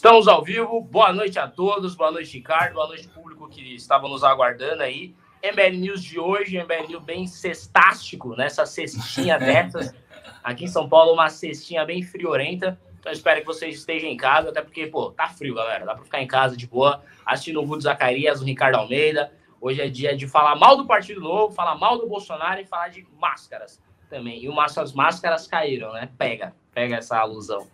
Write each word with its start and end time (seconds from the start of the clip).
Estamos 0.00 0.26
ao 0.26 0.42
vivo. 0.42 0.80
Boa 0.80 1.12
noite 1.12 1.38
a 1.38 1.46
todos. 1.46 1.94
Boa 1.94 2.10
noite, 2.10 2.32
Ricardo. 2.32 2.72
Boa 2.72 2.86
noite, 2.86 3.06
público 3.08 3.46
que 3.50 3.74
estava 3.74 4.08
nos 4.08 4.24
aguardando 4.24 4.82
aí. 4.82 5.14
MBL 5.44 5.76
News 5.76 6.02
de 6.02 6.18
hoje, 6.18 6.58
MBL 6.58 6.88
News 6.88 7.04
bem 7.04 7.26
cestástico, 7.26 8.34
nessa 8.34 8.64
cestinha 8.64 9.36
dessas. 9.38 9.94
Aqui 10.42 10.64
em 10.64 10.68
São 10.68 10.88
Paulo, 10.88 11.12
uma 11.12 11.28
cestinha 11.28 11.84
bem 11.84 12.02
friorenta. 12.02 12.80
Então, 12.98 13.12
espero 13.12 13.40
que 13.40 13.46
vocês 13.46 13.74
estejam 13.76 14.08
em 14.08 14.16
casa, 14.16 14.48
até 14.48 14.62
porque, 14.62 14.86
pô, 14.86 15.10
tá 15.10 15.28
frio, 15.28 15.54
galera. 15.54 15.84
Dá 15.84 15.94
pra 15.94 16.04
ficar 16.04 16.22
em 16.22 16.26
casa 16.26 16.56
de 16.56 16.66
boa, 16.66 17.02
assistindo 17.26 17.60
o 17.60 17.64
Rudo 17.66 17.82
Zacarias, 17.82 18.40
o 18.40 18.44
Ricardo 18.46 18.76
Almeida. 18.76 19.30
Hoje 19.60 19.82
é 19.82 19.88
dia 19.90 20.16
de 20.16 20.26
falar 20.26 20.56
mal 20.56 20.78
do 20.78 20.86
Partido 20.86 21.20
Novo, 21.20 21.52
falar 21.52 21.74
mal 21.74 21.98
do 21.98 22.08
Bolsonaro 22.08 22.58
e 22.58 22.64
falar 22.64 22.88
de 22.88 23.06
máscaras 23.18 23.78
também. 24.08 24.42
E 24.42 24.48
o 24.48 24.58
as 24.58 24.94
máscaras 24.94 25.46
caíram, 25.46 25.92
né? 25.92 26.08
Pega, 26.16 26.56
pega 26.72 26.96
essa 26.96 27.18
alusão. 27.18 27.68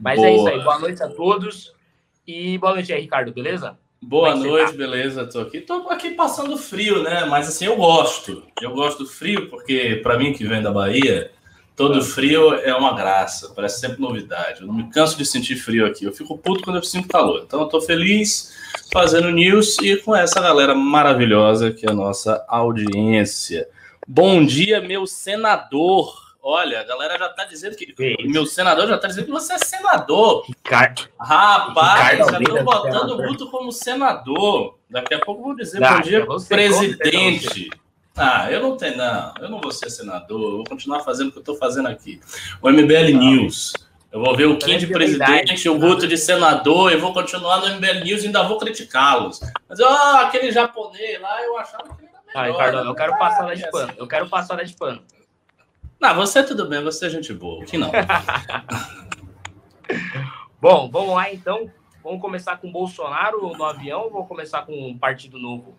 Mas 0.00 0.16
boa. 0.16 0.28
é 0.28 0.36
isso 0.36 0.48
aí. 0.48 0.60
Boa 0.62 0.78
noite 0.78 1.02
a 1.02 1.08
todos. 1.08 1.72
E 2.26 2.56
boa 2.58 2.74
noite 2.74 2.92
aí, 2.92 3.00
Ricardo, 3.00 3.32
beleza? 3.32 3.76
Boa 4.00 4.30
é 4.30 4.34
noite, 4.34 4.72
tá? 4.72 4.76
beleza? 4.76 5.26
Tô 5.26 5.40
aqui, 5.40 5.60
tô 5.60 5.88
aqui 5.88 6.10
passando 6.10 6.56
frio, 6.56 7.02
né? 7.02 7.24
Mas 7.24 7.48
assim, 7.48 7.66
eu 7.66 7.76
gosto. 7.76 8.42
Eu 8.60 8.72
gosto 8.72 9.04
do 9.04 9.06
frio 9.08 9.48
porque, 9.48 10.00
para 10.02 10.18
mim 10.18 10.32
que 10.32 10.44
vem 10.44 10.60
da 10.60 10.72
Bahia, 10.72 11.30
todo 11.76 11.98
é. 11.98 12.02
frio 12.02 12.52
é 12.54 12.74
uma 12.74 12.94
graça, 12.94 13.52
parece 13.54 13.80
sempre 13.80 14.00
novidade. 14.00 14.60
Eu 14.60 14.66
não 14.66 14.74
me 14.74 14.90
canso 14.90 15.16
de 15.16 15.24
sentir 15.24 15.56
frio 15.56 15.86
aqui. 15.86 16.04
Eu 16.04 16.12
fico 16.12 16.36
puto 16.36 16.64
quando 16.64 16.76
eu 16.76 16.82
sinto 16.82 17.06
calor. 17.08 17.42
Então 17.46 17.60
eu 17.60 17.68
tô 17.68 17.80
feliz 17.80 18.52
fazendo 18.92 19.30
news 19.30 19.78
e 19.78 19.96
com 19.96 20.14
essa 20.14 20.40
galera 20.40 20.74
maravilhosa 20.74 21.72
que 21.72 21.86
é 21.86 21.90
a 21.90 21.94
nossa 21.94 22.44
audiência. 22.48 23.68
Bom 24.06 24.44
dia, 24.44 24.80
meu 24.80 25.06
senador. 25.06 26.21
Olha, 26.44 26.80
a 26.80 26.84
galera 26.84 27.16
já 27.16 27.28
tá 27.28 27.44
dizendo 27.44 27.76
que. 27.76 27.92
que 27.92 28.16
meu 28.26 28.44
senador 28.44 28.88
já 28.88 28.98
tá 28.98 29.06
dizendo 29.06 29.26
que 29.26 29.30
você 29.30 29.52
é 29.52 29.58
senador. 29.58 30.44
Ricardo. 30.44 31.08
Rapaz, 31.16 32.18
Ricardo 32.18 32.32
já 32.32 32.40
estão 32.40 32.64
botando 32.64 33.10
o 33.10 33.16
Guto 33.28 33.48
como 33.48 33.70
senador. 33.70 34.76
Daqui 34.90 35.14
a 35.14 35.20
pouco 35.20 35.40
vou 35.40 35.54
dizer 35.54 35.78
não, 35.78 35.94
bom 35.94 36.00
dia, 36.00 36.26
presidente. 36.48 37.70
Ah, 38.16 38.50
eu 38.50 38.60
não 38.60 38.76
tenho, 38.76 38.96
não. 38.96 39.32
Eu 39.40 39.48
não 39.48 39.60
vou 39.60 39.70
ser 39.70 39.88
senador. 39.88 40.42
Eu 40.42 40.56
vou 40.56 40.64
continuar 40.64 41.00
fazendo 41.00 41.28
o 41.28 41.30
que 41.30 41.38
eu 41.38 41.42
estou 41.42 41.56
fazendo 41.56 41.86
aqui. 41.86 42.20
O 42.60 42.68
MBL 42.68 43.12
não. 43.12 43.20
News. 43.20 43.72
Eu 44.10 44.20
vou 44.20 44.36
ver 44.36 44.46
o 44.46 44.58
Kim 44.58 44.76
de 44.76 44.88
presidente, 44.88 45.68
o 45.68 45.78
Guto 45.78 46.08
de 46.08 46.18
senador. 46.18 46.92
Eu 46.92 47.00
vou 47.00 47.14
continuar 47.14 47.60
no 47.60 47.68
MBL 47.76 48.04
News 48.04 48.24
e 48.24 48.26
ainda 48.26 48.42
vou 48.42 48.58
criticá-los. 48.58 49.40
Mas, 49.68 49.78
ó, 49.78 49.88
oh, 49.88 50.16
aquele 50.26 50.50
japonês 50.50 51.20
lá, 51.20 51.40
eu 51.42 51.56
achava 51.56 51.84
que 51.84 52.02
ele 52.02 52.10
era 52.12 52.20
melhor. 52.26 52.58
Ah, 52.58 52.64
Ricardo, 52.64 52.88
eu 52.88 52.94
quero 52.96 53.16
passar 53.16 53.46
lá 53.46 53.54
de 53.54 53.70
pano. 53.70 53.94
Eu 53.96 54.06
quero 54.08 54.28
passar 54.28 54.56
lá 54.56 54.64
de 54.64 54.74
pano. 54.74 55.02
Não, 56.02 56.14
você 56.16 56.42
tudo 56.42 56.66
bem, 56.66 56.82
você 56.82 57.06
é 57.06 57.10
gente 57.10 57.32
boa. 57.32 57.64
Que 57.64 57.78
não. 57.78 57.92
Bom, 60.60 60.90
vamos 60.90 61.14
lá 61.14 61.32
então. 61.32 61.70
Vamos 62.02 62.20
começar 62.20 62.56
com 62.56 62.72
Bolsonaro 62.72 63.56
no 63.56 63.64
avião 63.64 64.00
ou 64.00 64.10
vamos 64.10 64.26
começar 64.26 64.66
com 64.66 64.72
um 64.72 64.98
Partido 64.98 65.38
Novo? 65.38 65.78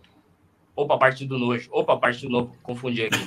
Opa, 0.74 0.98
Partido 0.98 1.38
Novo. 1.38 1.60
Opa, 1.72 1.98
Partido 1.98 2.32
Novo. 2.32 2.56
Confundi 2.64 3.04
aqui. 3.04 3.20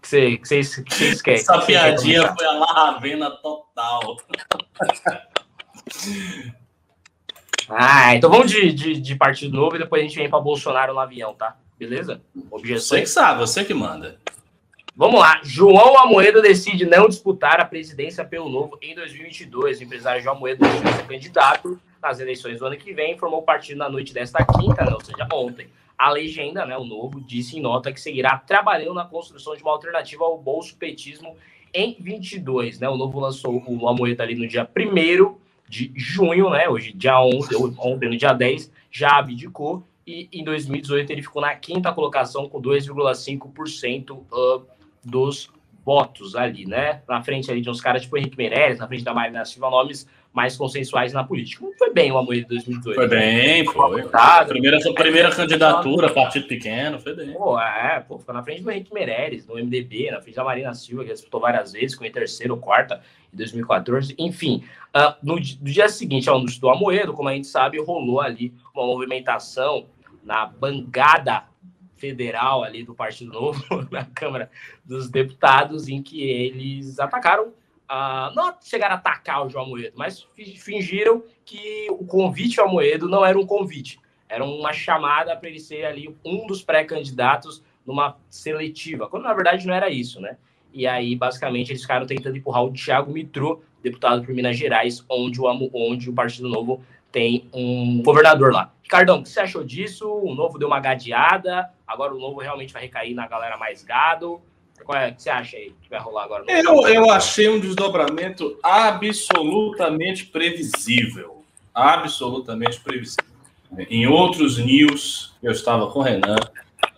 que 0.00 0.38
vocês 0.46 0.76
que 0.76 1.20
querem? 1.20 1.40
Essa 1.40 1.58
que 1.58 1.66
piadinha 1.66 2.32
foi 2.36 2.46
a 2.46 2.52
Lavena 2.52 3.32
total. 3.32 4.18
ah, 7.68 8.14
então 8.14 8.30
vamos 8.30 8.48
de, 8.48 8.72
de, 8.72 9.00
de, 9.00 9.16
Partido 9.16 9.56
Novo 9.56 9.74
e 9.74 9.80
depois 9.80 10.00
a 10.00 10.04
gente 10.06 10.16
vem 10.16 10.30
para 10.30 10.38
Bolsonaro 10.38 10.94
no 10.94 11.00
avião, 11.00 11.34
tá? 11.34 11.56
Beleza? 11.76 12.22
Objeção. 12.48 12.96
Você 12.96 13.00
que 13.00 13.08
sabe, 13.08 13.40
você 13.40 13.64
que 13.64 13.74
manda. 13.74 14.20
Vamos 14.94 15.20
lá. 15.20 15.40
João 15.42 15.98
Amoedo 15.98 16.42
decide 16.42 16.84
não 16.84 17.08
disputar 17.08 17.58
a 17.58 17.64
presidência 17.64 18.26
pelo 18.26 18.50
Novo 18.50 18.78
em 18.82 18.94
2022. 18.94 19.80
O 19.80 19.84
empresário 19.84 20.22
João 20.22 20.36
Amoedo 20.36 20.62
decidiu 20.62 20.92
ser 20.92 21.06
candidato 21.06 21.80
nas 22.00 22.20
eleições 22.20 22.58
do 22.58 22.66
ano 22.66 22.76
que 22.76 22.92
vem. 22.92 23.16
Formou 23.16 23.42
partido 23.42 23.78
na 23.78 23.88
noite 23.88 24.12
desta 24.12 24.44
quinta, 24.44 24.84
né, 24.84 24.92
ou 24.92 25.02
seja, 25.02 25.26
ontem. 25.32 25.68
A 25.96 26.10
legenda, 26.10 26.66
né, 26.66 26.76
o 26.76 26.84
Novo, 26.84 27.22
disse 27.22 27.56
em 27.56 27.62
nota 27.62 27.90
que 27.90 28.00
seguirá 28.00 28.36
trabalhando 28.36 28.94
na 28.94 29.06
construção 29.06 29.56
de 29.56 29.62
uma 29.62 29.72
alternativa 29.72 30.24
ao 30.24 30.36
bolso 30.36 30.76
petismo 30.76 31.36
em 31.72 31.96
22. 31.98 32.78
Né? 32.78 32.88
O 32.88 32.96
Novo 32.96 33.18
lançou 33.18 33.62
o 33.66 33.88
Amoedo 33.88 34.22
ali 34.22 34.34
no 34.34 34.46
dia 34.46 34.68
1 34.76 35.34
de 35.66 35.90
junho, 35.96 36.50
né? 36.50 36.68
Hoje, 36.68 36.92
dia 36.92 37.18
11, 37.18 37.56
ontem, 37.78 38.10
no 38.10 38.16
dia 38.16 38.34
10, 38.34 38.70
já 38.90 39.16
abdicou. 39.16 39.82
E 40.06 40.28
em 40.30 40.44
2018 40.44 41.10
ele 41.10 41.22
ficou 41.22 41.40
na 41.40 41.54
quinta 41.54 41.92
colocação 41.92 42.46
com 42.46 42.60
2,5% 42.60 44.10
uh, 44.10 44.66
dos 45.04 45.50
votos 45.84 46.36
ali, 46.36 46.64
né? 46.64 47.02
Na 47.08 47.22
frente 47.22 47.50
ali 47.50 47.60
de 47.60 47.68
uns 47.68 47.80
caras 47.80 48.02
tipo 48.02 48.16
Henrique 48.16 48.36
Meirelles, 48.36 48.78
na 48.78 48.86
frente 48.86 49.04
da 49.04 49.12
Marina 49.12 49.44
Silva, 49.44 49.68
nomes 49.68 50.06
mais 50.32 50.56
consensuais 50.56 51.12
na 51.12 51.22
política. 51.22 51.64
Não 51.64 51.76
foi 51.76 51.92
bem 51.92 52.10
o 52.10 52.16
Amoedo 52.16 52.42
de 52.42 52.48
2018. 52.48 52.94
Foi 52.94 53.08
bem, 53.08 53.64
foi. 53.66 54.02
foi. 54.02 54.44
Primeira, 54.46 54.78
primeira 54.94 55.30
candidatura, 55.30 56.08
partido 56.08 56.46
pequeno, 56.46 56.98
foi 56.98 57.14
bem. 57.14 57.32
Pô, 57.34 57.60
é, 57.60 58.00
pô, 58.00 58.18
ficou 58.18 58.34
na 58.34 58.42
frente 58.42 58.62
do 58.62 58.70
Henrique 58.70 58.94
Meirelles, 58.94 59.46
no 59.46 59.56
MDB, 59.56 60.10
na 60.10 60.22
frente 60.22 60.34
da 60.34 60.44
Marina 60.44 60.72
Silva, 60.72 61.04
que 61.04 61.12
disputou 61.12 61.40
várias 61.40 61.72
vezes, 61.72 61.94
com 61.94 62.04
em 62.04 62.10
terceira 62.10 62.52
ou 62.52 62.58
quarta 62.58 63.02
em 63.32 63.36
2014. 63.36 64.14
Enfim, 64.18 64.64
uh, 64.96 65.14
no, 65.22 65.34
no, 65.34 65.40
dia 65.40 65.88
seguinte 65.88 66.30
ao 66.30 66.36
anúncio 66.36 66.60
do 66.60 66.70
Amoedo, 66.70 67.12
como 67.12 67.28
a 67.28 67.34
gente 67.34 67.46
sabe, 67.46 67.78
rolou 67.78 68.20
ali 68.20 68.54
uma 68.74 68.86
movimentação 68.86 69.86
na 70.24 70.46
bancada 70.46 71.44
federal 72.02 72.64
ali 72.64 72.82
do 72.82 72.96
Partido 72.96 73.32
Novo, 73.32 73.62
na 73.92 74.04
Câmara 74.04 74.50
dos 74.84 75.08
Deputados, 75.08 75.86
em 75.86 76.02
que 76.02 76.20
eles 76.20 76.98
atacaram, 76.98 77.52
não 78.34 78.56
chegaram 78.60 78.96
a 78.96 78.98
atacar 78.98 79.46
o 79.46 79.48
João 79.48 79.68
Moedo, 79.68 79.92
mas 79.96 80.26
fingiram 80.58 81.22
que 81.44 81.86
o 81.90 82.04
convite 82.04 82.58
ao 82.58 82.68
Moedo 82.68 83.08
não 83.08 83.24
era 83.24 83.38
um 83.38 83.46
convite, 83.46 84.00
era 84.28 84.44
uma 84.44 84.72
chamada 84.72 85.36
para 85.36 85.48
ele 85.48 85.60
ser 85.60 85.84
ali 85.84 86.12
um 86.24 86.44
dos 86.44 86.60
pré-candidatos 86.60 87.62
numa 87.86 88.16
seletiva, 88.28 89.08
quando 89.08 89.22
na 89.22 89.34
verdade 89.34 89.64
não 89.64 89.74
era 89.74 89.88
isso, 89.88 90.20
né? 90.20 90.36
E 90.74 90.86
aí, 90.86 91.14
basicamente, 91.14 91.70
eles 91.70 91.82
ficaram 91.82 92.06
tentando 92.06 92.36
empurrar 92.36 92.64
o 92.64 92.72
Thiago 92.72 93.12
Mitro, 93.12 93.62
deputado 93.82 94.24
por 94.24 94.34
Minas 94.34 94.56
Gerais, 94.56 95.04
onde 95.08 95.38
o, 95.38 95.44
onde 95.74 96.08
o 96.08 96.14
Partido 96.14 96.48
Novo 96.48 96.82
tem 97.12 97.46
um 97.52 98.02
governador 98.02 98.52
lá. 98.52 98.72
Ricardão, 98.82 99.20
o 99.20 99.22
que 99.22 99.28
você 99.28 99.40
achou 99.40 99.62
disso? 99.62 100.10
O 100.10 100.34
novo 100.34 100.58
deu 100.58 100.66
uma 100.66 100.80
gadeada, 100.80 101.70
agora 101.92 102.14
o 102.14 102.18
novo 102.18 102.40
realmente 102.40 102.72
vai 102.72 102.82
recair 102.82 103.14
na 103.14 103.26
galera 103.26 103.56
mais 103.56 103.82
gado. 103.82 104.40
Qual 104.84 104.98
é, 104.98 105.10
o 105.10 105.14
que 105.14 105.22
você 105.22 105.30
acha 105.30 105.56
aí 105.56 105.72
que 105.82 105.88
vai 105.88 106.00
rolar 106.00 106.24
agora? 106.24 106.44
Eu, 106.48 106.88
eu 106.88 107.10
achei 107.10 107.48
um 107.48 107.60
desdobramento 107.60 108.58
absolutamente 108.62 110.26
previsível. 110.26 111.44
Absolutamente 111.74 112.80
previsível. 112.80 113.24
Em 113.88 114.06
outros 114.06 114.58
news, 114.58 115.34
eu 115.42 115.52
estava 115.52 115.90
com 115.90 116.00
o 116.00 116.02
Renan, 116.02 116.36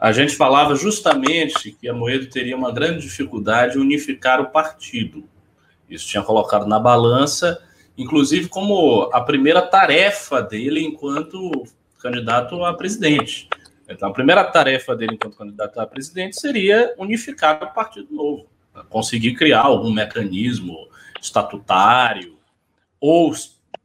a 0.01 0.13
gente 0.13 0.35
falava 0.35 0.75
justamente 0.75 1.73
que 1.73 1.89
a 1.89 1.93
Moedo 1.93 2.27
teria 2.27 2.57
uma 2.57 2.73
grande 2.73 3.03
dificuldade 3.03 3.77
em 3.77 3.81
unificar 3.81 4.41
o 4.41 4.51
partido. 4.51 5.25
Isso 5.89 6.09
tinha 6.09 6.23
colocado 6.23 6.67
na 6.67 6.81
balança 6.81 7.63
inclusive 7.97 8.49
como 8.49 9.09
a 9.13 9.21
primeira 9.21 9.63
tarefa 9.63 10.43
dele 10.43 10.83
enquanto 10.83 11.65
candidato 12.01 12.65
a 12.65 12.75
presidente. 12.75 13.49
Então, 13.89 14.09
a 14.09 14.13
primeira 14.13 14.45
tarefa 14.45 14.97
dele 14.97 15.15
enquanto 15.15 15.37
candidato 15.37 15.79
a 15.79 15.87
presidente 15.87 16.41
seria 16.41 16.95
unificar 16.99 17.63
o 17.63 17.75
Partido 17.75 18.15
Novo, 18.15 18.47
conseguir 18.89 19.35
criar 19.35 19.63
algum 19.63 19.93
mecanismo 19.93 20.89
estatutário 21.21 22.37
ou 23.01 23.33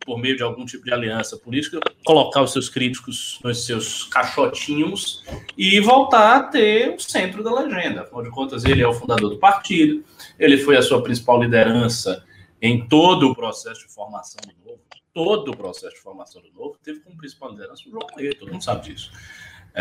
por 0.05 0.17
meio 0.17 0.35
de 0.35 0.43
algum 0.43 0.65
tipo 0.65 0.85
de 0.85 0.93
aliança 0.93 1.37
política, 1.37 1.79
colocar 2.05 2.41
os 2.41 2.53
seus 2.53 2.69
críticos 2.69 3.39
nos 3.43 3.65
seus 3.65 4.05
caixotinhos 4.05 5.23
e 5.57 5.79
voltar 5.81 6.37
a 6.37 6.43
ter 6.43 6.95
o 6.95 6.99
centro 6.99 7.43
da 7.43 7.53
legenda. 7.53 8.01
Afinal 8.01 8.23
de 8.23 8.29
contas, 8.29 8.63
ele 8.65 8.81
é 8.81 8.87
o 8.87 8.93
fundador 8.93 9.29
do 9.29 9.37
partido, 9.37 10.03
ele 10.39 10.57
foi 10.57 10.77
a 10.77 10.81
sua 10.81 11.03
principal 11.03 11.41
liderança 11.41 12.23
em 12.61 12.87
todo 12.87 13.29
o 13.29 13.35
processo 13.35 13.81
de 13.87 13.93
formação 13.93 14.39
do 14.47 14.69
novo, 14.69 14.81
todo 15.13 15.51
o 15.51 15.57
processo 15.57 15.95
de 15.95 16.01
formação 16.01 16.41
do 16.41 16.51
novo, 16.53 16.77
teve 16.83 16.99
como 17.01 17.17
principal 17.17 17.51
liderança 17.51 17.83
o 17.87 17.91
João 17.91 18.07
Moreira, 18.11 18.35
todo 18.37 18.51
mundo 18.51 18.63
sabe 18.63 18.89
disso. 18.89 19.11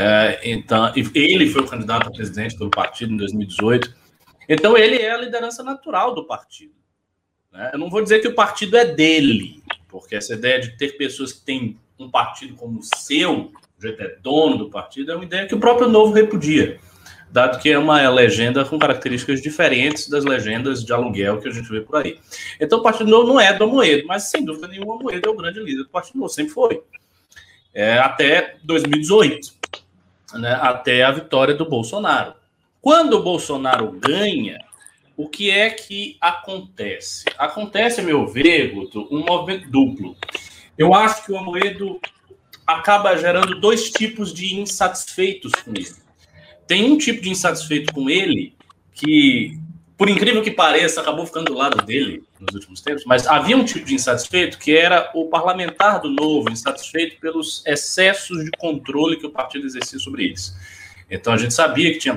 É, 0.00 0.40
então, 0.44 0.92
ele 0.94 1.50
foi 1.50 1.62
o 1.62 1.66
candidato 1.66 2.06
a 2.06 2.12
presidente 2.12 2.56
do 2.56 2.70
partido 2.70 3.12
em 3.12 3.16
2018. 3.16 3.92
Então, 4.48 4.78
ele 4.78 4.96
é 4.96 5.10
a 5.10 5.16
liderança 5.16 5.60
natural 5.64 6.14
do 6.14 6.24
partido. 6.24 6.72
Né? 7.50 7.70
Eu 7.72 7.80
não 7.80 7.90
vou 7.90 8.00
dizer 8.00 8.20
que 8.20 8.28
o 8.28 8.34
partido 8.34 8.76
é 8.76 8.84
dele, 8.84 9.60
porque 9.88 10.14
essa 10.14 10.34
ideia 10.34 10.60
de 10.60 10.76
ter 10.76 10.96
pessoas 10.96 11.32
que 11.32 11.40
têm 11.40 11.76
um 11.98 12.08
partido 12.08 12.54
como 12.54 12.78
o 12.78 12.82
seu, 12.82 13.50
jeito 13.76 14.00
é 14.00 14.16
dono 14.22 14.56
do 14.56 14.70
partido, 14.70 15.10
é 15.10 15.16
uma 15.16 15.24
ideia 15.24 15.48
que 15.48 15.54
o 15.56 15.58
próprio 15.58 15.88
Novo 15.88 16.12
repudia 16.12 16.78
dado 17.30 17.58
que 17.58 17.68
é 17.68 17.78
uma 17.78 18.08
legenda 18.08 18.64
com 18.64 18.78
características 18.78 19.42
diferentes 19.42 20.08
das 20.08 20.24
legendas 20.24 20.82
de 20.82 20.90
aluguel 20.94 21.38
que 21.42 21.48
a 21.48 21.50
gente 21.50 21.68
vê 21.68 21.82
por 21.82 21.96
aí. 21.96 22.18
Então, 22.58 22.78
o 22.78 22.82
Partido 22.82 23.10
Novo 23.10 23.28
não 23.28 23.38
é 23.38 23.52
do 23.52 23.64
Amoedo, 23.64 24.06
mas 24.06 24.30
sem 24.30 24.42
dúvida 24.42 24.66
nenhuma, 24.66 24.94
o 24.94 24.98
Amoedo 24.98 25.28
é 25.28 25.30
o 25.30 25.36
grande 25.36 25.60
líder 25.60 25.82
do 25.82 25.90
Partido 25.90 26.18
Novo, 26.20 26.32
sempre 26.32 26.54
foi. 26.54 26.82
É, 27.74 27.98
até 27.98 28.56
2018, 28.64 29.57
né, 30.34 30.58
até 30.60 31.04
a 31.04 31.10
vitória 31.10 31.54
do 31.54 31.68
Bolsonaro. 31.68 32.34
Quando 32.80 33.14
o 33.14 33.22
Bolsonaro 33.22 33.92
ganha, 33.92 34.58
o 35.16 35.28
que 35.28 35.50
é 35.50 35.68
que 35.70 36.16
acontece? 36.20 37.24
Acontece, 37.36 38.00
a 38.00 38.04
meu 38.04 38.26
ver, 38.26 38.72
Guto, 38.72 39.08
um 39.10 39.24
movimento 39.24 39.68
duplo. 39.68 40.16
Eu 40.76 40.94
acho 40.94 41.24
que 41.24 41.32
o 41.32 41.36
Amoedo 41.36 42.00
acaba 42.66 43.16
gerando 43.16 43.58
dois 43.60 43.90
tipos 43.90 44.32
de 44.32 44.54
insatisfeitos 44.54 45.52
com 45.64 45.70
ele. 45.70 45.88
Tem 46.66 46.84
um 46.84 46.98
tipo 46.98 47.20
de 47.20 47.30
insatisfeito 47.30 47.92
com 47.92 48.08
ele 48.08 48.54
que, 48.92 49.58
por 49.98 50.08
incrível 50.08 50.40
que 50.40 50.52
pareça, 50.52 51.00
acabou 51.00 51.26
ficando 51.26 51.46
do 51.46 51.54
lado 51.54 51.84
dele 51.84 52.22
nos 52.38 52.54
últimos 52.54 52.80
tempos, 52.80 53.02
mas 53.04 53.26
havia 53.26 53.56
um 53.56 53.64
tipo 53.64 53.84
de 53.84 53.96
insatisfeito 53.96 54.56
que 54.56 54.76
era 54.76 55.10
o 55.12 55.26
parlamentar 55.26 56.00
do 56.00 56.08
novo, 56.08 56.48
insatisfeito 56.48 57.20
pelos 57.20 57.66
excessos 57.66 58.44
de 58.44 58.50
controle 58.52 59.16
que 59.16 59.26
o 59.26 59.30
partido 59.30 59.66
exercia 59.66 59.98
sobre 59.98 60.26
eles. 60.26 60.56
Então 61.10 61.32
a 61.32 61.36
gente 61.36 61.52
sabia 61.52 61.92
que 61.92 61.98
tinha 61.98 62.14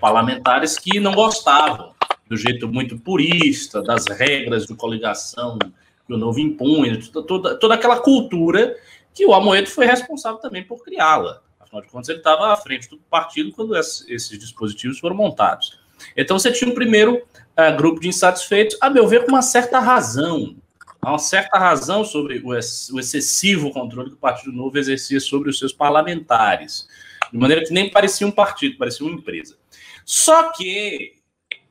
parlamentares 0.00 0.76
que 0.76 0.98
não 0.98 1.12
gostavam 1.12 1.94
do 2.28 2.36
jeito 2.36 2.66
muito 2.66 2.98
purista, 2.98 3.80
das 3.80 4.06
regras 4.06 4.66
de 4.66 4.74
coligação 4.74 5.56
que 6.04 6.12
o 6.12 6.18
novo 6.18 6.40
impunha, 6.40 6.98
toda, 7.12 7.54
toda 7.54 7.74
aquela 7.74 8.00
cultura 8.00 8.76
que 9.14 9.24
o 9.24 9.32
Amoedo 9.32 9.68
foi 9.68 9.86
responsável 9.86 10.40
também 10.40 10.64
por 10.64 10.82
criá-la. 10.82 11.40
Afinal 11.60 11.82
de 11.82 11.88
contas, 11.88 12.08
ele 12.08 12.18
estava 12.18 12.52
à 12.52 12.56
frente 12.56 12.90
do 12.90 12.98
partido 13.08 13.52
quando 13.52 13.76
esses 13.76 14.36
dispositivos 14.36 14.98
foram 14.98 15.14
montados. 15.14 15.79
Então 16.16 16.38
você 16.38 16.50
tinha 16.52 16.70
um 16.70 16.74
primeiro 16.74 17.16
uh, 17.16 17.76
grupo 17.76 18.00
de 18.00 18.08
insatisfeitos, 18.08 18.76
a 18.80 18.90
meu 18.90 19.06
ver, 19.06 19.24
com 19.24 19.32
uma 19.32 19.42
certa 19.42 19.78
razão. 19.78 20.56
Há 21.02 21.10
uma 21.10 21.18
certa 21.18 21.58
razão 21.58 22.04
sobre 22.04 22.40
o, 22.44 22.54
ex 22.54 22.90
o 22.90 23.00
excessivo 23.00 23.70
controle 23.72 24.10
que 24.10 24.16
o 24.16 24.18
Partido 24.18 24.52
Novo 24.52 24.76
exercia 24.78 25.18
sobre 25.18 25.48
os 25.48 25.58
seus 25.58 25.72
parlamentares. 25.72 26.86
De 27.32 27.38
maneira 27.38 27.64
que 27.64 27.72
nem 27.72 27.90
parecia 27.90 28.26
um 28.26 28.30
partido, 28.30 28.76
parecia 28.76 29.06
uma 29.06 29.14
empresa. 29.14 29.56
Só 30.04 30.52
que, 30.52 31.14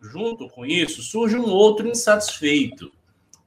junto 0.01 0.47
com 0.49 0.65
isso, 0.65 1.03
surge 1.03 1.37
um 1.37 1.49
outro 1.49 1.87
insatisfeito. 1.87 2.91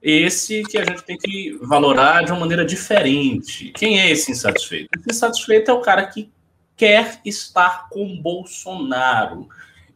Esse 0.01 0.63
que 0.65 0.79
a 0.79 0.85
gente 0.85 1.03
tem 1.03 1.17
que 1.17 1.59
valorar 1.63 2.25
de 2.25 2.33
uma 2.33 2.41
maneira 2.41 2.65
diferente. 2.65 3.73
Quem 3.77 4.01
é 4.01 4.11
esse 4.11 4.31
insatisfeito? 4.31 4.89
Esse 4.97 5.11
insatisfeito 5.11 5.71
é 5.71 5.75
o 5.75 5.81
cara 5.81 6.07
que 6.07 6.31
quer 6.77 7.21
estar 7.25 7.89
com 7.89 8.21
Bolsonaro 8.21 9.49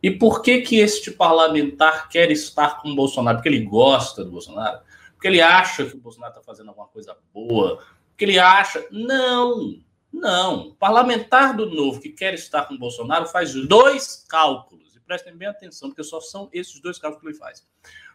e 0.06 0.11
por 0.12 0.41
que 0.41 0.61
que 0.61 0.79
este 0.79 1.11
parlamentar 1.11 2.08
quer 2.08 2.31
estar 2.31 2.81
com 2.81 2.91
o 2.91 2.94
Bolsonaro? 2.94 3.38
Porque 3.38 3.49
ele 3.49 3.64
gosta 3.64 4.25
do 4.25 4.31
Bolsonaro? 4.31 4.79
Porque 5.14 5.26
ele 5.26 5.41
acha 5.41 5.85
que 5.85 5.97
o 5.97 6.00
Bolsonaro 6.00 6.31
está 6.31 6.41
fazendo 6.44 6.69
alguma 6.69 6.87
coisa 6.87 7.17
boa? 7.35 7.82
Porque 8.11 8.25
ele 8.25 8.38
acha... 8.38 8.87
Não, 8.93 9.81
não. 10.12 10.69
O 10.69 10.75
parlamentar 10.76 11.56
do 11.56 11.69
Novo 11.69 12.00
que 12.00 12.11
quer 12.11 12.35
estar 12.35 12.67
com 12.67 12.75
o 12.75 12.79
Bolsonaro 12.79 13.26
faz 13.26 13.53
dois 13.67 14.25
cálculos. 14.29 14.94
E 14.94 15.00
prestem 15.00 15.37
bem 15.37 15.49
atenção, 15.49 15.88
porque 15.88 16.05
só 16.05 16.20
são 16.20 16.49
esses 16.53 16.81
dois 16.81 17.00
cálculos 17.00 17.23
que 17.23 17.29
ele 17.31 17.37
faz. 17.37 17.67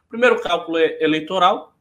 O 0.06 0.08
primeiro 0.08 0.40
cálculo 0.40 0.78
é 0.78 0.98
eleitoral. 1.04 1.76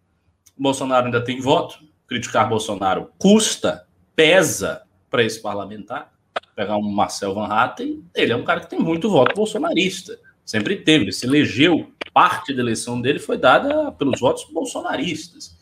O 0.58 0.62
Bolsonaro 0.64 1.06
ainda 1.06 1.22
tem 1.22 1.40
voto. 1.40 1.78
Criticar 2.08 2.48
Bolsonaro 2.48 3.12
custa, 3.16 3.86
pesa 4.16 4.82
para 5.08 5.22
esse 5.22 5.40
parlamentar 5.40 6.12
pegar 6.54 6.76
um 6.76 6.90
Marcel 6.90 7.34
Van 7.34 7.46
Hatten, 7.46 8.04
ele 8.14 8.32
é 8.32 8.36
um 8.36 8.44
cara 8.44 8.60
que 8.60 8.70
tem 8.70 8.78
muito 8.78 9.10
voto 9.10 9.34
bolsonarista. 9.34 10.18
Sempre 10.44 10.76
teve, 10.76 11.04
ele 11.04 11.12
se 11.12 11.26
elegeu, 11.26 11.90
parte 12.12 12.52
da 12.52 12.60
eleição 12.60 13.00
dele 13.00 13.18
foi 13.18 13.38
dada 13.38 13.92
pelos 13.92 14.20
votos 14.20 14.44
bolsonaristas. 14.52 15.56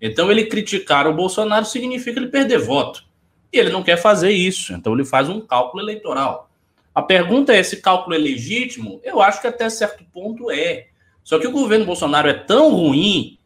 Então, 0.00 0.30
ele 0.30 0.46
criticar 0.46 1.06
o 1.06 1.14
Bolsonaro 1.14 1.64
significa 1.64 2.20
ele 2.20 2.28
perder 2.28 2.58
voto. 2.58 3.04
E 3.52 3.58
ele 3.58 3.70
não 3.70 3.82
quer 3.82 3.96
fazer 3.96 4.32
isso, 4.32 4.72
então 4.74 4.94
ele 4.94 5.04
faz 5.04 5.28
um 5.28 5.40
cálculo 5.40 5.82
eleitoral. 5.82 6.50
A 6.94 7.00
pergunta 7.00 7.54
é: 7.54 7.60
esse 7.60 7.78
cálculo 7.78 8.14
é 8.14 8.18
legítimo? 8.18 9.00
Eu 9.02 9.22
acho 9.22 9.40
que 9.40 9.46
até 9.46 9.68
certo 9.70 10.04
ponto 10.12 10.50
é. 10.50 10.88
Só 11.22 11.38
que 11.38 11.46
o 11.46 11.52
governo 11.52 11.86
Bolsonaro 11.86 12.28
é 12.28 12.34
tão 12.34 12.74
ruim 12.74 13.38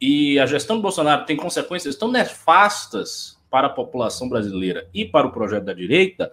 e 0.00 0.38
a 0.38 0.46
gestão 0.46 0.76
do 0.76 0.82
Bolsonaro 0.82 1.26
tem 1.26 1.36
consequências 1.36 1.96
tão 1.96 2.10
nefastas 2.10 3.39
para 3.50 3.66
a 3.66 3.70
população 3.70 4.28
brasileira 4.28 4.88
e 4.94 5.04
para 5.04 5.26
o 5.26 5.32
projeto 5.32 5.64
da 5.64 5.74
direita, 5.74 6.32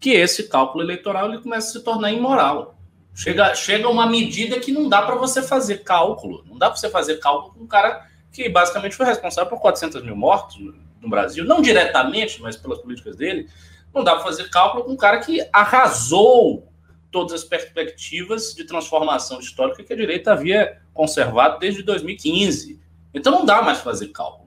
que 0.00 0.10
esse 0.10 0.48
cálculo 0.48 0.82
eleitoral 0.82 1.28
ele 1.28 1.42
começa 1.42 1.68
a 1.68 1.72
se 1.72 1.84
tornar 1.84 2.10
imoral. 2.10 2.76
Chega, 3.14 3.54
chega 3.54 3.88
uma 3.88 4.06
medida 4.06 4.58
que 4.58 4.72
não 4.72 4.88
dá 4.88 5.02
para 5.02 5.14
você 5.14 5.42
fazer 5.42 5.84
cálculo. 5.84 6.44
Não 6.48 6.58
dá 6.58 6.68
para 6.68 6.76
você 6.76 6.90
fazer 6.90 7.18
cálculo 7.18 7.54
com 7.54 7.64
um 7.64 7.66
cara 7.66 8.08
que 8.32 8.48
basicamente 8.48 8.96
foi 8.96 9.06
responsável 9.06 9.48
por 9.48 9.60
400 9.60 10.02
mil 10.02 10.16
mortos 10.16 10.58
no 11.00 11.08
Brasil, 11.08 11.44
não 11.44 11.62
diretamente, 11.62 12.42
mas 12.42 12.56
pelas 12.56 12.78
políticas 12.78 13.14
dele. 13.14 13.48
Não 13.94 14.02
dá 14.02 14.14
para 14.14 14.24
fazer 14.24 14.50
cálculo 14.50 14.84
com 14.84 14.92
um 14.92 14.96
cara 14.96 15.20
que 15.20 15.46
arrasou 15.52 16.68
todas 17.12 17.32
as 17.32 17.44
perspectivas 17.44 18.52
de 18.54 18.64
transformação 18.64 19.38
histórica 19.38 19.84
que 19.84 19.92
a 19.92 19.96
direita 19.96 20.32
havia 20.32 20.80
conservado 20.92 21.60
desde 21.60 21.82
2015. 21.84 22.80
Então 23.12 23.30
não 23.30 23.44
dá 23.44 23.62
mais 23.62 23.78
fazer 23.78 24.08
cálculo 24.08 24.43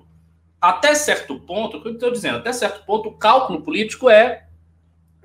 até 0.59 0.95
certo 0.95 1.39
ponto, 1.39 1.77
o 1.77 1.81
que 1.81 1.88
eu 1.88 1.94
estou 1.94 2.12
dizendo, 2.12 2.38
até 2.38 2.51
certo 2.51 2.86
ponto, 2.86 3.09
o 3.09 3.18
cálculo 3.18 3.62
político 3.62 4.09
é, 4.09 4.48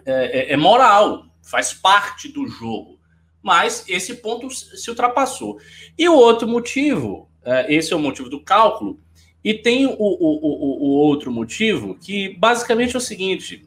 é, 0.05 0.41
é, 0.41 0.53
é 0.53 0.57
moral, 0.57 1.27
faz 1.43 1.73
parte 1.73 2.29
do 2.29 2.47
jogo. 2.47 3.01
Mas 3.43 3.85
esse 3.89 4.17
ponto 4.17 4.49
se 4.51 4.89
ultrapassou. 4.89 5.59
E 5.99 6.09
o 6.09 6.15
outro 6.15 6.47
motivo, 6.47 7.29
é, 7.45 7.75
esse 7.75 7.93
é 7.93 7.97
o 7.97 7.99
motivo 7.99 8.29
do 8.29 8.41
cálculo, 8.41 9.01
e 9.43 9.53
tem 9.55 9.87
o, 9.87 9.97
o, 9.97 9.97
o, 9.99 10.85
o 10.85 10.91
outro 10.91 11.33
motivo, 11.33 11.97
que 11.97 12.29
basicamente 12.37 12.95
é 12.95 12.99
o 12.99 13.01
seguinte: 13.01 13.67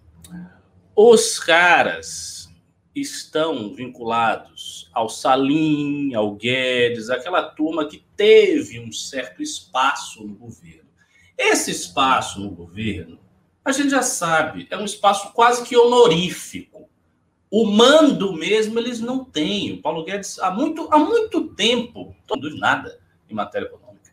os 0.96 1.38
caras 1.40 2.50
estão 2.96 3.74
vinculados 3.74 4.90
ao 4.94 5.10
Salim, 5.10 6.14
ao 6.14 6.34
Guedes, 6.34 7.10
aquela 7.10 7.44
turma 7.44 7.86
que 7.86 8.06
teve 8.16 8.80
um 8.80 8.92
certo 8.92 9.44
espaço 9.44 10.26
no 10.26 10.34
governo. 10.34 10.85
Esse 11.38 11.72
espaço 11.72 12.40
no 12.40 12.50
governo, 12.50 13.20
a 13.64 13.72
gente 13.72 13.90
já 13.90 14.02
sabe, 14.02 14.68
é 14.70 14.78
um 14.78 14.86
espaço 14.86 15.34
quase 15.34 15.64
que 15.64 15.76
honorífico. 15.76 16.88
O 17.50 17.66
mando 17.66 18.34
mesmo 18.34 18.80
eles 18.80 19.00
não 19.00 19.24
têm. 19.24 19.74
O 19.74 19.82
Paulo 19.82 20.04
Guedes, 20.04 20.40
há 20.40 20.52
muito, 20.52 20.88
há 20.92 21.00
muito 21.00 21.48
tempo, 21.50 22.06
não 22.06 22.26
produz 22.28 22.60
nada 22.60 23.00
em 23.30 23.34
matéria 23.34 23.66
econômica. 23.66 24.12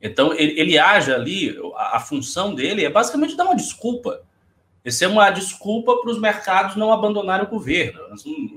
Então, 0.00 0.32
ele, 0.34 0.60
ele 0.60 0.78
age 0.78 1.12
ali, 1.12 1.58
a, 1.76 1.96
a 1.96 2.00
função 2.00 2.54
dele 2.54 2.84
é 2.84 2.90
basicamente 2.90 3.36
dar 3.36 3.44
uma 3.44 3.56
desculpa. 3.56 4.22
Essa 4.84 5.06
é 5.06 5.08
uma 5.08 5.30
desculpa 5.30 5.96
para 5.96 6.10
os 6.10 6.20
mercados 6.20 6.76
não 6.76 6.92
abandonarem 6.92 7.46
o 7.46 7.50
governo. 7.50 8.00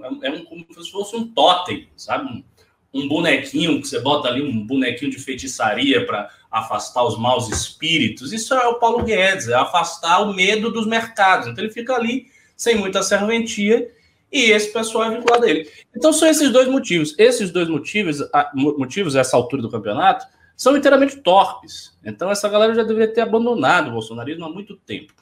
É, 0.04 0.28
é 0.28 0.32
um, 0.32 0.44
como 0.44 0.66
se 0.84 0.92
fosse 0.92 1.16
um 1.16 1.26
totem, 1.26 1.88
sabe? 1.96 2.44
Um, 2.94 3.08
bonequinho 3.08 3.80
que 3.82 3.88
você 3.88 4.00
bota 4.00 4.28
ali, 4.28 4.42
um 4.42 4.66
bonequinho 4.66 5.12
de 5.12 5.20
feitiçaria 5.20 6.06
para 6.06 6.30
afastar 6.50 7.04
os 7.04 7.18
maus 7.18 7.50
espíritos. 7.50 8.34
Isso 8.34 8.54
é 8.54 8.68
o 8.68 8.80
Paulo 8.80 9.04
Guedes, 9.04 9.48
é 9.48 9.54
afastar 9.54 10.22
o 10.22 10.34
medo 10.34 10.72
dos 10.72 10.88
mercados. 10.88 11.48
Então 11.48 11.64
ele 11.64 11.74
fica 11.74 11.94
ali 11.94 12.28
sem 12.56 12.76
muita 12.76 13.04
serventia 13.04 13.92
e 14.32 14.52
esse 14.52 14.74
pessoal 14.74 15.06
é 15.06 15.16
vinculado 15.16 15.46
a 15.46 15.50
ele. 15.50 15.70
Então 15.96 16.12
são 16.12 16.28
esses 16.28 16.52
dois 16.52 16.68
motivos. 16.68 17.14
Esses 17.18 17.52
dois 17.52 17.68
motivos, 17.68 18.20
motivos 18.54 19.16
a 19.16 19.22
essa 19.22 19.38
altura 19.38 19.62
do 19.62 19.72
campeonato, 19.72 20.26
são 20.56 20.76
inteiramente 20.76 21.18
torpes. 21.18 21.96
Então 22.04 22.32
essa 22.32 22.50
galera 22.50 22.74
já 22.74 22.84
deveria 22.84 23.14
ter 23.14 23.22
abandonado 23.22 23.90
o 23.90 23.92
bolsonarismo 23.92 24.46
há 24.46 24.50
muito 24.50 24.76
tempo. 24.78 25.14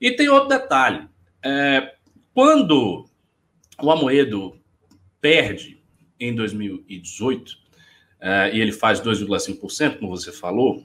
E 0.00 0.12
tem 0.12 0.28
outro 0.28 0.48
detalhe. 0.48 1.08
É, 1.42 1.94
quando 2.32 3.06
o 3.82 3.90
Amoedo 3.90 4.56
perde 5.20 5.73
em 6.18 6.34
2018, 6.34 7.48
uh, 7.48 7.54
e 8.52 8.60
ele 8.60 8.72
faz 8.72 9.00
2,5%, 9.00 9.98
como 9.98 10.16
você 10.16 10.32
falou, 10.32 10.84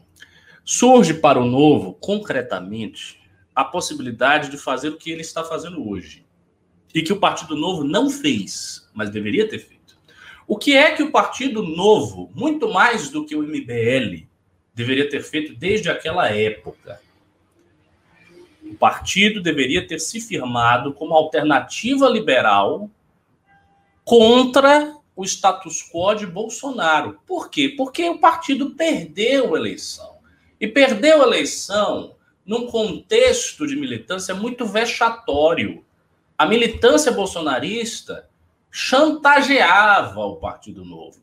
surge 0.63 1.13
para 1.13 1.39
o 1.39 1.45
novo, 1.45 1.93
concretamente, 1.93 3.19
a 3.55 3.63
possibilidade 3.63 4.49
de 4.49 4.57
fazer 4.57 4.89
o 4.89 4.97
que 4.97 5.11
ele 5.11 5.21
está 5.21 5.43
fazendo 5.43 5.87
hoje. 5.87 6.25
E 6.93 7.01
que 7.01 7.13
o 7.13 7.19
Partido 7.19 7.55
Novo 7.55 7.83
não 7.83 8.09
fez, 8.09 8.89
mas 8.93 9.09
deveria 9.09 9.47
ter 9.47 9.59
feito. 9.59 9.97
O 10.47 10.57
que 10.57 10.75
é 10.75 10.95
que 10.95 11.03
o 11.03 11.11
Partido 11.11 11.61
Novo, 11.61 12.31
muito 12.33 12.69
mais 12.69 13.09
do 13.09 13.25
que 13.25 13.35
o 13.35 13.43
MBL, 13.43 14.27
deveria 14.73 15.07
ter 15.09 15.21
feito 15.21 15.53
desde 15.55 15.89
aquela 15.89 16.29
época? 16.29 16.99
O 18.63 18.75
partido 18.75 19.41
deveria 19.41 19.87
ter 19.87 19.99
se 19.99 20.21
firmado 20.21 20.93
como 20.93 21.13
alternativa 21.13 22.07
liberal 22.07 22.89
contra 24.03 24.95
o 25.19 25.25
status 25.25 25.83
quo 25.83 26.13
de 26.13 26.25
Bolsonaro. 26.25 27.19
Por 27.27 27.49
quê? 27.49 27.67
Porque 27.67 28.07
o 28.09 28.19
partido 28.19 28.69
perdeu 28.69 29.53
a 29.53 29.59
eleição. 29.59 30.17
E 30.57 30.65
perdeu 30.65 31.21
a 31.21 31.27
eleição 31.27 32.15
num 32.45 32.67
contexto 32.67 33.67
de 33.67 33.75
militância 33.75 34.33
muito 34.33 34.65
vexatório. 34.65 35.83
A 36.37 36.45
militância 36.45 37.11
bolsonarista 37.11 38.29
chantageava 38.71 40.21
o 40.21 40.37
Partido 40.37 40.85
Novo. 40.85 41.19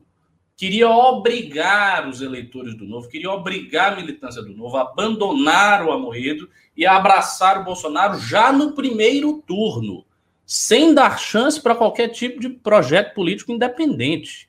Queria 0.58 0.90
obrigar 0.90 2.06
os 2.06 2.20
eleitores 2.20 2.76
do 2.76 2.84
Novo, 2.84 3.08
queria 3.08 3.30
obrigar 3.30 3.94
a 3.94 3.96
militância 3.96 4.42
do 4.42 4.54
Novo 4.54 4.76
a 4.76 4.82
abandonar 4.82 5.86
o 5.86 5.90
Amoedo 5.90 6.50
e 6.76 6.84
a 6.84 6.96
abraçar 6.96 7.62
o 7.62 7.64
Bolsonaro 7.64 8.18
já 8.18 8.52
no 8.52 8.72
primeiro 8.72 9.42
turno 9.46 10.04
sem 10.46 10.94
dar 10.94 11.18
chance 11.18 11.60
para 11.60 11.74
qualquer 11.74 12.08
tipo 12.08 12.40
de 12.40 12.48
projeto 12.48 13.14
político 13.14 13.52
independente. 13.52 14.46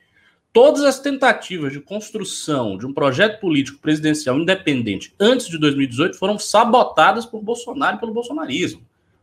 todas 0.50 0.82
as 0.82 0.98
tentativas 0.98 1.72
de 1.72 1.80
construção 1.80 2.78
de 2.78 2.86
um 2.86 2.92
projeto 2.92 3.38
político 3.38 3.78
presidencial 3.78 4.38
independente 4.38 5.14
antes 5.20 5.46
de 5.46 5.58
2018 5.58 6.16
foram 6.16 6.38
sabotadas 6.38 7.26
por 7.26 7.42
Bolsonaro 7.42 7.96
e 7.96 8.00
pelo 8.00 8.14
bolsonarismo. 8.14 8.80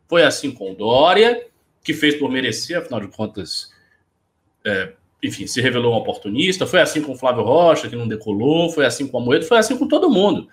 Foi 0.07 0.23
assim 0.23 0.51
com 0.51 0.73
Dória, 0.73 1.47
que 1.83 1.93
fez 1.93 2.15
por 2.15 2.29
merecer, 2.29 2.77
afinal 2.77 3.01
de 3.01 3.07
contas, 3.07 3.73
é, 4.65 4.93
enfim, 5.21 5.47
se 5.47 5.61
revelou 5.61 5.93
um 5.93 5.97
oportunista. 5.97 6.67
Foi 6.67 6.81
assim 6.81 7.01
com 7.01 7.15
Flávio 7.15 7.43
Rocha, 7.43 7.89
que 7.89 7.95
não 7.95 8.07
decolou. 8.07 8.69
Foi 8.69 8.85
assim 8.85 9.07
com 9.07 9.17
Amoedo. 9.17 9.45
Foi 9.45 9.57
assim 9.57 9.77
com 9.77 9.87
todo 9.87 10.09
mundo. 10.09 10.47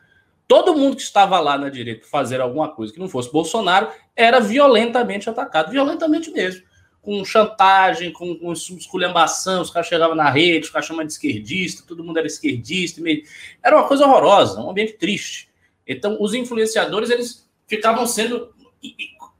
Todo 0.46 0.74
mundo 0.74 0.96
que 0.96 1.02
estava 1.02 1.38
lá 1.40 1.56
na 1.56 1.68
direita 1.68 2.06
fazer 2.06 2.40
alguma 2.40 2.68
coisa 2.68 2.92
que 2.92 2.98
não 2.98 3.08
fosse 3.08 3.32
Bolsonaro 3.32 3.88
era 4.14 4.40
violentamente 4.40 5.30
atacado, 5.30 5.70
violentamente 5.70 6.30
mesmo 6.30 6.62
com 7.02 7.24
chantagem, 7.24 8.12
com, 8.12 8.36
com 8.36 8.52
esculhambação, 8.52 9.60
os 9.60 9.70
caras 9.70 9.88
chegavam 9.88 10.14
na 10.14 10.30
rede, 10.30 10.66
os 10.66 10.70
caras 10.70 10.86
chamavam 10.86 11.06
de 11.06 11.12
esquerdista, 11.12 11.82
todo 11.86 12.04
mundo 12.04 12.16
era 12.16 12.28
esquerdista, 12.28 13.00
meio... 13.00 13.24
era 13.60 13.76
uma 13.76 13.88
coisa 13.88 14.06
horrorosa, 14.06 14.60
um 14.60 14.70
ambiente 14.70 14.92
triste. 14.92 15.50
Então, 15.84 16.16
os 16.20 16.32
influenciadores, 16.32 17.10
eles 17.10 17.50
ficavam 17.66 18.06
sendo 18.06 18.54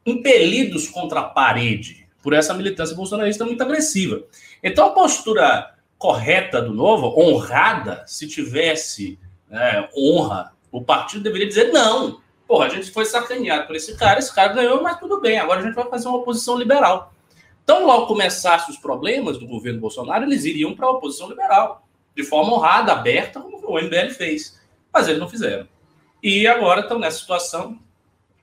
impelidos 0.04 0.88
contra 0.88 1.20
a 1.20 1.24
parede 1.24 2.08
por 2.20 2.32
essa 2.32 2.52
militância 2.52 2.96
bolsonarista 2.96 3.44
muito 3.44 3.62
agressiva. 3.62 4.24
Então, 4.60 4.86
a 4.86 4.90
postura 4.90 5.76
correta 5.96 6.60
do 6.60 6.74
Novo, 6.74 7.14
honrada, 7.16 8.02
se 8.08 8.26
tivesse 8.26 9.20
né, 9.48 9.88
honra, 9.96 10.52
o 10.72 10.82
partido 10.82 11.22
deveria 11.22 11.46
dizer 11.46 11.70
não. 11.72 12.20
Porra, 12.48 12.66
a 12.66 12.68
gente 12.70 12.90
foi 12.90 13.04
sacaneado 13.04 13.66
por 13.66 13.76
esse 13.76 13.96
cara, 13.96 14.18
esse 14.18 14.34
cara 14.34 14.52
ganhou, 14.52 14.82
mas 14.82 14.98
tudo 14.98 15.20
bem, 15.20 15.38
agora 15.38 15.60
a 15.60 15.62
gente 15.62 15.74
vai 15.74 15.88
fazer 15.88 16.08
uma 16.08 16.18
oposição 16.18 16.58
liberal. 16.58 17.14
Então, 17.62 17.86
logo 17.86 18.06
começassem 18.06 18.74
os 18.74 18.80
problemas 18.80 19.38
do 19.38 19.46
governo 19.46 19.80
Bolsonaro, 19.80 20.24
eles 20.24 20.44
iriam 20.44 20.74
para 20.74 20.86
a 20.86 20.90
oposição 20.90 21.28
liberal, 21.28 21.86
de 22.16 22.24
forma 22.24 22.54
honrada, 22.54 22.92
aberta, 22.92 23.40
como 23.40 23.58
o 23.64 23.80
MBL 23.80 24.10
fez. 24.10 24.60
Mas 24.92 25.06
eles 25.06 25.20
não 25.20 25.28
fizeram. 25.28 25.68
E 26.22 26.46
agora 26.46 26.80
estão 26.80 26.98
nessa 26.98 27.18
situação. 27.18 27.78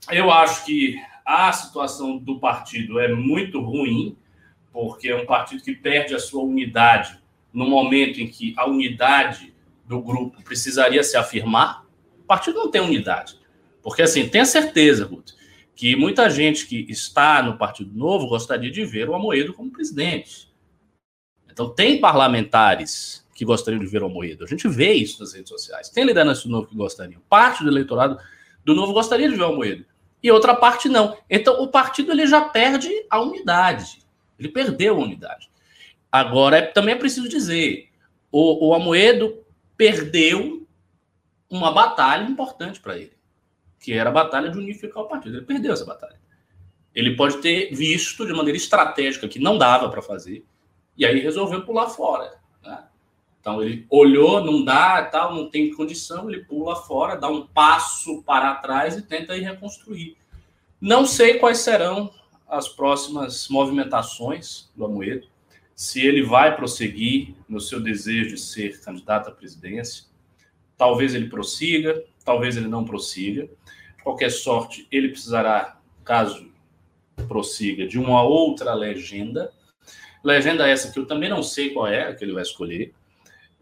Eu 0.09 0.31
acho 0.31 0.65
que 0.65 0.95
a 1.25 1.51
situação 1.51 2.17
do 2.17 2.39
partido 2.39 2.99
é 2.99 3.13
muito 3.13 3.61
ruim, 3.61 4.17
porque 4.71 5.09
é 5.09 5.15
um 5.15 5.25
partido 5.25 5.61
que 5.61 5.75
perde 5.75 6.15
a 6.15 6.19
sua 6.19 6.43
unidade 6.43 7.19
no 7.53 7.67
momento 7.67 8.19
em 8.19 8.27
que 8.27 8.53
a 8.57 8.65
unidade 8.65 9.53
do 9.85 10.01
grupo 10.01 10.41
precisaria 10.43 11.03
se 11.03 11.17
afirmar. 11.17 11.85
Partido 12.29 12.59
não 12.59 12.69
tem 12.69 12.79
unidade. 12.79 13.39
Porque, 13.81 14.03
assim, 14.03 14.29
tenha 14.29 14.45
certeza, 14.45 15.03
Ruth, 15.03 15.31
que 15.75 15.95
muita 15.95 16.29
gente 16.29 16.67
que 16.67 16.85
está 16.87 17.41
no 17.41 17.57
Partido 17.57 17.91
Novo 17.97 18.27
gostaria 18.27 18.69
de 18.69 18.85
ver 18.85 19.09
o 19.09 19.15
Amoedo 19.15 19.51
como 19.51 19.71
presidente. 19.71 20.47
Então, 21.51 21.67
tem 21.67 21.99
parlamentares 21.99 23.25
que 23.33 23.43
gostariam 23.43 23.79
de 23.79 23.87
ver 23.87 24.03
o 24.03 24.05
Amoedo. 24.05 24.43
A 24.43 24.47
gente 24.47 24.67
vê 24.67 24.93
isso 24.93 25.19
nas 25.19 25.33
redes 25.33 25.49
sociais. 25.49 25.89
Tem 25.89 26.05
liderança 26.05 26.43
do 26.43 26.49
Novo 26.49 26.67
que 26.67 26.75
gostariam. 26.75 27.19
Parte 27.27 27.63
do 27.63 27.69
eleitorado 27.71 28.19
do 28.63 28.75
Novo 28.75 28.93
gostaria 28.93 29.27
de 29.27 29.35
ver 29.35 29.41
o 29.41 29.47
Amoedo. 29.47 29.83
E 30.21 30.29
outra 30.29 30.53
parte 30.53 30.87
não. 30.87 31.17
Então, 31.27 31.63
o 31.63 31.67
partido 31.67 32.11
ele 32.11 32.27
já 32.27 32.41
perde 32.41 32.89
a 33.09 33.19
unidade. 33.19 34.03
Ele 34.37 34.49
perdeu 34.49 34.97
a 34.97 35.03
unidade. 35.03 35.49
Agora, 36.11 36.57
é, 36.57 36.61
também 36.61 36.93
é 36.93 36.97
preciso 36.97 37.27
dizer, 37.27 37.89
o, 38.31 38.67
o 38.67 38.73
Amoedo 38.75 39.43
perdeu 39.75 40.58
uma 41.49 41.71
batalha 41.71 42.27
importante 42.29 42.79
para 42.79 42.97
ele 42.97 43.19
que 43.79 43.93
era 43.93 44.09
a 44.09 44.13
batalha 44.13 44.51
de 44.51 44.57
unificar 44.57 45.03
o 45.03 45.07
partido. 45.07 45.37
Ele 45.37 45.45
perdeu 45.45 45.73
essa 45.73 45.85
batalha. 45.85 46.19
Ele 46.93 47.15
pode 47.15 47.37
ter 47.37 47.73
visto 47.73 48.25
de 48.25 48.33
maneira 48.33 48.57
estratégica 48.57 49.27
que 49.27 49.39
não 49.39 49.57
dava 49.57 49.89
para 49.89 50.01
fazer, 50.01 50.45
e 50.97 51.05
aí 51.05 51.19
resolveu 51.19 51.63
pular 51.63 51.89
fora. 51.89 52.37
Né? 52.61 52.83
Então 53.39 53.63
ele 53.63 53.85
olhou, 53.89 54.43
não 54.43 54.65
dá, 54.65 55.03
tal, 55.05 55.33
não 55.33 55.49
tem 55.49 55.73
condição, 55.73 56.29
ele 56.29 56.43
pula 56.43 56.75
fora, 56.75 57.15
dá 57.15 57.29
um 57.29 57.47
passo 57.47 58.21
para 58.23 58.55
trás 58.55 58.97
e 58.97 59.01
tenta 59.01 59.37
ir 59.37 59.43
reconstruir. 59.43 60.17
Não 60.81 61.05
sei 61.05 61.35
quais 61.35 61.59
serão 61.59 62.11
as 62.47 62.67
próximas 62.67 63.47
movimentações 63.47 64.69
do 64.75 64.85
Amoedo, 64.85 65.27
se 65.75 66.05
ele 66.05 66.23
vai 66.23 66.57
prosseguir 66.57 67.35
no 67.47 67.61
seu 67.61 67.79
desejo 67.79 68.35
de 68.35 68.41
ser 68.41 68.81
candidato 68.81 69.29
à 69.29 69.31
presidência. 69.31 70.08
Talvez 70.79 71.13
ele 71.13 71.27
prossiga, 71.27 72.01
talvez 72.23 72.55
ele 72.55 72.69
não 72.69 72.85
prossiga. 72.85 73.43
De 73.97 74.01
qualquer 74.01 74.31
sorte, 74.31 74.87
ele 74.89 75.09
precisará, 75.09 75.77
caso 76.05 76.49
prossiga, 77.27 77.85
de 77.85 77.99
uma 77.99 78.23
outra 78.23 78.73
legenda. 78.73 79.51
Legenda 80.23 80.65
essa 80.65 80.89
que 80.89 80.97
eu 80.97 81.05
também 81.05 81.29
não 81.29 81.43
sei 81.43 81.71
qual 81.71 81.85
é, 81.85 82.07
a 82.07 82.15
que 82.15 82.23
ele 82.23 82.31
vai 82.31 82.43
escolher. 82.43 82.93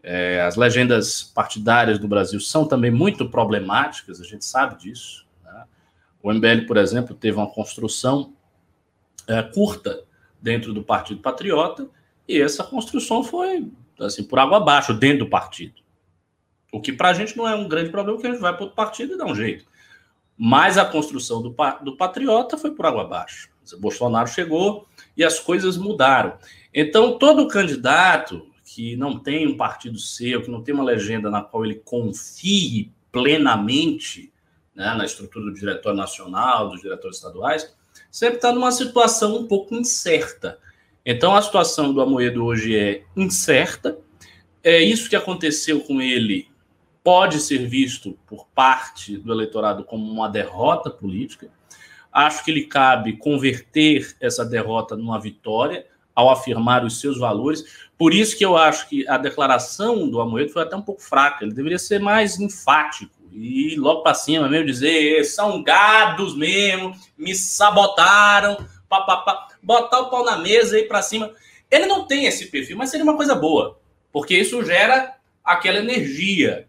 É, 0.00 0.40
as 0.42 0.54
legendas 0.54 1.24
partidárias 1.24 1.98
do 1.98 2.06
Brasil 2.06 2.38
são 2.38 2.64
também 2.68 2.92
muito 2.92 3.28
problemáticas, 3.28 4.20
a 4.20 4.24
gente 4.24 4.44
sabe 4.44 4.78
disso. 4.78 5.26
Né? 5.44 5.64
O 6.22 6.32
MBL, 6.32 6.66
por 6.68 6.76
exemplo, 6.76 7.16
teve 7.16 7.36
uma 7.36 7.50
construção 7.50 8.32
é, 9.26 9.42
curta 9.42 10.04
dentro 10.40 10.72
do 10.72 10.84
Partido 10.84 11.20
Patriota, 11.20 11.88
e 12.28 12.40
essa 12.40 12.62
construção 12.62 13.24
foi 13.24 13.68
assim 13.98 14.22
por 14.22 14.38
água 14.38 14.58
abaixo 14.58 14.94
dentro 14.94 15.24
do 15.24 15.28
partido. 15.28 15.82
O 16.72 16.80
que 16.80 16.92
para 16.92 17.10
a 17.10 17.14
gente 17.14 17.36
não 17.36 17.48
é 17.48 17.54
um 17.54 17.68
grande 17.68 17.90
problema, 17.90 18.16
porque 18.16 18.28
a 18.28 18.32
gente 18.32 18.40
vai 18.40 18.52
para 18.52 18.62
outro 18.62 18.76
partido 18.76 19.14
e 19.14 19.18
dá 19.18 19.24
um 19.24 19.34
jeito. 19.34 19.64
Mas 20.36 20.78
a 20.78 20.84
construção 20.84 21.42
do, 21.42 21.54
do 21.82 21.96
patriota 21.96 22.56
foi 22.56 22.72
por 22.72 22.86
água 22.86 23.02
abaixo. 23.02 23.50
Bolsonaro 23.78 24.28
chegou 24.28 24.86
e 25.16 25.24
as 25.24 25.38
coisas 25.38 25.76
mudaram. 25.76 26.38
Então, 26.72 27.18
todo 27.18 27.48
candidato 27.48 28.46
que 28.64 28.96
não 28.96 29.18
tem 29.18 29.46
um 29.46 29.56
partido 29.56 29.98
seu, 29.98 30.42
que 30.42 30.50
não 30.50 30.62
tem 30.62 30.74
uma 30.74 30.84
legenda 30.84 31.30
na 31.30 31.42
qual 31.42 31.64
ele 31.64 31.76
confie 31.76 32.92
plenamente 33.10 34.32
né, 34.74 34.94
na 34.94 35.04
estrutura 35.04 35.46
do 35.46 35.54
Diretório 35.54 35.98
Nacional, 35.98 36.68
dos 36.68 36.80
diretórios 36.80 37.16
estaduais, 37.16 37.74
sempre 38.10 38.36
está 38.36 38.52
numa 38.52 38.70
situação 38.70 39.36
um 39.36 39.46
pouco 39.46 39.74
incerta. 39.74 40.58
Então, 41.04 41.34
a 41.34 41.42
situação 41.42 41.92
do 41.92 42.00
Amoedo 42.00 42.44
hoje 42.44 42.76
é 42.76 43.02
incerta. 43.16 43.98
É 44.62 44.80
isso 44.80 45.08
que 45.08 45.16
aconteceu 45.16 45.80
com 45.80 46.00
ele 46.00 46.47
pode 47.08 47.40
ser 47.40 47.66
visto 47.66 48.18
por 48.26 48.46
parte 48.54 49.16
do 49.16 49.32
eleitorado 49.32 49.82
como 49.82 50.12
uma 50.12 50.28
derrota 50.28 50.90
política. 50.90 51.48
Acho 52.12 52.44
que 52.44 52.52
lhe 52.52 52.66
cabe 52.66 53.16
converter 53.16 54.14
essa 54.20 54.44
derrota 54.44 54.94
numa 54.94 55.18
vitória 55.18 55.86
ao 56.14 56.28
afirmar 56.28 56.84
os 56.84 57.00
seus 57.00 57.18
valores. 57.18 57.88
Por 57.96 58.12
isso 58.12 58.36
que 58.36 58.44
eu 58.44 58.58
acho 58.58 58.90
que 58.90 59.08
a 59.08 59.16
declaração 59.16 60.06
do 60.06 60.20
Amoedo 60.20 60.52
foi 60.52 60.60
até 60.60 60.76
um 60.76 60.82
pouco 60.82 61.00
fraca. 61.00 61.46
Ele 61.46 61.54
deveria 61.54 61.78
ser 61.78 61.98
mais 61.98 62.38
enfático 62.38 63.14
e 63.32 63.74
logo 63.76 64.02
para 64.02 64.12
cima 64.12 64.46
mesmo 64.46 64.66
dizer 64.66 65.24
são 65.24 65.62
gados 65.62 66.36
mesmo, 66.36 66.92
me 67.16 67.34
sabotaram, 67.34 68.66
pá, 68.86 69.00
pá, 69.00 69.16
pá. 69.16 69.48
botar 69.62 70.00
o 70.00 70.10
pau 70.10 70.26
na 70.26 70.36
mesa 70.36 70.78
e 70.78 70.82
para 70.82 71.00
cima. 71.00 71.32
Ele 71.70 71.86
não 71.86 72.06
tem 72.06 72.26
esse 72.26 72.48
perfil, 72.48 72.76
mas 72.76 72.90
seria 72.90 73.04
uma 73.04 73.16
coisa 73.16 73.34
boa, 73.34 73.80
porque 74.12 74.36
isso 74.36 74.62
gera 74.62 75.14
aquela 75.42 75.78
energia 75.78 76.67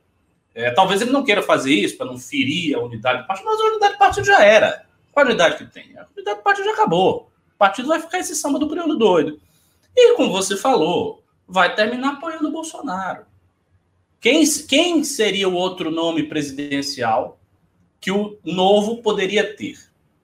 é, 0.60 0.72
talvez 0.72 1.02
ele 1.02 1.12
não 1.12 1.24
queira 1.24 1.42
fazer 1.42 1.74
isso 1.74 1.96
para 1.96 2.06
não 2.06 2.18
ferir 2.18 2.76
a 2.76 2.80
unidade 2.80 3.22
do 3.22 3.28
partido, 3.28 3.46
mas 3.46 3.62
a 3.62 3.64
unidade 3.64 3.94
do 3.94 4.00
partido 4.00 4.26
já 4.26 4.44
era. 4.44 4.86
Qual 5.14 5.26
a 5.26 5.30
unidade 5.30 5.58
que 5.58 5.66
tem? 5.66 5.98
A 5.98 6.06
unidade 6.14 6.38
do 6.38 6.44
partido 6.44 6.66
já 6.66 6.74
acabou. 6.74 7.32
O 7.56 7.58
partido 7.58 7.88
vai 7.88 8.00
ficar 8.02 8.20
esse 8.20 8.36
samba 8.36 8.60
do 8.60 8.70
crioulo 8.70 8.98
doido. 8.98 9.40
E, 9.96 10.16
como 10.16 10.34
você 10.34 10.58
falou, 10.58 11.24
vai 11.48 11.74
terminar 11.74 12.14
apoiando 12.14 12.50
o 12.50 12.52
Bolsonaro. 12.52 13.26
Quem, 14.20 14.44
quem 14.68 15.02
seria 15.06 15.48
o 15.48 15.54
outro 15.54 15.90
nome 15.90 16.24
presidencial 16.24 17.40
que 18.02 18.12
o 18.12 18.38
Novo 18.44 19.02
poderia 19.02 19.56
ter, 19.56 19.78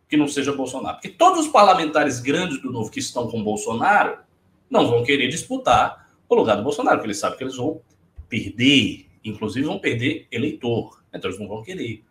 que 0.10 0.18
não 0.18 0.28
seja 0.28 0.52
Bolsonaro? 0.52 0.96
Porque 0.96 1.10
todos 1.10 1.46
os 1.46 1.48
parlamentares 1.48 2.20
grandes 2.20 2.62
do 2.62 2.72
Novo 2.72 2.92
que 2.92 3.00
estão 3.00 3.30
com 3.32 3.42
Bolsonaro 3.42 4.18
não 4.70 4.86
vão 4.88 5.04
querer 5.04 5.30
disputar 5.30 6.10
o 6.28 6.36
lugar 6.36 6.58
do 6.58 6.64
Bolsonaro, 6.64 6.98
porque 6.98 7.08
eles 7.08 7.20
sabem 7.20 7.38
que 7.38 7.44
eles 7.46 7.56
vão 7.56 7.80
perder 8.28 9.05
Inclusive 9.26 9.66
vão 9.66 9.80
perder 9.80 10.28
eleitor, 10.32 11.02
então 11.12 11.30
eles 11.30 11.40
não 11.40 11.48
vão 11.48 11.64
querer. 11.64 12.04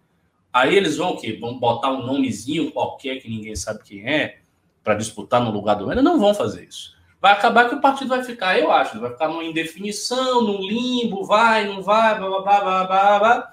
Aí 0.53 0.77
eles 0.77 0.97
vão 0.97 1.11
o 1.11 1.17
quê? 1.17 1.39
Vão 1.41 1.59
botar 1.59 1.93
um 1.93 2.05
nomezinho 2.05 2.73
qualquer 2.73 3.21
que 3.21 3.29
ninguém 3.29 3.55
sabe 3.55 3.85
quem 3.85 4.07
é 4.07 4.39
para 4.83 4.95
disputar 4.95 5.43
no 5.43 5.51
lugar 5.51 5.75
do 5.75 5.85
Lula? 5.85 6.03
Não 6.03 6.19
vão 6.19 6.35
fazer 6.35 6.65
isso. 6.65 6.95
Vai 7.21 7.33
acabar 7.33 7.69
que 7.69 7.77
o 7.77 7.81
partido 7.81 8.09
vai 8.09 8.23
ficar, 8.23 8.59
eu 8.59 8.71
acho, 8.71 9.01
vai 9.01 9.11
ficar 9.11 9.29
numa 9.29 9.45
indefinição, 9.45 10.43
num 10.43 10.61
limbo, 10.67 11.25
vai, 11.25 11.67
não 11.67 11.83
vai, 11.83 12.19
blá, 12.19 12.29
blá, 12.29 12.41
blá, 12.43 12.85
blá, 12.85 13.19
blá. 13.19 13.53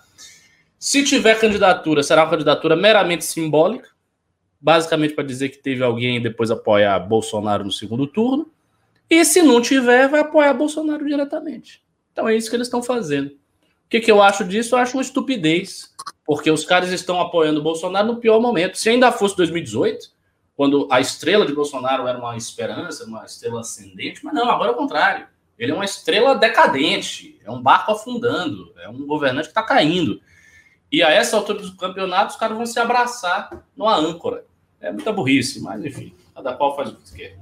Se 0.78 1.04
tiver 1.04 1.40
candidatura, 1.40 2.04
será 2.04 2.24
uma 2.24 2.30
candidatura 2.32 2.76
meramente 2.76 3.24
simbólica, 3.24 3.90
basicamente 4.60 5.14
para 5.14 5.24
dizer 5.24 5.50
que 5.50 5.58
teve 5.58 5.84
alguém 5.84 6.22
depois 6.22 6.52
apoiar 6.52 7.00
Bolsonaro 7.00 7.64
no 7.64 7.72
segundo 7.72 8.08
turno. 8.08 8.52
E 9.10 9.24
se 9.24 9.42
não 9.42 9.62
tiver, 9.62 10.10
vai 10.10 10.22
apoiar 10.22 10.54
Bolsonaro 10.54 11.06
diretamente. 11.06 11.82
Então 12.12 12.28
é 12.28 12.36
isso 12.36 12.50
que 12.50 12.56
eles 12.56 12.68
estão 12.68 12.84
fazendo 12.84 13.41
que, 13.92 14.00
que 14.00 14.12
eu 14.12 14.22
acho 14.22 14.46
disso? 14.46 14.74
Eu 14.74 14.80
acho 14.80 14.96
uma 14.96 15.04
estupidez, 15.04 15.94
porque 16.26 16.50
os 16.50 16.64
caras 16.64 16.94
estão 16.94 17.20
apoiando 17.20 17.60
o 17.60 17.64
Bolsonaro 17.64 18.08
no 18.08 18.22
pior 18.22 18.40
momento. 18.40 18.78
Se 18.78 18.90
ainda 18.90 19.12
fosse 19.12 19.36
2018, 19.36 20.10
quando 20.56 20.88
a 20.90 21.02
estrela 21.02 21.46
de 21.46 21.54
Bolsonaro 21.54 22.08
era 22.08 22.18
uma 22.18 22.38
esperança, 22.38 23.04
uma 23.04 23.26
estrela 23.26 23.60
ascendente, 23.60 24.24
mas 24.24 24.34
não, 24.34 24.50
agora 24.50 24.70
é 24.70 24.74
o 24.74 24.78
contrário. 24.78 25.28
Ele 25.60 25.74
é 25.74 25.76
uma 25.76 25.84
estrela 25.84 26.36
decadente, 26.36 27.38
é 27.44 27.52
um 27.52 27.62
barco 27.62 27.92
afundando, 27.92 28.74
é 28.78 28.88
um 28.88 29.06
governante 29.06 29.48
que 29.48 29.52
está 29.52 29.62
caindo. 29.62 30.22
E 30.90 31.04
a 31.04 31.10
essa 31.10 31.36
altura 31.36 31.62
do 31.62 31.76
campeonato, 31.76 32.32
os 32.32 32.40
caras 32.40 32.56
vão 32.56 32.66
se 32.66 32.80
abraçar 32.80 33.66
numa 33.76 33.96
âncora. 33.96 34.46
É 34.80 34.90
muita 34.90 35.12
burrice, 35.12 35.60
mas 35.62 35.84
enfim, 35.84 36.16
cada 36.34 36.54
qual 36.54 36.78
faz 36.78 36.92
o 36.92 36.96
que 36.96 37.14
quer. 37.14 37.41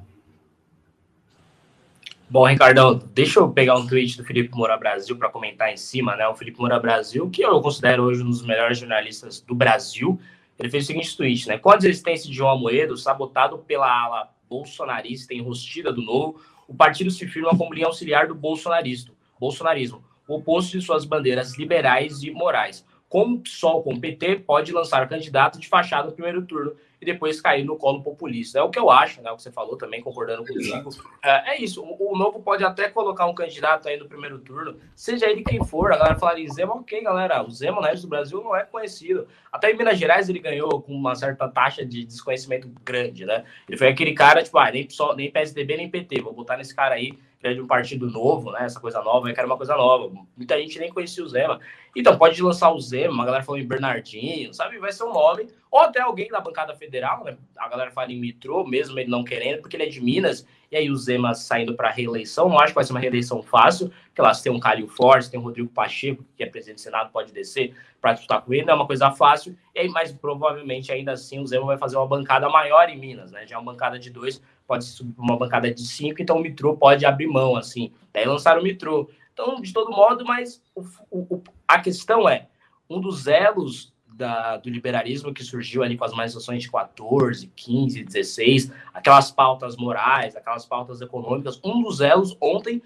Bom, 2.31 2.45
Ricardão, 2.45 3.01
deixa 3.11 3.39
eu 3.39 3.49
pegar 3.49 3.75
um 3.75 3.87
tweet 3.87 4.15
do 4.15 4.23
Felipe 4.23 4.55
Moura 4.55 4.77
Brasil 4.77 5.17
para 5.17 5.31
comentar 5.31 5.73
em 5.73 5.77
cima, 5.77 6.15
né? 6.15 6.27
O 6.27 6.35
Felipe 6.35 6.59
Moura 6.59 6.79
Brasil, 6.79 7.27
que 7.27 7.41
eu 7.41 7.59
considero 7.59 8.03
hoje 8.03 8.21
um 8.21 8.29
dos 8.29 8.45
melhores 8.45 8.77
jornalistas 8.77 9.41
do 9.41 9.55
Brasil, 9.55 10.19
ele 10.59 10.69
fez 10.69 10.83
o 10.83 10.87
seguinte 10.87 11.17
tweet, 11.17 11.47
né? 11.47 11.57
Com 11.57 11.71
a 11.71 11.75
desistência 11.75 12.29
de 12.29 12.35
João 12.35 12.51
Amoedo, 12.51 12.95
sabotado 12.95 13.57
pela 13.57 13.89
ala 13.91 14.29
bolsonarista 14.47 15.33
enrostida 15.33 15.91
do 15.91 16.03
novo, 16.03 16.39
o 16.67 16.75
partido 16.75 17.09
se 17.09 17.25
firma 17.25 17.57
como 17.57 17.73
linha 17.73 17.87
auxiliar 17.87 18.27
do 18.27 18.35
bolsonarismo, 18.35 19.15
bolsonarismo, 19.39 20.03
oposto 20.27 20.77
de 20.77 20.85
suas 20.85 21.05
bandeiras 21.05 21.57
liberais 21.57 22.21
e 22.21 22.29
morais. 22.29 22.85
Como 23.09 23.37
o 23.37 23.39
PSOL 23.41 23.83
com 23.83 23.93
o 23.93 23.99
PT 23.99 24.37
pode 24.37 24.71
lançar 24.71 25.09
candidato 25.09 25.59
de 25.59 25.67
fachada 25.67 26.07
no 26.07 26.13
primeiro 26.13 26.45
turno 26.45 26.75
e 27.01 27.05
depois 27.05 27.39
cair 27.41 27.63
no 27.63 27.77
colo 27.77 28.03
populista. 28.03 28.59
É 28.59 28.61
o 28.61 28.69
que 28.69 28.77
eu 28.77 28.89
acho, 28.89 29.21
né? 29.21 29.31
O 29.31 29.35
que 29.35 29.43
você 29.43 29.51
falou 29.51 29.77
também, 29.77 30.01
concordando 30.01 30.45
contigo. 30.45 30.89
É, 31.23 31.51
é, 31.51 31.61
isso. 31.61 31.81
O, 31.81 32.11
o, 32.11 32.17
Novo 32.17 32.41
pode 32.41 32.63
até 32.63 32.89
colocar 32.89 33.25
um 33.25 33.33
candidato 33.33 33.87
aí 33.87 33.97
no 33.97 34.07
primeiro 34.07 34.37
turno, 34.39 34.77
seja 34.95 35.29
ele 35.29 35.43
quem 35.43 35.63
for. 35.63 35.93
A 35.93 35.97
galera 35.97 36.39
em 36.39 36.49
Zema, 36.49 36.75
ok, 36.75 37.01
galera. 37.01 37.41
O 37.43 37.49
Zema, 37.49 37.81
na 37.81 37.93
do 37.93 38.07
Brasil, 38.07 38.43
não 38.43 38.55
é 38.55 38.63
conhecido. 38.63 39.27
Até 39.51 39.71
em 39.71 39.77
Minas 39.77 39.97
Gerais 39.97 40.29
ele 40.29 40.39
ganhou 40.39 40.81
com 40.81 40.93
uma 40.93 41.15
certa 41.15 41.47
taxa 41.47 41.85
de 41.85 42.03
desconhecimento 42.03 42.69
grande, 42.83 43.25
né? 43.25 43.43
Ele 43.67 43.77
foi 43.77 43.87
aquele 43.87 44.13
cara, 44.13 44.43
tipo, 44.43 44.57
ah, 44.57 44.69
nem, 44.69 44.89
só, 44.89 45.15
nem 45.15 45.31
PSDB, 45.31 45.77
nem 45.77 45.89
PT. 45.89 46.21
Vou 46.21 46.33
botar 46.33 46.57
nesse 46.57 46.75
cara 46.75 46.95
aí 46.95 47.17
que 47.39 47.47
é 47.47 47.53
de 47.53 47.61
um 47.61 47.67
partido 47.67 48.11
novo, 48.11 48.51
né? 48.51 48.65
Essa 48.65 48.81
coisa 48.81 49.01
nova, 49.01 49.29
eu 49.29 49.33
quero 49.33 49.47
uma 49.47 49.55
coisa 49.55 49.75
nova. 49.75 50.11
Muita 50.35 50.59
gente 50.59 50.77
nem 50.77 50.91
conhecia 50.91 51.23
o 51.23 51.29
Zema. 51.29 51.59
Então, 51.95 52.17
pode 52.17 52.41
lançar 52.43 52.69
o 52.69 52.79
Zema, 52.79 53.23
a 53.23 53.25
galera 53.25 53.43
falou 53.43 53.59
em 53.59 53.65
Bernardinho, 53.65 54.53
sabe? 54.53 54.77
Vai 54.77 54.91
ser 54.91 55.05
um 55.05 55.13
nome. 55.13 55.47
Ou 55.71 55.79
até 55.79 56.01
alguém 56.01 56.27
da 56.27 56.41
bancada 56.41 56.75
federal, 56.75 57.23
né? 57.23 57.37
A 57.57 57.69
galera 57.69 57.91
fala 57.91 58.11
em 58.11 58.19
Mitrô, 58.19 58.67
mesmo 58.67 58.99
ele 58.99 59.09
não 59.09 59.23
querendo, 59.23 59.61
porque 59.61 59.77
ele 59.77 59.83
é 59.83 59.89
de 59.89 60.01
Minas. 60.01 60.45
E 60.69 60.75
aí 60.75 60.89
o 60.91 60.95
Zema 60.97 61.33
saindo 61.33 61.75
para 61.75 61.89
reeleição, 61.89 62.49
não 62.49 62.59
acho 62.59 62.73
que 62.73 62.75
vai 62.75 62.83
ser 62.83 62.91
uma 62.91 62.99
reeleição 62.99 63.41
fácil, 63.41 63.91
porque 64.07 64.21
lá 64.21 64.33
você 64.33 64.43
tem 64.43 64.51
um 64.51 64.59
Calil 64.59 64.87
Forte, 64.87 65.31
tem 65.31 65.39
o 65.39 65.43
Rodrigo 65.43 65.69
Pacheco, 65.69 66.23
que 66.35 66.43
é 66.43 66.45
presidente 66.45 66.75
do 66.75 66.81
Senado, 66.81 67.11
pode 67.11 67.31
descer 67.31 67.73
para 67.99 68.13
disputar 68.13 68.41
com 68.41 68.53
ele, 68.53 68.65
não 68.65 68.73
é 68.73 68.75
uma 68.75 68.85
coisa 68.85 69.09
fácil. 69.11 69.57
E 69.73 69.79
aí, 69.79 69.87
mas 69.89 70.11
provavelmente 70.11 70.91
ainda 70.91 71.13
assim 71.13 71.39
o 71.39 71.47
Zema 71.47 71.65
vai 71.65 71.77
fazer 71.77 71.97
uma 71.97 72.07
bancada 72.07 72.49
maior 72.49 72.89
em 72.89 72.99
Minas, 72.99 73.31
né? 73.31 73.47
Já 73.47 73.55
é 73.55 73.59
uma 73.59 73.71
bancada 73.71 73.97
de 73.97 74.09
dois, 74.09 74.41
pode 74.69 74.85
subir 74.85 75.15
uma 75.17 75.35
bancada 75.35 75.73
de 75.73 75.81
cinco, 75.81 76.21
então 76.21 76.37
o 76.37 76.41
Mitrô 76.41 76.77
pode 76.77 77.03
abrir 77.03 77.25
mão, 77.25 77.55
assim. 77.55 77.91
Daí 78.13 78.23
lançaram 78.23 78.61
o 78.61 78.63
Mitrô. 78.63 79.09
Então, 79.33 79.59
de 79.59 79.73
todo 79.73 79.89
modo, 79.89 80.23
mas 80.23 80.61
o, 80.75 80.85
o, 81.09 81.43
a 81.67 81.79
questão 81.79 82.29
é, 82.29 82.47
um 82.87 83.01
dos 83.01 83.25
elos 83.25 83.91
da, 84.07 84.57
do 84.57 84.69
liberalismo 84.69 85.33
que 85.33 85.43
surgiu 85.43 85.81
ali 85.81 85.97
com 85.97 86.05
as 86.05 86.11
manifestações 86.11 86.61
de 86.61 86.69
14, 86.69 87.51
15, 87.55 88.03
16, 88.03 88.71
aquelas 88.93 89.31
pautas 89.31 89.75
morais, 89.75 90.35
aquelas 90.35 90.67
pautas 90.67 91.01
econômicas, 91.01 91.59
um 91.63 91.81
dos 91.81 91.99
elos 91.99 92.37
ontem 92.39 92.79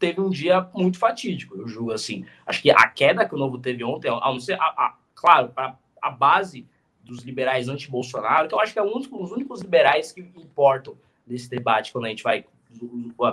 teve 0.00 0.20
um 0.20 0.28
dia 0.28 0.68
muito 0.74 0.98
fatídico, 0.98 1.56
eu 1.56 1.68
julgo 1.68 1.92
assim. 1.92 2.26
Acho 2.44 2.60
que 2.60 2.70
a 2.70 2.88
queda 2.88 3.28
que 3.28 3.34
o 3.34 3.38
Novo 3.38 3.58
teve 3.58 3.84
ontem, 3.84 4.08
a 4.08 4.32
não 4.32 4.40
ser, 4.40 4.54
a, 4.54 4.64
a, 4.64 4.94
claro, 5.14 5.52
a, 5.56 5.76
a 6.02 6.10
base 6.10 6.66
dos 7.06 7.22
liberais 7.22 7.68
anti-Bolsonaro, 7.68 8.48
que 8.48 8.54
eu 8.54 8.60
acho 8.60 8.72
que 8.72 8.78
é 8.78 8.82
um 8.82 8.98
dos 8.98 9.32
únicos 9.32 9.62
liberais 9.62 10.12
que 10.12 10.20
importam 10.20 10.94
nesse 11.26 11.48
debate 11.48 11.92
quando 11.92 12.06
a 12.06 12.08
gente 12.08 12.22
vai 12.22 12.44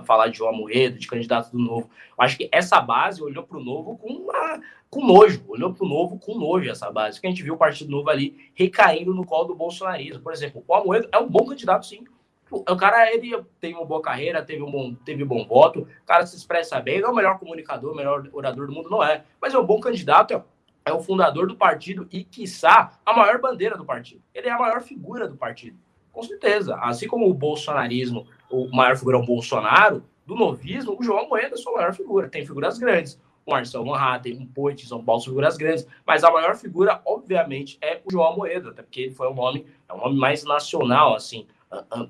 falar 0.06 0.28
de 0.28 0.38
João 0.38 0.52
Amoedo, 0.52 0.98
de 0.98 1.08
candidato 1.08 1.52
do 1.52 1.60
Novo. 1.60 1.90
Eu 2.18 2.24
acho 2.24 2.38
que 2.38 2.48
essa 2.52 2.80
base 2.80 3.22
olhou 3.22 3.44
para 3.44 3.58
o 3.58 3.64
Novo 3.64 3.98
com, 3.98 4.08
uma, 4.08 4.62
com 4.90 5.06
nojo, 5.06 5.44
olhou 5.48 5.74
para 5.74 5.86
o 5.86 5.90
Novo 5.90 6.18
com 6.18 6.38
nojo 6.38 6.70
essa 6.70 6.90
base, 6.92 7.18
porque 7.18 7.28
a 7.28 7.30
gente 7.30 7.44
viu 7.44 7.56
o 7.56 7.58
Partido 7.58 7.92
Novo 7.92 8.10
ali 8.10 8.50
recaindo 8.54 9.14
no 9.14 9.26
colo 9.26 9.50
do 9.50 9.56
bolsonarismo. 9.56 10.22
Por 10.22 10.32
exemplo, 10.32 10.64
o 10.66 10.74
Amoedo 10.74 11.10
é 11.12 11.18
um 11.18 11.28
bom 11.28 11.46
candidato, 11.46 11.86
sim. 11.86 12.06
O 12.52 12.76
cara, 12.76 13.12
ele 13.12 13.44
tem 13.60 13.74
uma 13.74 13.86
boa 13.86 14.02
carreira, 14.02 14.44
teve 14.44 14.62
um 14.62 14.70
bom, 14.70 14.94
teve 14.94 15.24
um 15.24 15.28
bom 15.28 15.44
voto, 15.44 15.82
o 15.82 16.06
cara 16.06 16.24
se 16.26 16.36
expressa 16.36 16.80
bem, 16.80 17.02
não 17.02 17.10
é 17.10 17.12
o 17.12 17.16
melhor 17.16 17.40
comunicador, 17.40 17.94
o 17.94 17.96
melhor 17.96 18.30
orador 18.32 18.68
do 18.68 18.74
mundo, 18.74 18.92
não 18.92 19.04
é, 19.04 19.24
mas 19.42 19.56
é 19.56 19.58
um 19.58 19.66
bom 19.66 19.80
candidato, 19.80 20.36
é 20.36 20.44
é 20.86 20.92
o 20.92 21.00
fundador 21.00 21.48
do 21.48 21.56
partido 21.56 22.08
e, 22.12 22.24
quiçá, 22.24 22.92
a 23.06 23.14
maior 23.14 23.40
bandeira 23.40 23.78
do 23.78 23.86
partido. 23.86 24.22
Ele 24.34 24.48
é 24.48 24.52
a 24.52 24.60
maior 24.60 24.82
figura 24.82 25.28
do 25.28 25.36
partido. 25.36 25.78
Com 26.12 26.22
certeza. 26.24 26.76
Assim 26.78 27.08
como 27.08 27.30
o 27.30 27.34
bolsonarismo, 27.34 28.28
o 28.50 28.68
maior 28.76 28.96
figura 28.96 29.18
é 29.18 29.22
o 29.22 29.26
Bolsonaro, 29.26 30.04
do 30.26 30.36
novismo, 30.36 30.96
o 30.98 31.04
João 31.04 31.28
Moeda 31.28 31.50
é 31.50 31.54
a 31.54 31.58
sua 31.58 31.74
maior 31.74 31.94
figura. 31.94 32.30
Tem 32.30 32.46
figuras 32.46 32.78
grandes. 32.78 33.20
O 33.46 33.52
Marcelo 33.52 33.86
Manhattan, 33.86 34.36
um 34.40 34.46
Poit, 34.46 34.88
São 34.88 35.04
Paulo, 35.04 35.22
figuras 35.22 35.58
grandes. 35.58 35.86
Mas 36.06 36.24
a 36.24 36.32
maior 36.32 36.56
figura, 36.56 37.02
obviamente, 37.06 37.78
é 37.82 38.02
o 38.06 38.12
João 38.12 38.38
Moeda, 38.38 38.70
até 38.70 38.82
porque 38.82 39.02
ele 39.02 39.12
foi 39.12 39.28
o 39.28 39.34
nome, 39.34 39.66
é 39.90 39.94
o 39.94 39.98
nome 39.98 40.18
mais 40.18 40.46
nacional, 40.46 41.14
assim, 41.14 41.46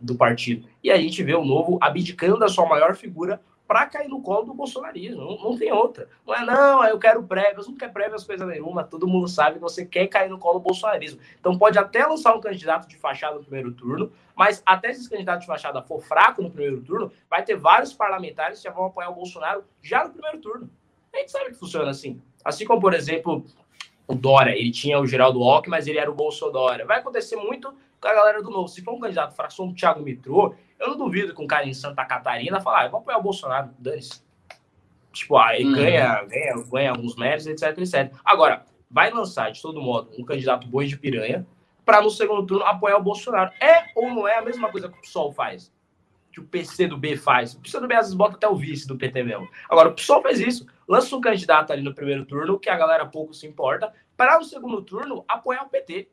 do 0.02 0.16
partido. 0.16 0.68
E 0.84 0.92
a 0.92 0.98
gente 0.98 1.24
vê 1.24 1.34
o 1.34 1.46
novo 1.46 1.80
abdicando 1.82 2.38
da 2.38 2.48
sua 2.48 2.68
maior 2.68 2.96
figura 2.96 3.42
para 3.74 3.88
cair 3.88 4.08
no 4.08 4.22
colo 4.22 4.44
do 4.44 4.54
bolsonarismo. 4.54 5.20
Não, 5.20 5.50
não, 5.50 5.58
tem 5.58 5.72
outra. 5.72 6.08
Não 6.28 6.36
é, 6.36 6.46
não, 6.46 6.86
eu 6.86 7.00
quero 7.00 7.24
prévias, 7.24 7.68
não 7.68 7.76
quer 7.76 7.92
prévias 7.92 8.24
coisa 8.24 8.46
nenhuma. 8.46 8.84
Todo 8.84 9.08
mundo 9.08 9.28
sabe 9.28 9.56
que 9.56 9.62
você 9.62 9.84
quer 9.84 10.06
cair 10.06 10.30
no 10.30 10.38
colo 10.38 10.60
do 10.60 10.64
bolsonarismo. 10.64 11.20
Então 11.40 11.58
pode 11.58 11.80
até 11.80 12.06
lançar 12.06 12.36
um 12.36 12.40
candidato 12.40 12.88
de 12.88 12.96
fachada 12.96 13.34
no 13.34 13.42
primeiro 13.42 13.72
turno, 13.72 14.12
mas 14.36 14.62
até 14.64 14.94
se 14.94 15.00
esse 15.00 15.10
candidato 15.10 15.42
de 15.42 15.48
fachada 15.48 15.82
for 15.82 16.00
fraco 16.04 16.44
no 16.44 16.52
primeiro 16.52 16.82
turno, 16.84 17.12
vai 17.28 17.44
ter 17.44 17.56
vários 17.56 17.94
parlamentares 17.94 18.60
que 18.60 18.66
já 18.66 18.72
vão 18.72 18.86
apoiar 18.86 19.10
o 19.10 19.16
Bolsonaro 19.16 19.64
já 19.82 20.04
no 20.04 20.12
primeiro 20.12 20.38
turno. 20.38 20.70
A 21.12 21.18
gente 21.18 21.32
sabe 21.32 21.50
que 21.50 21.56
funciona 21.56 21.90
assim. 21.90 22.22
Assim 22.46 22.68
como, 22.68 22.80
por 22.80 22.94
exemplo, 22.94 23.44
o 24.08 24.14
Dória, 24.14 24.52
ele 24.52 24.70
tinha 24.70 25.00
o 25.00 25.08
Geraldo 25.08 25.42
Alckmin, 25.42 25.72
mas 25.72 25.88
ele 25.88 25.98
era 25.98 26.12
o 26.12 26.14
Bolsonaro. 26.14 26.86
Vai 26.86 27.00
acontecer 27.00 27.38
muito 27.38 27.74
com 28.00 28.08
a 28.08 28.14
galera 28.14 28.44
do 28.44 28.52
Novo. 28.52 28.68
Se 28.68 28.84
for 28.84 28.94
um 28.94 29.00
candidato 29.00 29.34
fração 29.34 29.68
do 29.68 29.74
Thiago 29.74 30.04
Mitrô, 30.04 30.54
eu 30.84 30.90
não 30.90 30.98
duvido 30.98 31.34
que 31.34 31.42
um 31.42 31.48
cara 31.48 31.66
em 31.66 31.74
Santa 31.74 32.06
Catarina 32.06 32.62
falar, 32.62 32.82
ah, 32.82 32.86
eu 32.86 32.92
vou 32.92 33.00
apoiar 33.00 33.18
o 33.18 33.24
Bolsonaro, 33.24 33.70
dane-se. 33.80 34.22
Tipo, 35.12 35.38
ah, 35.38 35.56
ele 35.56 35.70
uhum. 35.70 35.76
ganha, 35.76 36.24
ganha, 36.24 36.56
ganha 36.72 36.92
alguns 36.92 37.16
méritos, 37.16 37.48
etc, 37.48 37.78
etc. 37.78 38.14
Agora, 38.26 38.66
vai 38.90 39.12
lançar, 39.12 39.52
de 39.52 39.62
todo 39.62 39.82
modo, 39.82 40.12
um 40.18 40.26
candidato 40.26 40.68
boi 40.68 40.86
de 40.86 40.98
piranha 40.98 41.46
para 41.86 42.02
no 42.02 42.10
segundo 42.10 42.46
turno 42.46 42.66
apoiar 42.66 42.98
o 42.98 43.04
Bolsonaro. 43.04 43.52
É 43.62 43.86
ou 43.96 44.14
não 44.14 44.28
é 44.28 44.38
a 44.38 44.42
mesma 44.42 44.70
coisa 44.70 44.90
que 44.90 44.98
o 44.98 45.02
PSOL 45.02 45.32
faz? 45.32 45.72
Que 46.32 46.40
o 46.40 46.44
PC 46.44 46.88
do 46.88 46.98
B 46.98 47.16
faz. 47.16 47.54
O 47.54 47.62
PC 47.62 47.80
do 47.80 47.88
B 47.88 47.94
às 47.94 48.06
vezes 48.06 48.16
bota 48.16 48.36
até 48.36 48.48
o 48.48 48.56
vice 48.56 48.88
do 48.88 48.98
PT 48.98 49.24
mesmo. 49.24 49.48
Agora, 49.70 49.90
o 49.90 49.94
PSOL 49.94 50.22
faz 50.22 50.40
isso. 50.40 50.66
Lança 50.88 51.16
um 51.16 51.22
candidato 51.22 51.72
ali 51.72 51.82
no 51.82 51.94
primeiro 51.94 52.26
turno, 52.26 52.60
que 52.60 52.70
a 52.70 52.78
galera 52.78 53.06
pouco 53.06 53.34
se 53.34 53.46
importa, 53.46 53.94
para 54.18 54.38
no 54.38 54.44
segundo 54.44 54.82
turno 54.82 55.24
apoiar 55.28 55.64
o 55.64 55.70
PT. 55.70 56.10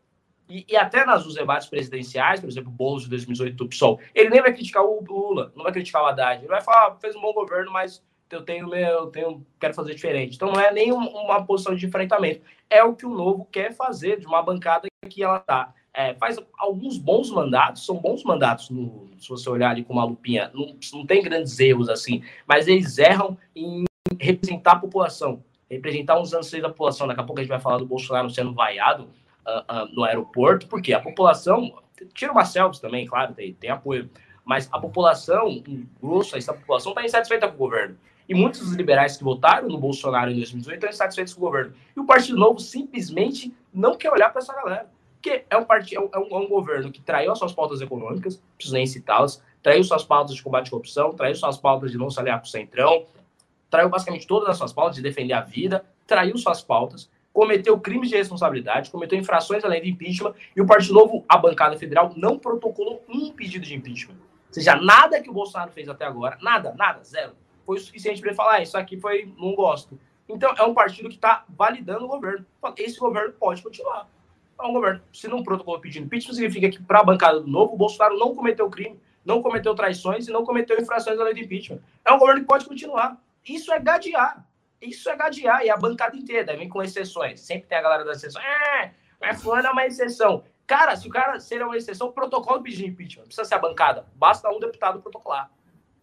E, 0.50 0.66
e, 0.68 0.76
até 0.76 1.06
nas 1.06 1.24
nos 1.24 1.34
debates 1.34 1.68
presidenciais, 1.68 2.40
por 2.40 2.48
exemplo, 2.48 2.70
Boulos 2.70 3.04
de 3.04 3.10
2018 3.10 3.56
do 3.56 3.68
PSOL, 3.68 4.00
ele 4.14 4.30
nem 4.30 4.42
vai 4.42 4.52
criticar 4.52 4.84
o 4.84 5.02
Lula, 5.02 5.52
não 5.54 5.62
vai 5.62 5.72
criticar 5.72 6.02
o 6.02 6.06
Haddad. 6.06 6.40
Ele 6.40 6.48
vai 6.48 6.60
falar, 6.60 6.88
ah, 6.88 6.96
fez 7.00 7.14
um 7.14 7.20
bom 7.20 7.32
governo, 7.32 7.72
mas 7.72 8.02
eu 8.30 8.42
tenho 8.42 8.68
meu, 8.68 8.88
eu 8.88 9.06
tenho, 9.06 9.46
quero 9.58 9.74
fazer 9.74 9.94
diferente. 9.94 10.36
Então 10.36 10.50
não 10.52 10.60
é 10.60 10.72
nem 10.72 10.92
uma 10.92 11.44
posição 11.44 11.74
de 11.74 11.86
enfrentamento. 11.86 12.42
É 12.68 12.82
o 12.82 12.94
que 12.94 13.06
o 13.06 13.14
Novo 13.14 13.46
quer 13.50 13.72
fazer 13.72 14.18
de 14.18 14.26
uma 14.26 14.42
bancada 14.42 14.88
que 15.08 15.22
ela 15.22 15.38
está. 15.38 15.72
É, 15.92 16.14
faz 16.14 16.38
alguns 16.56 16.96
bons 16.96 17.30
mandatos, 17.30 17.84
são 17.84 17.96
bons 17.96 18.22
mandatos, 18.22 18.70
no, 18.70 19.10
se 19.18 19.28
você 19.28 19.50
olhar 19.50 19.70
ali 19.70 19.82
com 19.82 19.92
uma 19.92 20.04
lupinha, 20.04 20.48
não, 20.54 20.76
não 20.92 21.04
tem 21.04 21.20
grandes 21.20 21.58
erros 21.58 21.88
assim, 21.88 22.22
mas 22.46 22.68
eles 22.68 22.96
erram 22.96 23.36
em 23.56 23.84
representar 24.20 24.72
a 24.72 24.78
população, 24.78 25.42
representar 25.68 26.20
os 26.20 26.32
anseios 26.32 26.62
da 26.62 26.68
população. 26.68 27.08
Daqui 27.08 27.20
a 27.20 27.24
pouco 27.24 27.40
a 27.40 27.42
gente 27.42 27.50
vai 27.50 27.58
falar 27.58 27.78
do 27.78 27.86
Bolsonaro 27.86 28.30
sendo 28.30 28.54
vaiado, 28.54 29.08
uh, 29.46 29.61
uh, 29.61 29.94
no 29.94 30.05
aeroporto, 30.05 30.66
porque 30.66 30.92
a 30.92 31.00
população, 31.00 31.72
tira 32.14 32.33
uma 32.33 32.44
selfie 32.44 32.81
também, 32.81 33.07
claro, 33.07 33.35
tem, 33.35 33.55
tem 33.55 33.70
apoio, 33.70 34.11
mas 34.44 34.68
a 34.72 34.79
população, 34.79 35.48
um 35.48 35.87
grosso, 36.03 36.37
essa 36.37 36.53
população 36.53 36.92
está 36.92 37.05
insatisfeita 37.05 37.48
com 37.48 37.55
o 37.55 37.59
governo. 37.59 37.96
E 38.29 38.35
muitos 38.35 38.61
dos 38.61 38.74
liberais 38.74 39.16
que 39.16 39.24
votaram 39.24 39.68
no 39.68 39.76
Bolsonaro 39.76 40.31
em 40.31 40.37
2018 40.37 40.76
estão 40.76 40.90
insatisfeitos 40.90 41.35
com 41.35 41.40
o 41.40 41.44
governo. 41.46 41.74
E 41.96 42.00
o 42.00 42.05
Partido 42.05 42.38
Novo 42.38 42.61
simplesmente 42.61 43.53
não 43.72 43.96
quer 43.96 44.12
olhar 44.12 44.31
para 44.31 44.40
essa 44.40 44.55
galera. 44.55 44.88
Porque 45.20 45.44
é 45.50 45.57
um, 45.57 45.64
partido, 45.64 46.09
é, 46.12 46.18
um, 46.18 46.29
é 46.31 46.38
um 46.38 46.48
governo 46.48 46.90
que 46.90 47.00
traiu 47.00 47.33
as 47.33 47.38
suas 47.38 47.53
pautas 47.53 47.81
econômicas, 47.81 48.42
preciso 48.57 48.74
nem 48.74 48.87
citá-las, 48.87 49.42
traiu 49.62 49.85
suas 49.85 50.03
pautas 50.03 50.35
de 50.35 50.42
combate 50.42 50.68
à 50.68 50.70
corrupção, 50.70 51.12
traiu 51.12 51.35
suas 51.35 51.59
pautas 51.59 51.90
de 51.90 51.98
não 51.98 52.09
se 52.09 52.18
aliar 52.18 52.40
com 52.40 52.46
o 52.46 52.48
Centrão, 52.48 53.05
traiu 53.68 53.88
basicamente 53.88 54.26
todas 54.26 54.48
as 54.48 54.57
suas 54.57 54.72
pautas 54.72 54.96
de 54.96 55.03
defender 55.03 55.35
a 55.35 55.42
vida, 55.42 55.85
traiu 56.07 56.38
suas 56.38 56.62
pautas, 56.62 57.11
cometeu 57.33 57.79
crimes 57.79 58.09
de 58.09 58.16
responsabilidade, 58.16 58.90
cometeu 58.90 59.19
infrações 59.19 59.64
além 59.64 59.83
de 59.83 59.90
impeachment, 59.90 60.35
e 60.55 60.61
o 60.61 60.66
Partido 60.66 60.95
Novo, 60.95 61.25
a 61.29 61.37
bancada 61.37 61.77
federal, 61.77 62.12
não 62.16 62.38
protocolou 62.38 63.05
um 63.09 63.33
pedido 63.33 63.64
de 63.64 63.75
impeachment. 63.75 64.14
Ou 64.14 64.55
seja, 64.55 64.75
nada 64.75 65.21
que 65.21 65.31
o 65.31 65.33
Bolsonaro 65.33 65.71
fez 65.71 65.88
até 65.88 66.05
agora, 66.05 66.37
nada, 66.43 66.75
nada, 66.77 67.03
zero, 67.05 67.33
foi 67.64 67.77
o 67.77 67.81
suficiente 67.81 68.21
para 68.21 68.31
ele 68.31 68.37
falar, 68.37 68.55
ah, 68.55 68.62
isso 68.62 68.77
aqui 68.77 68.99
foi, 68.99 69.33
não 69.38 69.55
gosto. 69.55 69.99
Então, 70.29 70.55
é 70.59 70.62
um 70.64 70.75
partido 70.75 71.09
que 71.09 71.16
está 71.16 71.45
validando 71.49 72.05
o 72.05 72.09
governo. 72.09 72.47
Esse 72.77 72.99
governo 72.99 73.33
pode 73.33 73.62
continuar. 73.62 74.09
É 74.61 74.64
um 74.64 74.73
governo, 74.73 75.01
se 75.12 75.27
não 75.27 75.43
protocolou 75.43 75.81
pedindo 75.81 76.07
impeachment, 76.07 76.35
significa 76.35 76.69
que 76.69 76.83
para 76.83 77.01
a 77.01 77.05
bancada 77.05 77.40
do 77.40 77.47
Novo, 77.47 77.75
o 77.75 77.77
Bolsonaro 77.77 78.19
não 78.19 78.35
cometeu 78.35 78.69
crime. 78.69 78.99
não 79.25 79.43
cometeu 79.43 79.75
traições 79.75 80.29
e 80.29 80.33
não 80.33 80.45
cometeu 80.45 80.79
infrações 80.79 81.19
lei 81.19 81.35
de 81.35 81.45
impeachment. 81.45 81.81
É 82.05 82.12
um 82.12 82.19
governo 82.19 82.40
que 82.40 82.47
pode 82.47 82.64
continuar. 82.64 83.21
Isso 83.47 83.73
é 83.73 83.79
gadear. 83.79 84.45
Isso 84.81 85.09
é 85.11 85.16
gadear. 85.16 85.62
E 85.62 85.71
a 85.71 85.77
bancada 85.77 86.16
inteira 86.16 86.57
vem 86.57 86.69
com 86.69 86.83
exceções. 86.83 87.40
Sempre 87.40 87.69
tem 87.69 87.79
a 87.79 87.83
galera 87.83 88.05
das 88.05 88.19
exceções. 88.19 88.45
É, 88.45 88.93
mas 89.21 89.43
fulano 89.43 89.69
é 89.69 89.71
uma 89.71 89.87
exceção. 89.87 90.45
Cara, 90.66 90.97
se 90.97 91.07
o 91.07 91.11
cara 91.11 91.40
ser 91.40 91.62
uma 91.62 91.77
exceção, 91.77 92.12
protocolo 92.12 92.62
pedir 92.62 92.87
impeachment. 92.87 93.23
Não 93.23 93.27
precisa 93.27 93.45
ser 93.45 93.57
a 93.57 93.59
bancada. 93.59 94.07
Basta 94.14 94.49
um 94.49 94.61
deputado 94.61 95.01
protocolar. 95.01 95.51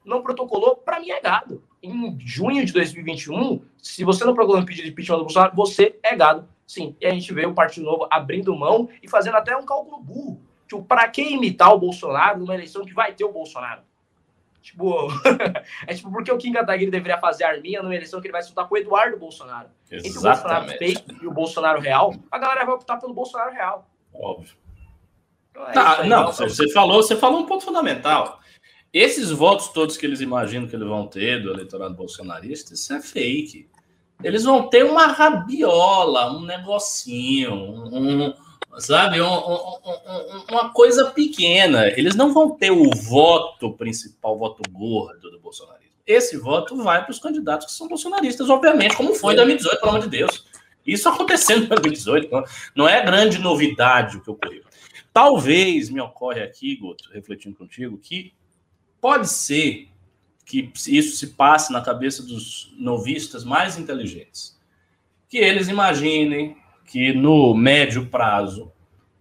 Não 0.06 0.22
protocolou, 0.22 0.76
para 0.76 1.00
mim 1.00 1.10
é 1.10 1.22
gado. 1.22 1.64
Em 1.82 2.18
junho 2.20 2.66
de 2.66 2.74
2021, 2.74 3.62
se 3.78 4.04
você 4.04 4.24
não 4.24 4.34
protocolou 4.34 4.62
um 4.62 4.66
pedido 4.66 4.86
de 4.86 4.92
impeachment 4.92 5.18
do 5.18 5.24
Bolsonaro, 5.24 5.56
você 5.56 5.98
é 6.04 6.16
gado. 6.16 6.48
Sim. 6.66 6.96
E 7.00 7.06
a 7.06 7.12
gente 7.12 7.34
vê 7.34 7.46
o 7.46 7.54
Partido 7.54 7.86
Novo 7.86 8.08
abrindo 8.12 8.54
mão 8.56 8.90
e 9.02 9.10
fazendo 9.10 9.38
até 9.38 9.56
um 9.56 9.66
cálculo 9.66 10.02
burro. 10.02 10.42
Tipo, 10.68 10.84
para 10.84 11.08
que 11.08 11.22
imitar 11.22 11.74
o 11.74 11.80
Bolsonaro 11.80 12.40
numa 12.40 12.54
eleição 12.54 12.84
que 12.84 12.94
vai 12.94 13.14
ter 13.14 13.24
o 13.24 13.32
Bolsonaro? 13.32 13.82
Tipo, 14.68 15.08
é 15.88 15.94
tipo, 15.94 16.12
porque 16.12 16.30
o 16.30 16.38
Kim 16.38 16.52
Kataguiri 16.52 16.92
deveria 16.92 17.18
fazer 17.18 17.46
arminha 17.46 17.82
numa 17.82 17.96
eleição 17.96 18.20
que 18.20 18.28
ele 18.28 18.34
vai 18.34 18.44
soltar 18.44 18.68
com 18.68 18.76
o 18.76 18.78
Eduardo 18.78 19.18
Bolsonaro? 19.18 19.70
Exatamente. 19.90 20.04
Entre 20.04 20.18
o 20.18 20.22
Bolsonaro 20.22 20.78
fake 20.78 21.24
e 21.24 21.28
o 21.28 21.32
Bolsonaro 21.32 21.80
real, 21.80 22.14
a 22.30 22.38
galera 22.38 22.66
vai 22.66 22.76
optar 22.76 22.98
pelo 22.98 23.14
Bolsonaro 23.14 23.54
real. 23.54 23.90
Óbvio. 24.14 24.54
Então 25.52 25.70
é 25.70 25.72
tá, 25.72 26.02
aí, 26.02 26.10
não, 26.10 26.34
você 26.34 26.70
falou, 26.74 27.02
você 27.02 27.16
falou 27.16 27.40
um 27.40 27.46
ponto 27.46 27.64
fundamental. 27.64 28.42
Esses 28.92 29.32
votos 29.32 29.70
todos 29.70 29.96
que 29.96 30.06
eles 30.06 30.20
imaginam 30.20 30.68
que 30.68 30.76
eles 30.76 30.88
vão 30.88 31.08
ter 31.08 31.42
do 31.42 31.50
eleitorado 31.50 31.94
bolsonarista, 31.94 32.74
isso 32.74 32.94
é 32.94 33.02
fake. 33.02 33.70
Eles 34.22 34.44
vão 34.44 34.68
ter 34.68 34.84
uma 34.84 35.08
rabiola, 35.08 36.34
um 36.34 36.42
negocinho, 36.46 37.54
um? 37.54 38.26
Um, 38.26 38.34
um, 39.22 40.44
uma 40.52 40.70
coisa 40.72 41.12
pequena. 41.12 41.88
Eles 41.88 42.16
não 42.16 42.34
vão 42.34 42.52
ter 42.52 42.72
o 42.72 42.90
voto 42.92 43.74
principal, 43.74 44.36
o 44.36 44.40
voto 44.40 44.62
gordo 44.72 45.32
do 45.32 45.40
bolsonarismo. 45.40 45.96
Esse 46.06 46.38
voto 46.38 46.76
vai 46.84 47.04
para 47.04 47.12
os 47.12 47.20
candidatos 47.20 47.68
que 47.68 47.74
são 47.74 47.88
bolsonaristas, 47.88 48.50
obviamente, 48.50 48.96
como 48.96 49.14
foi 49.14 49.34
em 49.34 49.38
2018, 49.38 49.80
pelo 49.80 49.90
amor 49.90 50.04
de 50.04 50.10
Deus. 50.10 50.46
Isso 50.86 51.10
acontecendo 51.10 51.66
em 51.66 51.68
2018, 51.68 52.30
não 52.74 52.88
é 52.88 53.04
grande 53.04 53.40
novidade 53.40 54.18
o 54.18 54.22
que 54.22 54.32
ocorreu. 54.32 54.64
Talvez 55.12 55.90
me 55.90 56.00
ocorre 56.00 56.42
aqui, 56.42 56.76
Guto, 56.78 57.10
refletindo 57.12 57.58
contigo, 57.58 57.98
que 57.98 58.34
pode 59.02 59.28
ser 59.28 59.90
que 60.46 60.72
isso 60.88 61.18
se 61.18 61.28
passe 61.28 61.74
na 61.74 61.82
cabeça 61.82 62.24
dos 62.24 62.74
novistas 62.78 63.44
mais 63.44 63.78
inteligentes. 63.78 64.58
Que 65.28 65.40
eles 65.40 65.68
imaginem 65.68 66.56
que 66.88 67.14
no 67.14 67.54
médio 67.54 68.08
prazo 68.08 68.72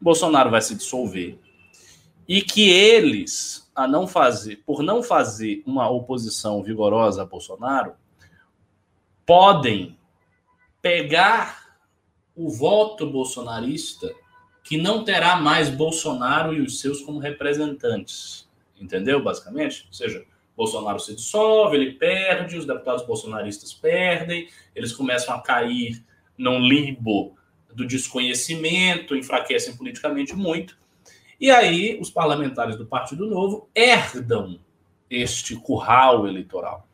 Bolsonaro 0.01 0.51
vai 0.51 0.63
se 0.63 0.75
dissolver 0.75 1.39
e 2.29 2.41
que 2.41 2.71
eles, 2.71 3.71
a 3.75 3.87
não 3.87 4.07
fazer, 4.07 4.63
por 4.65 4.83
não 4.83 5.03
fazer 5.03 5.63
uma 5.67 5.89
oposição 5.91 6.63
vigorosa 6.63 7.23
a 7.23 7.27
Bolsonaro, 7.27 7.93
podem 9.25 9.99
pegar 10.81 11.77
o 12.35 12.49
voto 12.51 13.07
bolsonarista 13.11 14.13
que 14.63 14.77
não 14.77 15.05
terá 15.05 15.37
mais 15.37 15.71
Bolsonaro 15.71 16.53
e 16.55 16.61
os 16.61 16.81
seus 16.81 17.01
como 17.01 17.19
representantes. 17.19 18.49
Entendeu, 18.81 19.23
basicamente? 19.23 19.85
Ou 19.87 19.93
seja, 19.93 20.25
Bolsonaro 20.57 20.99
se 20.99 21.15
dissolve, 21.15 21.77
ele 21.77 21.93
perde, 21.93 22.57
os 22.57 22.67
deputados 22.67 23.07
bolsonaristas 23.07 23.73
perdem, 23.73 24.49
eles 24.75 24.93
começam 24.93 25.35
a 25.35 25.41
cair 25.41 26.05
num 26.37 26.61
limbo 26.61 27.37
do 27.77 27.87
desconhecimento, 27.87 29.15
enfraquecem 29.15 29.77
politicamente 29.77 30.35
muito. 30.35 30.77
E 31.39 31.51
aí 31.51 31.99
os 32.01 32.11
parlamentares 32.11 32.77
do 32.77 32.87
Partido 32.87 33.27
Novo 33.27 33.69
herdam 33.75 34.59
este 35.11 35.55
curral 35.57 36.27
eleitoral. 36.27 36.89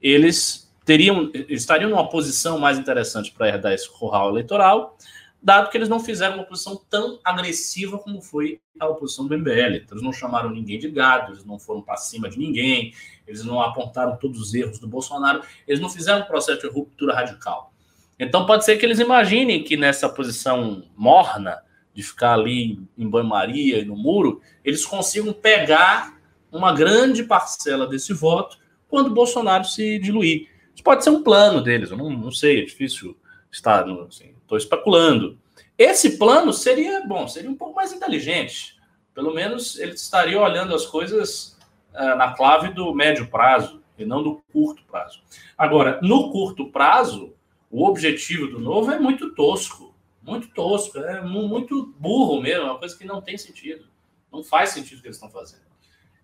Eles 0.00 0.70
teriam 0.84 1.32
estariam 1.48 1.88
numa 1.88 2.08
posição 2.08 2.58
mais 2.58 2.78
interessante 2.78 3.32
para 3.32 3.48
herdar 3.48 3.72
esse 3.72 3.90
curral 3.90 4.28
eleitoral, 4.28 4.98
dado 5.42 5.70
que 5.70 5.78
eles 5.78 5.88
não 5.88 5.98
fizeram 5.98 6.34
uma 6.34 6.42
oposição 6.42 6.80
tão 6.90 7.18
agressiva 7.24 7.98
como 7.98 8.20
foi 8.20 8.60
a 8.78 8.86
oposição 8.86 9.26
do 9.26 9.36
MBL. 9.36 9.76
Então, 9.76 9.96
eles 9.96 10.02
não 10.02 10.12
chamaram 10.12 10.50
ninguém 10.50 10.78
de 10.78 10.90
gado, 10.90 11.32
eles 11.32 11.44
não 11.46 11.58
foram 11.58 11.80
para 11.80 11.96
cima 11.96 12.28
de 12.28 12.38
ninguém, 12.38 12.92
eles 13.26 13.42
não 13.42 13.60
apontaram 13.60 14.16
todos 14.16 14.38
os 14.38 14.54
erros 14.54 14.78
do 14.78 14.86
Bolsonaro, 14.86 15.42
eles 15.66 15.80
não 15.80 15.88
fizeram 15.88 16.20
um 16.20 16.26
processo 16.26 16.60
de 16.60 16.68
ruptura 16.68 17.14
radical. 17.14 17.72
Então 18.18 18.46
pode 18.46 18.64
ser 18.64 18.76
que 18.76 18.86
eles 18.86 18.98
imaginem 18.98 19.62
que 19.62 19.76
nessa 19.76 20.08
posição 20.08 20.84
morna, 20.96 21.62
de 21.92 22.02
ficar 22.02 22.34
ali 22.34 22.78
em 22.96 23.08
banho-maria 23.08 23.78
e 23.78 23.84
no 23.84 23.96
muro, 23.96 24.40
eles 24.64 24.84
consigam 24.84 25.32
pegar 25.32 26.18
uma 26.52 26.72
grande 26.72 27.24
parcela 27.24 27.86
desse 27.86 28.12
voto 28.12 28.58
quando 28.88 29.14
Bolsonaro 29.14 29.64
se 29.64 29.98
diluir. 29.98 30.48
Isso 30.74 30.84
pode 30.84 31.02
ser 31.02 31.10
um 31.10 31.22
plano 31.22 31.62
deles, 31.62 31.90
eu 31.90 31.96
não, 31.96 32.10
não 32.10 32.30
sei, 32.30 32.60
é 32.60 32.64
difícil 32.64 33.16
estar, 33.50 33.88
estou 33.88 34.06
assim, 34.06 34.34
especulando. 34.52 35.38
Esse 35.78 36.18
plano 36.18 36.52
seria, 36.52 37.04
bom, 37.06 37.26
seria 37.28 37.50
um 37.50 37.54
pouco 37.54 37.74
mais 37.74 37.92
inteligente. 37.92 38.76
Pelo 39.14 39.34
menos 39.34 39.78
eles 39.78 40.02
estariam 40.02 40.42
olhando 40.42 40.74
as 40.74 40.84
coisas 40.86 41.58
uh, 41.94 42.16
na 42.16 42.32
clave 42.34 42.68
do 42.68 42.94
médio 42.94 43.28
prazo 43.28 43.82
e 43.98 44.04
não 44.04 44.22
do 44.22 44.42
curto 44.52 44.82
prazo. 44.84 45.20
Agora, 45.56 45.98
no 46.02 46.30
curto 46.30 46.70
prazo, 46.70 47.34
o 47.70 47.86
objetivo 47.86 48.46
do 48.46 48.58
novo 48.58 48.90
é 48.90 48.98
muito 48.98 49.34
tosco, 49.34 49.94
muito 50.22 50.48
tosco, 50.48 50.98
é 50.98 51.22
muito 51.22 51.94
burro 51.98 52.40
mesmo, 52.40 52.62
é 52.62 52.70
uma 52.70 52.78
coisa 52.78 52.96
que 52.96 53.04
não 53.04 53.20
tem 53.20 53.36
sentido. 53.36 53.86
Não 54.32 54.42
faz 54.42 54.70
sentido 54.70 54.98
o 54.98 55.02
que 55.02 55.08
eles 55.08 55.16
estão 55.16 55.30
fazendo. 55.30 55.66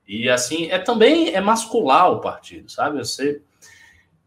E 0.06 0.28
assim, 0.28 0.70
é 0.70 0.78
também 0.78 1.34
é 1.34 1.40
mascular 1.40 2.10
o 2.10 2.20
partido, 2.20 2.70
sabe? 2.70 2.98
Você 2.98 3.40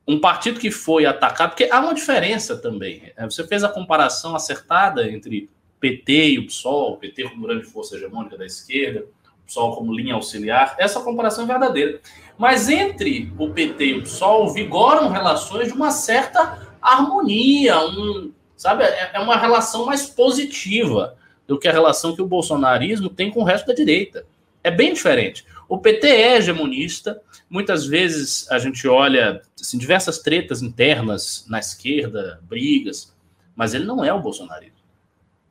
um 0.08 0.20
partido 0.20 0.60
que 0.60 0.70
foi 0.70 1.06
atacado, 1.06 1.50
porque 1.50 1.68
há 1.72 1.80
uma 1.80 1.94
diferença 1.94 2.56
também. 2.56 3.12
É, 3.18 3.26
você 3.26 3.46
fez 3.46 3.64
a 3.64 3.70
comparação 3.70 4.36
acertada 4.36 5.10
entre 5.10 5.50
PT 5.80 6.30
e 6.30 6.40
o 6.40 6.46
PSOL, 6.46 6.94
o 6.94 6.98
PT 6.98 7.24
como 7.30 7.48
grande 7.48 7.66
força 7.66 7.96
hegemônica 7.96 8.38
da 8.38 8.46
esquerda, 8.46 9.06
o 9.44 9.46
PSOL 9.46 9.76
como 9.76 9.94
linha 9.94 10.14
auxiliar. 10.14 10.76
Essa 10.78 11.02
comparação 11.02 11.46
é 11.46 11.48
verdadeira. 11.48 12.00
Mas 12.38 12.70
entre 12.70 13.34
o 13.38 13.50
PT 13.50 13.86
e 13.86 13.98
o 13.98 14.04
PSOL 14.04 14.54
vigoram 14.54 15.10
relações 15.10 15.70
de 15.70 15.74
uma 15.74 15.90
certa 15.90 16.65
harmonia, 16.94 17.80
um, 17.80 18.32
sabe? 18.56 18.84
É, 18.84 19.12
é 19.14 19.20
uma 19.20 19.38
relação 19.38 19.86
mais 19.86 20.06
positiva 20.08 21.16
do 21.48 21.60
que 21.60 21.68
a 21.68 21.72
relação 21.72 22.16
que 22.16 22.22
o 22.22 22.28
bolsonarismo 22.28 23.10
tem 23.10 23.32
com 23.32 23.42
o 23.42 23.44
resto 23.44 23.68
da 23.68 23.74
direita. 23.74 24.26
É 24.64 24.72
bem 24.72 24.94
diferente. 24.94 25.46
O 25.68 25.78
PT 25.78 26.08
é 26.08 26.38
hegemonista, 26.38 27.22
muitas 27.50 27.86
vezes 27.86 28.50
a 28.52 28.60
gente 28.60 28.88
olha 28.88 29.42
assim, 29.60 29.78
diversas 29.78 30.20
tretas 30.20 30.62
internas 30.62 31.46
na 31.48 31.60
esquerda, 31.60 32.40
brigas, 32.44 33.14
mas 33.56 33.74
ele 33.74 33.86
não 33.86 34.04
é 34.04 34.14
o 34.14 34.22
bolsonarismo. 34.22 34.76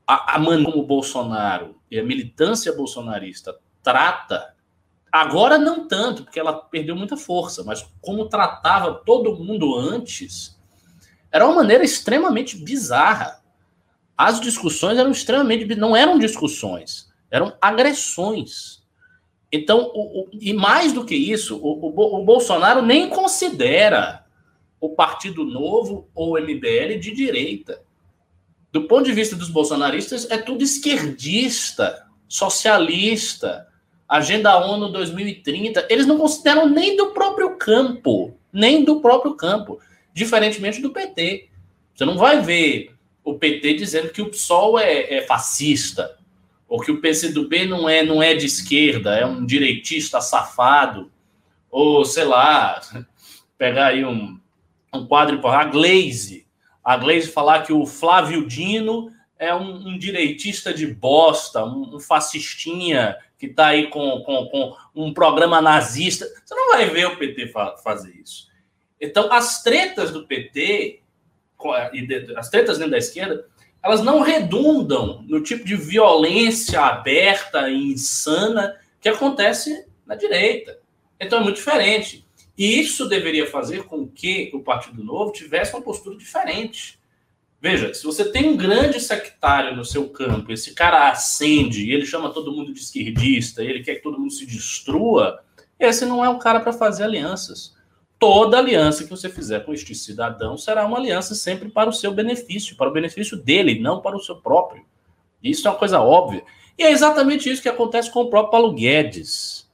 A, 0.06 0.36
a 0.36 0.38
maneira 0.38 0.64
como 0.64 0.82
o 0.82 0.86
Bolsonaro 0.86 1.76
e 1.90 1.98
a 1.98 2.04
militância 2.04 2.72
bolsonarista 2.72 3.56
trata, 3.82 4.54
agora 5.10 5.58
não 5.58 5.88
tanto, 5.88 6.24
porque 6.24 6.38
ela 6.38 6.52
perdeu 6.52 6.94
muita 6.94 7.16
força, 7.16 7.64
mas 7.64 7.86
como 8.00 8.28
tratava 8.28 8.94
todo 8.94 9.36
mundo 9.36 9.76
antes, 9.76 10.53
era 11.34 11.44
uma 11.44 11.56
maneira 11.56 11.82
extremamente 11.82 12.56
bizarra. 12.56 13.42
As 14.16 14.40
discussões 14.40 14.96
eram 14.96 15.10
extremamente. 15.10 15.74
não 15.74 15.96
eram 15.96 16.16
discussões, 16.16 17.12
eram 17.28 17.52
agressões. 17.60 18.84
Então, 19.50 19.90
o, 19.92 20.20
o, 20.20 20.30
e 20.32 20.52
mais 20.52 20.92
do 20.92 21.04
que 21.04 21.16
isso, 21.16 21.56
o, 21.56 21.88
o, 21.88 22.24
Bolsonaro 22.24 22.82
nem 22.82 23.08
considera 23.08 24.24
o 24.80 24.90
Partido 24.90 25.44
Novo 25.44 26.08
ou 26.14 26.34
o 26.34 26.40
MBL 26.40 27.00
de 27.00 27.10
direita. 27.10 27.82
Do 28.70 28.82
ponto 28.84 29.04
de 29.04 29.12
vista 29.12 29.34
dos 29.34 29.48
bolsonaristas, 29.48 30.30
é 30.30 30.38
tudo 30.38 30.62
esquerdista, 30.62 32.06
socialista, 32.28 33.66
Agenda 34.08 34.56
ONU 34.64 34.92
2030. 34.92 35.88
Eles 35.90 36.06
não 36.06 36.16
consideram 36.16 36.68
nem 36.68 36.96
do 36.96 37.08
próprio 37.08 37.56
campo, 37.56 38.38
nem 38.52 38.84
do 38.84 39.00
próprio 39.00 39.34
campo 39.34 39.80
diferentemente 40.14 40.80
do 40.80 40.92
PT. 40.92 41.50
Você 41.94 42.04
não 42.06 42.16
vai 42.16 42.40
ver 42.40 42.94
o 43.22 43.34
PT 43.34 43.74
dizendo 43.74 44.10
que 44.10 44.22
o 44.22 44.30
PSOL 44.30 44.78
é, 44.78 45.14
é 45.14 45.22
fascista, 45.22 46.16
ou 46.66 46.80
que 46.80 46.90
o 46.90 47.00
PCdoB 47.00 47.66
não 47.66 47.88
é, 47.88 48.02
não 48.02 48.22
é 48.22 48.34
de 48.34 48.46
esquerda, 48.46 49.14
é 49.14 49.26
um 49.26 49.44
direitista 49.44 50.20
safado, 50.20 51.10
ou 51.70 52.04
sei 52.04 52.24
lá, 52.24 52.80
pegar 53.58 53.88
aí 53.88 54.04
um, 54.04 54.40
um 54.92 55.06
quadro 55.06 55.40
para 55.40 55.60
a 55.60 55.64
Glaze, 55.64 56.46
a 56.82 56.96
Glaze 56.96 57.28
falar 57.28 57.62
que 57.62 57.72
o 57.72 57.86
Flávio 57.86 58.46
Dino 58.46 59.10
é 59.38 59.54
um, 59.54 59.88
um 59.88 59.98
direitista 59.98 60.72
de 60.72 60.86
bosta, 60.86 61.64
um, 61.64 61.96
um 61.96 62.00
fascistinha 62.00 63.16
que 63.38 63.46
está 63.46 63.68
aí 63.68 63.88
com, 63.88 64.22
com, 64.22 64.46
com, 64.46 64.76
um 64.94 65.12
programa 65.12 65.60
nazista. 65.60 66.26
Você 66.44 66.54
não 66.54 66.72
vai 66.72 66.88
ver 66.88 67.06
o 67.06 67.16
PT 67.16 67.48
fa 67.48 67.76
fazer 67.78 68.14
isso. 68.16 68.48
Então, 69.00 69.32
as 69.32 69.62
tretas 69.62 70.10
do 70.10 70.26
PT, 70.26 71.00
as 72.36 72.48
tretas 72.48 72.78
dentro 72.78 72.92
da 72.92 72.98
esquerda, 72.98 73.46
elas 73.82 74.02
não 74.02 74.22
redundam 74.22 75.22
no 75.28 75.42
tipo 75.42 75.64
de 75.64 75.76
violência 75.76 76.80
aberta 76.80 77.68
e 77.68 77.92
insana 77.92 78.76
que 78.98 79.08
acontece 79.10 79.86
na 80.06 80.14
direita. 80.14 80.78
Então 81.20 81.40
é 81.40 81.42
muito 81.42 81.56
diferente. 81.56 82.24
E 82.56 82.80
isso 82.80 83.06
deveria 83.06 83.46
fazer 83.46 83.84
com 83.84 84.08
que 84.08 84.50
o 84.54 84.60
Partido 84.60 85.04
Novo 85.04 85.32
tivesse 85.32 85.74
uma 85.74 85.82
postura 85.82 86.16
diferente. 86.16 86.98
Veja, 87.60 87.92
se 87.92 88.04
você 88.04 88.30
tem 88.30 88.48
um 88.48 88.56
grande 88.56 89.00
sectário 89.00 89.76
no 89.76 89.84
seu 89.84 90.08
campo, 90.08 90.52
esse 90.52 90.72
cara 90.72 91.10
acende, 91.10 91.90
ele 91.90 92.06
chama 92.06 92.32
todo 92.32 92.52
mundo 92.52 92.72
de 92.72 92.80
esquerdista, 92.80 93.62
ele 93.62 93.82
quer 93.82 93.96
que 93.96 94.02
todo 94.02 94.18
mundo 94.18 94.32
se 94.32 94.46
destrua, 94.46 95.42
esse 95.78 96.04
não 96.04 96.24
é 96.24 96.28
o 96.28 96.38
cara 96.38 96.60
para 96.60 96.72
fazer 96.72 97.04
alianças. 97.04 97.73
Toda 98.26 98.56
aliança 98.56 99.04
que 99.04 99.10
você 99.10 99.28
fizer 99.28 99.66
com 99.66 99.74
este 99.74 99.94
cidadão 99.94 100.56
será 100.56 100.86
uma 100.86 100.96
aliança 100.96 101.34
sempre 101.34 101.68
para 101.68 101.90
o 101.90 101.92
seu 101.92 102.10
benefício, 102.10 102.74
para 102.74 102.88
o 102.88 102.92
benefício 102.92 103.36
dele, 103.36 103.78
não 103.78 104.00
para 104.00 104.16
o 104.16 104.18
seu 104.18 104.36
próprio. 104.36 104.82
Isso 105.42 105.68
é 105.68 105.70
uma 105.70 105.76
coisa 105.76 106.00
óbvia. 106.00 106.42
E 106.78 106.82
é 106.82 106.90
exatamente 106.90 107.50
isso 107.50 107.60
que 107.60 107.68
acontece 107.68 108.10
com 108.10 108.22
o 108.22 108.30
próprio 108.30 108.50
Paulo 108.50 108.72
Guedes. 108.72 109.70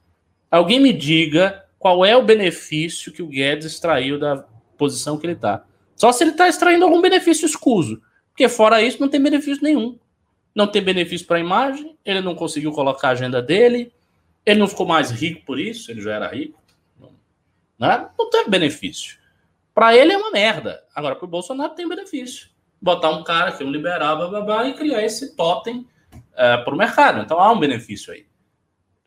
Alguém 0.51 0.81
me 0.81 0.93
diga 0.93 1.65
qual 1.79 2.05
é 2.05 2.17
o 2.17 2.25
benefício 2.25 3.13
que 3.13 3.23
o 3.23 3.29
Guedes 3.29 3.67
extraiu 3.67 4.19
da 4.19 4.45
posição 4.77 5.17
que 5.17 5.27
ele 5.27 5.35
está. 5.35 5.65
Só 5.95 6.11
se 6.11 6.25
ele 6.25 6.33
está 6.33 6.49
extraindo 6.49 6.85
algum 6.85 7.01
benefício 7.01 7.47
escuso. 7.47 8.03
Porque 8.33 8.49
fora 8.49 8.83
isso, 8.83 9.01
não 9.01 9.09
tem 9.09 9.23
benefício 9.23 9.63
nenhum. 9.63 9.97
Não 10.53 10.67
tem 10.67 10.83
benefício 10.83 11.25
para 11.25 11.37
a 11.37 11.41
imagem, 11.41 11.97
ele 12.05 12.21
não 12.21 12.35
conseguiu 12.35 12.73
colocar 12.73 13.11
a 13.11 13.13
agenda 13.13 13.41
dele, 13.41 13.93
ele 14.45 14.59
não 14.59 14.67
ficou 14.67 14.87
mais 14.87 15.13
rico 15.13 15.47
por 15.47 15.57
isso, 15.57 15.89
ele 15.89 16.01
já 16.01 16.17
era 16.17 16.27
rico. 16.27 16.59
Né? 17.81 18.11
Não 18.19 18.29
teve 18.29 18.51
benefício. 18.51 19.19
Para 19.75 19.97
ele 19.97 20.13
é 20.13 20.19
uma 20.19 20.31
merda. 20.31 20.85
Agora, 20.95 21.17
para 21.17 21.25
o 21.25 21.29
Bolsonaro 21.29 21.75
tem 21.75 21.89
benefício. 21.89 22.51
Botar 22.81 23.11
um 23.11 23.25
cara 23.25 23.53
que 23.53 23.63
é 23.63 23.67
um 23.67 23.71
liberal 23.71 24.19
blá, 24.19 24.29
blá, 24.29 24.41
blá, 24.43 24.69
e 24.69 24.75
criar 24.75 25.03
esse 25.03 25.35
totem 25.35 25.89
é, 26.37 26.59
para 26.59 26.75
o 26.75 26.77
mercado. 26.77 27.21
Então 27.21 27.41
há 27.41 27.51
um 27.51 27.59
benefício 27.59 28.13
aí. 28.13 28.27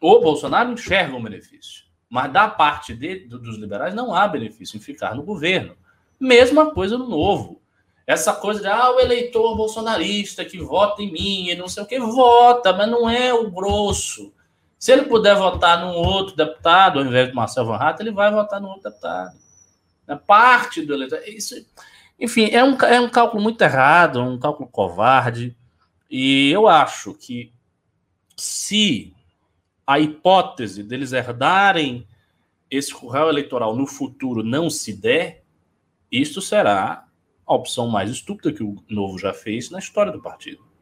O 0.02 0.20
Bolsonaro 0.20 0.72
enxerga 0.72 1.16
um 1.16 1.24
benefício. 1.24 1.84
Mas 2.10 2.32
da 2.32 2.48
parte 2.48 2.96
de, 2.96 3.28
dos 3.28 3.58
liberais 3.58 3.94
não 3.94 4.14
há 4.14 4.28
benefício 4.28 4.78
em 4.78 4.82
ficar 4.82 5.16
no 5.16 5.24
governo. 5.24 5.78
Mesma 6.20 6.72
coisa 6.72 6.98
no 6.98 7.08
novo. 7.08 7.62
Essa 8.06 8.34
coisa 8.34 8.60
de 8.60 8.68
ah, 8.68 8.92
o 8.92 9.00
eleitor 9.00 9.56
bolsonarista 9.56 10.44
que 10.44 10.58
vota 10.58 11.02
em 11.02 11.12
mim 11.12 11.50
e 11.50 11.56
não 11.56 11.68
sei 11.68 11.84
o 11.84 11.86
que, 11.86 12.00
vota, 12.00 12.74
mas 12.74 12.90
não 12.90 13.10
é 13.10 13.34
o 13.34 13.50
grosso. 13.50 14.34
Se 14.84 14.92
ele 14.92 15.04
puder 15.04 15.34
votar 15.38 15.80
num 15.80 15.94
outro 15.94 16.36
deputado, 16.36 17.00
ao 17.00 17.06
invés 17.06 17.30
de 17.30 17.34
Marcelo 17.34 17.70
Van 17.70 17.78
Hatten, 17.78 18.06
ele 18.06 18.14
vai 18.14 18.30
votar 18.30 18.60
num 18.60 18.68
outro 18.68 18.92
deputado. 18.92 19.40
É 20.06 20.14
parte 20.14 20.82
do 20.82 20.94
eleitor. 20.94 21.22
Isso, 21.26 21.56
enfim, 22.20 22.50
é 22.52 22.62
um, 22.62 22.76
é 22.82 23.00
um 23.00 23.08
cálculo 23.08 23.42
muito 23.42 23.62
errado, 23.62 24.20
um 24.22 24.38
cálculo 24.38 24.68
covarde. 24.68 25.56
E 26.12 26.52
eu 26.52 26.68
acho 26.68 27.14
que 27.14 27.54
se 28.36 29.14
a 29.88 30.02
hipótese 30.02 30.84
deles 30.84 31.14
herdarem 31.14 32.06
esse 32.70 32.94
curral 32.94 33.30
eleitoral 33.30 33.78
no 33.78 33.88
futuro 33.88 34.44
não 34.44 34.70
se 34.70 34.92
der, 34.92 35.46
isto 36.12 36.42
será 36.42 37.06
a 37.46 37.56
opção 37.56 37.88
mais 37.88 38.12
estúpida 38.12 38.52
que 38.52 38.64
o 38.64 38.84
Novo 38.90 39.18
já 39.18 39.34
fez 39.34 39.70
na 39.70 39.80
história 39.80 40.12
do 40.12 40.22
partido. 40.22 40.73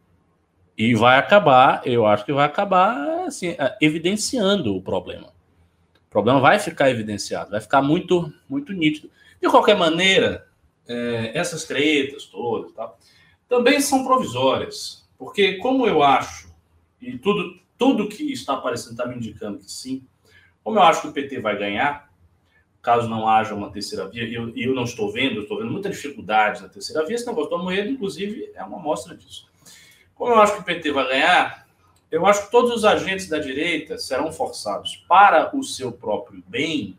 E 0.77 0.95
vai 0.95 1.17
acabar, 1.17 1.81
eu 1.85 2.05
acho 2.05 2.25
que 2.25 2.33
vai 2.33 2.45
acabar 2.45 3.25
assim, 3.25 3.49
é, 3.49 3.77
evidenciando 3.81 4.75
o 4.75 4.81
problema. 4.81 5.27
O 5.27 6.09
problema 6.09 6.39
vai 6.39 6.59
ficar 6.59 6.89
evidenciado, 6.89 7.51
vai 7.51 7.61
ficar 7.61 7.81
muito, 7.81 8.33
muito 8.49 8.73
nítido. 8.73 9.09
De 9.41 9.49
qualquer 9.49 9.77
maneira, 9.77 10.47
é, 10.87 11.31
essas 11.33 11.65
tretas 11.65 12.25
todas 12.25 12.71
tal, 12.73 12.97
também 13.47 13.79
são 13.79 14.05
provisórias, 14.05 15.07
porque 15.17 15.55
como 15.57 15.85
eu 15.85 16.01
acho, 16.01 16.53
e 17.01 17.17
tudo, 17.17 17.59
tudo 17.77 18.07
que 18.07 18.31
está 18.31 18.53
aparecendo 18.53 18.91
está 18.91 19.05
me 19.05 19.15
indicando 19.15 19.59
que 19.59 19.71
sim, 19.71 20.05
como 20.63 20.77
eu 20.77 20.83
acho 20.83 21.01
que 21.01 21.07
o 21.07 21.13
PT 21.13 21.39
vai 21.39 21.57
ganhar, 21.57 22.09
caso 22.81 23.09
não 23.09 23.27
haja 23.27 23.53
uma 23.53 23.71
terceira 23.71 24.07
via, 24.07 24.23
e 24.23 24.33
eu, 24.33 24.55
eu, 24.55 24.73
não 24.73 24.83
estou 24.83 25.11
vendo, 25.11 25.35
eu 25.35 25.43
estou 25.43 25.57
vendo 25.57 25.71
muita 25.71 25.89
dificuldade 25.89 26.61
na 26.61 26.69
terceira 26.69 27.05
via, 27.05 27.15
esse 27.15 27.27
negócio 27.27 27.49
do 27.49 27.55
Amoedo, 27.57 27.89
inclusive, 27.89 28.51
é 28.55 28.63
uma 28.63 28.77
amostra 28.77 29.15
disso. 29.15 29.50
Como 30.21 30.33
eu 30.33 30.39
acho 30.39 30.53
que 30.53 30.61
o 30.61 30.63
PT 30.63 30.91
vai 30.91 31.07
ganhar, 31.07 31.67
eu 32.11 32.27
acho 32.27 32.45
que 32.45 32.51
todos 32.51 32.69
os 32.69 32.85
agentes 32.85 33.27
da 33.27 33.39
direita 33.39 33.97
serão 33.97 34.31
forçados 34.31 35.03
para 35.09 35.49
o 35.57 35.63
seu 35.63 35.91
próprio 35.91 36.43
bem 36.47 36.95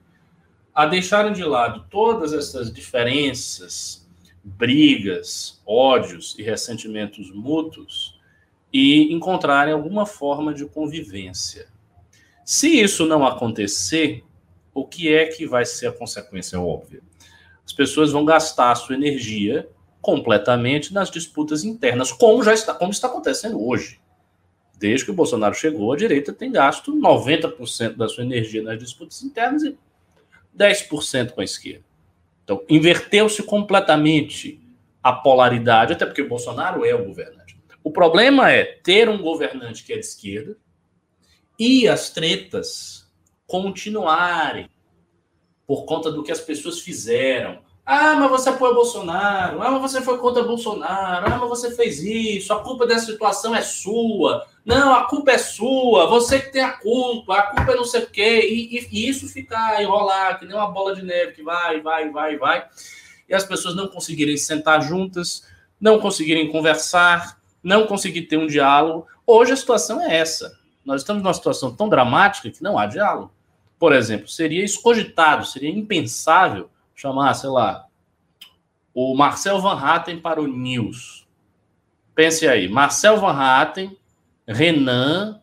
a 0.74 0.87
deixarem 0.87 1.32
de 1.32 1.44
lado 1.44 1.87
todas 1.88 2.32
essas 2.32 2.72
diferenças, 2.72 4.04
brigas, 4.42 5.62
ódios 5.64 6.37
e 6.37 6.42
ressentimentos 6.42 7.30
mútuos 7.30 8.18
e 8.72 9.12
encontrarem 9.14 9.72
alguma 9.72 10.04
forma 10.04 10.52
de 10.52 10.66
convivência. 10.66 11.68
Se 12.44 12.80
isso 12.80 13.06
não 13.06 13.24
acontecer, 13.24 14.24
o 14.74 14.85
que 14.85 15.14
é 15.14 15.26
que 15.26 15.46
vai 15.46 15.64
ser 15.64 15.87
a 15.87 15.92
consequência 15.92 16.58
óbvia? 16.58 17.00
As 17.64 17.72
pessoas 17.72 18.11
vão 18.11 18.24
gastar 18.24 18.72
a 18.72 18.74
sua 18.74 18.96
energia 18.96 19.68
completamente 20.03 20.93
nas 20.93 21.11
disputas 21.11 21.65
internas, 21.65 22.12
como 22.12 22.43
já 22.43 22.53
está, 22.53 22.75
como 22.75 22.91
está 22.91 23.07
acontecendo 23.07 23.65
hoje. 23.65 23.99
Desde 24.77 25.05
que 25.05 25.12
o 25.12 25.15
Bolsonaro 25.15 25.55
chegou, 25.55 25.93
a 25.93 25.97
direita 25.97 26.33
tem 26.33 26.51
gasto 26.51 26.93
90% 26.93 27.97
da 27.97 28.09
sua 28.09 28.25
energia 28.25 28.62
nas 28.62 28.79
disputas 28.79 29.23
internas 29.23 29.62
e 29.62 29.79
10% 30.59 31.31
com 31.31 31.41
a 31.41 31.45
esquerda. 31.45 31.85
Então, 32.43 32.65
inverteu-se 32.69 33.43
completamente 33.45 34.61
a 35.01 35.12
polaridade, 35.12 35.93
até 35.93 36.05
porque 36.05 36.23
o 36.23 36.29
Bolsonaro 36.29 36.85
é 36.85 36.95
o 36.95 37.05
governante. 37.05 37.57
O 37.85 37.91
problema 37.91 38.51
é 38.51 38.65
ter 38.65 39.09
um 39.09 39.23
governante 39.23 39.85
que 39.85 39.93
é 39.93 39.97
de 39.97 40.05
esquerda 40.05 40.57
e 41.59 41.87
as 41.87 42.11
tretas 42.11 43.09
continuarem 43.47 44.69
por 45.67 45.85
conta 45.85 46.11
do 46.11 46.23
que 46.23 46.33
as 46.33 46.41
pessoas 46.41 46.81
fizeram. 46.81 47.61
Ah, 47.85 48.14
mas 48.14 48.31
você 48.31 48.49
apoia 48.49 48.75
Bolsonaro. 48.75 49.61
Ah, 49.61 49.71
mas 49.71 49.83
você 49.83 50.01
foi 50.01 50.16
contra 50.18 50.45
Bolsonaro. 50.45 51.27
Ah, 51.27 51.37
mas 51.37 51.49
você 51.49 51.75
fez 51.75 52.01
isso. 52.01 52.53
A 52.53 52.61
culpa 52.61 52.87
dessa 52.87 53.07
situação 53.07 53.55
é 53.55 53.61
sua. 53.61 54.47
Não, 54.64 54.95
a 54.95 55.09
culpa 55.09 55.33
é 55.33 55.38
sua. 55.38 56.07
Você 56.07 56.38
que 56.38 56.53
tem 56.53 56.62
a 56.62 56.73
culpa. 56.73 57.37
A 57.37 57.42
culpa 57.42 57.73
é 57.73 57.77
não 57.77 57.85
sei 57.85 58.05
o 58.05 58.11
quê. 58.11 58.47
E, 58.49 58.79
e, 58.79 58.88
e 58.92 59.09
isso 59.09 59.27
ficar, 59.29 59.83
enrolar, 59.83 60.38
que 60.38 60.47
nem 60.47 60.57
uma 60.57 60.71
bola 60.71 60.95
de 60.95 61.03
neve 61.03 61.33
que 61.33 61.42
vai, 61.42 61.81
vai, 61.81 62.09
vai, 62.11 62.37
vai. 62.37 62.64
E 63.29 63.35
as 63.35 63.45
pessoas 63.45 63.75
não 63.75 63.88
conseguirem 63.88 64.37
sentar 64.37 64.81
juntas, 64.83 65.45
não 65.81 65.99
conseguirem 65.99 66.53
conversar, 66.53 67.40
não 67.62 67.87
conseguir 67.87 68.23
ter 68.23 68.37
um 68.37 68.47
diálogo. 68.47 69.09
Hoje 69.27 69.53
a 69.53 69.57
situação 69.57 70.01
é 70.01 70.18
essa. 70.18 70.57
Nós 70.85 71.01
estamos 71.01 71.23
numa 71.23 71.35
situação 71.35 71.75
tão 71.75 71.88
dramática 71.88 72.51
que 72.51 72.62
não 72.62 72.79
há 72.79 72.87
diálogo. 72.87 73.33
Por 73.77 73.92
exemplo, 73.92 74.29
seria 74.29 74.64
escogitado, 74.64 75.45
seria 75.45 75.71
impensável 75.71 76.71
chamar, 77.03 77.35
sei 77.35 77.51
lá, 77.51 77.87
o 78.95 79.12
Marcel 79.17 79.61
Van 79.61 79.77
Hatten 79.77 80.21
para 80.21 80.41
o 80.41 80.47
News. 80.47 81.27
Pense 82.15 82.47
aí, 82.47 82.69
Marcel 82.69 83.19
Van 83.19 83.33
Hatten, 83.33 83.97
Renan 84.47 85.43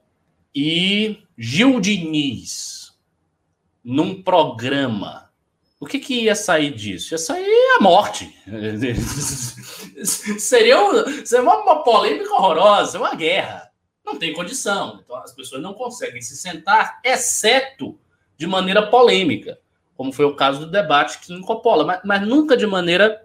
e 0.56 1.18
Gil 1.38 1.82
Diniz 1.82 2.98
num 3.84 4.24
programa. 4.24 5.30
O 5.82 5.86
que, 5.86 6.00
que 6.00 6.22
ia 6.22 6.36
sair 6.36 6.74
disso? 6.74 7.14
Ia 7.14 7.18
sair 7.18 7.78
a 7.78 7.82
morte. 7.82 8.34
seria, 10.06 10.82
um, 10.82 11.26
seria 11.26 11.44
uma 11.44 11.84
polêmica 11.84 12.34
horrorosa, 12.34 13.00
uma 13.00 13.16
guerra. 13.16 13.70
Não 14.06 14.18
tem 14.18 14.34
condição. 14.34 15.02
Então 15.04 15.18
as 15.18 15.34
pessoas 15.34 15.62
não 15.62 15.74
conseguem 15.74 16.22
se 16.22 16.38
sentar, 16.38 17.02
exceto 17.04 18.00
de 18.38 18.48
maneira 18.48 18.90
polêmica, 18.90 19.60
como 20.00 20.14
foi 20.14 20.24
o 20.24 20.34
caso 20.34 20.62
do 20.62 20.72
debate 20.72 21.20
que 21.20 21.42
Coppola, 21.42 21.84
mas, 21.84 22.00
mas 22.06 22.26
nunca 22.26 22.56
de 22.56 22.66
maneira 22.66 23.22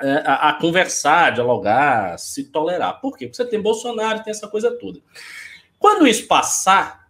é, 0.00 0.12
a, 0.24 0.48
a, 0.48 0.52
conversar, 0.54 1.34
dialogar, 1.34 2.18
se 2.18 2.44
tolerar. 2.44 3.02
Por 3.02 3.18
quê? 3.18 3.26
Porque 3.26 3.36
você 3.36 3.44
tem 3.44 3.60
Bolsonaro, 3.60 4.24
tem 4.24 4.30
essa 4.30 4.48
coisa 4.48 4.70
toda. 4.70 4.98
Quando 5.78 6.06
isso 6.06 6.26
passar, 6.26 7.06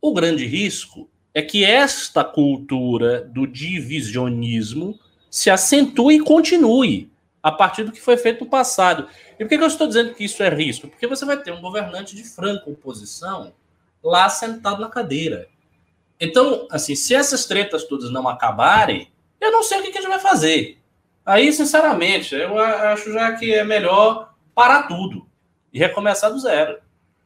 o 0.00 0.14
grande 0.14 0.46
risco 0.46 1.10
é 1.34 1.42
que 1.42 1.64
esta 1.64 2.22
cultura 2.22 3.22
do 3.22 3.48
divisionismo 3.48 4.96
se 5.28 5.50
acentue 5.50 6.18
e 6.18 6.20
continue 6.20 7.10
a 7.42 7.50
partir 7.50 7.82
do 7.82 7.90
que 7.90 8.00
foi 8.00 8.16
feito 8.16 8.44
no 8.44 8.50
passado. 8.50 9.08
E 9.40 9.44
por 9.44 9.48
que 9.48 9.56
eu 9.56 9.66
estou 9.66 9.88
dizendo 9.88 10.14
que 10.14 10.22
isso 10.22 10.40
é 10.40 10.48
risco? 10.48 10.86
Porque 10.86 11.08
você 11.08 11.24
vai 11.24 11.36
ter 11.36 11.50
um 11.50 11.60
governante 11.60 12.14
de 12.14 12.22
franca 12.22 12.70
oposição 12.70 13.52
lá 14.00 14.28
sentado 14.28 14.80
na 14.80 14.88
cadeira. 14.88 15.48
Então, 16.20 16.68
assim, 16.70 16.94
se 16.94 17.14
essas 17.14 17.46
tretas 17.46 17.84
todas 17.84 18.10
não 18.10 18.28
acabarem, 18.28 19.10
eu 19.40 19.50
não 19.50 19.62
sei 19.62 19.80
o 19.80 19.82
que, 19.82 19.96
a 19.96 20.02
gente 20.02 20.10
vai 20.10 20.20
fazer. 20.20 20.78
Aí, 21.24 21.52
sinceramente, 21.52 22.34
eu 22.34 22.58
acho 22.58 23.12
já 23.12 23.32
que 23.32 23.54
é 23.54 23.64
melhor 23.64 24.34
parar 24.54 24.82
tudo 24.82 25.26
e 25.72 25.78
recomeçar 25.78 26.30
do 26.30 26.38
zero. 26.38 26.78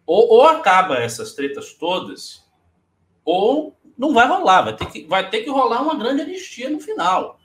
Ou, 0.06 0.28
ou 0.34 0.46
acaba 0.46 0.98
essas 0.98 1.32
tretas 1.32 1.72
todas, 1.72 2.44
ou 3.24 3.76
não 3.98 4.12
vai 4.12 4.28
rolar. 4.28 4.62
Vai 4.62 4.76
ter, 4.76 4.86
que, 4.86 5.04
vai 5.06 5.28
ter 5.28 5.42
que 5.42 5.50
rolar 5.50 5.82
uma 5.82 5.96
grande 5.96 6.22
anistia 6.22 6.70
no 6.70 6.78
final. 6.78 7.38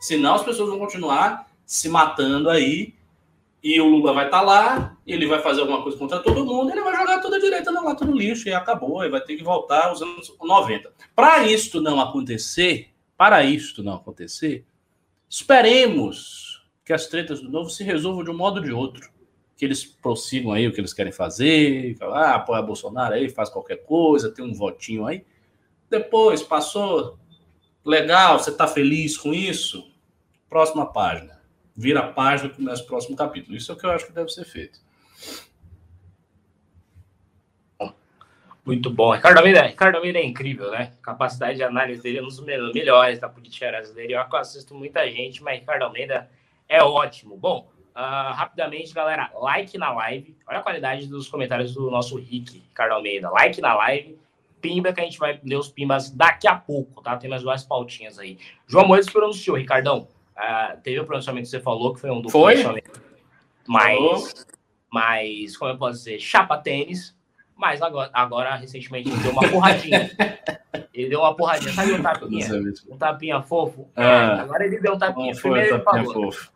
Senão 0.00 0.34
as 0.34 0.44
pessoas 0.44 0.68
vão 0.68 0.78
continuar 0.78 1.46
se 1.64 1.88
matando 1.88 2.50
aí 2.50 2.94
e 3.62 3.80
o 3.80 3.86
Lula 3.86 4.12
vai 4.12 4.24
estar 4.24 4.40
tá 4.40 4.44
lá, 4.44 4.96
ele 5.06 5.26
vai 5.26 5.40
fazer 5.40 5.60
alguma 5.60 5.82
coisa 5.82 5.96
contra 5.96 6.18
todo 6.18 6.44
mundo, 6.44 6.72
ele 6.72 6.82
vai 6.82 6.96
jogar 6.96 7.20
toda 7.20 7.36
a 7.36 7.40
direita 7.40 7.70
na 7.70 7.80
lata 7.80 8.04
do 8.04 8.12
lixo 8.12 8.48
e 8.48 8.52
acabou, 8.52 9.02
ele 9.02 9.12
vai 9.12 9.20
ter 9.20 9.36
que 9.36 9.44
voltar 9.44 9.86
aos 9.86 10.02
anos 10.02 10.34
90. 10.42 10.92
Para 11.14 11.46
isto 11.46 11.80
não 11.80 12.00
acontecer, 12.00 12.88
para 13.16 13.44
isto 13.44 13.82
não 13.82 13.94
acontecer, 13.94 14.64
esperemos 15.28 16.64
que 16.84 16.92
as 16.92 17.06
tretas 17.06 17.40
do 17.40 17.48
novo 17.48 17.70
se 17.70 17.84
resolvam 17.84 18.24
de 18.24 18.30
um 18.30 18.36
modo 18.36 18.56
ou 18.56 18.64
de 18.64 18.72
outro. 18.72 19.12
Que 19.56 19.64
eles 19.64 19.84
prossigam 19.84 20.50
aí 20.50 20.66
o 20.66 20.72
que 20.72 20.80
eles 20.80 20.92
querem 20.92 21.12
fazer, 21.12 21.96
ah, 22.00 22.34
apoia 22.34 22.60
Bolsonaro 22.62 23.14
aí, 23.14 23.28
faz 23.28 23.48
qualquer 23.48 23.84
coisa, 23.84 24.32
tem 24.32 24.44
um 24.44 24.52
votinho 24.52 25.06
aí. 25.06 25.24
Depois, 25.88 26.42
passou, 26.42 27.16
legal, 27.84 28.40
você 28.40 28.50
está 28.50 28.66
feliz 28.66 29.16
com 29.16 29.32
isso? 29.32 29.88
Próxima 30.48 30.84
página 30.84 31.41
vira 31.74 32.00
a 32.00 32.12
página 32.12 32.50
e 32.50 32.54
começa 32.54 32.82
o 32.82 32.86
próximo 32.86 33.16
capítulo. 33.16 33.56
Isso 33.56 33.72
é 33.72 33.74
o 33.74 33.78
que 33.78 33.86
eu 33.86 33.90
acho 33.90 34.06
que 34.06 34.12
deve 34.12 34.30
ser 34.30 34.44
feito. 34.44 34.80
Muito 38.64 38.90
bom. 38.90 39.12
Ricardo 39.12 39.38
Almeida, 39.38 39.62
Ricardo 39.62 39.96
Almeida 39.96 40.20
é 40.20 40.24
incrível, 40.24 40.70
né? 40.70 40.92
Capacidade 41.02 41.56
de 41.56 41.64
análise 41.64 42.00
dele 42.00 42.18
é 42.18 42.22
um 42.22 42.26
dos 42.26 42.40
melhores 42.40 43.18
da 43.18 43.28
política 43.28 43.68
brasileira. 43.68 44.12
Eu 44.12 44.36
assisto 44.38 44.72
muita 44.72 45.10
gente, 45.10 45.42
mas 45.42 45.58
Ricardo 45.58 45.82
Almeida 45.82 46.30
é 46.68 46.80
ótimo. 46.80 47.36
Bom, 47.36 47.68
uh, 47.90 48.32
rapidamente, 48.34 48.94
galera, 48.94 49.32
like 49.34 49.76
na 49.76 49.90
live. 49.92 50.36
Olha 50.46 50.58
a 50.58 50.62
qualidade 50.62 51.08
dos 51.08 51.26
comentários 51.26 51.74
do 51.74 51.90
nosso 51.90 52.16
Rick, 52.16 52.58
Ricardo 52.68 52.92
Almeida. 52.92 53.30
Like 53.30 53.60
na 53.60 53.74
live. 53.74 54.16
Pimba, 54.60 54.92
que 54.92 55.00
a 55.00 55.04
gente 55.04 55.18
vai 55.18 55.40
ler 55.42 55.56
os 55.56 55.68
pimbas 55.68 56.08
daqui 56.08 56.46
a 56.46 56.54
pouco, 56.54 57.02
tá? 57.02 57.16
Tem 57.16 57.28
mais 57.28 57.42
duas 57.42 57.64
pautinhas 57.64 58.16
aí. 58.16 58.38
João 58.68 58.86
Moisés 58.86 59.12
pronunciou, 59.12 59.56
Ricardão. 59.56 60.06
Uh, 60.36 60.80
teve 60.82 61.00
o 61.00 61.04
pronunciamento 61.04 61.44
que 61.44 61.50
você 61.50 61.60
falou, 61.60 61.94
que 61.94 62.00
foi 62.00 62.10
um 62.10 62.20
do 62.20 62.30
foi? 62.30 62.62
mais, 63.66 64.46
mais, 64.90 65.56
como 65.56 65.70
eu 65.70 65.78
posso 65.78 65.98
dizer, 65.98 66.18
chapa 66.18 66.58
tênis, 66.58 67.16
mas 67.54 67.80
agora, 67.82 68.10
agora 68.12 68.56
recentemente 68.56 69.08
ele 69.10 69.20
deu 69.20 69.32
uma 69.32 69.48
porradinha. 69.48 70.10
ele 70.92 71.08
deu 71.08 71.20
uma 71.20 71.34
porradinha, 71.34 71.72
sabe 71.72 71.92
um 71.92 72.02
tapinha? 72.02 72.48
Um 72.88 72.96
tapinha 72.96 73.42
fofo? 73.42 73.88
Ah, 73.94 74.42
agora 74.42 74.64
ele 74.66 74.80
deu 74.80 74.94
um 74.94 74.98
tapinha. 74.98 75.34
Primeiro 75.34 75.76
ele 75.76 75.84
falou, 75.84 76.12
fofo. 76.12 76.52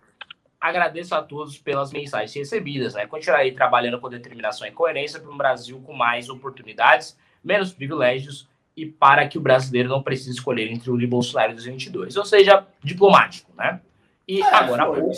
agradeço 0.61 1.15
a 1.15 1.23
todos 1.23 1.59
pelas 1.59 1.93
mensagens 1.93 2.35
recebidas, 2.35 2.95
né? 2.95 3.07
Continuarei 3.07 3.53
trabalhando 3.53 4.01
com 4.01 4.09
determinação 4.09 4.67
e 4.67 4.71
coerência 4.71 5.21
para 5.21 5.31
um 5.31 5.37
Brasil 5.37 5.81
com 5.81 5.93
mais 5.93 6.29
oportunidades, 6.29 7.17
menos 7.45 7.73
privilégios 7.73 8.49
e 8.77 8.85
para 8.85 9.27
que 9.27 9.39
o 9.39 9.41
brasileiro 9.41 9.89
não 9.89 10.03
precise 10.03 10.33
escolher 10.33 10.71
entre 10.71 10.91
o 10.91 11.01
e 11.01 11.07
Bolsonaro 11.07 11.53
em 11.53 11.55
2022. 11.55 12.17
Ou 12.17 12.25
seja, 12.27 12.67
diplomático, 12.83 13.51
né? 13.57 13.81
E 14.29 14.43
é, 14.43 14.55
agora 14.55 14.83
há 14.83 14.87
pouco. 14.87 15.13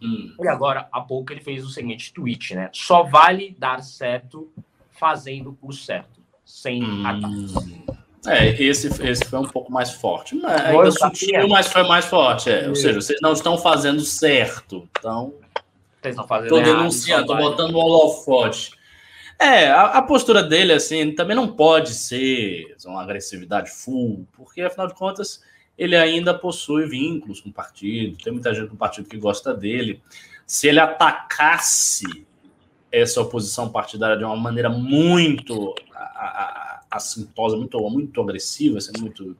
Hum. 0.00 0.34
E 0.40 0.48
agora 0.48 0.88
há 0.92 1.00
pouco 1.00 1.32
ele 1.32 1.40
fez 1.40 1.64
o 1.64 1.70
seguinte 1.70 2.12
tweet, 2.12 2.54
né? 2.54 2.70
Só 2.72 3.02
vale 3.02 3.56
dar 3.58 3.82
certo 3.82 4.52
fazendo 4.90 5.58
o 5.60 5.72
certo, 5.72 6.20
sem 6.44 6.84
hum. 6.84 7.06
ataques. 7.06 7.54
É, 8.26 8.48
esse, 8.62 8.88
esse 9.02 9.24
foi 9.24 9.38
um 9.38 9.48
pouco 9.48 9.70
mais 9.70 9.90
forte. 9.90 10.34
Mas, 10.36 10.62
ainda 10.62 10.90
sutil, 10.92 11.48
mas 11.48 11.66
foi 11.66 11.82
mais 11.82 12.06
forte. 12.06 12.50
É. 12.50 12.68
Ou 12.68 12.74
seja, 12.74 13.00
vocês 13.00 13.20
não 13.20 13.32
estão 13.32 13.58
fazendo 13.58 14.00
certo. 14.00 14.88
Então. 14.98 15.34
Vocês 16.00 16.14
estão 16.14 16.26
fazendo 16.26 16.56
Estou 16.56 16.62
denunciando, 16.62 17.22
estou 17.22 17.36
botando 17.36 17.74
o 17.74 17.78
holofote. 17.78 18.72
É, 19.38 19.68
a, 19.68 19.84
a, 19.84 20.02
postura 20.02 20.42
dele, 20.42 20.72
assim, 20.72 21.12
também 21.12 21.36
não 21.36 21.48
pode 21.48 21.94
ser 21.94 22.76
uma 22.86 23.02
agressividade 23.02 23.70
full, 23.70 24.26
porque, 24.32 24.62
afinal 24.62 24.86
de 24.86 24.94
contas, 24.94 25.42
ele 25.76 25.96
ainda 25.96 26.32
possui 26.32 26.86
vínculos 26.86 27.40
com 27.40 27.48
o 27.48 27.52
partido, 27.52 28.16
tem 28.22 28.32
muita 28.32 28.54
gente 28.54 28.70
no 28.70 28.76
partido 28.76 29.08
que 29.08 29.16
gosta 29.16 29.52
dele. 29.52 30.00
Se 30.46 30.68
ele 30.68 30.78
atacasse 30.78 32.26
essa 32.92 33.20
oposição 33.20 33.68
partidária 33.68 34.16
de 34.16 34.24
uma 34.24 34.36
maneira 34.36 34.68
muito 34.68 35.74
assintosa, 36.90 37.56
muito, 37.56 37.78
muito 37.90 38.20
agressiva, 38.20 38.78
assim, 38.78 38.92
muito 39.00 39.36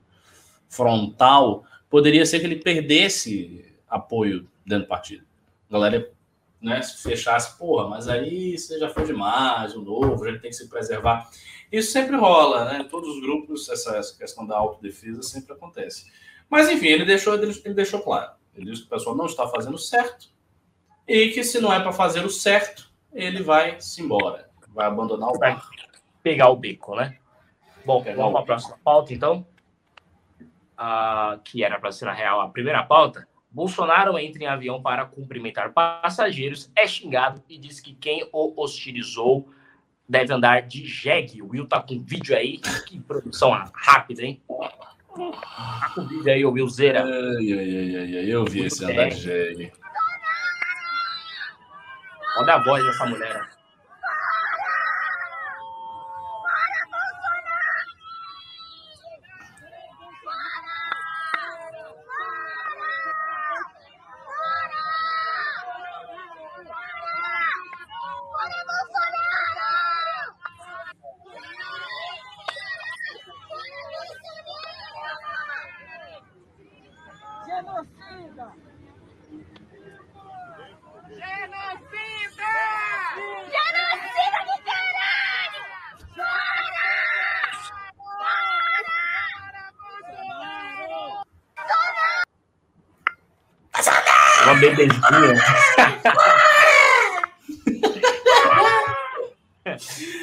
frontal, 0.68 1.64
poderia 1.88 2.26
ser 2.26 2.40
que 2.40 2.46
ele 2.46 2.56
perdesse 2.56 3.72
apoio 3.88 4.48
dentro 4.66 4.86
do 4.86 4.88
partido. 4.88 5.24
A 5.70 5.72
galera 5.74 6.10
né, 6.64 6.80
se 6.80 7.02
fechasse, 7.02 7.58
porra, 7.58 7.86
mas 7.86 8.08
aí 8.08 8.56
você 8.56 8.78
já 8.78 8.88
foi 8.88 9.04
demais, 9.04 9.76
o 9.76 9.82
novo, 9.82 10.24
a 10.24 10.30
gente 10.30 10.40
tem 10.40 10.50
que 10.50 10.56
se 10.56 10.66
preservar. 10.66 11.28
Isso 11.70 11.92
sempre 11.92 12.16
rola, 12.16 12.64
né? 12.64 12.78
Em 12.80 12.88
todos 12.88 13.16
os 13.16 13.20
grupos, 13.20 13.68
essa, 13.68 13.98
essa 13.98 14.16
questão 14.16 14.46
da 14.46 14.56
autodefesa 14.56 15.22
sempre 15.22 15.52
acontece. 15.52 16.10
Mas, 16.48 16.70
enfim, 16.70 16.86
ele 16.86 17.04
deixou, 17.04 17.34
ele, 17.34 17.60
ele 17.64 17.74
deixou 17.74 18.00
claro. 18.00 18.32
Ele 18.54 18.70
disse 18.70 18.82
que 18.82 18.86
o 18.86 18.90
pessoal 18.90 19.14
não 19.14 19.26
está 19.26 19.46
fazendo 19.46 19.76
certo 19.76 20.30
e 21.06 21.28
que 21.28 21.44
se 21.44 21.60
não 21.60 21.70
é 21.70 21.80
para 21.80 21.92
fazer 21.92 22.24
o 22.24 22.30
certo, 22.30 22.90
ele 23.12 23.42
vai 23.42 23.78
se 23.78 24.00
embora, 24.00 24.48
vai 24.68 24.86
abandonar 24.86 25.28
o 25.28 25.38
barco. 25.38 25.68
Pegar 26.22 26.48
o 26.48 26.56
bico, 26.56 26.96
né? 26.96 27.18
Bom, 27.84 28.02
Pegar 28.02 28.16
vamos 28.16 28.32
para 28.32 28.40
a 28.40 28.46
próxima 28.46 28.78
pauta, 28.82 29.12
então. 29.12 29.46
Uh, 30.78 31.38
que 31.44 31.62
era 31.62 31.78
para 31.78 31.92
ser, 31.92 32.06
na 32.06 32.12
real, 32.12 32.40
a 32.40 32.48
primeira 32.48 32.82
pauta. 32.84 33.28
Bolsonaro 33.54 34.18
entra 34.18 34.42
em 34.42 34.46
avião 34.46 34.82
para 34.82 35.06
cumprimentar 35.06 35.72
passageiros, 35.72 36.68
é 36.74 36.88
xingado 36.88 37.40
e 37.48 37.56
diz 37.56 37.78
que 37.78 37.94
quem 37.94 38.28
o 38.32 38.52
hostilizou 38.60 39.48
deve 40.08 40.34
andar 40.34 40.62
de 40.62 40.84
jegue. 40.84 41.40
O 41.40 41.50
Will 41.50 41.64
tá 41.64 41.80
com 41.80 42.00
vídeo 42.00 42.36
aí. 42.36 42.58
Que 42.84 42.98
produção 42.98 43.52
rápida, 43.72 44.24
hein? 44.24 44.42
Tá 44.48 45.92
com 45.94 46.04
vídeo 46.04 46.32
aí, 46.32 46.44
o 46.44 46.50
Will 46.50 46.68
Zera. 46.68 47.04
Ai, 47.04 47.52
ai, 47.52 47.96
ai, 47.96 48.16
ai, 48.16 48.26
eu 48.26 48.44
vi 48.44 48.64
esse 48.64 48.84
andar 48.84 49.10
de 49.10 49.20
jegue. 49.20 49.72
Olha 52.38 52.54
a 52.54 52.58
voz 52.58 52.84
dessa 52.84 53.06
mulher. 53.06 53.53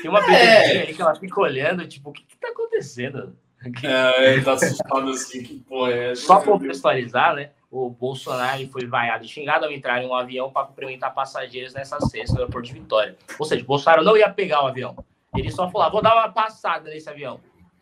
Tem 0.02 0.10
uma 0.10 0.22
bebezinha 0.22 0.84
é. 0.84 0.88
aí 0.88 0.94
que 0.94 1.02
ela 1.02 1.16
fica 1.16 1.42
olhando, 1.42 1.88
tipo, 1.88 2.10
o 2.10 2.14
que, 2.14 2.24
que 2.24 2.38
tá 2.38 2.50
acontecendo? 2.50 3.36
É, 3.84 4.34
ele 4.34 4.44
tá 4.44 4.54
assustado 4.54 5.10
assim, 5.10 5.44
que 5.44 5.60
porra 5.60 5.92
é 5.92 6.16
Só 6.16 6.38
pra 6.38 6.54
contextualizar, 6.54 7.36
né? 7.36 7.52
O 7.70 7.90
Bolsonaro 7.90 8.68
foi 8.68 8.86
vaiado 8.86 9.24
e 9.24 9.28
xingado 9.28 9.66
ao 9.66 9.72
entrar 9.72 10.02
em 10.04 10.08
um 10.08 10.16
avião 10.16 10.52
para 10.52 10.66
cumprimentar 10.68 11.14
passageiros 11.14 11.74
nessa 11.74 12.00
sexta 12.02 12.34
no 12.34 12.40
aeroporto 12.40 12.68
de 12.68 12.74
Vitória. 12.74 13.16
Ou 13.40 13.46
seja, 13.46 13.64
o 13.64 13.68
Bolsonaro 13.68 14.04
não 14.04 14.18
ia 14.18 14.30
pegar 14.30 14.64
o 14.64 14.68
avião. 14.68 14.96
Ele 15.36 15.50
só 15.52 15.70
falou: 15.70 15.88
ah, 15.88 15.90
vou 15.90 16.02
dar 16.02 16.14
uma 16.14 16.30
passada 16.30 16.90
nesse 16.90 17.10
avião. 17.10 17.40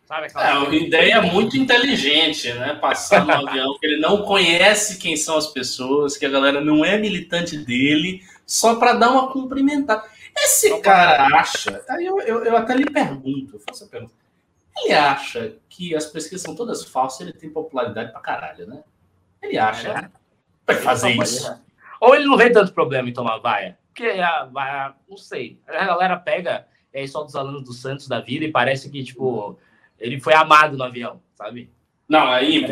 Sabe 0.10 0.26
aquela 0.26 0.50
é 0.50 0.54
uma 0.58 0.76
ideia 0.76 1.22
muito 1.22 1.56
inteligente, 1.56 2.52
né? 2.54 2.74
Passar 2.74 3.24
no 3.24 3.32
avião 3.32 3.78
que 3.78 3.86
ele 3.86 4.00
não 4.00 4.24
conhece 4.24 4.98
quem 4.98 5.16
são 5.16 5.38
as 5.38 5.46
pessoas, 5.46 6.18
que 6.18 6.26
a 6.26 6.30
galera 6.30 6.60
não 6.60 6.84
é 6.84 6.98
militante 6.98 7.56
dele, 7.56 8.24
só 8.44 8.78
para 8.78 8.94
dar 8.94 9.12
uma 9.12 9.32
cumprimentada. 9.32 10.04
Esse 10.36 10.82
cara 10.82 11.28
acha, 11.38 11.86
aí 11.88 12.08
eu, 12.08 12.20
eu, 12.22 12.44
eu, 12.44 12.58
até 12.58 12.76
lhe 12.76 12.90
pergunto, 12.90 13.58
eu 13.58 13.60
faço 13.60 13.84
a 13.84 13.88
pergunta. 13.88 14.14
Ele 14.78 14.94
acha 14.94 15.54
que 15.70 15.96
as 15.96 16.08
pesquisas 16.08 16.42
são 16.42 16.56
todas 16.56 16.84
falsas, 16.84 17.22
ele 17.22 17.34
tem 17.34 17.52
popularidade 17.52 18.12
pra 18.12 18.20
caralho, 18.20 18.66
né? 18.66 18.82
Ele 19.44 19.60
acha. 19.60 19.90
É. 19.90 20.10
Vai 20.66 20.76
fazer 20.78 21.12
isso. 21.12 21.56
Ou 22.02 22.16
ele 22.16 22.26
não 22.26 22.36
vê 22.36 22.50
tanto 22.50 22.74
problema 22.74 23.08
em 23.08 23.14
tomar 23.14 23.38
vaia. 23.38 23.78
Porque 23.94 24.08
a 24.08 24.46
vaia, 24.46 24.96
não 25.08 25.18
sei. 25.18 25.60
A 25.68 25.86
galera 25.86 26.18
pega 26.18 26.66
é, 26.92 27.06
só 27.06 27.22
dos 27.22 27.36
alunos 27.36 27.64
do 27.64 27.74
Santos 27.74 28.08
da 28.08 28.20
vida 28.20 28.44
e 28.44 28.52
parece 28.52 28.90
que, 28.90 29.04
tipo 29.04 29.60
ele 30.00 30.20
foi 30.20 30.34
amado 30.34 30.78
no 30.78 30.84
avião, 30.84 31.22
sabe? 31.36 31.70
Não, 32.08 32.28
aí, 32.28 32.66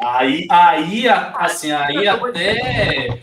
aí, 0.00 0.46
aí, 0.50 1.08
assim, 1.08 1.72
aí 1.72 2.08
até 2.08 3.22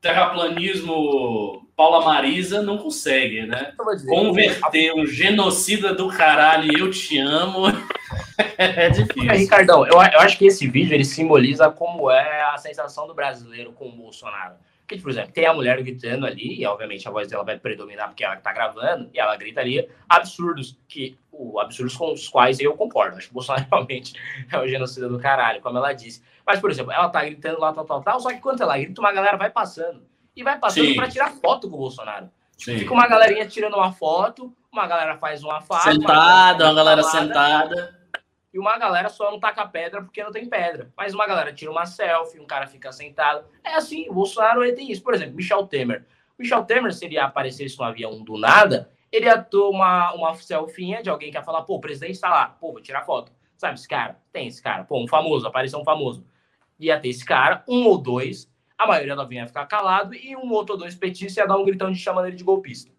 terraplanismo 0.00 1.66
Paula 1.76 2.04
Marisa 2.04 2.62
não 2.62 2.78
consegue, 2.78 3.46
né? 3.46 3.72
Converter 4.06 4.94
um 4.94 5.06
genocida 5.06 5.94
do 5.94 6.08
caralho 6.08 6.78
eu 6.78 6.90
te 6.90 7.18
amo 7.18 7.64
é 8.58 8.90
difícil. 8.90 9.30
É, 9.30 9.36
Ricardão, 9.36 9.86
eu, 9.86 9.94
eu 9.94 10.20
acho 10.20 10.38
que 10.38 10.46
esse 10.46 10.68
vídeo 10.68 10.94
ele 10.94 11.04
simboliza 11.04 11.70
como 11.70 12.10
é 12.10 12.42
a 12.52 12.58
sensação 12.58 13.06
do 13.06 13.14
brasileiro 13.14 13.72
com 13.72 13.88
o 13.88 13.92
Bolsonaro. 13.92 14.54
Que, 14.86 15.00
por 15.00 15.10
exemplo, 15.10 15.32
tem 15.32 15.46
a 15.46 15.54
mulher 15.54 15.82
gritando 15.82 16.26
ali, 16.26 16.60
e 16.60 16.66
obviamente 16.66 17.08
a 17.08 17.10
voz 17.10 17.28
dela 17.28 17.42
vai 17.42 17.58
predominar 17.58 18.08
porque 18.08 18.22
ela 18.22 18.34
está 18.34 18.52
gravando, 18.52 19.08
e 19.14 19.18
ela 19.18 19.34
gritaria 19.36 19.88
absurdos, 20.08 20.78
que 20.86 21.18
o 21.32 21.58
absurdos 21.58 21.96
com 21.96 22.12
os 22.12 22.28
quais 22.28 22.60
eu 22.60 22.76
concordo. 22.76 23.16
Acho 23.16 23.26
que 23.26 23.32
o 23.32 23.34
Bolsonaro 23.34 23.66
realmente 23.72 24.14
é 24.52 24.58
o 24.58 24.68
genocida 24.68 25.08
do 25.08 25.18
caralho, 25.18 25.62
como 25.62 25.78
ela 25.78 25.92
disse. 25.92 26.22
Mas, 26.46 26.60
por 26.60 26.70
exemplo, 26.70 26.92
ela 26.92 27.08
tá 27.08 27.24
gritando 27.24 27.58
lá, 27.58 27.72
tal, 27.72 27.84
tal, 27.84 28.02
tal, 28.02 28.20
só 28.20 28.30
que 28.30 28.40
quando 28.40 28.60
ela 28.60 28.76
grita, 28.76 29.00
uma 29.00 29.12
galera 29.12 29.36
vai 29.36 29.50
passando. 29.50 30.02
E 30.36 30.42
vai 30.42 30.58
passando 30.58 30.94
para 30.94 31.08
tirar 31.08 31.30
foto 31.30 31.68
com 31.68 31.76
o 31.76 31.78
Bolsonaro. 31.78 32.28
Sim. 32.58 32.78
Fica 32.78 32.92
uma 32.92 33.06
galerinha 33.06 33.46
tirando 33.46 33.74
uma 33.74 33.92
foto, 33.92 34.54
uma 34.70 34.86
galera 34.86 35.16
faz 35.16 35.42
uma 35.42 35.60
foto. 35.60 35.84
Sentada, 35.84 36.64
uma, 36.64 36.70
uma 36.70 36.74
galera 36.74 37.02
sentada 37.04 38.03
e 38.54 38.58
uma 38.58 38.78
galera 38.78 39.08
só 39.08 39.32
não 39.32 39.40
taca 39.40 39.66
pedra 39.66 40.00
porque 40.00 40.22
não 40.22 40.30
tem 40.30 40.48
pedra. 40.48 40.92
Mas 40.96 41.12
uma 41.12 41.26
galera 41.26 41.52
tira 41.52 41.72
uma 41.72 41.84
selfie, 41.84 42.38
um 42.38 42.46
cara 42.46 42.68
fica 42.68 42.92
sentado. 42.92 43.44
É 43.64 43.74
assim, 43.74 44.08
o 44.08 44.14
Bolsonaro 44.14 44.62
ele 44.62 44.74
tem 44.74 44.92
isso. 44.92 45.02
Por 45.02 45.12
exemplo, 45.12 45.34
Michel 45.34 45.66
Temer. 45.66 46.06
Michel 46.38 46.64
Temer, 46.64 46.94
se 46.94 47.04
ele 47.04 47.18
aparecesse 47.18 47.76
no 47.76 47.84
avião 47.84 48.22
do 48.22 48.38
nada, 48.38 48.88
ele 49.10 49.26
ia 49.26 49.42
tomar 49.42 50.14
uma 50.14 50.32
selfie 50.36 51.02
de 51.02 51.10
alguém 51.10 51.32
que 51.32 51.36
ia 51.36 51.42
falar, 51.42 51.62
pô, 51.62 51.74
o 51.74 51.80
presidente 51.80 52.12
está 52.12 52.30
lá, 52.30 52.46
pô, 52.46 52.70
vou 52.70 52.80
tirar 52.80 53.04
foto. 53.04 53.32
Sabe 53.56 53.74
esse 53.74 53.88
cara? 53.88 54.20
Tem 54.32 54.46
esse 54.46 54.62
cara. 54.62 54.84
Pô, 54.84 55.02
um 55.02 55.08
famoso, 55.08 55.48
apareceu 55.48 55.80
um 55.80 55.84
famoso. 55.84 56.24
Ia 56.78 57.00
ter 57.00 57.08
esse 57.08 57.24
cara, 57.24 57.64
um 57.66 57.86
ou 57.86 57.98
dois, 57.98 58.48
a 58.78 58.86
maioria 58.86 59.16
do 59.16 59.22
avião 59.22 59.42
ia 59.42 59.48
ficar 59.48 59.66
calado 59.66 60.14
e 60.14 60.36
um 60.36 60.52
outro 60.52 60.74
ou 60.74 60.78
dois 60.78 60.94
petistas 60.94 61.36
ia 61.38 61.46
dar 61.46 61.56
um 61.56 61.64
gritão 61.64 61.90
de 61.90 61.98
chamando 61.98 62.28
ele 62.28 62.36
de 62.36 62.44
golpista. 62.44 62.92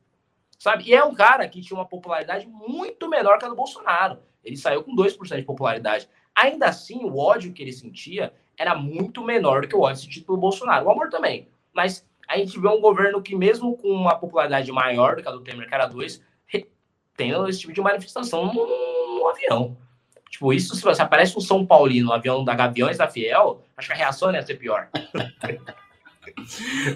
Sabe? 0.59 0.83
E 0.85 0.93
é 0.93 1.03
um 1.03 1.13
cara 1.13 1.47
que 1.47 1.61
tinha 1.61 1.77
uma 1.77 1.87
popularidade 1.87 2.45
muito 2.45 3.07
menor 3.07 3.37
que 3.37 3.45
a 3.45 3.49
do 3.49 3.55
Bolsonaro. 3.55 4.19
Ele 4.45 4.55
saiu 4.55 4.83
com 4.83 4.95
2% 4.95 5.35
de 5.35 5.43
popularidade. 5.43 6.07
Ainda 6.35 6.67
assim, 6.67 7.03
o 7.03 7.17
ódio 7.17 7.51
que 7.51 7.63
ele 7.63 7.73
sentia 7.73 8.33
era 8.57 8.75
muito 8.75 9.23
menor 9.23 9.61
do 9.61 9.67
que 9.67 9.75
o 9.75 9.81
ódio 9.81 10.03
sentido 10.03 10.25
pelo 10.25 10.37
Bolsonaro. 10.37 10.85
O 10.85 10.91
amor 10.91 11.09
também. 11.09 11.49
Mas 11.73 12.07
a 12.27 12.37
gente 12.37 12.59
vê 12.59 12.67
um 12.67 12.79
governo 12.79 13.21
que, 13.21 13.35
mesmo 13.35 13.75
com 13.77 13.89
uma 13.89 14.15
popularidade 14.15 14.71
maior 14.71 15.15
do 15.15 15.21
que 15.21 15.27
a 15.27 15.31
do 15.31 15.41
Temer, 15.41 15.67
que 15.67 15.73
era 15.73 15.85
2, 15.85 16.21
tem 17.15 17.31
esse 17.47 17.61
tipo 17.61 17.73
de 17.73 17.81
manifestação 17.81 18.53
no, 18.53 19.19
no, 19.19 19.27
avião. 19.27 19.77
Tipo, 20.29 20.53
isso 20.53 20.75
se 20.75 20.83
você 20.83 21.01
aparece 21.01 21.37
um 21.37 21.41
São 21.41 21.65
Paulino 21.65 22.07
no 22.07 22.13
avião 22.13 22.43
da 22.43 22.53
Gaviões 22.53 22.97
da 22.97 23.07
Fiel, 23.07 23.63
acho 23.77 23.87
que 23.87 23.93
a 23.93 23.97
reação 23.97 24.33
ia 24.33 24.45
ser 24.45 24.55
pior. 24.55 24.89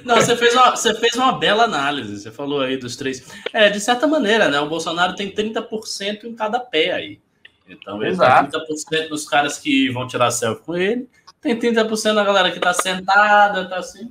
Não, 0.04 0.16
você 0.16 0.36
fez, 0.36 0.54
uma, 0.54 0.76
você 0.76 0.94
fez 0.96 1.16
uma 1.16 1.38
bela 1.38 1.64
análise. 1.64 2.20
Você 2.20 2.32
falou 2.32 2.62
aí 2.62 2.78
dos 2.78 2.96
três. 2.98 3.32
É, 3.54 3.70
de 3.70 3.80
certa 3.80 4.06
maneira, 4.06 4.50
né? 4.50 4.60
O 4.60 4.68
Bolsonaro 4.68 5.16
tem 5.16 5.32
30% 5.32 6.26
em 6.26 6.36
cada 6.36 6.60
pé 6.60 6.92
aí. 6.92 7.22
Então, 7.70 8.02
ele 8.02 8.12
Exato. 8.12 8.52
tem 8.52 8.78
30% 9.04 9.10
dos 9.10 9.28
caras 9.28 9.60
que 9.60 9.90
vão 9.92 10.08
tirar 10.08 10.32
selfie 10.32 10.64
com 10.64 10.76
ele, 10.76 11.08
tem 11.40 11.58
30% 11.58 12.16
da 12.16 12.24
galera 12.24 12.52
que 12.52 12.60
tá 12.60 12.74
sentada, 12.74 13.70
tá 13.70 13.78
assim. 13.78 14.10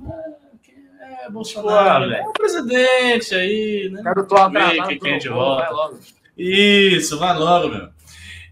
É, 0.99 1.25
é 1.25 1.29
Bolsonaro, 1.29 2.11
é 2.11 2.21
o 2.25 2.31
presidente 2.31 3.35
aí, 3.35 3.89
né? 3.91 4.01
Eu 4.15 4.25
tô 4.25 4.35
atrasado, 4.35 4.87
quem, 4.87 4.99
quem 4.99 5.17
de 5.19 5.29
volta. 5.29 5.65
Vai 5.65 5.73
logo. 5.73 5.99
Isso, 6.37 7.19
vai 7.19 7.37
logo, 7.37 7.67
meu. 7.67 7.89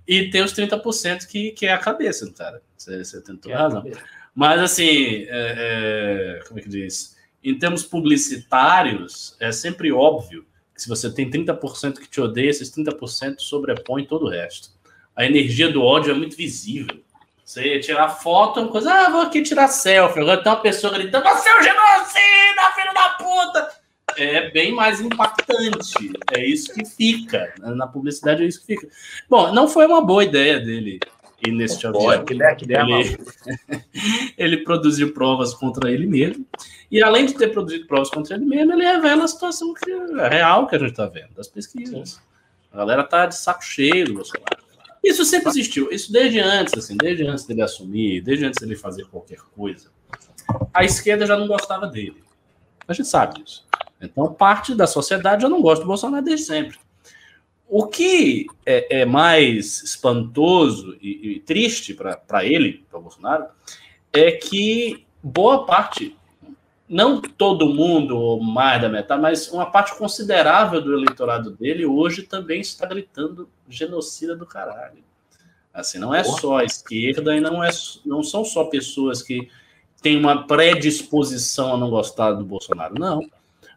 E 0.05 0.30
tem 0.30 0.43
os 0.43 0.53
30% 0.53 1.26
que, 1.26 1.51
que 1.51 1.66
é 1.66 1.72
a 1.72 1.78
cabeça, 1.78 2.32
cara. 2.34 2.62
Você, 2.78 3.03
você 3.03 3.22
tentou 3.22 3.51
é 3.51 3.55
razão. 3.55 3.84
Mas, 4.36 4.62
assim, 4.62 5.26
é, 5.28 6.39
é, 6.39 6.39
como 6.47 6.60
é 6.60 6.64
que 6.64 6.70
diz? 6.70 7.18
Em 7.43 7.58
termos 7.58 7.84
publicitários, 7.84 9.36
é 9.39 9.51
sempre 9.51 9.91
óbvio 9.91 10.45
que 10.76 10.82
se 10.82 10.88
você 10.88 11.12
tem 11.12 11.30
30% 11.30 11.99
que 11.99 12.10
te 12.10 12.22
odeia, 12.22 12.49
esses 12.49 12.70
30% 12.72 13.39
sobrepõem 13.39 14.05
todo 14.05 14.26
o 14.26 14.30
resto 14.30 14.76
a 15.18 15.26
energia 15.26 15.70
do 15.72 15.84
ódio 15.84 16.11
é 16.11 16.13
muito 16.13 16.38
visível. 16.38 17.01
Você 17.43 17.80
tirar 17.80 18.09
foto 18.09 18.59
é 18.59 18.63
uma 18.63 18.72
coisa, 18.72 18.93
ah, 18.93 19.09
vou 19.09 19.22
aqui 19.22 19.41
tirar 19.41 19.68
selfie. 19.68 20.20
Agora 20.20 20.43
tem 20.43 20.51
uma 20.51 20.61
pessoa 20.61 20.93
gritando, 20.93 21.24
você 21.24 21.49
é 21.49 21.59
um 21.59 21.63
genocida, 21.63 22.72
filho 22.76 22.93
da 22.93 23.09
puta! 23.11 23.70
É 24.15 24.51
bem 24.51 24.72
mais 24.74 25.01
impactante. 25.01 26.11
É 26.32 26.45
isso 26.45 26.74
que 26.74 26.86
fica. 26.86 27.53
Na 27.57 27.88
publicidade 27.88 28.43
é 28.43 28.45
isso 28.45 28.61
que 28.61 28.76
fica. 28.76 28.88
Bom, 29.30 29.51
não 29.53 29.68
foi 29.68 29.88
uma 29.88 30.01
boa 30.01 30.24
ideia 30.24 30.59
dele 30.59 30.99
ir 31.45 31.51
nesse 31.51 31.86
avião. 31.88 32.24
Que 32.24 32.34
ideia, 32.34 32.55
que 32.55 32.65
ideia 32.65 32.82
ele, 32.82 33.18
ele 34.38 34.57
produziu 34.57 35.13
provas 35.13 35.53
contra 35.53 35.91
ele 35.91 36.05
mesmo. 36.05 36.45
E 36.91 37.01
além 37.01 37.26
de 37.26 37.34
ter 37.34 37.47
produzido 37.47 37.88
provas 37.88 38.09
contra 38.09 38.36
ele 38.36 38.45
mesmo, 38.45 38.74
ele 38.74 38.84
revela 38.86 39.24
a 39.24 39.28
situação 39.28 39.74
que 39.74 39.91
real 40.30 40.68
que 40.68 40.76
a 40.76 40.80
gente 40.80 40.91
está 40.91 41.07
vendo, 41.07 41.34
das 41.36 41.47
pesquisas. 41.47 42.11
Sim. 42.11 42.20
A 42.72 42.78
galera 42.78 43.03
tá 43.03 43.26
de 43.26 43.36
saco 43.36 43.63
cheio 43.63 44.05
do 44.05 44.13
Bolsonaro. 44.15 44.66
Isso 45.08 45.24
sempre 45.24 45.49
existiu. 45.49 45.89
Isso 45.89 46.12
desde 46.12 46.39
antes, 46.39 46.74
assim, 46.78 46.97
desde 46.97 47.26
antes 47.26 47.45
dele 47.45 47.62
assumir, 47.62 48.22
desde 48.22 48.45
antes 48.45 48.60
dele 48.60 48.76
fazer 48.76 49.05
qualquer 49.05 49.39
coisa. 49.55 49.89
A 50.74 50.84
esquerda 50.84 51.26
já 51.26 51.38
não 51.38 51.47
gostava 51.47 51.88
dele. 51.88 52.24
A 52.86 52.93
gente 52.93 53.08
sabe 53.08 53.41
disso. 53.41 53.66
Então, 54.01 54.34
parte 54.34 54.76
da 54.76 54.86
sociedade 54.86 55.43
já 55.43 55.49
não 55.49 55.62
gosta 55.62 55.84
do 55.84 55.88
Bolsonaro 55.88 56.24
desde 56.24 56.45
sempre. 56.45 56.78
O 57.70 57.88
que 57.88 58.47
é, 58.66 59.01
é 59.01 59.05
mais 59.05 59.82
espantoso 59.82 60.97
e, 61.01 61.36
e 61.36 61.39
triste 61.39 61.93
para 61.93 62.45
ele, 62.45 62.86
para 62.89 62.99
Bolsonaro, 62.99 63.45
é 64.12 64.32
que 64.32 65.05
boa 65.24 65.66
parte 65.66 66.18
não 66.89 67.21
todo 67.21 67.73
mundo, 67.73 68.17
ou 68.17 68.41
mais 68.41 68.81
da 68.81 68.88
metade, 68.88 69.21
mas 69.21 69.51
uma 69.51 69.65
parte 69.65 69.97
considerável 69.97 70.81
do 70.81 70.93
eleitorado 70.93 71.51
dele 71.51 71.85
hoje 71.85 72.23
também 72.23 72.61
está 72.61 72.85
gritando 72.85 73.49
genocida 73.67 74.35
do 74.35 74.45
caralho. 74.45 75.03
Assim, 75.73 75.99
não 75.99 76.15
é 76.15 76.23
só 76.23 76.57
a 76.57 76.63
esquerda 76.63 77.35
e 77.35 77.41
não, 77.41 77.63
é, 77.63 77.69
não 78.05 78.23
são 78.23 78.43
só 78.43 78.63
pessoas 78.63 79.21
que 79.21 79.49
têm 80.01 80.17
uma 80.17 80.47
predisposição 80.47 81.73
a 81.73 81.77
não 81.77 81.89
gostar 81.89 82.31
do 82.31 82.45
Bolsonaro, 82.45 82.95
não. 82.97 83.21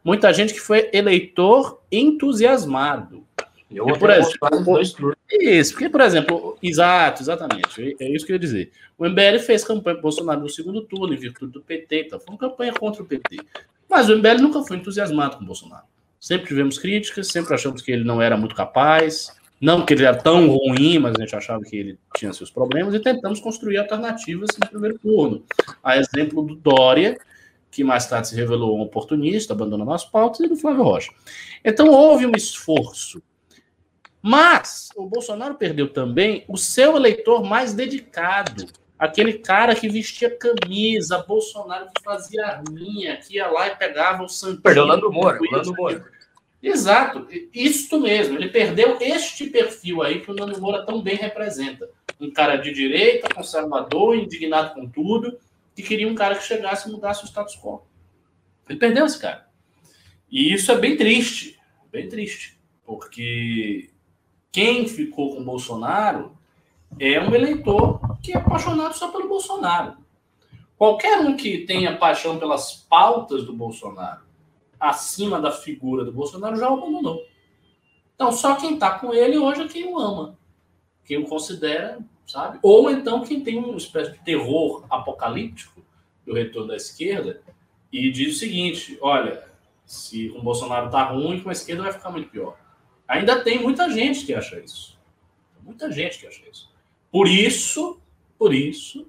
Muita 0.02 0.32
gente 0.32 0.54
que 0.54 0.60
foi 0.60 0.88
eleitor 0.92 1.80
entusiasmado. 1.92 3.24
Eu 3.70 3.88
e, 3.88 3.98
por 3.98 4.10
exemplo, 4.10 5.18
isso, 5.30 5.72
porque, 5.72 5.88
por 5.88 6.00
exemplo, 6.00 6.58
exato, 6.62 7.22
exatamente, 7.22 7.96
é 8.00 8.08
isso 8.08 8.26
que 8.26 8.32
eu 8.32 8.34
ia 8.34 8.40
dizer. 8.40 8.72
O 8.98 9.08
MBL 9.08 9.38
fez 9.38 9.64
campanha 9.64 9.94
para 9.94 10.02
Bolsonaro 10.02 10.40
no 10.40 10.48
segundo 10.48 10.82
turno, 10.82 11.14
em 11.14 11.16
virtude 11.16 11.52
do 11.52 11.60
PT, 11.60 12.06
então 12.06 12.18
foi 12.18 12.34
uma 12.34 12.38
campanha 12.38 12.72
contra 12.72 13.02
o 13.02 13.06
PT. 13.06 13.38
Mas 13.88 14.08
o 14.08 14.16
MBL 14.16 14.40
nunca 14.40 14.62
foi 14.62 14.76
entusiasmado 14.76 15.36
com 15.36 15.42
o 15.42 15.46
Bolsonaro. 15.46 15.84
Sempre 16.18 16.48
tivemos 16.48 16.78
críticas, 16.78 17.28
sempre 17.28 17.54
achamos 17.54 17.80
que 17.82 17.90
ele 17.90 18.04
não 18.04 18.20
era 18.20 18.36
muito 18.36 18.54
capaz, 18.54 19.34
não 19.60 19.84
que 19.84 19.94
ele 19.94 20.04
era 20.04 20.16
tão 20.16 20.48
ruim, 20.48 20.98
mas 20.98 21.14
a 21.16 21.20
gente 21.20 21.36
achava 21.36 21.62
que 21.62 21.76
ele 21.76 21.98
tinha 22.16 22.32
seus 22.32 22.50
problemas, 22.50 22.94
e 22.94 23.00
tentamos 23.00 23.40
construir 23.40 23.78
alternativas 23.78 24.50
no 24.58 24.68
primeiro 24.68 24.98
turno. 24.98 25.44
A 25.82 25.96
exemplo 25.96 26.42
do 26.42 26.56
Dória, 26.56 27.18
que 27.70 27.84
mais 27.84 28.06
tarde 28.06 28.28
se 28.28 28.34
revelou 28.34 28.76
um 28.76 28.80
oportunista, 28.80 29.52
abandonando 29.52 29.92
as 29.92 30.04
pautas, 30.04 30.40
e 30.40 30.48
do 30.48 30.56
Flávio 30.56 30.82
Rocha. 30.82 31.12
Então 31.64 31.88
houve 31.88 32.26
um 32.26 32.32
esforço 32.34 33.22
mas 34.22 34.88
o 34.96 35.06
Bolsonaro 35.06 35.54
perdeu 35.54 35.88
também 35.88 36.44
o 36.46 36.56
seu 36.56 36.96
eleitor 36.96 37.42
mais 37.42 37.72
dedicado. 37.72 38.66
Aquele 38.98 39.34
cara 39.34 39.74
que 39.74 39.88
vestia 39.88 40.36
camisa, 40.36 41.24
Bolsonaro 41.26 41.86
que 41.86 42.02
fazia 42.02 42.46
arminha, 42.46 43.16
que 43.16 43.36
ia 43.36 43.46
lá 43.46 43.68
e 43.68 43.76
pegava 43.76 44.22
o 44.22 44.28
santinho. 44.28 44.60
Perdeu 44.60 44.82
o 44.82 44.86
Lando 44.86 45.10
Moura. 45.10 45.38
Lando 45.50 45.74
Moura. 45.74 46.04
Exato, 46.62 47.26
isso 47.54 47.98
mesmo. 47.98 48.36
Ele 48.36 48.50
perdeu 48.50 48.98
este 49.00 49.46
perfil 49.46 50.02
aí 50.02 50.20
que 50.20 50.30
o 50.30 50.34
Nando 50.34 50.60
Moura 50.60 50.84
tão 50.84 51.00
bem 51.00 51.16
representa. 51.16 51.88
Um 52.20 52.30
cara 52.30 52.56
de 52.56 52.74
direita, 52.74 53.34
conservador, 53.34 54.14
indignado 54.14 54.74
com 54.74 54.86
tudo, 54.86 55.38
que 55.74 55.82
queria 55.82 56.06
um 56.06 56.14
cara 56.14 56.34
que 56.34 56.44
chegasse 56.44 56.86
e 56.86 56.92
mudasse 56.92 57.24
o 57.24 57.26
status 57.26 57.56
quo. 57.56 57.86
Ele 58.68 58.78
perdeu 58.78 59.06
esse 59.06 59.18
cara. 59.18 59.48
E 60.30 60.52
isso 60.52 60.70
é 60.70 60.78
bem 60.78 60.98
triste, 60.98 61.58
bem 61.90 62.08
triste, 62.08 62.60
porque 62.84 63.90
quem 64.52 64.86
ficou 64.88 65.34
com 65.34 65.44
Bolsonaro 65.44 66.32
é 66.98 67.20
um 67.20 67.34
eleitor 67.34 68.00
que 68.22 68.32
é 68.32 68.36
apaixonado 68.36 68.94
só 68.94 69.08
pelo 69.08 69.28
Bolsonaro. 69.28 69.96
Qualquer 70.76 71.20
um 71.20 71.36
que 71.36 71.58
tenha 71.66 71.96
paixão 71.96 72.38
pelas 72.38 72.72
pautas 72.88 73.44
do 73.44 73.52
Bolsonaro 73.52 74.22
acima 74.78 75.40
da 75.40 75.52
figura 75.52 76.04
do 76.04 76.12
Bolsonaro 76.12 76.56
já 76.56 76.70
o 76.70 76.78
abandonou. 76.78 77.22
Então, 78.14 78.32
só 78.32 78.56
quem 78.56 78.74
está 78.74 78.98
com 78.98 79.12
ele 79.12 79.38
hoje 79.38 79.62
é 79.62 79.68
quem 79.68 79.86
o 79.86 79.98
ama, 79.98 80.38
quem 81.04 81.18
o 81.18 81.26
considera, 81.26 81.98
sabe? 82.26 82.58
Ou 82.62 82.90
então 82.90 83.22
quem 83.22 83.42
tem 83.42 83.58
uma 83.58 83.76
espécie 83.76 84.12
de 84.12 84.18
terror 84.18 84.84
apocalíptico 84.90 85.82
do 86.26 86.34
retorno 86.34 86.68
da 86.68 86.76
esquerda 86.76 87.42
e 87.92 88.10
diz 88.10 88.36
o 88.36 88.38
seguinte: 88.38 88.98
olha, 89.00 89.44
se 89.84 90.30
o 90.30 90.42
Bolsonaro 90.42 90.86
está 90.86 91.04
ruim, 91.04 91.40
com 91.40 91.48
a 91.48 91.52
esquerda 91.52 91.82
vai 91.82 91.92
ficar 91.92 92.10
muito 92.10 92.30
pior. 92.30 92.56
Ainda 93.10 93.42
tem 93.42 93.60
muita 93.60 93.90
gente 93.90 94.24
que 94.24 94.32
acha 94.32 94.60
isso. 94.60 94.96
Muita 95.64 95.90
gente 95.90 96.20
que 96.20 96.28
acha 96.28 96.48
isso. 96.48 96.70
Por 97.10 97.26
isso, 97.26 98.00
por 98.38 98.54
isso, 98.54 99.04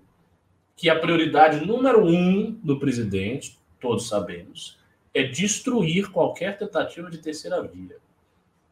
que 0.76 0.90
a 0.90 1.00
prioridade 1.00 1.64
número 1.64 2.04
um 2.04 2.52
do 2.64 2.80
presidente, 2.80 3.60
todos 3.80 4.08
sabemos, 4.08 4.80
é 5.14 5.22
destruir 5.22 6.10
qualquer 6.10 6.58
tentativa 6.58 7.12
de 7.12 7.20
terceira 7.20 7.62
via. 7.62 7.98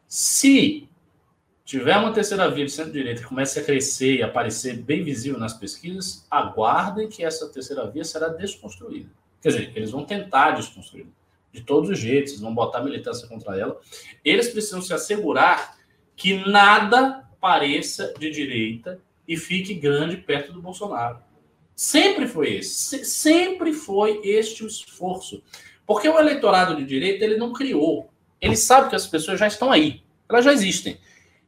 Se 0.07 0.89
tiver 1.63 1.95
uma 1.97 2.11
terceira 2.11 2.49
via 2.49 2.65
de 2.65 2.71
centro-direita 2.71 3.21
que 3.21 3.27
comece 3.27 3.59
a 3.59 3.63
crescer 3.63 4.15
e 4.15 4.23
aparecer 4.23 4.77
bem 4.77 5.03
visível 5.03 5.39
nas 5.39 5.53
pesquisas, 5.53 6.25
aguardem 6.31 7.07
que 7.07 7.23
essa 7.23 7.47
terceira 7.49 7.87
via 7.87 8.03
será 8.03 8.29
desconstruída. 8.29 9.11
Quer 9.43 9.49
dizer, 9.49 9.71
eles 9.75 9.91
vão 9.91 10.03
tentar 10.03 10.53
desconstruir 10.53 11.05
de 11.51 11.61
todos 11.61 11.89
os 11.89 11.99
jeitos, 11.99 12.39
vão 12.39 12.53
botar 12.53 12.83
militância 12.83 13.27
contra 13.27 13.57
ela. 13.57 13.79
Eles 14.23 14.49
precisam 14.49 14.81
se 14.81 14.93
assegurar 14.93 15.77
que 16.15 16.45
nada 16.47 17.27
pareça 17.39 18.13
de 18.19 18.29
direita 18.29 19.01
e 19.27 19.37
fique 19.37 19.73
grande 19.73 20.17
perto 20.17 20.51
do 20.51 20.61
Bolsonaro. 20.61 21.19
Sempre 21.75 22.27
foi 22.27 22.55
esse, 22.55 23.05
sempre 23.05 23.73
foi 23.73 24.19
este 24.23 24.63
o 24.63 24.67
esforço. 24.67 25.41
Porque 25.85 26.09
o 26.09 26.19
eleitorado 26.19 26.75
de 26.75 26.85
direita 26.85 27.23
ele 27.23 27.37
não 27.37 27.53
criou. 27.53 28.11
Ele 28.41 28.55
sabe 28.55 28.89
que 28.89 28.95
as 28.95 29.07
pessoas 29.07 29.39
já 29.39 29.47
estão 29.47 29.71
aí, 29.71 30.03
elas 30.27 30.45
já 30.45 30.53
existem. 30.53 30.99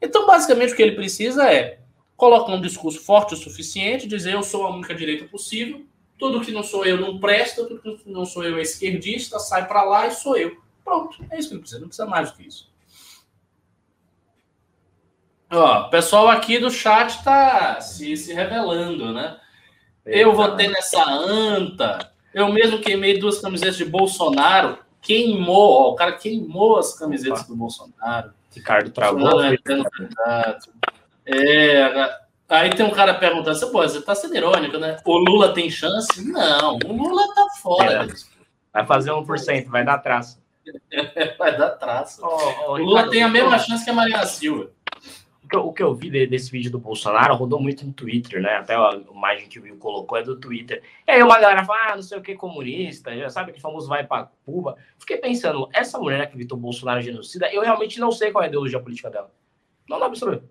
Então, 0.02 0.26
basicamente, 0.26 0.74
o 0.74 0.76
que 0.76 0.82
ele 0.82 0.96
precisa 0.96 1.52
é 1.52 1.80
colocar 2.16 2.54
um 2.54 2.62
discurso 2.62 3.00
forte 3.00 3.34
o 3.34 3.38
suficiente, 3.38 4.08
dizer 4.08 4.34
eu 4.34 4.44
sou 4.44 4.66
a 4.66 4.74
única 4.76 4.96
direita 4.96 5.26
possível, 5.26 5.86
tudo 6.22 6.40
que 6.42 6.52
não 6.52 6.62
sou 6.62 6.86
eu 6.86 7.00
não 7.00 7.20
presta, 7.20 7.66
tudo 7.66 7.82
que 7.82 8.08
não 8.12 8.26
sou 8.26 8.44
eu 8.44 8.60
é 8.60 8.62
esquerdista, 8.62 9.40
sai 9.40 9.68
para 9.68 9.82
lá 9.82 10.06
e 10.06 10.12
sou 10.12 10.38
eu. 10.38 10.56
Pronto, 10.84 11.18
é 11.32 11.40
isso 11.40 11.48
que 11.48 11.56
ele 11.56 11.62
precisa, 11.62 11.82
não 11.82 11.88
precisa 11.88 12.08
mais 12.08 12.30
do 12.30 12.38
que 12.38 12.48
isso. 12.48 12.70
Ó, 15.50 15.90
pessoal 15.90 16.28
aqui 16.28 16.60
do 16.60 16.70
chat 16.70 17.10
está 17.10 17.82
se, 17.82 18.16
se 18.16 18.34
revelando, 18.34 19.12
né? 19.12 19.40
Eu 20.06 20.36
votei 20.36 20.68
nessa 20.68 21.04
anta. 21.10 22.14
Eu 22.32 22.54
mesmo 22.54 22.80
queimei 22.80 23.18
duas 23.18 23.40
camisetas 23.40 23.78
de 23.78 23.86
Bolsonaro. 23.86 24.78
Queimou, 25.02 25.72
ó, 25.72 25.90
o 25.90 25.96
cara 25.96 26.12
queimou 26.14 26.78
as 26.78 26.94
camisetas 26.94 27.48
do 27.48 27.56
Bolsonaro. 27.56 28.32
Ricardo 28.54 28.92
travou. 28.92 29.42
É, 29.42 29.56
é, 31.26 32.21
aí 32.52 32.70
tem 32.70 32.86
um 32.86 32.92
cara 32.92 33.14
perguntando 33.14 33.52
assim, 33.52 33.72
pô, 33.72 33.82
você 33.82 34.02
tá 34.02 34.14
sendo 34.14 34.36
irônico, 34.36 34.78
né? 34.78 34.98
O 35.06 35.18
Lula 35.18 35.54
tem 35.54 35.70
chance? 35.70 36.24
Não, 36.24 36.78
o 36.86 36.94
Lula 36.94 37.24
tá 37.34 37.48
fora. 37.62 38.06
É. 38.06 38.08
Vai 38.74 38.86
fazer 38.86 39.12
1%, 39.12 39.68
vai 39.68 39.84
dar 39.84 39.98
traço. 39.98 40.42
vai 41.38 41.58
dar 41.58 41.72
traço. 41.72 42.22
Oh, 42.24 42.38
oh, 42.68 42.72
o 42.74 42.78
Lula 42.78 43.10
tem 43.10 43.24
a 43.24 43.30
mesma 43.30 43.58
chance 43.58 43.84
que 43.84 43.90
a 43.90 43.94
Mariana 43.94 44.26
Silva 44.26 44.70
que, 45.52 45.56
eu, 45.56 45.68
o 45.68 45.74
que 45.74 45.84
eu 45.84 45.94
vi 45.94 46.10
desse 46.26 46.50
vídeo 46.50 46.72
do 46.72 46.80
Bolsonaro 46.80 47.36
rodou 47.36 47.62
muito 47.62 47.86
no 47.86 47.92
Twitter, 47.92 48.42
né? 48.42 48.56
Até 48.56 48.74
a 48.74 49.02
imagem 49.12 49.50
que 49.50 49.60
o 49.60 49.64
Will 49.64 49.78
colocou 49.78 50.18
é 50.18 50.24
do 50.24 50.40
Twitter. 50.40 50.82
E 51.06 51.12
aí 51.12 51.22
uma 51.22 51.40
galera 51.40 51.66
fala, 51.66 51.92
ah, 51.92 51.96
não 51.96 52.02
sei 52.02 52.18
o 52.18 52.22
que, 52.22 52.36
comunista, 52.36 53.16
já 53.16 53.30
sabe 53.30 53.52
que 53.52 53.62
famoso 53.62 53.90
vai 53.90 54.08
para 54.08 54.32
Cuba. 54.46 54.78
Fiquei 54.98 55.18
pensando, 55.18 55.70
essa 55.74 56.00
mulher 56.00 56.30
que 56.30 56.38
evitou 56.38 56.58
Bolsonaro 56.58 57.02
genocida, 57.02 57.54
eu 57.54 57.62
realmente 57.62 58.00
não 58.00 58.12
sei 58.12 58.32
qual 58.32 58.44
é 58.44 58.46
a 58.46 58.48
ideologia 58.48 58.80
política 58.80 59.10
dela. 59.10 59.30
Não 59.90 60.00
dá 60.00 60.08
pra 60.08 60.18
saber. 60.18 60.42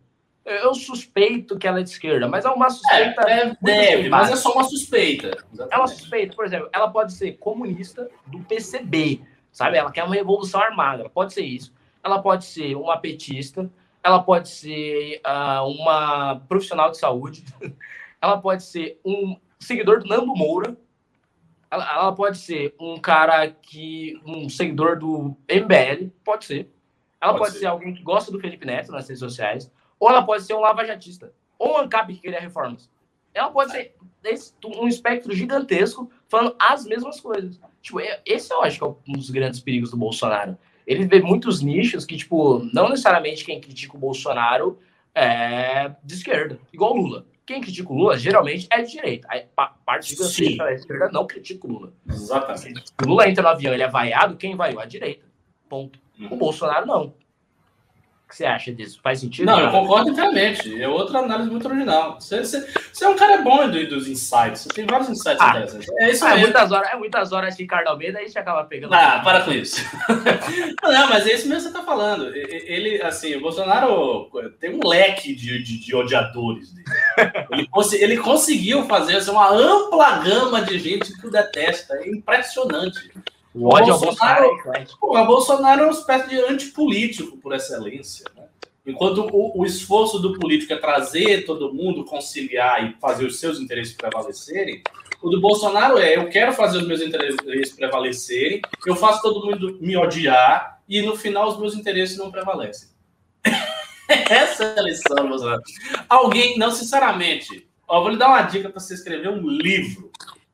Eu 0.45 0.75
suspeito 0.75 1.59
que 1.59 1.67
ela 1.67 1.81
é 1.81 1.83
de 1.83 1.91
esquerda, 1.91 2.27
mas 2.27 2.45
é 2.45 2.49
uma 2.49 2.71
suspeita. 2.71 3.23
É, 3.29 3.49
é 3.49 3.57
deve, 3.61 4.09
mas 4.09 4.31
é 4.31 4.37
só 4.37 4.53
uma 4.53 4.65
suspeita. 4.65 5.29
Exatamente. 5.53 5.75
É 5.75 5.77
uma 5.77 5.89
suspeita, 5.89 6.35
por 6.35 6.45
exemplo, 6.47 6.69
ela 6.73 6.91
pode 6.91 7.13
ser 7.13 7.33
comunista 7.33 8.11
do 8.27 8.41
PCB, 8.41 9.21
sabe? 9.53 9.77
Ela 9.77 9.93
quer 9.93 10.05
uma 10.05 10.15
revolução 10.15 10.61
armada, 10.61 11.03
ela 11.03 11.11
pode 11.11 11.35
ser 11.35 11.45
isso. 11.45 11.73
Ela 12.03 12.23
pode 12.23 12.47
ser 12.47 12.75
uma 12.75 12.97
petista, 12.97 13.71
ela 14.03 14.23
pode 14.23 14.49
ser 14.49 15.21
uh, 15.27 15.67
uma 15.67 16.41
profissional 16.49 16.91
de 16.91 16.99
saúde, 16.99 17.45
ela 18.21 18.39
pode 18.39 18.63
ser 18.65 18.99
um 19.05 19.37
seguidor 19.59 20.01
do 20.01 20.09
Nando 20.09 20.35
Moura, 20.35 20.75
ela, 21.71 21.89
ela, 21.93 22.13
pode 22.13 22.39
ser 22.39 22.75
um 22.81 22.99
cara 22.99 23.49
que. 23.49 24.21
um 24.27 24.49
seguidor 24.49 24.99
do 24.99 25.37
MBL, 25.49 26.11
pode 26.25 26.45
ser. 26.45 26.69
Ela 27.21 27.33
pode, 27.33 27.39
pode 27.39 27.53
ser. 27.53 27.59
ser. 27.61 27.67
alguém 27.67 27.95
que 27.95 28.03
gosta 28.03 28.33
do 28.33 28.41
Felipe 28.41 28.67
Neto 28.67 28.91
nas 28.91 29.07
redes 29.07 29.21
sociais, 29.21 29.71
ou 30.01 30.11
ela 30.11 30.23
pode 30.23 30.43
ser 30.43 30.55
um 30.55 30.61
lavajatista, 30.61 31.33
ou 31.57 31.75
um 31.75 31.79
ANCAP 31.79 32.15
que 32.15 32.23
queria 32.23 32.41
reformas. 32.41 32.91
Ela 33.33 33.51
pode 33.51 33.71
ser 33.71 33.95
esse, 34.25 34.53
um 34.65 34.89
espectro 34.89 35.33
gigantesco 35.33 36.11
falando 36.29 36.57
as 36.59 36.85
mesmas 36.85 37.21
coisas. 37.21 37.61
Tipo, 37.81 38.01
esse 38.27 38.53
eu 38.53 38.63
acho 38.63 38.79
que 38.79 38.85
é 38.85 38.89
um 38.89 39.13
dos 39.13 39.31
grandes 39.31 39.61
perigos 39.61 39.93
do 39.93 39.97
Bolsonaro 39.97 40.59
ele 40.91 41.07
vê 41.07 41.21
muitos 41.21 41.63
nichos 41.63 42.05
que, 42.05 42.17
tipo, 42.17 42.69
não 42.73 42.89
necessariamente 42.89 43.45
quem 43.45 43.61
critica 43.61 43.97
o 43.97 44.01
Bolsonaro 44.01 44.77
é 45.15 45.93
de 46.03 46.15
esquerda, 46.15 46.59
igual 46.73 46.95
o 46.95 46.97
Lula. 46.97 47.27
Quem 47.47 47.61
critica 47.61 47.93
o 47.93 47.97
Lula 47.97 48.19
geralmente 48.19 48.67
é 48.71 48.83
de 48.83 48.91
direita. 48.91 49.29
A 49.57 49.67
parte 49.67 50.17
de 50.17 50.57
da 50.57 50.73
esquerda 50.73 51.09
não 51.13 51.29
critica 51.29 51.65
o 51.65 51.71
Lula. 51.71 51.93
Exatamente. 52.09 52.89
Se 52.89 53.05
o 53.05 53.09
Lula 53.09 53.29
entra 53.29 53.41
no 53.41 53.49
avião 53.51 53.73
ele 53.73 53.85
é 53.85 53.89
vaiado, 53.89 54.37
quem 54.37 54.57
vaiou? 54.57 54.81
A 54.81 54.85
direita. 54.85 55.25
Ponto. 55.69 55.97
Uhum. 56.19 56.29
O 56.33 56.37
Bolsonaro 56.37 56.85
não 56.87 57.15
que 58.31 58.37
você 58.37 58.47
acha 58.47 58.73
disso? 58.73 59.01
Faz 59.03 59.21
sentido? 59.21 59.47
Não, 59.47 59.61
eu 59.61 59.71
concordo 59.71 60.11
inteiramente. 60.11 60.81
É 60.81 60.89
outra 60.89 61.19
análise 61.19 61.51
muito 61.51 61.67
original. 61.69 62.19
Você, 62.19 62.39
você, 62.39 62.67
você 62.93 63.05
é 63.05 63.09
um 63.09 63.17
cara 63.17 63.43
bom 63.43 63.69
do, 63.69 63.89
dos 63.89 64.07
insights. 64.07 64.63
Você 64.63 64.69
tem 64.69 64.87
vários 64.87 65.11
insights 65.11 65.41
ah, 65.41 65.51
interessantes. 65.51 65.89
É 65.99 66.11
isso 66.11 66.25
ah, 66.25 66.29
mesmo. 66.29 66.41
É 66.41 66.45
muitas, 66.45 66.73
horas, 66.73 66.93
é 66.93 66.97
muitas 66.97 67.33
horas 67.33 67.57
de 67.57 67.63
Ricardo 67.65 67.89
Almeida, 67.89 68.19
aí 68.19 68.25
a 68.25 68.27
gente 68.29 68.39
acaba 68.39 68.65
pegando. 68.65 68.95
Ah, 68.95 69.21
para 69.23 69.43
com 69.43 69.51
isso. 69.51 69.85
não, 70.83 71.09
mas 71.09 71.27
é 71.27 71.35
isso 71.35 71.49
mesmo 71.49 71.69
que 71.69 71.73
você 71.73 71.79
está 71.79 71.83
falando. 71.83 72.35
Ele, 72.35 73.03
assim, 73.03 73.35
o 73.35 73.41
Bolsonaro 73.41 74.31
tem 74.61 74.75
um 74.75 74.87
leque 74.87 75.35
de, 75.35 75.63
de, 75.63 75.81
de 75.81 75.95
odiadores. 75.95 76.73
Ele, 77.51 77.69
ele 78.01 78.17
conseguiu 78.17 78.87
fazer 78.87 79.17
assim, 79.17 79.31
uma 79.31 79.51
ampla 79.51 80.19
gama 80.19 80.63
de 80.63 80.79
gente 80.79 81.13
que 81.19 81.27
o 81.27 81.31
detesta. 81.31 81.95
É 81.97 82.09
impressionante. 82.09 83.11
O 83.55 83.69
ódio 83.69 83.99
Bolsonaro, 83.99 84.45
ao 84.45 84.51
Bolsonaro. 84.51 84.87
Pô, 85.01 85.25
Bolsonaro 85.25 85.81
é 85.83 85.85
uma 85.85 85.93
espécie 85.93 86.29
de 86.29 86.41
antipolítico 86.41 87.37
por 87.39 87.53
excelência. 87.53 88.25
Né? 88.37 88.45
Enquanto 88.87 89.29
o, 89.33 89.61
o, 89.61 89.67
esforço 89.67 90.21
do 90.21 90.39
político 90.39 90.73
é 90.73 90.77
trazer 90.77 91.45
todo 91.45 91.73
mundo, 91.73 92.05
conciliar 92.05 92.85
e 92.89 92.97
fazer 93.01 93.27
os 93.27 93.41
seus 93.41 93.59
interesses 93.59 93.95
prevalecerem, 93.95 94.83
o 95.21 95.29
do 95.29 95.41
Bolsonaro 95.41 95.99
é: 95.99 96.17
eu 96.17 96.29
quero 96.29 96.53
fazer 96.53 96.79
os 96.79 96.87
meus 96.87 97.01
interesses 97.01 97.73
prevalecerem, 97.73 98.63
eu 98.87 98.95
faço 98.95 99.21
todo 99.21 99.45
mundo 99.45 99.79
me 99.81 99.97
odiar 99.97 100.81
e 100.89 101.03
no 101.03 101.17
final 101.17 101.49
os 101.49 101.59
meus 101.59 101.75
interesses 101.75 102.17
não 102.17 102.31
prevalecem. 102.31 102.89
Essa 104.09 104.65
é 104.65 104.79
a 104.79 104.83
lição, 104.83 105.29
Bolsonaro. 105.29 105.63
Alguém, 106.09 106.57
não, 106.57 106.71
sinceramente, 106.71 107.69
ó, 107.87 108.01
vou 108.01 108.11
lhe 108.11 108.17
dar 108.17 108.29
uma 108.29 108.43
dica 108.43 108.69
para 108.71 108.81
você 108.81 108.95
escrever 108.95 109.29
um 109.29 109.47
livro. 109.49 110.11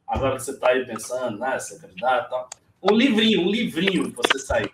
Agora 0.06 0.36
que 0.36 0.42
você 0.42 0.52
está 0.52 0.70
aí 0.70 0.84
pensando, 0.86 1.38
né, 1.38 1.58
ser 1.58 1.80
candidato 1.80 2.26
e 2.26 2.30
tal 2.30 2.50
um 2.82 2.94
livrinho, 2.94 3.42
um 3.42 3.50
livrinho 3.50 4.12
você 4.14 4.38
sair. 4.38 4.70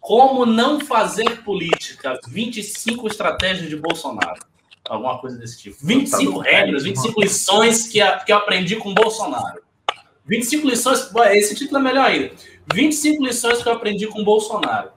Como 0.00 0.44
não 0.44 0.80
fazer 0.80 1.42
política, 1.42 2.18
25 2.28 3.06
estratégias 3.06 3.68
de 3.68 3.76
Bolsonaro. 3.76 4.40
Alguma 4.86 5.18
coisa 5.18 5.38
desse 5.38 5.58
tipo. 5.58 5.76
25 5.80 6.38
regras, 6.40 6.84
25 6.84 7.20
lições 7.20 7.88
que, 7.88 8.00
a, 8.00 8.18
que 8.18 8.30
eu 8.30 8.36
aprendi 8.36 8.76
com 8.76 8.92
Bolsonaro. 8.92 9.62
25 10.26 10.68
lições, 10.68 11.10
esse 11.32 11.54
título 11.54 11.78
é 11.78 11.82
melhor 11.82 12.06
ainda. 12.06 12.32
25 12.72 13.24
lições 13.24 13.62
que 13.62 13.68
eu 13.68 13.72
aprendi 13.72 14.06
com 14.06 14.22
Bolsonaro. 14.22 14.90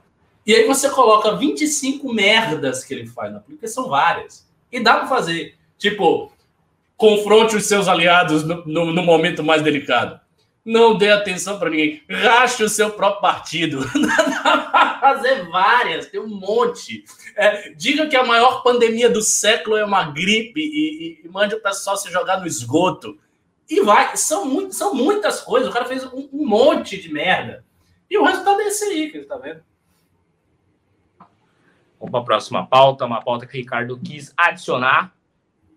E 0.46 0.54
aí 0.54 0.66
você 0.66 0.90
coloca 0.90 1.36
25 1.36 2.12
merdas 2.12 2.84
que 2.84 2.92
ele 2.92 3.06
faz 3.06 3.32
na 3.32 3.40
política, 3.40 3.68
são 3.68 3.88
várias. 3.88 4.46
E 4.70 4.80
dá 4.80 4.96
para 4.98 5.08
fazer. 5.08 5.54
Tipo, 5.78 6.32
confronte 6.96 7.56
os 7.56 7.66
seus 7.66 7.88
aliados 7.88 8.42
no, 8.44 8.66
no, 8.66 8.92
no 8.92 9.02
momento 9.02 9.42
mais 9.42 9.62
delicado 9.62 10.20
não 10.68 10.98
dê 10.98 11.10
atenção 11.10 11.58
para 11.58 11.70
ninguém. 11.70 12.02
Rache 12.10 12.62
o 12.62 12.68
seu 12.68 12.90
próprio 12.90 13.22
partido. 13.22 13.80
fazer 15.00 15.48
várias, 15.48 16.08
tem 16.08 16.20
um 16.20 16.28
monte. 16.28 17.04
É, 17.34 17.70
diga 17.70 18.06
que 18.06 18.14
a 18.14 18.24
maior 18.24 18.62
pandemia 18.62 19.08
do 19.08 19.22
século 19.22 19.78
é 19.78 19.84
uma 19.84 20.10
gripe 20.10 20.60
e, 20.60 21.22
e, 21.22 21.26
e, 21.26 21.28
mande 21.30 21.54
o 21.54 21.62
pessoal 21.62 21.96
se 21.96 22.12
jogar 22.12 22.38
no 22.38 22.46
esgoto. 22.46 23.18
E 23.68 23.80
vai. 23.80 24.14
São, 24.18 24.44
muito, 24.44 24.74
são 24.74 24.94
muitas 24.94 25.40
coisas. 25.40 25.70
O 25.70 25.72
cara 25.72 25.86
fez 25.86 26.04
um, 26.04 26.28
um 26.30 26.46
monte 26.46 27.00
de 27.00 27.10
merda. 27.10 27.64
E 28.10 28.18
o 28.18 28.24
resultado 28.24 28.60
é 28.60 28.66
esse 28.66 28.84
aí, 28.84 29.10
que 29.10 29.16
ele 29.16 29.26
tá 29.26 29.38
vendo. 29.38 29.62
Vamos 31.98 32.10
para 32.10 32.20
a 32.20 32.24
próxima 32.24 32.66
pauta, 32.66 33.06
uma 33.06 33.22
pauta 33.22 33.46
que 33.46 33.56
o 33.56 33.60
Ricardo 33.60 33.98
quis 33.98 34.34
adicionar, 34.36 35.14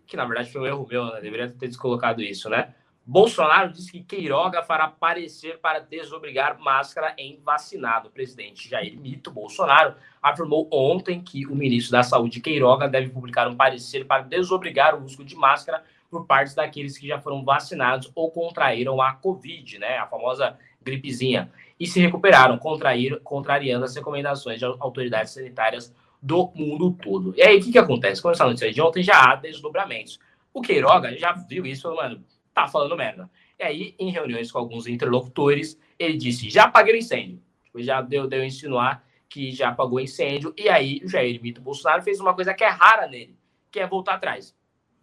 que 0.06 0.18
na 0.18 0.26
verdade 0.26 0.52
foi 0.52 0.62
um 0.62 0.66
erro 0.66 0.88
meu, 0.90 1.06
né? 1.06 1.22
deveria 1.22 1.50
ter 1.50 1.68
descolocado 1.68 2.22
isso, 2.22 2.50
né? 2.50 2.76
Bolsonaro 3.06 3.74
disse 3.74 3.92
que 3.92 4.04
Queiroga 4.04 4.62
fará 4.62 4.88
parecer 4.88 5.60
para 5.60 5.80
desobrigar 5.80 6.60
máscara 6.60 7.14
em 7.18 7.40
vacinado. 7.44 8.10
O 8.10 8.12
presidente 8.12 8.70
Jair 8.70 8.98
Mito 8.98 9.32
Bolsonaro 9.32 9.96
afirmou 10.22 10.68
ontem 10.72 11.20
que 11.20 11.48
o 11.48 11.56
ministro 11.56 11.92
da 11.92 12.04
Saúde, 12.04 12.40
Queiroga, 12.40 12.88
deve 12.88 13.10
publicar 13.10 13.48
um 13.48 13.56
parecer 13.56 14.06
para 14.06 14.22
desobrigar 14.24 14.96
o 14.96 15.04
uso 15.04 15.26
de 15.26 15.36
máscara 15.36 15.84
por 16.12 16.26
parte 16.26 16.56
daqueles 16.56 16.98
que 16.98 17.08
já 17.08 17.20
foram 17.20 17.44
vacinados 17.44 18.12
ou 18.14 18.30
contraíram 18.30 19.02
a 19.02 19.14
Covid, 19.14 19.80
né, 19.80 19.98
a 19.98 20.06
famosa 20.06 20.58
gripezinha, 20.84 21.52
e 21.80 21.88
se 21.88 22.00
recuperaram, 22.00 22.58
contrair, 22.58 23.20
contrariando 23.22 23.86
as 23.86 23.96
recomendações 23.96 24.60
de 24.60 24.66
autoridades 24.66 25.34
sanitárias 25.34 25.96
do 26.22 26.52
mundo 26.54 26.92
todo. 27.02 27.34
E 27.36 27.42
aí, 27.42 27.58
o 27.58 27.64
que, 27.64 27.72
que 27.72 27.78
acontece? 27.80 28.22
Como 28.22 28.34
essa 28.34 28.46
notícia 28.46 28.72
de 28.72 28.82
ontem, 28.82 29.02
já 29.02 29.32
há 29.32 29.36
desdobramentos. 29.36 30.20
O 30.54 30.62
Queiroga 30.62 31.18
já 31.18 31.32
viu 31.32 31.66
isso, 31.66 31.94
mano, 31.96 32.24
tá 32.54 32.68
falando 32.68 32.96
merda. 32.96 33.30
E 33.60 33.64
aí, 33.64 33.96
em 34.00 34.12
reuniões 34.12 34.52
com 34.52 34.58
alguns 34.58 34.88
interlocutores, 34.88 35.80
ele 35.98 36.18
disse: 36.18 36.50
já 36.50 36.64
apaguei 36.64 36.96
o 36.96 36.98
incêndio. 36.98 37.42
Tipo, 37.64 37.82
já 37.82 38.02
deu, 38.02 38.28
deu 38.28 38.42
a 38.42 38.46
insinuar 38.46 39.04
que 39.30 39.52
já 39.52 39.70
apagou 39.70 39.98
o 39.98 40.02
incêndio. 40.02 40.54
E 40.58 40.68
aí, 40.68 41.00
o 41.04 41.08
Jair 41.08 41.42
Mito 41.42 41.62
Bolsonaro 41.62 42.02
fez 42.02 42.20
uma 42.20 42.34
coisa 42.34 42.54
que 42.54 42.64
é 42.64 42.68
rara 42.68 43.08
nele, 43.08 43.38
que 43.72 43.80
é 43.80 43.88
voltar 43.88 44.16
atrás. 44.16 44.56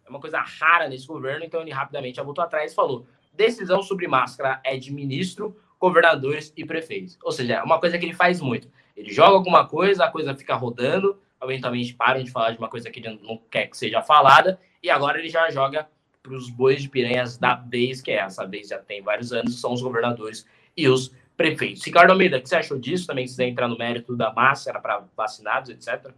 É 0.05 0.09
uma 0.09 0.19
coisa 0.19 0.39
rara 0.39 0.87
nesse 0.87 1.07
governo, 1.07 1.43
então 1.43 1.61
ele 1.61 1.71
rapidamente 1.71 2.17
já 2.17 2.23
voltou 2.23 2.43
atrás 2.43 2.71
e 2.71 2.75
falou: 2.75 3.07
decisão 3.33 3.81
sobre 3.81 4.07
máscara 4.07 4.61
é 4.63 4.77
de 4.77 4.93
ministro, 4.93 5.59
governadores 5.79 6.53
e 6.55 6.65
prefeitos. 6.65 7.17
Ou 7.23 7.31
seja, 7.31 7.55
é 7.55 7.63
uma 7.63 7.79
coisa 7.79 7.97
que 7.97 8.05
ele 8.05 8.13
faz 8.13 8.39
muito. 8.39 8.69
Ele 8.95 9.11
joga 9.11 9.35
alguma 9.35 9.67
coisa, 9.67 10.05
a 10.05 10.11
coisa 10.11 10.35
fica 10.35 10.55
rodando, 10.55 11.19
eventualmente 11.41 11.93
param 11.93 12.21
de 12.21 12.29
falar 12.29 12.51
de 12.51 12.57
uma 12.57 12.69
coisa 12.69 12.91
que 12.91 12.99
ele 12.99 13.19
não 13.23 13.37
quer 13.49 13.67
que 13.67 13.77
seja 13.77 14.01
falada, 14.01 14.59
e 14.83 14.89
agora 14.89 15.19
ele 15.19 15.29
já 15.29 15.49
joga 15.49 15.87
para 16.29 16.37
os 16.37 16.49
bois 16.49 16.83
de 16.83 16.89
piranhas 16.89 17.37
da 17.37 17.55
vez, 17.55 18.01
que 18.01 18.11
é 18.11 18.17
essa 18.17 18.45
vez 18.45 18.67
já 18.67 18.77
tem 18.77 19.01
vários 19.01 19.33
anos, 19.33 19.59
são 19.59 19.73
os 19.73 19.81
governadores 19.81 20.45
e 20.77 20.87
os 20.87 21.11
prefeitos. 21.35 21.83
Ricardo 21.83 22.11
Almeida, 22.11 22.37
o 22.37 22.41
que 22.41 22.47
você 22.47 22.57
achou 22.57 22.77
disso? 22.77 23.07
Também 23.07 23.25
se 23.25 23.33
quiser 23.33 23.47
entrar 23.47 23.67
no 23.67 23.77
mérito 23.77 24.15
da 24.15 24.31
máscara 24.31 24.79
para 24.79 25.03
vacinados, 25.17 25.71
etc. 25.71 26.11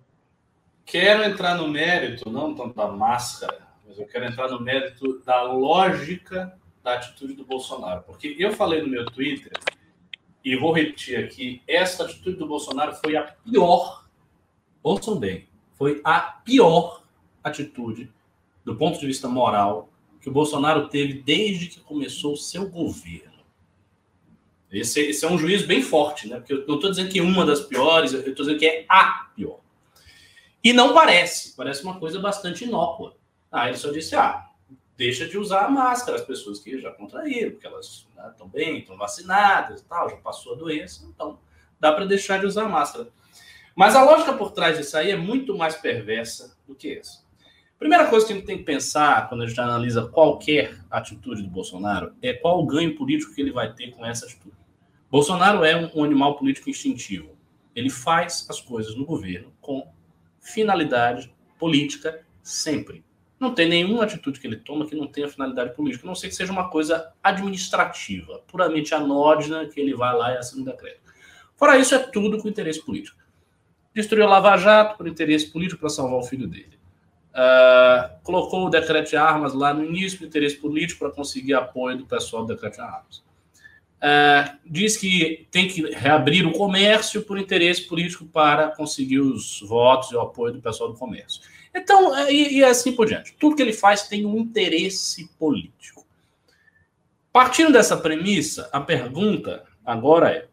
Quero 0.86 1.24
entrar 1.24 1.56
no 1.56 1.70
mérito, 1.70 2.30
não 2.30 2.54
tanto 2.54 2.76
da 2.76 2.88
máscara, 2.88 3.58
mas 3.88 3.98
eu 3.98 4.06
quero 4.06 4.26
entrar 4.26 4.50
no 4.50 4.60
mérito 4.60 5.22
da 5.26 5.44
lógica 5.44 6.60
da 6.84 6.96
atitude 6.96 7.34
do 7.34 7.46
Bolsonaro. 7.46 8.04
Porque 8.04 8.36
eu 8.38 8.52
falei 8.52 8.82
no 8.82 8.90
meu 8.90 9.06
Twitter, 9.06 9.54
e 10.44 10.58
vou 10.58 10.74
repetir 10.74 11.24
aqui, 11.24 11.62
essa 11.68 12.04
atitude 12.04 12.36
do 12.36 12.48
Bolsonaro 12.48 12.96
foi 12.96 13.16
a 13.16 13.24
pior, 13.24 14.06
ouçam 14.84 15.18
bem, 15.18 15.48
foi 15.76 16.02
a 16.04 16.20
pior 16.20 17.04
atitude 17.44 18.12
do 18.66 18.76
ponto 18.76 19.00
de 19.00 19.06
vista 19.06 19.28
moral 19.28 19.91
que 20.22 20.30
o 20.30 20.32
Bolsonaro 20.32 20.88
teve 20.88 21.22
desde 21.22 21.68
que 21.68 21.80
começou 21.80 22.34
o 22.34 22.38
seu 22.38 22.70
governo. 22.70 23.32
Esse, 24.72 25.02
esse 25.02 25.26
é 25.26 25.30
um 25.30 25.38
juízo 25.38 25.68
bem 25.68 25.82
forte, 25.82 26.30
né? 26.30 26.38
Porque 26.38 26.54
eu 26.54 26.66
não 26.66 26.76
estou 26.76 26.90
dizendo 26.90 27.10
que 27.10 27.20
é 27.20 27.24
uma 27.24 27.46
das 27.46 27.60
piores, 27.62 28.14
eu 28.14 28.20
estou 28.20 28.46
dizendo 28.46 28.60
que 28.60 28.66
é 28.66 28.86
a 28.88 29.30
pior. 29.36 29.60
E 30.64 30.72
não 30.72 30.94
parece, 30.94 31.56
parece 31.56 31.84
uma 31.84 32.00
coisa 32.00 32.20
bastante 32.20 32.64
inócua. 32.64 33.16
Ah, 33.52 33.68
ele 33.68 33.78
só 33.78 33.92
disse, 33.92 34.16
ah, 34.16 34.48
deixa 34.96 35.28
de 35.28 35.38
usar 35.38 35.66
a 35.66 35.70
máscara 35.70 36.18
as 36.18 36.24
pessoas 36.24 36.60
que 36.60 36.80
já 36.80 36.92
contraíram, 36.92 37.52
porque 37.52 37.66
elas 37.66 38.06
estão 38.30 38.46
né, 38.46 38.54
bem, 38.54 38.78
estão 38.80 38.96
vacinadas 38.96 39.82
e 39.82 39.86
tal, 39.86 40.10
já 40.10 40.18
passou 40.18 40.54
a 40.54 40.58
doença, 40.58 41.04
então 41.14 41.40
dá 41.80 41.92
para 41.92 42.06
deixar 42.06 42.40
de 42.40 42.46
usar 42.46 42.66
a 42.66 42.70
máscara. 42.70 43.10
Mas 43.76 43.96
a 43.96 44.04
lógica 44.04 44.34
por 44.34 44.52
trás 44.52 44.78
disso 44.78 44.96
aí 44.96 45.10
é 45.12 45.18
muito 45.18 45.58
mais 45.58 45.76
perversa 45.76 46.56
do 46.68 46.76
que 46.76 46.98
essa. 46.98 47.21
Primeira 47.82 48.06
coisa 48.06 48.28
que 48.28 48.32
a 48.32 48.36
gente 48.36 48.46
tem 48.46 48.60
que 48.60 48.64
pensar 48.64 49.28
quando 49.28 49.42
a 49.42 49.48
gente 49.48 49.60
analisa 49.60 50.06
qualquer 50.06 50.78
atitude 50.88 51.42
do 51.42 51.50
Bolsonaro 51.50 52.14
é 52.22 52.32
qual 52.32 52.62
o 52.62 52.66
ganho 52.68 52.96
político 52.96 53.34
que 53.34 53.42
ele 53.42 53.52
vai 53.52 53.74
ter 53.74 53.90
com 53.90 54.06
essa 54.06 54.28
atitude. 54.28 54.56
Bolsonaro 55.10 55.66
é 55.66 55.76
um, 55.76 55.90
um 55.96 56.04
animal 56.04 56.38
político 56.38 56.70
instintivo. 56.70 57.36
Ele 57.76 57.90
faz 57.90 58.46
as 58.48 58.62
coisas 58.62 58.96
no 58.96 59.04
governo 59.04 59.52
com 59.60 59.92
finalidade 60.40 61.34
política 61.58 62.24
sempre. 62.44 63.04
Não 63.40 63.52
tem 63.52 63.68
nenhuma 63.68 64.04
atitude 64.04 64.40
que 64.40 64.46
ele 64.46 64.58
toma 64.58 64.86
que 64.86 64.96
não 64.96 65.08
tenha 65.08 65.28
finalidade 65.28 65.76
política, 65.76 66.06
a 66.06 66.10
não 66.10 66.14
ser 66.14 66.28
que 66.28 66.36
seja 66.36 66.52
uma 66.52 66.70
coisa 66.70 67.12
administrativa, 67.24 68.44
puramente 68.46 68.94
anódina, 68.94 69.66
que 69.66 69.80
ele 69.80 69.96
vai 69.96 70.16
lá 70.16 70.32
e 70.34 70.38
assina 70.38 70.62
o 70.62 70.66
decreto. 70.66 71.02
Fora 71.56 71.80
isso, 71.80 71.96
é 71.96 71.98
tudo 71.98 72.38
com 72.38 72.48
interesse 72.48 72.86
político. 72.86 73.18
Destruiu 73.92 74.26
a 74.26 74.30
Lava 74.30 74.56
Jato 74.58 74.98
por 74.98 75.08
interesse 75.08 75.52
político 75.52 75.80
para 75.80 75.90
salvar 75.90 76.20
o 76.20 76.24
filho 76.24 76.48
dele. 76.48 76.80
Uh, 77.32 78.22
colocou 78.24 78.66
o 78.66 78.70
decreto 78.70 79.12
de 79.12 79.16
armas 79.16 79.54
lá 79.54 79.74
no 79.74 79.86
início 79.86 80.20
por 80.20 80.28
interesse 80.28 80.58
político 80.58 81.00
para 81.00 81.12
conseguir 81.12 81.54
apoio 81.54 81.98
do 81.98 82.06
pessoal 82.06 82.46
do 82.46 82.54
decreto 82.54 82.76
de 82.76 82.82
armas. 82.82 83.24
Uh, 84.02 84.58
diz 84.66 84.98
que 84.98 85.48
tem 85.50 85.68
que 85.68 85.82
reabrir 85.92 86.46
o 86.46 86.52
comércio 86.52 87.22
por 87.22 87.38
interesse 87.38 87.84
político 87.84 88.26
para 88.26 88.70
conseguir 88.70 89.20
os 89.20 89.62
votos 89.62 90.12
e 90.12 90.16
o 90.16 90.22
apoio 90.22 90.54
do 90.54 90.62
pessoal 90.62 90.92
do 90.92 90.98
comércio. 90.98 91.42
Então, 91.74 92.16
é, 92.18 92.34
e, 92.34 92.58
e 92.58 92.64
assim 92.64 92.94
por 92.94 93.08
diante. 93.08 93.34
Tudo 93.40 93.56
que 93.56 93.62
ele 93.62 93.74
faz 93.74 94.08
tem 94.08 94.26
um 94.26 94.38
interesse 94.38 95.30
político. 95.40 96.06
Partindo 97.32 97.72
dessa 97.72 97.96
premissa, 97.96 98.70
a 98.74 98.82
pergunta 98.82 99.64
agora 99.86 100.32
é: 100.32 100.48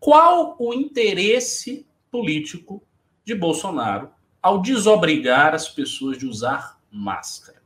qual 0.00 0.56
o 0.58 0.72
interesse 0.72 1.86
político 2.10 2.82
de 3.24 3.34
Bolsonaro 3.34 4.10
ao 4.44 4.60
desobrigar 4.60 5.54
as 5.54 5.66
pessoas 5.70 6.18
de 6.18 6.26
usar 6.26 6.78
máscara? 6.92 7.62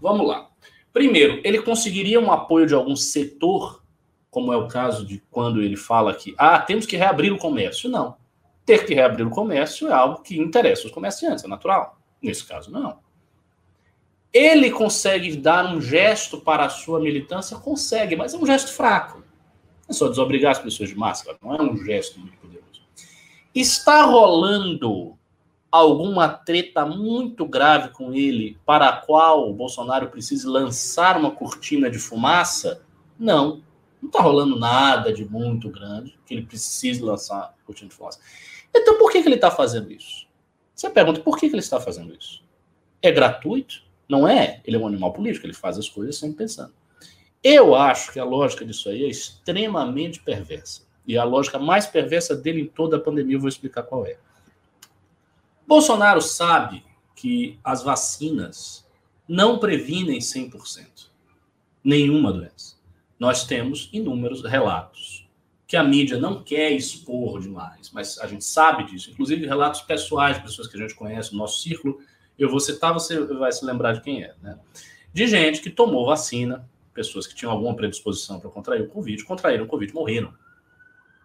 Vamos 0.00 0.26
lá. 0.26 0.48
Primeiro, 0.90 1.42
ele 1.44 1.60
conseguiria 1.60 2.18
um 2.18 2.32
apoio 2.32 2.66
de 2.66 2.72
algum 2.72 2.96
setor, 2.96 3.84
como 4.30 4.54
é 4.54 4.56
o 4.56 4.68
caso 4.68 5.04
de 5.04 5.22
quando 5.30 5.60
ele 5.60 5.76
fala 5.76 6.14
que 6.14 6.34
ah, 6.38 6.58
temos 6.58 6.86
que 6.86 6.96
reabrir 6.96 7.30
o 7.30 7.36
comércio. 7.36 7.90
Não. 7.90 8.16
Ter 8.64 8.86
que 8.86 8.94
reabrir 8.94 9.26
o 9.26 9.30
comércio 9.30 9.86
é 9.86 9.92
algo 9.92 10.22
que 10.22 10.38
interessa 10.38 10.86
os 10.86 10.92
comerciantes, 10.92 11.44
é 11.44 11.46
natural. 11.48 11.98
Nesse 12.22 12.46
caso, 12.46 12.70
não. 12.70 12.98
Ele 14.32 14.70
consegue 14.70 15.36
dar 15.36 15.66
um 15.66 15.78
gesto 15.78 16.40
para 16.40 16.64
a 16.64 16.70
sua 16.70 17.00
militância? 17.00 17.58
Consegue, 17.58 18.16
mas 18.16 18.32
é 18.32 18.38
um 18.38 18.46
gesto 18.46 18.72
fraco. 18.72 19.22
É 19.86 19.92
só 19.92 20.08
desobrigar 20.08 20.52
as 20.52 20.58
pessoas 20.58 20.88
de 20.88 20.96
máscara, 20.96 21.36
não 21.42 21.54
é 21.54 21.60
um 21.60 21.76
gesto 21.84 22.18
muito 22.18 22.38
poderoso. 22.38 22.80
Está 23.54 24.04
rolando 24.04 25.18
alguma 25.72 26.28
treta 26.28 26.84
muito 26.84 27.46
grave 27.46 27.88
com 27.88 28.12
ele 28.12 28.58
para 28.66 28.90
a 28.90 28.96
qual 28.98 29.48
o 29.48 29.54
Bolsonaro 29.54 30.10
precise 30.10 30.46
lançar 30.46 31.16
uma 31.16 31.30
cortina 31.30 31.90
de 31.90 31.98
fumaça? 31.98 32.82
Não. 33.18 33.62
Não 34.00 34.08
está 34.08 34.20
rolando 34.20 34.58
nada 34.58 35.12
de 35.12 35.24
muito 35.24 35.70
grande 35.70 36.18
que 36.26 36.34
ele 36.34 36.42
precise 36.42 37.00
lançar 37.00 37.54
cortina 37.64 37.88
de 37.88 37.94
fumaça. 37.94 38.20
Então, 38.74 38.98
por 38.98 39.10
que, 39.10 39.22
que 39.22 39.28
ele 39.28 39.36
está 39.36 39.50
fazendo 39.50 39.90
isso? 39.90 40.26
Você 40.74 40.90
pergunta 40.90 41.20
por 41.20 41.38
que, 41.38 41.48
que 41.48 41.54
ele 41.54 41.60
está 41.60 41.80
fazendo 41.80 42.14
isso? 42.14 42.42
É 43.00 43.10
gratuito? 43.10 43.82
Não 44.08 44.28
é. 44.28 44.60
Ele 44.66 44.76
é 44.76 44.78
um 44.78 44.86
animal 44.86 45.12
político, 45.12 45.46
ele 45.46 45.54
faz 45.54 45.78
as 45.78 45.88
coisas 45.88 46.16
sempre 46.16 46.36
pensando. 46.36 46.74
Eu 47.42 47.74
acho 47.74 48.12
que 48.12 48.20
a 48.20 48.24
lógica 48.24 48.64
disso 48.64 48.88
aí 48.90 49.04
é 49.04 49.08
extremamente 49.08 50.20
perversa. 50.20 50.82
E 51.06 51.16
a 51.16 51.24
lógica 51.24 51.58
mais 51.58 51.86
perversa 51.86 52.36
dele 52.36 52.60
em 52.60 52.66
toda 52.66 52.96
a 52.96 53.00
pandemia, 53.00 53.36
eu 53.36 53.40
vou 53.40 53.48
explicar 53.48 53.84
qual 53.84 54.04
é. 54.06 54.18
Bolsonaro 55.72 56.20
sabe 56.20 56.84
que 57.16 57.58
as 57.64 57.82
vacinas 57.82 58.86
não 59.26 59.58
previnem 59.58 60.18
100% 60.18 61.08
nenhuma 61.82 62.30
doença. 62.30 62.76
Nós 63.18 63.46
temos 63.46 63.88
inúmeros 63.90 64.44
relatos 64.44 65.26
que 65.66 65.74
a 65.74 65.82
mídia 65.82 66.18
não 66.18 66.44
quer 66.44 66.72
expor 66.72 67.40
demais, 67.40 67.90
mas 67.90 68.18
a 68.18 68.26
gente 68.26 68.44
sabe 68.44 68.84
disso, 68.84 69.12
inclusive 69.12 69.46
relatos 69.46 69.80
pessoais 69.80 70.36
de 70.36 70.42
pessoas 70.42 70.68
que 70.68 70.76
a 70.76 70.80
gente 70.80 70.94
conhece 70.94 71.32
no 71.32 71.38
nosso 71.38 71.62
círculo. 71.62 72.00
Eu 72.38 72.50
vou 72.50 72.60
citar, 72.60 72.92
você 72.92 73.18
vai 73.24 73.50
se 73.50 73.64
lembrar 73.64 73.94
de 73.94 74.02
quem 74.02 74.22
é, 74.22 74.34
né? 74.42 74.58
De 75.10 75.26
gente 75.26 75.62
que 75.62 75.70
tomou 75.70 76.04
vacina, 76.04 76.68
pessoas 76.92 77.26
que 77.26 77.34
tinham 77.34 77.50
alguma 77.50 77.74
predisposição 77.74 78.38
para 78.38 78.50
contrair 78.50 78.82
o 78.82 78.88
Covid, 78.88 79.24
contraíram 79.24 79.64
o 79.64 79.68
Covid, 79.68 79.94
morreram. 79.94 80.34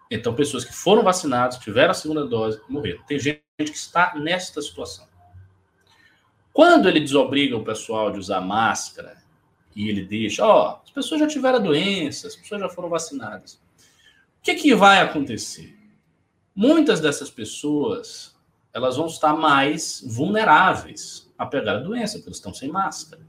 Então, 0.09 0.33
pessoas 0.33 0.63
que 0.63 0.73
foram 0.73 1.03
vacinadas, 1.03 1.57
tiveram 1.57 1.91
a 1.91 1.93
segunda 1.93 2.25
dose, 2.25 2.61
morreram. 2.69 3.03
Tem 3.03 3.19
gente 3.19 3.46
que 3.57 3.77
está 3.77 4.13
nesta 4.15 4.61
situação. 4.61 5.07
Quando 6.53 6.87
ele 6.87 6.99
desobriga 6.99 7.57
o 7.57 7.63
pessoal 7.63 8.11
de 8.11 8.19
usar 8.19 8.41
máscara 8.41 9.17
e 9.75 9.89
ele 9.89 10.03
deixa, 10.03 10.45
ó, 10.45 10.81
as 10.83 10.91
pessoas 10.91 11.21
já 11.21 11.27
tiveram 11.27 11.57
a 11.57 11.61
doença, 11.61 12.27
as 12.27 12.35
pessoas 12.35 12.61
já 12.61 12.69
foram 12.69 12.89
vacinadas 12.89 13.59
que, 14.53 14.55
que 14.55 14.75
vai 14.75 15.01
acontecer? 15.01 15.77
Muitas 16.55 17.01
dessas 17.01 17.29
pessoas 17.29 18.35
elas 18.73 18.95
vão 18.95 19.07
estar 19.07 19.33
mais 19.33 20.03
vulneráveis 20.07 21.29
a 21.37 21.45
pegar 21.45 21.73
a 21.73 21.79
doença, 21.79 22.17
porque 22.17 22.29
elas 22.29 22.37
estão 22.37 22.53
sem 22.53 22.69
máscara. 22.69 23.21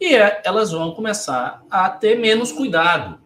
E 0.00 0.14
é, 0.14 0.42
elas 0.44 0.72
vão 0.72 0.94
começar 0.94 1.62
a 1.70 1.88
ter 1.90 2.18
menos 2.18 2.50
cuidado, 2.50 3.20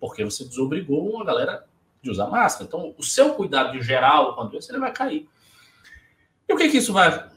porque 0.00 0.24
você 0.24 0.44
desobrigou 0.44 1.12
uma 1.12 1.24
galera 1.24 1.66
de 2.00 2.10
usar 2.10 2.28
máscara. 2.28 2.66
Então, 2.66 2.94
o 2.96 3.02
seu 3.02 3.34
cuidado 3.34 3.72
de 3.72 3.82
geral 3.82 4.34
com 4.34 4.42
a 4.42 4.44
doença 4.44 4.72
ele 4.72 4.80
vai 4.80 4.92
cair. 4.92 5.28
O 6.52 6.56
que, 6.56 6.68
que 6.68 6.78
isso 6.78 6.92
vai 6.92 7.28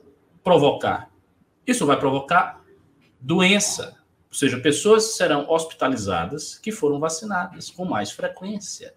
provocar? 0.44 1.10
Isso 1.66 1.86
vai 1.86 1.98
provocar 1.98 2.62
doença. 3.20 3.98
Ou 4.30 4.38
seja, 4.38 4.60
pessoas 4.60 5.16
serão 5.16 5.50
hospitalizadas 5.50 6.58
que 6.58 6.72
foram 6.72 7.00
vacinadas 7.00 7.70
com 7.70 7.86
mais 7.86 8.12
frequência 8.12 8.94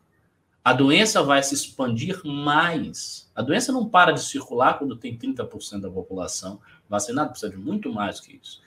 a 0.68 0.72
doença 0.74 1.22
vai 1.22 1.42
se 1.42 1.54
expandir 1.54 2.20
mais. 2.26 3.30
A 3.34 3.40
doença 3.40 3.72
não 3.72 3.88
para 3.88 4.12
de 4.12 4.20
circular 4.20 4.78
quando 4.78 4.96
tem 4.96 5.16
30% 5.16 5.80
da 5.80 5.90
população 5.90 6.60
vacinada, 6.86 7.30
precisa 7.30 7.50
de 7.50 7.56
muito 7.56 7.90
mais 7.90 8.20
que 8.20 8.36
isso. 8.36 8.60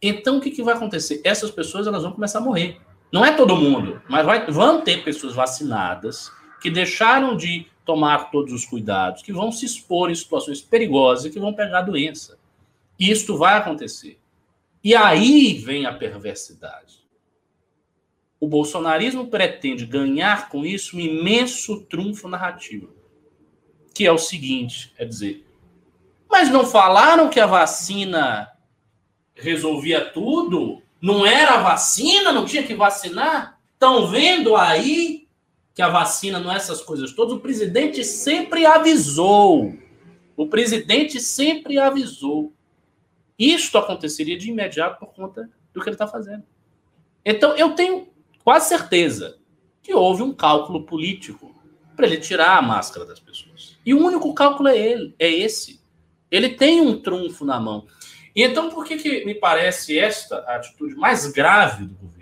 Então, 0.00 0.38
o 0.38 0.40
que, 0.40 0.52
que 0.52 0.62
vai 0.62 0.74
acontecer? 0.74 1.20
Essas 1.24 1.50
pessoas 1.50 1.88
elas 1.88 2.04
vão 2.04 2.12
começar 2.12 2.38
a 2.38 2.42
morrer. 2.42 2.80
Não 3.12 3.24
é 3.24 3.32
todo 3.32 3.56
mundo, 3.56 4.00
mas 4.08 4.24
vai, 4.24 4.46
vão 4.46 4.82
ter 4.82 5.02
pessoas 5.02 5.34
vacinadas 5.34 6.30
que 6.62 6.70
deixaram 6.70 7.36
de 7.36 7.66
tomar 7.84 8.30
todos 8.30 8.52
os 8.52 8.64
cuidados, 8.64 9.22
que 9.22 9.32
vão 9.32 9.50
se 9.50 9.66
expor 9.66 10.10
em 10.10 10.14
situações 10.14 10.60
perigosas 10.60 11.24
e 11.24 11.30
que 11.30 11.40
vão 11.40 11.52
pegar 11.52 11.82
doença. 11.82 12.38
Isto 12.98 13.36
vai 13.36 13.56
acontecer. 13.56 14.18
E 14.82 14.94
aí 14.94 15.54
vem 15.54 15.86
a 15.86 15.92
perversidade 15.92 17.00
o 18.40 18.48
bolsonarismo 18.48 19.26
pretende 19.26 19.84
ganhar 19.84 20.48
com 20.48 20.64
isso 20.64 20.96
um 20.96 21.00
imenso 21.00 21.82
trunfo 21.82 22.26
narrativo, 22.26 22.88
que 23.94 24.06
é 24.06 24.10
o 24.10 24.16
seguinte, 24.16 24.94
é 24.96 25.04
dizer, 25.04 25.46
mas 26.28 26.48
não 26.48 26.64
falaram 26.64 27.28
que 27.28 27.38
a 27.38 27.46
vacina 27.46 28.50
resolvia 29.34 30.10
tudo? 30.10 30.80
Não 31.02 31.26
era 31.26 31.58
vacina, 31.58 32.32
não 32.32 32.46
tinha 32.46 32.62
que 32.62 32.74
vacinar? 32.74 33.58
Estão 33.74 34.06
vendo 34.06 34.56
aí 34.56 35.19
que 35.74 35.82
a 35.82 35.88
vacina 35.88 36.38
não 36.38 36.52
é 36.52 36.56
essas 36.56 36.82
coisas 36.82 37.12
todas? 37.12 37.34
O 37.34 37.40
presidente 37.40 38.04
sempre 38.04 38.66
avisou. 38.66 39.74
O 40.36 40.46
presidente 40.46 41.20
sempre 41.20 41.78
avisou. 41.78 42.52
Isto 43.38 43.78
aconteceria 43.78 44.36
de 44.36 44.50
imediato 44.50 44.98
por 44.98 45.14
conta 45.14 45.48
do 45.72 45.80
que 45.80 45.88
ele 45.88 45.94
está 45.94 46.06
fazendo. 46.06 46.44
Então, 47.24 47.56
eu 47.56 47.74
tenho 47.74 48.08
quase 48.44 48.68
certeza 48.68 49.38
que 49.82 49.94
houve 49.94 50.22
um 50.22 50.32
cálculo 50.32 50.84
político 50.84 51.54
para 51.96 52.06
ele 52.06 52.18
tirar 52.18 52.56
a 52.56 52.62
máscara 52.62 53.06
das 53.06 53.20
pessoas. 53.20 53.78
E 53.84 53.94
o 53.94 54.04
único 54.04 54.32
cálculo 54.34 54.68
é 54.68 54.78
ele, 54.78 55.14
é 55.18 55.30
esse. 55.30 55.80
Ele 56.30 56.50
tem 56.50 56.80
um 56.80 57.00
trunfo 57.00 57.44
na 57.44 57.58
mão. 57.58 57.86
E 58.34 58.42
então, 58.42 58.70
por 58.70 58.84
que, 58.84 58.96
que 58.96 59.24
me 59.24 59.34
parece 59.34 59.98
esta 59.98 60.38
a 60.40 60.56
atitude 60.56 60.94
mais 60.94 61.26
grave 61.26 61.84
do 61.84 61.94
governo? 61.94 62.19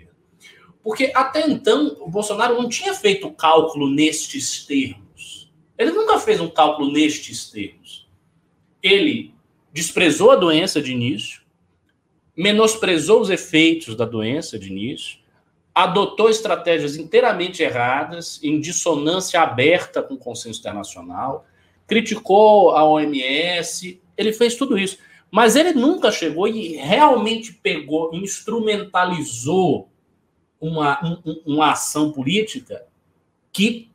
Porque 0.83 1.11
até 1.13 1.47
então 1.47 1.97
o 1.99 2.09
Bolsonaro 2.09 2.55
não 2.55 2.69
tinha 2.69 2.93
feito 2.93 3.31
cálculo 3.31 3.89
nestes 3.89 4.65
termos. 4.65 5.51
Ele 5.77 5.91
nunca 5.91 6.19
fez 6.19 6.39
um 6.39 6.49
cálculo 6.49 6.91
nestes 6.91 7.49
termos. 7.49 8.07
Ele 8.81 9.33
desprezou 9.71 10.31
a 10.31 10.35
doença 10.35 10.81
de 10.81 10.91
início, 10.91 11.41
menosprezou 12.35 13.21
os 13.21 13.29
efeitos 13.29 13.95
da 13.95 14.05
doença 14.05 14.57
de 14.57 14.69
início, 14.69 15.19
adotou 15.73 16.29
estratégias 16.29 16.95
inteiramente 16.97 17.61
erradas, 17.61 18.39
em 18.43 18.59
dissonância 18.59 19.41
aberta 19.41 20.01
com 20.01 20.15
o 20.15 20.17
consenso 20.17 20.59
internacional, 20.59 21.45
criticou 21.87 22.71
a 22.71 22.83
OMS, 22.83 24.01
ele 24.17 24.33
fez 24.33 24.55
tudo 24.55 24.77
isso. 24.77 24.97
Mas 25.31 25.55
ele 25.55 25.73
nunca 25.73 26.11
chegou 26.11 26.47
e 26.47 26.75
realmente 26.75 27.53
pegou, 27.53 28.13
instrumentalizou 28.13 29.89
uma, 30.59 31.21
um, 31.25 31.41
uma 31.45 31.71
ação 31.71 32.11
política 32.11 32.85
que 33.51 33.89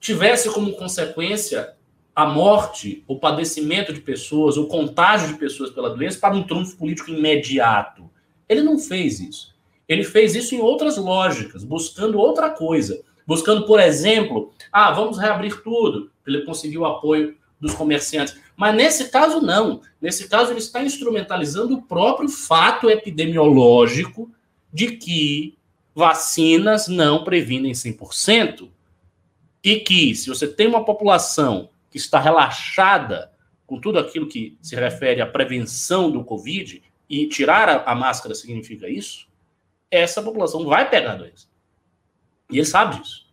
tivesse 0.00 0.52
como 0.52 0.72
consequência 0.72 1.74
a 2.14 2.26
morte, 2.26 3.02
o 3.08 3.18
padecimento 3.18 3.92
de 3.92 4.00
pessoas, 4.00 4.56
o 4.56 4.66
contágio 4.66 5.28
de 5.28 5.38
pessoas 5.38 5.70
pela 5.70 5.90
doença 5.90 6.20
para 6.20 6.34
um 6.34 6.44
trunfo 6.44 6.76
político 6.76 7.10
imediato. 7.10 8.08
Ele 8.48 8.62
não 8.62 8.78
fez 8.78 9.18
isso. 9.18 9.54
Ele 9.88 10.04
fez 10.04 10.34
isso 10.34 10.54
em 10.54 10.60
outras 10.60 10.96
lógicas, 10.96 11.64
buscando 11.64 12.18
outra 12.18 12.50
coisa. 12.50 13.02
Buscando, 13.26 13.66
por 13.66 13.80
exemplo, 13.80 14.52
ah, 14.70 14.92
vamos 14.92 15.18
reabrir 15.18 15.62
tudo. 15.62 16.10
Ele 16.26 16.42
conseguiu 16.42 16.82
o 16.82 16.86
apoio 16.86 17.36
dos 17.60 17.74
comerciantes. 17.74 18.38
Mas 18.56 18.74
nesse 18.74 19.10
caso, 19.10 19.40
não. 19.40 19.80
Nesse 20.00 20.28
caso, 20.28 20.52
ele 20.52 20.58
está 20.58 20.82
instrumentalizando 20.82 21.74
o 21.74 21.82
próprio 21.82 22.28
fato 22.28 22.88
epidemiológico 22.88 24.30
de 24.72 24.96
que 24.96 25.56
vacinas 25.94 26.88
não 26.88 27.24
previnem 27.24 27.72
100%. 27.72 28.68
E 29.62 29.76
que, 29.76 30.14
se 30.14 30.28
você 30.28 30.46
tem 30.46 30.66
uma 30.66 30.84
população 30.84 31.70
que 31.90 31.96
está 31.96 32.18
relaxada 32.18 33.32
com 33.66 33.80
tudo 33.80 33.98
aquilo 33.98 34.28
que 34.28 34.58
se 34.60 34.74
refere 34.76 35.22
à 35.22 35.26
prevenção 35.26 36.10
do 36.10 36.22
Covid, 36.22 36.82
e 37.08 37.28
tirar 37.28 37.68
a, 37.68 37.92
a 37.92 37.94
máscara 37.94 38.34
significa 38.34 38.88
isso, 38.88 39.28
essa 39.90 40.22
população 40.22 40.64
vai 40.64 40.88
pegar 40.88 41.12
a 41.12 41.16
doença. 41.16 41.46
E 42.50 42.58
ele 42.58 42.66
sabe 42.66 43.00
disso. 43.00 43.26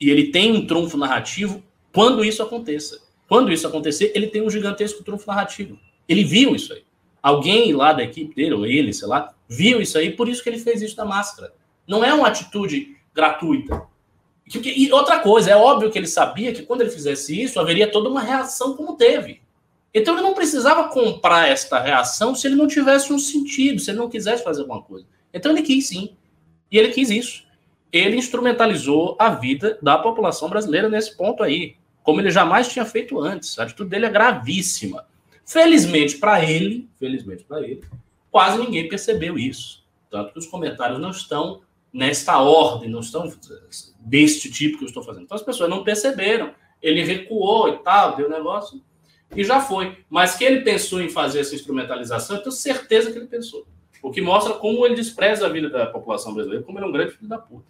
E 0.00 0.10
ele 0.10 0.30
tem 0.30 0.52
um 0.52 0.66
trunfo 0.66 0.96
narrativo 0.96 1.62
quando 1.92 2.24
isso 2.24 2.42
aconteça. 2.42 3.00
Quando 3.28 3.52
isso 3.52 3.66
acontecer, 3.66 4.12
ele 4.14 4.28
tem 4.28 4.40
um 4.40 4.50
gigantesco 4.50 5.04
trunfo 5.04 5.26
narrativo. 5.26 5.78
Ele 6.08 6.24
viu 6.24 6.54
isso 6.54 6.72
aí. 6.72 6.84
Alguém 7.22 7.72
lá 7.74 7.92
da 7.92 8.02
equipe 8.02 8.34
dele, 8.34 8.54
ou 8.54 8.64
ele, 8.64 8.92
sei 8.92 9.08
lá, 9.08 9.34
viu 9.48 9.82
isso 9.82 9.98
aí, 9.98 10.12
por 10.12 10.28
isso 10.28 10.42
que 10.42 10.48
ele 10.48 10.58
fez 10.58 10.80
isso 10.80 10.96
da 10.96 11.04
máscara. 11.04 11.52
Não 11.88 12.04
é 12.04 12.12
uma 12.12 12.28
atitude 12.28 12.96
gratuita. 13.14 13.88
E 14.54 14.92
outra 14.92 15.18
coisa, 15.18 15.50
é 15.50 15.56
óbvio 15.56 15.90
que 15.90 15.98
ele 15.98 16.06
sabia 16.06 16.52
que 16.52 16.62
quando 16.62 16.82
ele 16.82 16.90
fizesse 16.90 17.42
isso, 17.42 17.58
haveria 17.58 17.90
toda 17.90 18.08
uma 18.08 18.20
reação 18.20 18.76
como 18.76 18.96
teve. 18.96 19.42
Então 19.92 20.14
ele 20.14 20.22
não 20.22 20.34
precisava 20.34 20.88
comprar 20.88 21.48
esta 21.48 21.78
reação 21.78 22.34
se 22.34 22.46
ele 22.46 22.54
não 22.54 22.66
tivesse 22.66 23.12
um 23.12 23.18
sentido, 23.18 23.80
se 23.80 23.90
ele 23.90 23.98
não 23.98 24.08
quisesse 24.08 24.44
fazer 24.44 24.60
alguma 24.60 24.82
coisa. 24.82 25.06
Então 25.32 25.50
ele 25.50 25.62
quis 25.62 25.88
sim. 25.88 26.14
E 26.70 26.78
ele 26.78 26.88
quis 26.90 27.10
isso. 27.10 27.44
Ele 27.90 28.16
instrumentalizou 28.16 29.16
a 29.18 29.30
vida 29.30 29.78
da 29.82 29.98
população 29.98 30.48
brasileira 30.48 30.88
nesse 30.88 31.16
ponto 31.16 31.42
aí, 31.42 31.76
como 32.02 32.20
ele 32.20 32.30
jamais 32.30 32.68
tinha 32.68 32.84
feito 32.84 33.18
antes. 33.18 33.58
A 33.58 33.62
atitude 33.64 33.90
dele 33.90 34.06
é 34.06 34.10
gravíssima. 34.10 35.06
Felizmente 35.44 36.18
para 36.18 36.44
ele, 36.44 36.88
felizmente 36.98 37.44
para 37.44 37.62
ele, 37.62 37.82
quase 38.30 38.58
ninguém 38.58 38.88
percebeu 38.88 39.38
isso. 39.38 39.82
Tanto 40.10 40.32
que 40.32 40.38
os 40.38 40.46
comentários 40.46 40.98
não 40.98 41.10
estão 41.10 41.62
nesta 41.92 42.38
ordem, 42.38 42.90
não 42.90 43.00
estão 43.00 43.32
deste 44.00 44.50
tipo 44.50 44.78
que 44.78 44.84
eu 44.84 44.88
estou 44.88 45.02
fazendo. 45.02 45.24
Então 45.24 45.36
as 45.36 45.42
pessoas 45.42 45.70
não 45.70 45.84
perceberam. 45.84 46.54
Ele 46.80 47.02
recuou 47.02 47.68
e 47.68 47.78
tal, 47.78 48.16
deu 48.16 48.28
negócio 48.28 48.80
e 49.34 49.44
já 49.44 49.60
foi. 49.60 49.98
Mas 50.08 50.36
que 50.36 50.44
ele 50.44 50.60
pensou 50.60 51.00
em 51.00 51.08
fazer 51.08 51.40
essa 51.40 51.54
instrumentalização, 51.54 52.36
eu 52.36 52.42
tenho 52.42 52.52
certeza 52.52 53.10
que 53.10 53.18
ele 53.18 53.26
pensou. 53.26 53.66
O 54.02 54.10
que 54.10 54.20
mostra 54.20 54.54
como 54.54 54.86
ele 54.86 54.94
despreza 54.94 55.46
a 55.46 55.48
vida 55.48 55.68
da 55.68 55.86
população 55.86 56.32
brasileira, 56.32 56.64
como 56.64 56.78
ele 56.78 56.86
é 56.86 56.88
um 56.88 56.92
grande 56.92 57.12
filho 57.12 57.28
da 57.28 57.38
puta. 57.38 57.66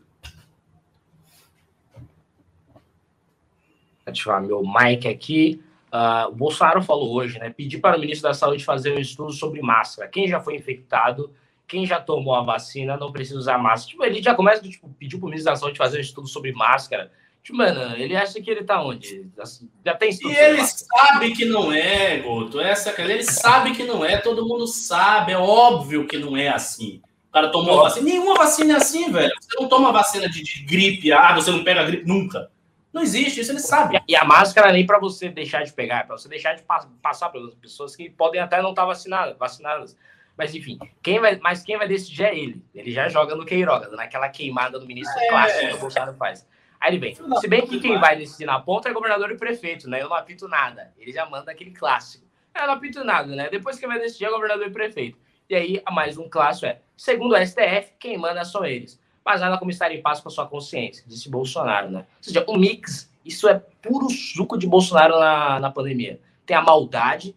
Ativar 4.04 4.42
meu 4.42 4.62
mic 4.62 5.06
aqui. 5.06 5.62
Uh, 5.88 6.30
Bolsonaro 6.34 6.82
falou 6.82 7.14
hoje, 7.14 7.38
né? 7.38 7.48
Pedir 7.50 7.78
para 7.78 7.96
o 7.96 8.00
ministro 8.00 8.28
da 8.28 8.34
Saúde 8.34 8.64
fazer 8.64 8.92
um 8.92 8.98
estudo 8.98 9.32
sobre 9.32 9.62
máscara. 9.62 10.08
Quem 10.08 10.28
já 10.28 10.38
foi 10.38 10.56
infectado, 10.56 11.32
quem 11.68 11.86
já 11.86 12.00
tomou 12.00 12.34
a 12.34 12.42
vacina, 12.42 12.96
não 12.96 13.12
precisa 13.12 13.38
usar 13.38 13.58
máscara. 13.58 13.90
Tipo, 13.90 14.04
ele 14.04 14.22
já 14.22 14.34
começa, 14.34 14.62
tipo, 14.62 14.88
pediu 14.98 15.18
para 15.18 15.26
o 15.26 15.30
ministro 15.30 15.52
da 15.52 15.56
Saúde 15.56 15.78
fazer 15.78 15.98
um 15.98 16.00
estudo 16.00 16.26
sobre 16.26 16.50
máscara 16.52 17.10
Mano, 17.52 17.96
ele 17.96 18.16
acha 18.16 18.40
que 18.40 18.50
ele 18.50 18.64
tá 18.64 18.82
onde? 18.82 19.26
Assim, 19.38 19.70
já 19.84 19.94
tem 19.94 20.10
E 20.10 20.36
ele 20.36 20.62
sabe 20.66 21.32
que 21.32 21.44
não 21.44 21.72
é, 21.72 22.18
Goto. 22.18 22.60
Essa, 22.60 22.94
ele 23.00 23.22
sabe 23.22 23.72
que 23.72 23.84
não 23.84 24.04
é, 24.04 24.18
todo 24.18 24.46
mundo 24.46 24.66
sabe, 24.66 25.32
é 25.32 25.38
óbvio 25.38 26.06
que 26.06 26.18
não 26.18 26.36
é 26.36 26.48
assim. 26.48 27.00
O 27.28 27.32
cara 27.32 27.48
tomou 27.50 27.82
vacina. 27.82 28.04
Nenhuma 28.04 28.34
vacina 28.34 28.74
é 28.74 28.76
assim, 28.76 29.10
velho. 29.10 29.32
Você 29.40 29.60
não 29.60 29.68
toma 29.68 29.92
vacina 29.92 30.28
de, 30.28 30.42
de 30.42 30.62
gripe, 30.62 31.12
ah, 31.12 31.34
você 31.34 31.50
não 31.50 31.64
pega 31.64 31.84
gripe 31.84 32.06
nunca. 32.06 32.50
Não 32.92 33.02
existe, 33.02 33.40
isso 33.40 33.52
ele 33.52 33.60
sabe. 33.60 34.00
E 34.08 34.16
a 34.16 34.24
máscara 34.24 34.72
nem 34.72 34.84
para 34.84 34.98
você 34.98 35.28
deixar 35.28 35.62
de 35.62 35.72
pegar, 35.72 36.00
é 36.00 36.02
para 36.04 36.18
você 36.18 36.28
deixar 36.28 36.54
de 36.54 36.62
passar 37.02 37.28
pelas 37.28 37.54
pessoas 37.54 37.94
que 37.94 38.10
podem 38.10 38.40
até 38.40 38.60
não 38.60 38.70
estar 38.70 38.82
tá 38.82 38.88
vacinadas, 38.88 39.36
vacinadas. 39.38 39.96
Mas 40.38 40.54
enfim, 40.54 40.78
quem 41.02 41.18
vai, 41.18 41.36
mas 41.38 41.64
quem 41.64 41.76
vai 41.76 41.88
decidir 41.88 42.22
é 42.22 42.38
ele. 42.38 42.64
Ele 42.72 42.92
já 42.92 43.08
joga 43.08 43.34
no 43.34 43.44
Queiroga, 43.44 43.88
naquela 43.88 44.28
queimada 44.28 44.78
do 44.78 44.86
ministro 44.86 45.18
é. 45.20 45.28
clássico 45.28 45.66
que 45.66 45.74
o 45.74 45.78
Bolsonaro 45.78 46.14
faz. 46.14 46.46
Aí 46.80 46.92
ele 46.92 46.98
vem. 46.98 47.16
Se 47.40 47.48
bem 47.48 47.66
que 47.66 47.80
quem 47.80 47.98
vai 47.98 48.16
decidir 48.16 48.46
na 48.46 48.60
ponta 48.60 48.88
é 48.88 48.92
governador 48.92 49.32
e 49.32 49.36
prefeito, 49.36 49.90
né? 49.90 50.00
Eu 50.00 50.08
não 50.08 50.14
apito 50.14 50.46
nada. 50.46 50.92
Ele 50.96 51.10
já 51.12 51.26
manda 51.26 51.50
aquele 51.50 51.72
clássico. 51.72 52.24
Eu 52.54 52.68
não 52.68 52.74
apito 52.74 53.02
nada, 53.02 53.34
né? 53.34 53.48
Depois 53.50 53.80
que 53.80 53.86
vai 53.88 53.98
decidir 53.98 54.26
é 54.26 54.30
governador 54.30 54.68
e 54.68 54.70
prefeito. 54.70 55.18
E 55.50 55.56
aí, 55.56 55.82
mais 55.90 56.16
um 56.16 56.28
clássico 56.28 56.66
é: 56.66 56.80
segundo 56.96 57.34
o 57.34 57.44
STF, 57.44 57.94
quem 57.98 58.16
manda 58.16 58.44
são 58.44 58.64
eles. 58.64 59.00
Mas 59.24 59.40
nada 59.40 59.58
como 59.58 59.72
estar 59.72 59.90
em 59.90 60.00
paz 60.00 60.20
com 60.20 60.28
a 60.28 60.32
sua 60.32 60.46
consciência, 60.46 61.04
disse 61.04 61.28
Bolsonaro, 61.28 61.90
né? 61.90 61.98
Ou 61.98 62.22
seja, 62.22 62.44
o 62.46 62.56
mix, 62.56 63.12
isso 63.24 63.48
é 63.48 63.60
puro 63.82 64.08
suco 64.08 64.56
de 64.56 64.68
Bolsonaro 64.68 65.18
na, 65.18 65.58
na 65.58 65.70
pandemia. 65.70 66.20
Tem 66.46 66.56
a 66.56 66.62
maldade, 66.62 67.34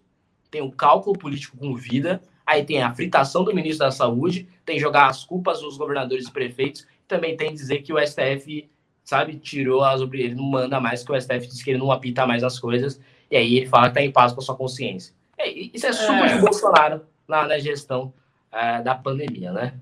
tem 0.51 0.61
o 0.61 0.71
cálculo 0.71 1.17
político 1.17 1.57
com 1.57 1.75
vida, 1.75 2.21
aí 2.51 2.63
tem 2.63 2.81
a 2.81 2.93
fritação 2.93 3.43
do 3.43 3.53
ministro 3.53 3.85
da 3.85 3.91
Saúde, 3.91 4.47
tem 4.65 4.79
jogar 4.79 5.07
as 5.07 5.23
culpas 5.23 5.61
nos 5.61 5.77
governadores 5.77 6.27
e 6.27 6.31
prefeitos, 6.31 6.85
também 7.07 7.35
tem 7.35 7.53
dizer 7.53 7.81
que 7.81 7.93
o 7.93 7.99
STF 7.99 8.69
sabe? 9.03 9.37
Tirou 9.37 9.83
as 9.83 10.01
ele 10.01 10.35
não 10.35 10.43
manda 10.43 10.79
mais, 10.79 11.03
que 11.03 11.11
o 11.11 11.19
STF 11.19 11.47
disse 11.47 11.63
que 11.63 11.71
ele 11.71 11.79
não 11.79 11.91
apita 11.91 12.25
mais 12.25 12.43
as 12.43 12.59
coisas, 12.59 12.99
e 13.29 13.35
aí 13.35 13.57
ele 13.57 13.67
fala 13.67 13.89
que 13.89 13.95
tá 13.95 14.01
em 14.01 14.11
paz 14.11 14.31
com 14.33 14.39
a 14.39 14.43
sua 14.43 14.55
consciência. 14.55 15.13
É, 15.37 15.49
isso 15.49 15.85
é 15.85 15.93
super 15.93 16.25
é. 16.25 16.35
de 16.35 16.41
Bolsonaro 16.41 17.01
na, 17.27 17.47
na 17.47 17.59
gestão 17.59 18.13
é, 18.51 18.81
da 18.81 18.95
pandemia, 18.95 19.51
né? 19.51 19.73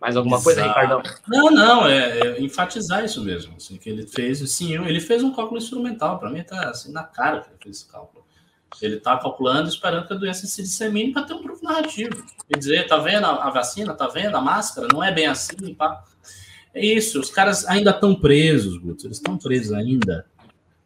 Mais 0.00 0.16
alguma 0.16 0.36
Exato. 0.36 0.44
coisa, 0.44 0.68
Ricardão? 0.68 1.02
Não, 1.26 1.50
não, 1.50 1.86
é, 1.86 2.20
é, 2.20 2.40
enfatizar 2.40 3.04
isso 3.04 3.22
mesmo. 3.24 3.56
Assim, 3.56 3.76
que 3.76 3.90
ele 3.90 4.06
fez, 4.06 4.38
sim, 4.50 4.74
ele 4.74 5.00
fez 5.00 5.24
um 5.24 5.34
cálculo 5.34 5.58
instrumental. 5.58 6.20
Para 6.20 6.30
mim, 6.30 6.42
tá 6.44 6.70
assim, 6.70 6.92
na 6.92 7.02
cara 7.02 7.40
que 7.40 7.48
ele 7.48 7.58
fez 7.60 7.78
esse 7.78 7.90
cálculo. 7.90 8.24
Ele 8.80 8.96
está 8.96 9.16
calculando, 9.16 9.68
esperando 9.68 10.06
que 10.06 10.12
a 10.12 10.16
doença 10.16 10.46
se 10.46 10.62
dissemine 10.62 11.12
para 11.12 11.22
ter 11.22 11.34
um 11.34 11.42
proof 11.42 11.62
narrativo. 11.62 12.24
E 12.48 12.58
dizer, 12.58 12.86
tá 12.86 12.96
vendo 12.98 13.26
a, 13.26 13.50
vacina, 13.50 13.94
tá 13.94 14.06
vendo 14.06 14.36
a 14.36 14.40
máscara? 14.40 14.88
Não 14.92 15.02
é 15.02 15.10
bem 15.12 15.26
assim, 15.26 15.74
pá. 15.74 16.04
É 16.74 16.84
isso, 16.84 17.18
os 17.18 17.30
caras 17.30 17.66
ainda 17.66 17.90
estão 17.90 18.14
presos, 18.14 18.76
Guto, 18.76 19.06
eles 19.06 19.16
estão 19.16 19.36
presos 19.36 19.72
ainda 19.72 20.26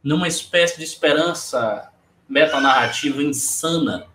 numa 0.03 0.26
espécie 0.26 0.78
de 0.78 0.85
esperança 0.85 1.91
metanarrativa 2.28 3.22
insana 3.22 4.07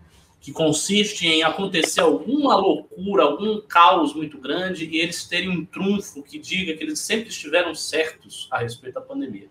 que 0.41 0.51
consiste 0.51 1.27
em 1.27 1.43
acontecer 1.43 2.01
alguma 2.01 2.55
loucura, 2.55 3.23
algum 3.23 3.59
caos 3.61 4.13
muito 4.13 4.39
grande 4.39 4.85
e 4.85 4.97
eles 4.97 5.25
terem 5.25 5.49
um 5.49 5.65
trunfo 5.65 6.23
que 6.23 6.39
diga 6.39 6.73
que 6.73 6.83
eles 6.83 6.99
sempre 6.99 7.29
estiveram 7.29 7.75
certos 7.75 8.47
a 8.49 8.59
respeito 8.59 8.95
da 8.95 9.01
pandemia. 9.01 9.49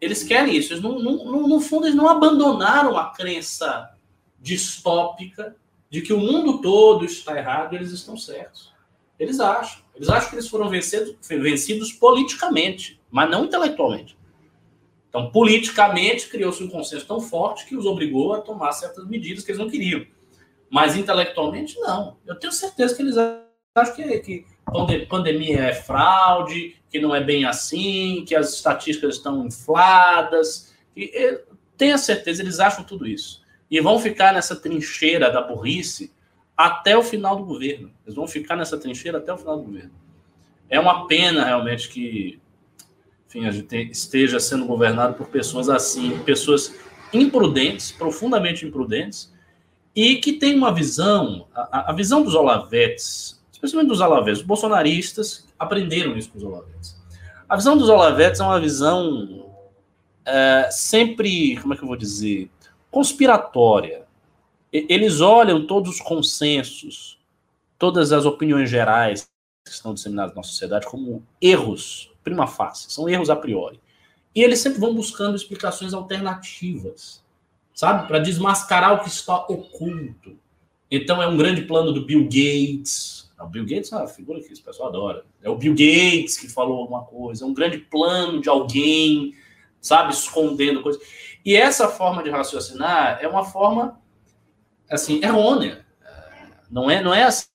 Eles 0.00 0.22
querem 0.22 0.56
isso. 0.56 0.72
Eles 0.72 0.82
não, 0.82 0.98
não, 0.98 1.46
no 1.46 1.60
fundo, 1.60 1.86
eles 1.86 1.96
não 1.96 2.08
abandonaram 2.08 2.96
a 2.96 3.10
crença 3.10 3.90
distópica 4.38 5.56
de 5.90 6.00
que 6.00 6.12
o 6.12 6.18
mundo 6.18 6.60
todo 6.60 7.04
está 7.04 7.36
errado 7.36 7.72
e 7.72 7.76
eles 7.76 7.90
estão 7.90 8.16
certos. 8.16 8.72
Eles 9.18 9.38
acham. 9.40 9.82
Eles 9.94 10.08
acham 10.08 10.30
que 10.30 10.36
eles 10.36 10.48
foram 10.48 10.68
vencidos, 10.68 11.14
vencidos 11.28 11.92
politicamente, 11.92 12.98
mas 13.10 13.30
não 13.30 13.44
intelectualmente. 13.44 14.16
Então, 15.10 15.30
politicamente, 15.30 16.28
criou-se 16.28 16.62
um 16.62 16.68
consenso 16.68 17.04
tão 17.04 17.20
forte 17.20 17.66
que 17.66 17.76
os 17.76 17.84
obrigou 17.84 18.32
a 18.32 18.40
tomar 18.40 18.72
certas 18.72 19.06
medidas 19.06 19.44
que 19.44 19.50
eles 19.50 19.58
não 19.58 19.68
queriam. 19.68 20.06
Mas 20.70 20.96
intelectualmente, 20.96 21.78
não. 21.80 22.16
Eu 22.24 22.38
tenho 22.38 22.52
certeza 22.52 22.94
que 22.94 23.02
eles 23.02 23.16
acham 23.16 23.94
que, 23.94 24.18
que 24.20 24.46
pandemia 25.08 25.64
é 25.64 25.74
fraude, 25.74 26.79
que 26.90 27.00
não 27.00 27.14
é 27.14 27.22
bem 27.22 27.44
assim, 27.44 28.24
que 28.26 28.34
as 28.34 28.54
estatísticas 28.54 29.16
estão 29.16 29.46
infladas. 29.46 30.74
E, 30.96 31.40
tenha 31.76 31.96
certeza, 31.96 32.42
eles 32.42 32.60
acham 32.60 32.84
tudo 32.84 33.06
isso. 33.06 33.42
E 33.70 33.80
vão 33.80 33.98
ficar 33.98 34.34
nessa 34.34 34.56
trincheira 34.56 35.30
da 35.30 35.40
burrice 35.40 36.12
até 36.56 36.96
o 36.96 37.02
final 37.02 37.36
do 37.36 37.44
governo. 37.44 37.90
Eles 38.04 38.16
vão 38.16 38.26
ficar 38.26 38.56
nessa 38.56 38.76
trincheira 38.76 39.18
até 39.18 39.32
o 39.32 39.38
final 39.38 39.56
do 39.56 39.64
governo. 39.64 39.92
É 40.68 40.78
uma 40.78 41.06
pena 41.06 41.44
realmente 41.44 41.88
que 41.88 42.40
enfim, 43.30 43.46
a 43.46 43.52
gente 43.52 43.76
esteja 43.92 44.40
sendo 44.40 44.66
governado 44.66 45.14
por 45.14 45.28
pessoas 45.28 45.68
assim, 45.68 46.18
pessoas 46.24 46.74
imprudentes, 47.12 47.92
profundamente 47.92 48.66
imprudentes, 48.66 49.32
e 49.94 50.16
que 50.16 50.32
têm 50.32 50.56
uma 50.56 50.74
visão, 50.74 51.46
a, 51.54 51.90
a 51.90 51.92
visão 51.92 52.24
dos 52.24 52.34
Olavetes, 52.34 53.39
especialmente 53.60 53.88
dos 53.88 54.00
Olavetes, 54.00 54.40
os 54.40 54.46
bolsonaristas 54.46 55.46
aprenderam 55.58 56.16
isso 56.16 56.30
com 56.30 56.38
os 56.38 56.44
Olavetes. 56.44 56.96
A 57.48 57.56
visão 57.56 57.76
dos 57.76 57.88
Olavetes 57.88 58.40
é 58.40 58.44
uma 58.44 58.58
visão 58.58 59.52
é, 60.24 60.68
sempre, 60.70 61.56
como 61.58 61.74
é 61.74 61.76
que 61.76 61.82
eu 61.82 61.88
vou 61.88 61.96
dizer, 61.96 62.50
conspiratória. 62.90 64.06
Eles 64.72 65.20
olham 65.20 65.66
todos 65.66 65.96
os 65.96 66.00
consensos, 66.00 67.18
todas 67.78 68.12
as 68.12 68.24
opiniões 68.24 68.70
gerais 68.70 69.28
que 69.64 69.72
estão 69.72 69.92
disseminadas 69.92 70.34
na 70.34 70.42
sociedade 70.42 70.86
como 70.86 71.22
erros 71.40 72.10
prima 72.22 72.46
facie, 72.46 72.90
são 72.90 73.08
erros 73.08 73.30
a 73.30 73.36
priori. 73.36 73.80
E 74.34 74.42
eles 74.42 74.60
sempre 74.60 74.80
vão 74.80 74.94
buscando 74.94 75.36
explicações 75.36 75.92
alternativas, 75.92 77.22
sabe? 77.74 78.06
Para 78.06 78.18
desmascarar 78.18 78.94
o 78.94 79.00
que 79.00 79.08
está 79.08 79.36
oculto. 79.36 80.36
Então 80.90 81.20
é 81.20 81.26
um 81.26 81.36
grande 81.36 81.62
plano 81.62 81.92
do 81.92 82.04
Bill 82.04 82.24
Gates. 82.24 83.19
O 83.40 83.46
Bill 83.46 83.64
Gates 83.64 83.92
é 83.92 83.96
uma 83.96 84.06
figura 84.06 84.40
que 84.40 84.52
esse 84.52 84.62
pessoal 84.62 84.88
adora. 84.90 85.24
É 85.42 85.48
o 85.48 85.56
Bill 85.56 85.72
Gates 85.72 86.36
que 86.38 86.48
falou 86.48 86.78
alguma 86.78 87.04
coisa. 87.04 87.44
É 87.44 87.46
um 87.46 87.54
grande 87.54 87.78
plano 87.78 88.40
de 88.40 88.48
alguém, 88.48 89.34
sabe? 89.80 90.12
Escondendo 90.12 90.82
coisas. 90.82 91.02
E 91.44 91.56
essa 91.56 91.88
forma 91.88 92.22
de 92.22 92.30
raciocinar 92.30 93.18
é 93.22 93.26
uma 93.26 93.44
forma, 93.44 94.00
assim, 94.90 95.22
errônea. 95.24 95.86
Não 96.70 96.90
é, 96.90 97.02
não 97.02 97.14
é 97.14 97.24
assim 97.24 97.46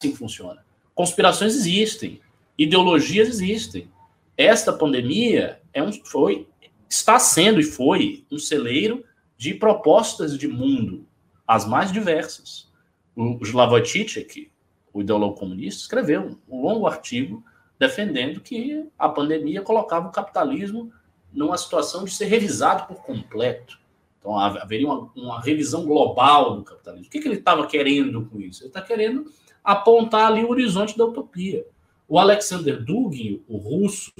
que 0.00 0.16
funciona. 0.16 0.64
Conspirações 0.94 1.54
existem. 1.54 2.20
Ideologias 2.56 3.28
existem. 3.28 3.90
Esta 4.36 4.72
pandemia 4.72 5.60
é 5.72 5.82
um, 5.82 5.92
foi, 5.92 6.48
está 6.88 7.18
sendo 7.18 7.60
e 7.60 7.64
foi 7.64 8.24
um 8.30 8.38
celeiro 8.38 9.04
de 9.36 9.54
propostas 9.54 10.38
de 10.38 10.48
mundo, 10.48 11.06
as 11.46 11.66
mais 11.66 11.92
diversas. 11.92 12.72
O 13.14 13.38
Slavoj 13.42 13.84
Žižek, 13.84 14.50
o 14.94 15.00
ideólogo 15.00 15.34
comunista, 15.34 15.82
escreveu 15.82 16.38
um 16.48 16.62
longo 16.62 16.86
artigo 16.86 17.44
defendendo 17.76 18.40
que 18.40 18.88
a 18.96 19.08
pandemia 19.08 19.60
colocava 19.60 20.08
o 20.08 20.12
capitalismo 20.12 20.92
numa 21.32 21.58
situação 21.58 22.04
de 22.04 22.12
ser 22.12 22.26
revisado 22.26 22.86
por 22.86 23.02
completo. 23.02 23.80
Então, 24.20 24.38
haveria 24.38 24.86
uma, 24.86 25.10
uma 25.16 25.40
revisão 25.40 25.84
global 25.84 26.56
do 26.56 26.62
capitalismo. 26.62 27.08
O 27.08 27.10
que, 27.10 27.20
que 27.20 27.26
ele 27.26 27.38
estava 27.38 27.66
querendo 27.66 28.24
com 28.26 28.40
isso? 28.40 28.62
Ele 28.62 28.68
está 28.68 28.80
querendo 28.80 29.30
apontar 29.62 30.28
ali 30.28 30.44
o 30.44 30.50
horizonte 30.50 30.96
da 30.96 31.04
utopia. 31.04 31.66
O 32.08 32.18
Alexander 32.18 32.82
Dugin, 32.82 33.42
o 33.48 33.56
russo, 33.56 34.12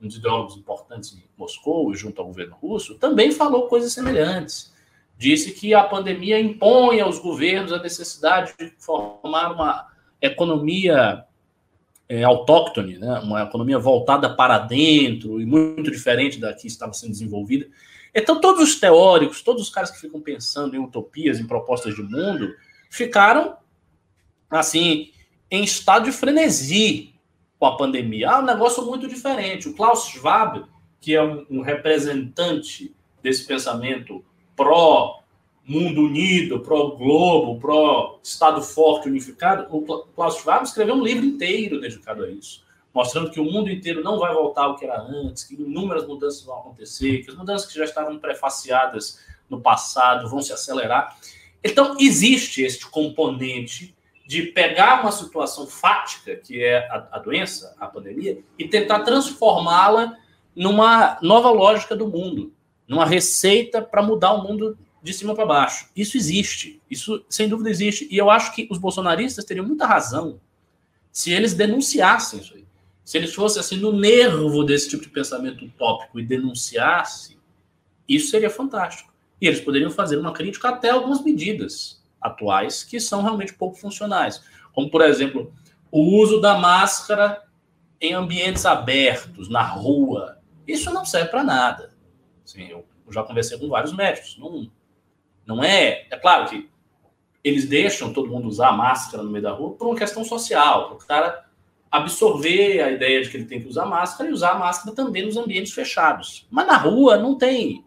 um 0.00 0.06
dos 0.06 0.16
ideólogos 0.16 0.56
importantes 0.56 1.12
em 1.12 1.22
Moscou 1.36 1.92
junto 1.94 2.20
ao 2.20 2.28
governo 2.28 2.56
russo, 2.56 2.94
também 2.94 3.30
falou 3.30 3.68
coisas 3.68 3.92
semelhantes. 3.92 4.72
Disse 5.18 5.52
que 5.52 5.74
a 5.74 5.84
pandemia 5.84 6.40
impõe 6.40 7.00
aos 7.00 7.18
governos 7.18 7.72
a 7.72 7.82
necessidade 7.82 8.54
de 8.58 8.72
formar 8.78 9.52
uma 9.52 9.93
economia 10.26 11.24
é, 12.08 12.22
autóctone, 12.22 12.98
né? 12.98 13.20
uma 13.20 13.42
economia 13.42 13.78
voltada 13.78 14.34
para 14.34 14.58
dentro 14.58 15.40
e 15.40 15.46
muito 15.46 15.90
diferente 15.90 16.38
da 16.38 16.52
que 16.52 16.66
estava 16.66 16.92
sendo 16.92 17.12
desenvolvida. 17.12 17.66
Então, 18.14 18.40
todos 18.40 18.62
os 18.62 18.78
teóricos, 18.78 19.42
todos 19.42 19.62
os 19.62 19.70
caras 19.70 19.90
que 19.90 20.00
ficam 20.00 20.20
pensando 20.20 20.76
em 20.76 20.78
utopias, 20.78 21.40
em 21.40 21.46
propostas 21.46 21.94
de 21.94 22.02
mundo, 22.02 22.54
ficaram, 22.88 23.56
assim, 24.48 25.10
em 25.50 25.64
estado 25.64 26.04
de 26.04 26.12
frenesi 26.12 27.12
com 27.58 27.66
a 27.66 27.76
pandemia. 27.76 28.30
Ah, 28.30 28.38
um 28.40 28.44
negócio 28.44 28.84
muito 28.84 29.08
diferente. 29.08 29.68
O 29.68 29.74
Klaus 29.74 30.06
Schwab, 30.06 30.64
que 31.00 31.14
é 31.14 31.22
um, 31.22 31.44
um 31.50 31.60
representante 31.60 32.94
desse 33.22 33.44
pensamento 33.46 34.24
pró 34.54 35.23
mundo 35.66 36.02
unido, 36.02 36.60
pró 36.60 36.90
globo, 36.90 37.58
pró 37.58 38.20
estado 38.22 38.62
forte 38.62 39.08
unificado, 39.08 39.66
o 39.74 39.82
Klaus 39.82 40.36
Schwab 40.36 40.64
escreveu 40.64 40.94
um 40.94 41.02
livro 41.02 41.24
inteiro 41.24 41.80
dedicado 41.80 42.24
a 42.24 42.30
isso, 42.30 42.62
mostrando 42.92 43.30
que 43.30 43.40
o 43.40 43.44
mundo 43.44 43.70
inteiro 43.70 44.02
não 44.02 44.18
vai 44.18 44.32
voltar 44.34 44.64
ao 44.64 44.76
que 44.76 44.84
era 44.84 45.00
antes, 45.00 45.44
que 45.44 45.54
inúmeras 45.54 46.06
mudanças 46.06 46.42
vão 46.42 46.58
acontecer, 46.58 47.22
que 47.22 47.30
as 47.30 47.36
mudanças 47.36 47.66
que 47.70 47.78
já 47.78 47.84
estavam 47.84 48.18
prefaciadas 48.18 49.20
no 49.48 49.60
passado 49.60 50.28
vão 50.28 50.42
se 50.42 50.52
acelerar. 50.52 51.16
Então, 51.62 51.96
existe 51.98 52.62
este 52.62 52.86
componente 52.86 53.94
de 54.26 54.42
pegar 54.42 55.00
uma 55.00 55.12
situação 55.12 55.66
fática, 55.66 56.36
que 56.36 56.62
é 56.62 56.86
a, 56.88 57.08
a 57.12 57.18
doença, 57.18 57.74
a 57.78 57.86
pandemia, 57.86 58.38
e 58.58 58.68
tentar 58.68 59.00
transformá-la 59.00 60.16
numa 60.54 61.18
nova 61.20 61.50
lógica 61.50 61.96
do 61.96 62.06
mundo, 62.06 62.52
numa 62.86 63.04
receita 63.04 63.82
para 63.82 64.02
mudar 64.02 64.34
o 64.34 64.42
mundo 64.42 64.78
de 65.04 65.12
cima 65.12 65.34
para 65.34 65.44
baixo. 65.44 65.90
Isso 65.94 66.16
existe, 66.16 66.80
isso 66.90 67.22
sem 67.28 67.46
dúvida 67.46 67.68
existe, 67.68 68.08
e 68.10 68.16
eu 68.16 68.30
acho 68.30 68.54
que 68.54 68.66
os 68.70 68.78
bolsonaristas 68.78 69.44
teriam 69.44 69.66
muita 69.66 69.86
razão 69.86 70.40
se 71.12 71.30
eles 71.30 71.52
denunciassem 71.52 72.40
isso 72.40 72.54
aí. 72.54 72.64
Se 73.04 73.18
eles 73.18 73.34
fossem 73.34 73.60
assim 73.60 73.76
no 73.76 73.92
nervo 73.92 74.64
desse 74.64 74.88
tipo 74.88 75.02
de 75.02 75.10
pensamento 75.10 75.62
utópico 75.62 76.18
e 76.18 76.24
denunciassem, 76.24 77.36
isso 78.08 78.30
seria 78.30 78.48
fantástico. 78.48 79.12
E 79.38 79.46
eles 79.46 79.60
poderiam 79.60 79.90
fazer 79.90 80.16
uma 80.16 80.32
crítica 80.32 80.70
até 80.70 80.88
algumas 80.88 81.22
medidas 81.22 82.02
atuais 82.18 82.82
que 82.82 82.98
são 82.98 83.22
realmente 83.22 83.52
pouco 83.52 83.76
funcionais. 83.76 84.42
Como, 84.72 84.90
por 84.90 85.02
exemplo, 85.02 85.52
o 85.90 86.18
uso 86.18 86.40
da 86.40 86.58
máscara 86.58 87.42
em 88.00 88.14
ambientes 88.14 88.64
abertos, 88.64 89.50
na 89.50 89.62
rua. 89.62 90.38
Isso 90.66 90.90
não 90.90 91.04
serve 91.04 91.28
para 91.28 91.44
nada. 91.44 91.94
Assim, 92.42 92.68
eu 92.68 92.86
já 93.10 93.22
conversei 93.22 93.58
com 93.58 93.68
vários 93.68 93.92
médicos. 93.92 94.38
Não, 94.38 94.70
não 95.46 95.62
é. 95.62 96.06
É 96.10 96.16
claro 96.16 96.48
que 96.48 96.68
eles 97.42 97.66
deixam 97.66 98.12
todo 98.12 98.30
mundo 98.30 98.48
usar 98.48 98.72
máscara 98.72 99.22
no 99.22 99.30
meio 99.30 99.42
da 99.42 99.52
rua 99.52 99.72
por 99.74 99.86
uma 99.86 99.96
questão 99.96 100.24
social, 100.24 100.88
para 100.88 100.94
o 100.96 101.06
cara 101.06 101.44
absorver 101.90 102.82
a 102.82 102.90
ideia 102.90 103.22
de 103.22 103.30
que 103.30 103.36
ele 103.36 103.44
tem 103.44 103.60
que 103.60 103.68
usar 103.68 103.86
máscara 103.86 104.28
e 104.28 104.32
usar 104.32 104.52
a 104.52 104.58
máscara 104.58 104.96
também 104.96 105.24
nos 105.24 105.36
ambientes 105.36 105.72
fechados. 105.72 106.46
Mas 106.50 106.66
na 106.66 106.76
rua 106.76 107.16
não 107.16 107.36
tem 107.36 107.84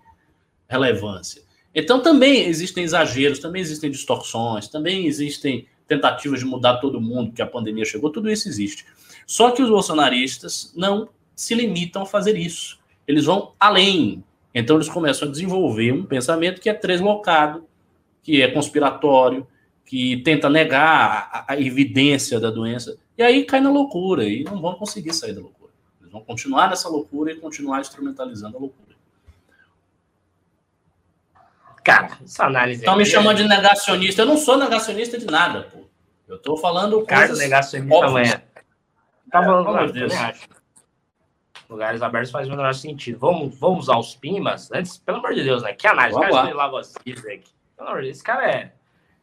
relevância. 0.69 1.41
Então 1.75 2.01
também 2.01 2.45
existem 2.45 2.83
exageros, 2.83 3.39
também 3.39 3.61
existem 3.61 3.91
distorções, 3.91 4.67
também 4.67 5.07
existem 5.07 5.67
tentativas 5.87 6.39
de 6.39 6.45
mudar 6.45 6.77
todo 6.77 7.01
mundo, 7.01 7.33
que 7.33 7.41
a 7.41 7.47
pandemia 7.47 7.85
chegou, 7.85 8.09
tudo 8.09 8.29
isso 8.29 8.47
existe. 8.47 8.85
Só 9.25 9.51
que 9.51 9.61
os 9.61 9.69
bolsonaristas 9.69 10.73
não 10.75 11.09
se 11.35 11.53
limitam 11.53 12.01
a 12.01 12.05
fazer 12.05 12.37
isso. 12.37 12.79
Eles 13.07 13.25
vão 13.25 13.53
além. 13.59 14.23
Então 14.59 14.77
eles 14.77 14.89
começam 14.89 15.27
a 15.27 15.31
desenvolver 15.31 15.91
um 15.91 16.03
pensamento 16.03 16.59
que 16.59 16.69
é 16.69 16.73
translocado, 16.73 17.67
que 18.23 18.41
é 18.41 18.47
conspiratório, 18.47 19.45
que 19.85 20.17
tenta 20.17 20.49
negar 20.49 21.29
a, 21.31 21.53
a 21.53 21.61
evidência 21.61 22.39
da 22.39 22.49
doença. 22.49 22.97
E 23.17 23.21
aí 23.21 23.45
cai 23.45 23.61
na 23.61 23.69
loucura 23.69 24.23
e 24.23 24.43
não 24.43 24.59
vão 24.59 24.73
conseguir 24.75 25.13
sair 25.13 25.33
da 25.33 25.41
loucura. 25.41 25.71
Eles 26.01 26.11
vão 26.11 26.21
continuar 26.21 26.69
nessa 26.69 26.89
loucura 26.89 27.31
e 27.31 27.35
continuar 27.35 27.81
instrumentalizando 27.81 28.57
a 28.57 28.59
loucura. 28.59 28.95
Cara, 31.83 32.17
essa 32.23 32.45
análise. 32.45 32.81
Estão 32.81 32.97
me 32.97 33.05
chamando 33.05 33.37
de 33.37 33.47
negacionista. 33.47 34.23
Eu 34.23 34.25
não 34.25 34.37
sou 34.37 34.57
negacionista 34.57 35.17
de 35.17 35.25
nada, 35.25 35.69
pô. 35.71 35.85
Eu 36.27 36.37
tô 36.37 36.57
falando 36.57 37.01
Cara, 37.05 37.33
negacionista 37.33 38.05
amanhã. 38.05 38.41
Tá 39.31 39.43
falando, 39.43 39.77
é, 39.77 39.91
Deus. 39.91 40.13
Lugares 41.69 42.01
abertos 42.01 42.31
faz 42.31 42.47
o 42.47 42.51
menor 42.51 42.73
sentido. 42.73 43.19
Vamos, 43.19 43.57
vamos 43.59 43.89
aos 43.89 44.15
pimas. 44.15 44.71
Antes, 44.71 44.97
pelo 44.97 45.17
amor 45.17 45.33
de 45.33 45.43
Deus, 45.43 45.61
né? 45.61 45.73
Que 45.73 45.87
análise. 45.87 46.17
Vamos 46.17 46.35
cara 46.35 46.53
lá. 46.55 46.67
Vocês, 46.69 47.21
Pelo 47.21 47.89
amor 47.89 47.97
de 47.97 48.05
Deus, 48.05 48.17
esse 48.17 48.23
cara 48.23 48.49
é. 48.49 48.73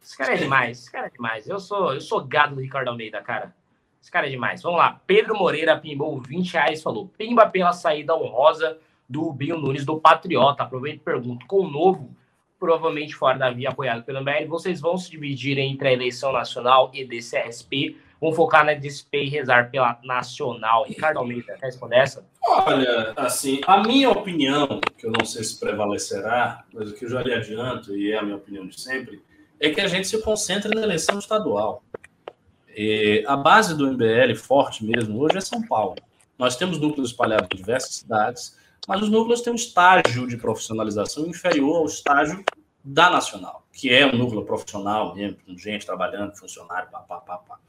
Esse 0.01 0.17
cara 0.17 0.33
é 0.33 0.37
demais. 0.37 0.79
Esse 0.79 0.91
cara 0.91 1.07
é 1.07 1.09
demais. 1.09 1.47
Eu 1.47 1.59
sou, 1.59 1.93
eu 1.93 2.01
sou 2.01 2.23
gado 2.23 2.55
do 2.55 2.61
Ricardo 2.61 2.89
Almeida, 2.89 3.19
cara. 3.21 3.55
Esse 3.99 4.11
cara 4.11 4.27
é 4.27 4.29
demais. 4.29 4.61
Vamos 4.61 4.77
lá. 4.77 5.01
Pedro 5.07 5.35
Moreira 5.35 5.75
pimbou 5.79 6.21
20 6.21 6.53
reais 6.53 6.83
falou: 6.83 7.07
Pimba 7.17 7.49
pela 7.49 7.73
saída 7.73 8.15
honrosa 8.15 8.77
do 9.09 9.21
Rubinho 9.21 9.57
Nunes 9.57 9.83
do 9.83 9.99
Patriota. 9.99 10.61
Aproveito 10.61 10.97
e 10.97 11.03
pergunto: 11.03 11.47
com 11.47 11.61
o 11.61 11.69
novo 11.69 12.15
provavelmente 12.59 13.15
fora 13.15 13.37
da 13.37 13.51
via 13.51 13.69
apoiado 13.69 14.03
pelo 14.03 14.21
MBL, 14.21 14.47
vocês 14.47 14.79
vão 14.79 14.97
se 14.97 15.11
dividir 15.11 15.57
entre 15.57 15.89
a 15.89 15.93
eleição 15.93 16.31
nacional 16.31 16.89
e 16.93 17.03
DCSP 17.03 17.97
Vamos 18.19 18.37
focar 18.37 18.65
na 18.65 18.73
DSP 18.73 19.25
e 19.25 19.29
rezar 19.29 19.69
pela 19.69 19.99
Nacional. 20.03 20.85
Ricardo 20.85 21.17
Almeida, 21.17 21.55
quer 21.59 21.65
responder 21.65 21.97
essa? 21.97 22.25
Olha, 22.47 23.13
assim, 23.15 23.59
a 23.65 23.81
minha 23.81 24.09
opinião, 24.09 24.79
que 24.97 25.05
eu 25.05 25.11
não 25.11 25.25
sei 25.25 25.43
se 25.43 25.59
prevalecerá, 25.59 26.63
mas 26.71 26.91
o 26.91 26.93
que 26.93 27.05
eu 27.05 27.09
já 27.09 27.23
lhe 27.23 27.33
adianto, 27.33 27.95
e 27.95 28.11
é 28.11 28.17
a 28.17 28.21
minha 28.21 28.35
opinião 28.35 28.67
de 28.67 28.79
sempre, 28.79 29.21
é 29.59 29.69
que 29.69 29.81
a 29.81 29.87
gente 29.87 30.07
se 30.07 30.21
concentre 30.21 30.73
na 30.73 30.81
eleição 30.81 31.17
estadual. 31.17 31.83
E 32.75 33.23
a 33.27 33.35
base 33.35 33.75
do 33.75 33.91
MBL, 33.91 34.35
forte 34.35 34.85
mesmo, 34.85 35.19
hoje 35.19 35.37
é 35.37 35.41
São 35.41 35.61
Paulo. 35.65 35.95
Nós 36.37 36.55
temos 36.55 36.77
núcleos 36.77 37.11
espalhados 37.11 37.47
em 37.51 37.55
diversas 37.55 37.95
cidades, 37.95 38.57
mas 38.87 39.01
os 39.01 39.09
núcleos 39.09 39.41
têm 39.41 39.53
um 39.53 39.55
estágio 39.55 40.27
de 40.27 40.37
profissionalização 40.37 41.25
inferior 41.25 41.77
ao 41.77 41.85
estágio 41.85 42.43
da 42.83 43.09
Nacional, 43.09 43.65
que 43.73 43.91
é 43.91 44.05
um 44.05 44.15
núcleo 44.15 44.45
profissional 44.45 45.15
mesmo, 45.15 45.37
com 45.45 45.57
gente 45.57 45.85
trabalhando, 45.85 46.35
funcionário, 46.35 46.91
pá, 46.91 46.99
pá, 46.99 47.17
pá, 47.17 47.37
pá. 47.37 47.59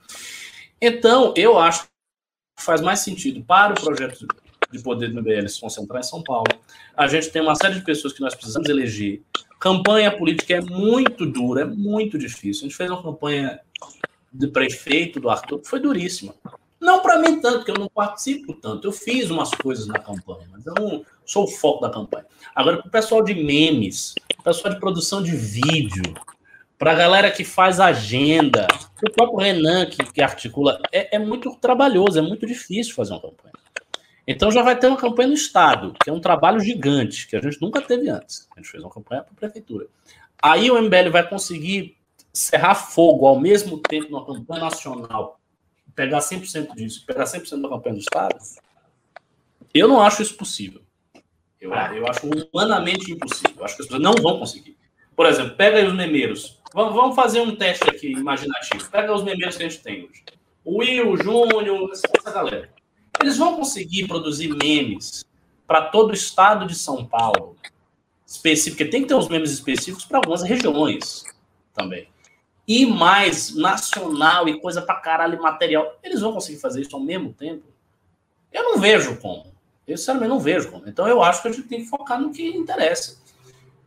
Então, 0.80 1.32
eu 1.36 1.58
acho 1.58 1.84
que 1.84 2.62
faz 2.62 2.82
mais 2.82 3.00
sentido 3.00 3.42
para 3.42 3.72
o 3.72 3.82
projeto 3.82 4.26
de 4.70 4.78
poder 4.80 5.12
do 5.12 5.20
MBL 5.20 5.48
se 5.48 5.60
concentrar 5.60 6.00
em 6.00 6.04
São 6.04 6.22
Paulo. 6.22 6.46
A 6.96 7.06
gente 7.06 7.30
tem 7.30 7.42
uma 7.42 7.54
série 7.54 7.74
de 7.74 7.84
pessoas 7.84 8.12
que 8.12 8.20
nós 8.20 8.34
precisamos 8.34 8.68
eleger. 8.68 9.22
Campanha 9.58 10.10
política 10.10 10.54
é 10.54 10.60
muito 10.60 11.24
dura, 11.26 11.62
é 11.62 11.64
muito 11.64 12.18
difícil. 12.18 12.66
A 12.66 12.68
gente 12.68 12.76
fez 12.76 12.90
uma 12.90 13.02
campanha 13.02 13.60
de 14.32 14.48
prefeito 14.48 15.18
do 15.18 15.30
Arthur 15.30 15.60
que 15.60 15.68
foi 15.68 15.80
duríssima. 15.80 16.34
Não 16.80 17.00
para 17.00 17.18
mim 17.18 17.40
tanto, 17.40 17.64
que 17.64 17.70
eu 17.70 17.78
não 17.78 17.88
participo 17.88 18.52
tanto. 18.52 18.86
Eu 18.86 18.92
fiz 18.92 19.30
umas 19.30 19.50
coisas 19.50 19.86
na 19.86 19.98
campanha, 19.98 20.46
mas 20.52 20.66
eu 20.66 20.74
não 20.74 21.04
sou 21.24 21.44
o 21.44 21.48
foco 21.48 21.80
da 21.80 21.90
campanha. 21.90 22.26
Agora, 22.54 22.78
para 22.78 22.88
o 22.88 22.90
pessoal 22.90 23.22
de 23.22 23.34
memes, 23.34 24.14
pessoal 24.46 24.72
de 24.72 24.78
produção 24.78 25.20
de 25.20 25.34
vídeo, 25.34 26.14
para 26.78 26.92
a 26.92 26.94
galera 26.94 27.30
que 27.32 27.42
faz 27.42 27.80
agenda, 27.80 28.68
o 29.04 29.10
próprio 29.10 29.38
Renan 29.38 29.86
que, 29.86 30.04
que 30.12 30.22
articula, 30.22 30.80
é, 30.92 31.16
é, 31.16 31.18
muito 31.18 31.56
trabalhoso, 31.56 32.18
é 32.18 32.22
muito 32.22 32.46
difícil 32.46 32.94
fazer 32.94 33.12
uma 33.14 33.20
campanha. 33.20 33.52
Então 34.26 34.50
já 34.50 34.62
vai 34.62 34.78
ter 34.78 34.88
uma 34.88 34.96
campanha 34.96 35.28
no 35.28 35.34
Estado, 35.34 35.94
que 36.02 36.10
é 36.10 36.12
um 36.12 36.20
trabalho 36.20 36.58
gigante, 36.60 37.28
que 37.28 37.36
a 37.36 37.40
gente 37.40 37.60
nunca 37.60 37.80
teve 37.80 38.08
antes. 38.08 38.48
A 38.56 38.60
gente 38.60 38.70
fez 38.70 38.82
uma 38.82 38.90
campanha 38.90 39.22
para 39.22 39.32
a 39.32 39.36
prefeitura. 39.36 39.86
Aí 40.42 40.70
o 40.70 40.80
MBL 40.82 41.10
vai 41.10 41.28
conseguir 41.28 41.96
serrar 42.32 42.74
fogo 42.74 43.26
ao 43.26 43.38
mesmo 43.38 43.78
tempo 43.78 44.10
numa 44.10 44.26
campanha 44.26 44.64
nacional 44.64 45.40
pegar 45.96 46.18
100% 46.18 46.74
disso, 46.74 47.04
pegar 47.06 47.24
100% 47.24 47.62
da 47.62 47.68
campanha 47.70 47.94
do 47.94 48.00
Estado, 48.00 48.36
eu 49.72 49.88
não 49.88 50.00
acho 50.00 50.22
isso 50.22 50.36
possível. 50.36 50.82
Eu, 51.58 51.72
eu 51.72 52.06
acho 52.06 52.28
humanamente 52.52 53.10
impossível. 53.10 53.56
Eu 53.56 53.64
acho 53.64 53.76
que 53.76 53.82
as 53.82 53.88
pessoas 53.88 54.02
não 54.02 54.14
vão 54.14 54.38
conseguir. 54.38 54.76
Por 55.16 55.26
exemplo, 55.26 55.56
pega 55.56 55.78
aí 55.78 55.86
os 55.86 55.94
memeiros. 55.94 56.60
Vamos, 56.72 56.94
vamos 56.94 57.16
fazer 57.16 57.40
um 57.40 57.56
teste 57.56 57.88
aqui 57.88 58.12
imaginativo. 58.12 58.88
Pega 58.90 59.12
os 59.12 59.24
memeiros 59.24 59.56
que 59.56 59.64
a 59.64 59.68
gente 59.68 59.82
tem 59.82 60.04
hoje. 60.04 60.22
O 60.62 60.78
Will, 60.78 61.10
o 61.10 61.16
Júnior, 61.16 61.90
essa 61.92 62.30
galera. 62.30 62.70
Eles 63.20 63.36
vão 63.36 63.56
conseguir 63.56 64.06
produzir 64.06 64.48
memes 64.48 65.24
para 65.66 65.82
todo 65.82 66.10
o 66.10 66.14
estado 66.14 66.66
de 66.66 66.74
São 66.74 67.04
Paulo. 67.04 67.56
Específico, 68.26 68.76
porque 68.76 68.90
tem 68.90 69.02
que 69.02 69.08
ter 69.08 69.14
uns 69.14 69.28
memes 69.28 69.52
específicos 69.52 70.04
para 70.04 70.18
algumas 70.18 70.42
regiões 70.42 71.24
também 71.72 72.08
e 72.66 72.84
mais 72.84 73.54
nacional 73.54 74.48
e 74.48 74.60
coisa 74.60 74.82
pra 74.82 74.96
caralho 74.96 75.40
material, 75.40 75.96
eles 76.02 76.20
vão 76.20 76.32
conseguir 76.32 76.58
fazer 76.58 76.80
isso 76.80 76.96
ao 76.96 77.02
mesmo 77.02 77.32
tempo? 77.32 77.62
Eu 78.52 78.64
não 78.64 78.78
vejo 78.78 79.16
como. 79.18 79.54
Eu, 79.86 79.96
sinceramente, 79.96 80.30
não 80.30 80.40
vejo 80.40 80.70
como. 80.70 80.88
Então, 80.88 81.06
eu 81.06 81.22
acho 81.22 81.42
que 81.42 81.48
a 81.48 81.52
gente 81.52 81.68
tem 81.68 81.82
que 81.82 81.88
focar 81.88 82.20
no 82.20 82.32
que 82.32 82.48
interessa. 82.48 83.18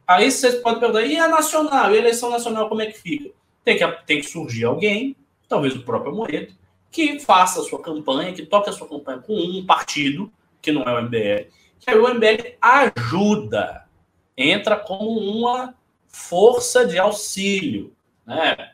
Aí 0.07 0.31
você 0.31 0.53
pode 0.53 0.79
perguntar, 0.79 1.05
e 1.05 1.17
a 1.17 1.27
nacional? 1.27 1.91
E 1.91 1.95
a 1.95 1.99
eleição 1.99 2.29
nacional, 2.29 2.69
como 2.69 2.81
é 2.81 2.85
que 2.85 2.97
fica? 2.97 3.31
Tem 3.65 3.77
que, 3.77 3.85
tem 4.05 4.21
que 4.21 4.29
surgir 4.29 4.63
alguém, 4.63 5.15
talvez 5.47 5.75
o 5.75 5.83
próprio 5.83 6.15
Moreto, 6.15 6.55
que 6.91 7.19
faça 7.19 7.61
a 7.61 7.63
sua 7.63 7.81
campanha, 7.81 8.33
que 8.33 8.45
toque 8.45 8.69
a 8.69 8.73
sua 8.73 8.87
campanha 8.87 9.19
com 9.19 9.33
um 9.35 9.65
partido, 9.65 10.31
que 10.61 10.71
não 10.71 10.83
é 10.83 10.93
o 10.93 11.01
MBL, 11.03 11.49
que 11.79 11.89
aí 11.89 11.97
o 11.97 12.07
MBL 12.13 12.57
ajuda, 12.61 13.85
entra 14.35 14.75
como 14.75 15.19
uma 15.19 15.75
força 16.07 16.85
de 16.85 16.97
auxílio 16.97 17.95
né? 18.29 18.71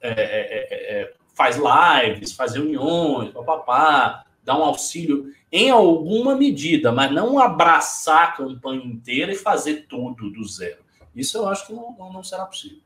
É 0.00 0.10
é, 0.10 0.10
é, 0.10 1.02
é, 1.02 1.14
faz 1.34 1.56
lives, 1.56 2.32
faz 2.32 2.54
reuniões, 2.54 3.32
papapá, 3.32 4.26
dá 4.42 4.58
um 4.58 4.64
auxílio 4.64 5.32
em 5.52 5.70
alguma 5.70 6.34
medida, 6.34 6.90
mas 6.90 7.12
não 7.12 7.38
abraçar 7.38 8.24
a 8.24 8.32
campanha 8.32 8.84
inteira 8.84 9.32
e 9.32 9.36
fazer 9.36 9.86
tudo 9.86 10.30
do 10.30 10.44
zero. 10.44 10.82
Isso 11.14 11.38
eu 11.38 11.48
acho 11.48 11.68
que 11.68 11.72
não, 11.72 11.94
não 12.12 12.24
será 12.24 12.44
possível. 12.44 12.80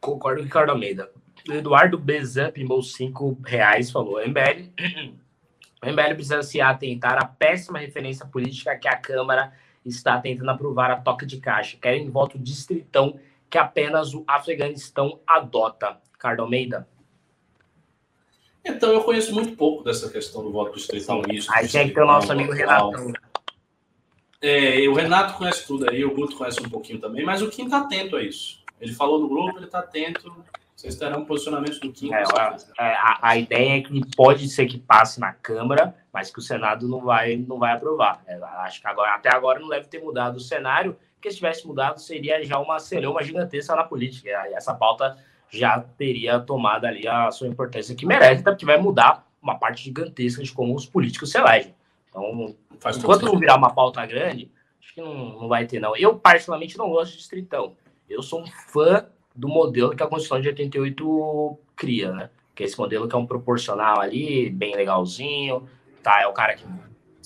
Concordo 0.00 0.36
com 0.36 0.42
o 0.42 0.44
Ricardo 0.44 0.70
Almeida. 0.70 1.10
Eduardo 1.48 1.98
Bezan 1.98 2.50
pimbou 2.50 2.82
5 2.82 3.38
reais, 3.44 3.90
falou: 3.90 4.20
MBL, 4.20 4.70
o 5.82 5.86
MBL 5.86 6.14
precisa 6.16 6.42
se 6.42 6.60
atentar 6.60 7.22
à 7.22 7.26
péssima 7.26 7.78
referência 7.78 8.26
política 8.26 8.76
que 8.76 8.88
a 8.88 8.96
Câmara 8.96 9.52
está 9.84 10.20
tentando 10.20 10.50
aprovar 10.50 10.90
a 10.90 10.96
toca 10.96 11.24
de 11.24 11.38
caixa. 11.38 11.76
Querem 11.80 12.10
voto 12.10 12.38
distritão 12.38 13.18
que 13.48 13.58
apenas 13.58 14.14
o 14.14 14.24
Afeganistão 14.26 15.20
adota. 15.26 15.98
Ricardo 16.12 16.40
Almeida. 16.40 16.88
Então, 18.64 18.92
eu 18.92 19.04
conheço 19.04 19.32
muito 19.32 19.54
pouco 19.54 19.84
dessa 19.84 20.10
questão 20.10 20.42
do 20.42 20.50
voto 20.50 20.74
distritão. 20.74 21.22
Isso, 21.30 21.48
aí 21.52 21.68
tem 21.68 21.88
que 21.88 21.94
ter 21.94 22.02
o 22.02 22.06
nosso 22.06 22.32
amigo 22.32 22.52
Renato. 22.52 23.12
É, 24.40 24.88
o 24.88 24.94
Renato 24.94 25.34
conhece 25.34 25.66
tudo 25.66 25.88
aí, 25.88 26.04
o 26.04 26.14
Guto 26.14 26.36
conhece 26.36 26.60
um 26.60 26.68
pouquinho 26.68 27.00
também, 27.00 27.24
mas 27.24 27.42
o 27.42 27.48
Kim 27.48 27.64
está 27.64 27.78
atento 27.78 28.16
a 28.16 28.22
isso. 28.22 28.62
Ele 28.80 28.92
falou 28.92 29.20
no 29.20 29.28
grupo, 29.28 29.56
ele 29.56 29.66
está 29.66 29.78
atento. 29.78 30.34
Vocês 30.76 30.94
terão 30.96 31.24
posicionamentos 31.24 31.80
do 31.80 31.90
Kim. 31.90 32.12
É, 32.12 32.22
a, 32.22 32.56
é, 32.78 32.92
a, 32.92 33.18
a, 33.22 33.36
ideia 33.38 33.78
é 33.78 33.80
que 33.80 33.98
pode 34.14 34.46
ser 34.46 34.66
que 34.66 34.76
passe 34.76 35.18
na 35.18 35.32
Câmara, 35.32 35.96
mas 36.12 36.30
que 36.30 36.38
o 36.38 36.42
Senado 36.42 36.86
não 36.86 37.00
vai, 37.00 37.34
não 37.34 37.58
vai 37.58 37.72
aprovar. 37.72 38.22
É, 38.26 38.38
acho 38.58 38.82
que 38.82 38.86
agora, 38.86 39.14
até 39.14 39.34
agora 39.34 39.58
não 39.58 39.70
deve 39.70 39.86
ter 39.86 40.02
mudado 40.02 40.36
o 40.36 40.40
cenário, 40.40 40.94
porque 41.14 41.30
se 41.30 41.38
tivesse 41.38 41.66
mudado 41.66 41.98
seria 41.98 42.44
já 42.44 42.58
uma 42.58 42.76
uma 43.08 43.22
gigantesca 43.22 43.74
na 43.74 43.84
política. 43.84 44.28
E 44.28 44.52
essa 44.52 44.74
pauta 44.74 45.16
já 45.48 45.80
teria 45.80 46.38
tomado 46.40 46.84
ali 46.84 47.08
a 47.08 47.30
sua 47.30 47.48
importância 47.48 47.94
que 47.94 48.04
merece, 48.04 48.42
até 48.42 48.50
porque 48.50 48.66
vai 48.66 48.76
mudar 48.76 49.26
uma 49.40 49.58
parte 49.58 49.82
gigantesca 49.82 50.42
de 50.42 50.52
como 50.52 50.74
os 50.74 50.84
políticos 50.84 51.30
se 51.30 51.38
elegem. 51.38 51.74
Então, 52.10 52.54
Faz 52.78 52.98
enquanto 52.98 53.24
não 53.24 53.38
virar 53.38 53.56
uma 53.56 53.72
pauta 53.72 54.04
grande, 54.04 54.50
acho 54.78 54.92
que 54.92 55.00
não, 55.00 55.40
não 55.40 55.48
vai 55.48 55.66
ter, 55.66 55.80
não. 55.80 55.96
Eu, 55.96 56.18
particularmente, 56.18 56.76
não 56.76 56.90
gosto 56.90 57.12
de 57.12 57.18
distritão. 57.18 57.74
Eu 58.08 58.22
sou 58.22 58.42
um 58.42 58.46
fã 58.46 59.06
do 59.36 59.48
modelo 59.48 59.94
que 59.94 60.02
a 60.02 60.06
Constituição 60.06 60.40
de 60.40 60.48
88 60.48 61.58
cria, 61.76 62.12
né? 62.12 62.30
Que 62.54 62.62
é 62.62 62.66
esse 62.66 62.78
modelo 62.78 63.06
que 63.08 63.14
é 63.14 63.18
um 63.18 63.26
proporcional 63.26 64.00
ali, 64.00 64.48
bem 64.50 64.74
legalzinho, 64.74 65.68
tá? 66.02 66.22
É 66.22 66.26
o 66.26 66.32
cara 66.32 66.54
que 66.54 66.64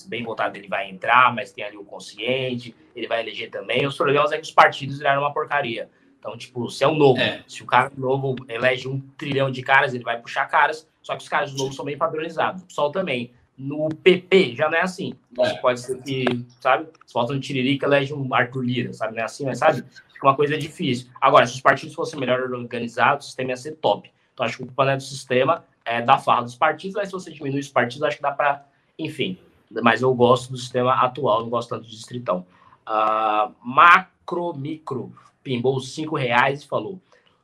bem 0.07 0.23
votado 0.23 0.57
ele 0.57 0.67
vai 0.67 0.89
entrar, 0.89 1.33
mas 1.33 1.51
tem 1.51 1.63
ali 1.63 1.77
o 1.77 1.83
consciente, 1.83 2.75
ele 2.95 3.07
vai 3.07 3.21
eleger 3.21 3.49
também. 3.49 3.85
Os 3.85 3.95
problemas 3.95 4.31
é 4.31 4.37
que 4.37 4.43
os 4.43 4.51
partidos 4.51 4.97
viraram 4.97 5.21
uma 5.21 5.33
porcaria. 5.33 5.89
Então, 6.19 6.37
tipo, 6.37 6.69
se 6.69 6.83
é 6.83 6.87
um 6.87 6.95
novo, 6.95 7.19
é. 7.19 7.43
se 7.47 7.63
o 7.63 7.65
cara 7.65 7.91
novo 7.97 8.35
elege 8.47 8.87
um 8.87 8.99
trilhão 9.17 9.49
de 9.49 9.63
caras, 9.63 9.93
ele 9.93 10.03
vai 10.03 10.19
puxar 10.19 10.45
caras, 10.45 10.87
só 11.01 11.15
que 11.15 11.23
os 11.23 11.29
caras 11.29 11.53
novos 11.55 11.75
são 11.75 11.83
bem 11.83 11.97
padronizados. 11.97 12.61
O 12.61 12.67
PSOL 12.67 12.91
também. 12.91 13.31
No 13.57 13.89
PP 13.89 14.55
já 14.55 14.69
não 14.69 14.77
é 14.77 14.81
assim. 14.81 15.13
É. 15.39 15.53
Pode 15.55 15.79
ser 15.81 16.01
que, 16.01 16.25
sabe, 16.59 16.87
se 17.05 17.13
volta 17.13 17.33
no 17.33 17.39
Tiririca, 17.39 17.85
elege 17.85 18.13
um 18.13 18.33
Arthur 18.33 18.63
Lira, 18.63 18.93
sabe? 18.93 19.13
Não 19.13 19.21
é 19.21 19.25
assim, 19.25 19.45
mas 19.45 19.59
sabe? 19.59 19.83
Fica 20.21 20.27
uma 20.27 20.35
coisa 20.35 20.55
difícil. 20.55 21.09
Agora, 21.19 21.47
se 21.47 21.55
os 21.55 21.61
partidos 21.61 21.95
fossem 21.95 22.19
melhor 22.19 22.39
organizados, 22.41 23.25
o 23.25 23.29
sistema 23.29 23.49
ia 23.49 23.57
ser 23.57 23.75
top. 23.77 24.11
Então, 24.33 24.45
acho 24.45 24.57
que 24.57 24.63
o 24.63 24.83
é 24.83 24.95
do 24.95 25.01
sistema, 25.01 25.65
é 25.83 26.01
da 26.01 26.19
farra 26.19 26.43
dos 26.43 26.55
partidos, 26.55 26.95
mas 26.95 27.07
se 27.07 27.11
você 27.11 27.31
diminuir 27.31 27.59
os 27.59 27.69
partidos, 27.69 28.03
acho 28.03 28.17
que 28.17 28.21
dá 28.21 28.31
para, 28.31 28.63
enfim. 28.99 29.37
Mas 29.81 30.03
eu 30.03 30.13
gosto 30.13 30.51
do 30.51 30.57
sistema 30.57 30.93
atual, 30.93 31.41
não 31.41 31.49
gosto 31.49 31.69
tanto 31.69 31.83
do 31.83 31.89
distritão. 31.89 32.45
Uh, 32.87 33.53
macro 33.63 34.53
Micro 34.53 35.11
pimbou 35.43 35.79
cinco 35.79 36.15
reais 36.15 36.63
e 36.63 36.67
falou: 36.67 37.01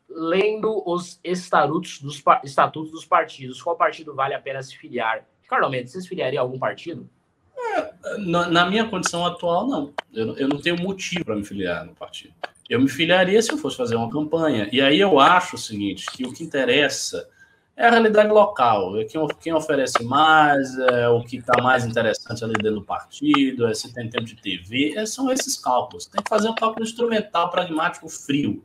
lendo 0.07 0.83
os 0.85 1.19
estatutos 1.23 1.99
dos, 1.99 2.21
estatutos 2.43 2.91
dos 2.91 3.05
partidos, 3.05 3.61
qual 3.61 3.75
partido 3.75 4.13
vale 4.13 4.33
a 4.33 4.39
pena 4.39 4.61
se 4.61 4.77
filiar? 4.77 5.25
Ricardo 5.41 5.63
Almeida, 5.63 5.87
você 5.87 6.01
se 6.01 6.07
filiaria 6.07 6.39
a 6.39 6.43
algum 6.43 6.59
partido? 6.59 7.09
É, 7.57 8.17
na, 8.17 8.49
na, 8.49 8.65
minha 8.69 8.87
condição 8.87 9.25
atual, 9.25 9.65
não. 9.67 9.93
Eu, 10.13 10.35
eu 10.37 10.47
não 10.47 10.59
tenho 10.59 10.77
motivo 10.77 11.25
para 11.25 11.35
me 11.35 11.45
filiar 11.45 11.85
no 11.85 11.95
partido. 11.95 12.33
Eu 12.69 12.81
me 12.81 12.89
filiaria 12.89 13.41
se 13.41 13.51
eu 13.51 13.57
fosse 13.57 13.77
fazer 13.77 13.95
uma 13.95 14.09
campanha. 14.09 14.69
E 14.71 14.81
aí 14.81 14.99
eu 14.99 15.19
acho 15.19 15.55
o 15.55 15.59
seguinte, 15.59 16.05
que 16.11 16.25
o 16.25 16.33
que 16.33 16.43
interessa 16.43 17.27
é 17.75 17.85
a 17.85 17.91
realidade 17.91 18.29
local, 18.29 18.99
é 18.99 19.05
quem, 19.05 19.25
quem 19.39 19.53
oferece 19.53 20.03
mais, 20.03 20.77
é 20.79 21.07
o 21.07 21.21
que 21.21 21.37
está 21.37 21.61
mais 21.61 21.85
interessante 21.85 22.43
ali 22.43 22.53
dentro 22.53 22.79
do 22.79 22.83
partido, 22.83 23.67
é 23.67 23.73
se 23.73 23.93
tem 23.93 24.09
tempo 24.09 24.25
de 24.25 24.35
TV, 24.35 24.95
é, 24.97 25.05
são 25.05 25.31
esses 25.31 25.57
cálculos. 25.57 26.07
Tem 26.07 26.21
que 26.21 26.29
fazer 26.29 26.49
um 26.49 26.55
cálculo 26.55 26.83
instrumental, 26.83 27.51
pragmático, 27.51 28.09
frio. 28.09 28.63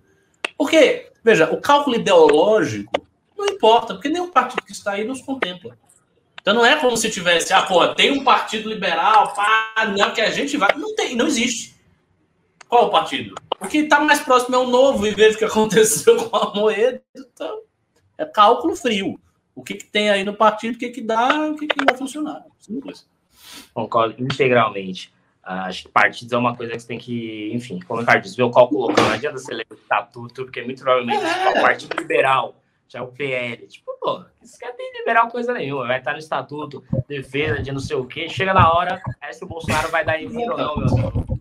Porque, 0.57 1.11
veja, 1.23 1.53
o 1.53 1.61
cálculo 1.61 1.97
ideológico 1.97 3.07
não 3.37 3.47
importa, 3.47 3.95
porque 3.95 4.09
nenhum 4.09 4.31
partido 4.31 4.63
que 4.63 4.73
está 4.73 4.93
aí 4.93 5.05
nos 5.05 5.21
contempla. 5.21 5.77
Então 6.41 6.55
não 6.55 6.65
é 6.65 6.77
como 6.77 6.97
se 6.97 7.11
tivesse, 7.11 7.53
ah, 7.53 7.63
pô, 7.63 7.87
tem 7.89 8.11
um 8.11 8.25
partido 8.25 8.69
liberal, 8.69 9.33
pá, 9.35 9.93
não, 9.97 10.13
que 10.13 10.21
a 10.21 10.31
gente 10.31 10.57
vai. 10.57 10.75
Não 10.77 10.95
tem, 10.95 11.15
não 11.15 11.27
existe. 11.27 11.77
Qual 12.69 12.87
o 12.87 12.91
partido? 12.91 13.35
O 13.63 13.69
que 13.69 13.79
está 13.79 14.01
mais 14.01 14.21
próximo 14.21 14.57
é 14.57 14.59
o 14.59 14.67
novo, 14.67 15.07
e 15.07 15.15
vejo 15.15 15.37
o 15.37 15.39
que 15.39 15.45
aconteceu 15.45 16.17
com 16.29 16.37
a 16.37 16.53
Moeda. 16.55 17.03
Então, 17.15 17.63
É 18.19 18.25
cálculo 18.25 18.75
frio. 18.75 19.19
O 19.55 19.63
que, 19.63 19.75
que 19.75 19.85
tem 19.85 20.11
aí 20.11 20.25
no 20.25 20.35
partido, 20.35 20.75
o 20.75 20.79
que, 20.79 20.91
que 20.91 21.03
dá, 21.03 21.51
o 21.51 21.57
que, 21.57 21.67
que 21.67 21.85
vai 21.85 21.97
funcionar. 21.97 22.45
Simples. 22.59 23.07
Concordo 23.73 24.23
integralmente. 24.23 25.13
Acho 25.43 25.85
que 25.85 25.89
partidos 25.89 26.33
é 26.33 26.37
uma 26.37 26.57
coisa 26.57 26.73
que 26.73 26.81
você 26.81 26.87
tem 26.87 26.99
que, 26.99 27.51
enfim, 27.53 27.81
como 27.81 27.99
o 27.99 28.01
Ricardo 28.01 28.23
disse, 28.23 28.37
ver 28.37 28.45
o 28.45 28.51
cálculo. 28.51 28.93
Não 28.97 29.11
adianta 29.11 29.39
você 29.39 29.53
ler 29.53 29.67
o 29.71 29.75
estatuto, 29.75 30.45
porque 30.45 30.63
muito 30.63 30.83
provavelmente 30.83 31.25
é 31.25 31.51
o 31.51 31.61
Partido 31.61 31.97
Liberal, 31.99 32.63
já 32.89 33.01
é 33.01 33.03
o 33.03 33.09
PL. 33.09 33.67
Tipo, 33.67 33.93
pô, 34.01 34.25
isso 34.41 34.57
quer 34.59 34.73
tem 34.77 34.93
liberal 34.99 35.29
coisa 35.29 35.53
nenhuma. 35.53 35.87
Vai 35.87 35.99
estar 35.99 36.13
no 36.13 36.19
estatuto, 36.19 36.85
defesa 37.09 37.61
de 37.61 37.73
não 37.73 37.81
sei 37.81 37.97
o 37.97 38.07
quê. 38.07 38.29
Chega 38.29 38.55
na 38.55 38.73
hora, 38.73 39.03
é 39.21 39.33
se 39.33 39.43
o 39.43 39.49
Bolsonaro 39.49 39.89
vai 39.91 40.05
dar 40.05 40.21
em 40.21 40.27
ou 40.27 40.57
não, 40.57 40.77
meu 40.77 40.89
amigo. 40.89 41.32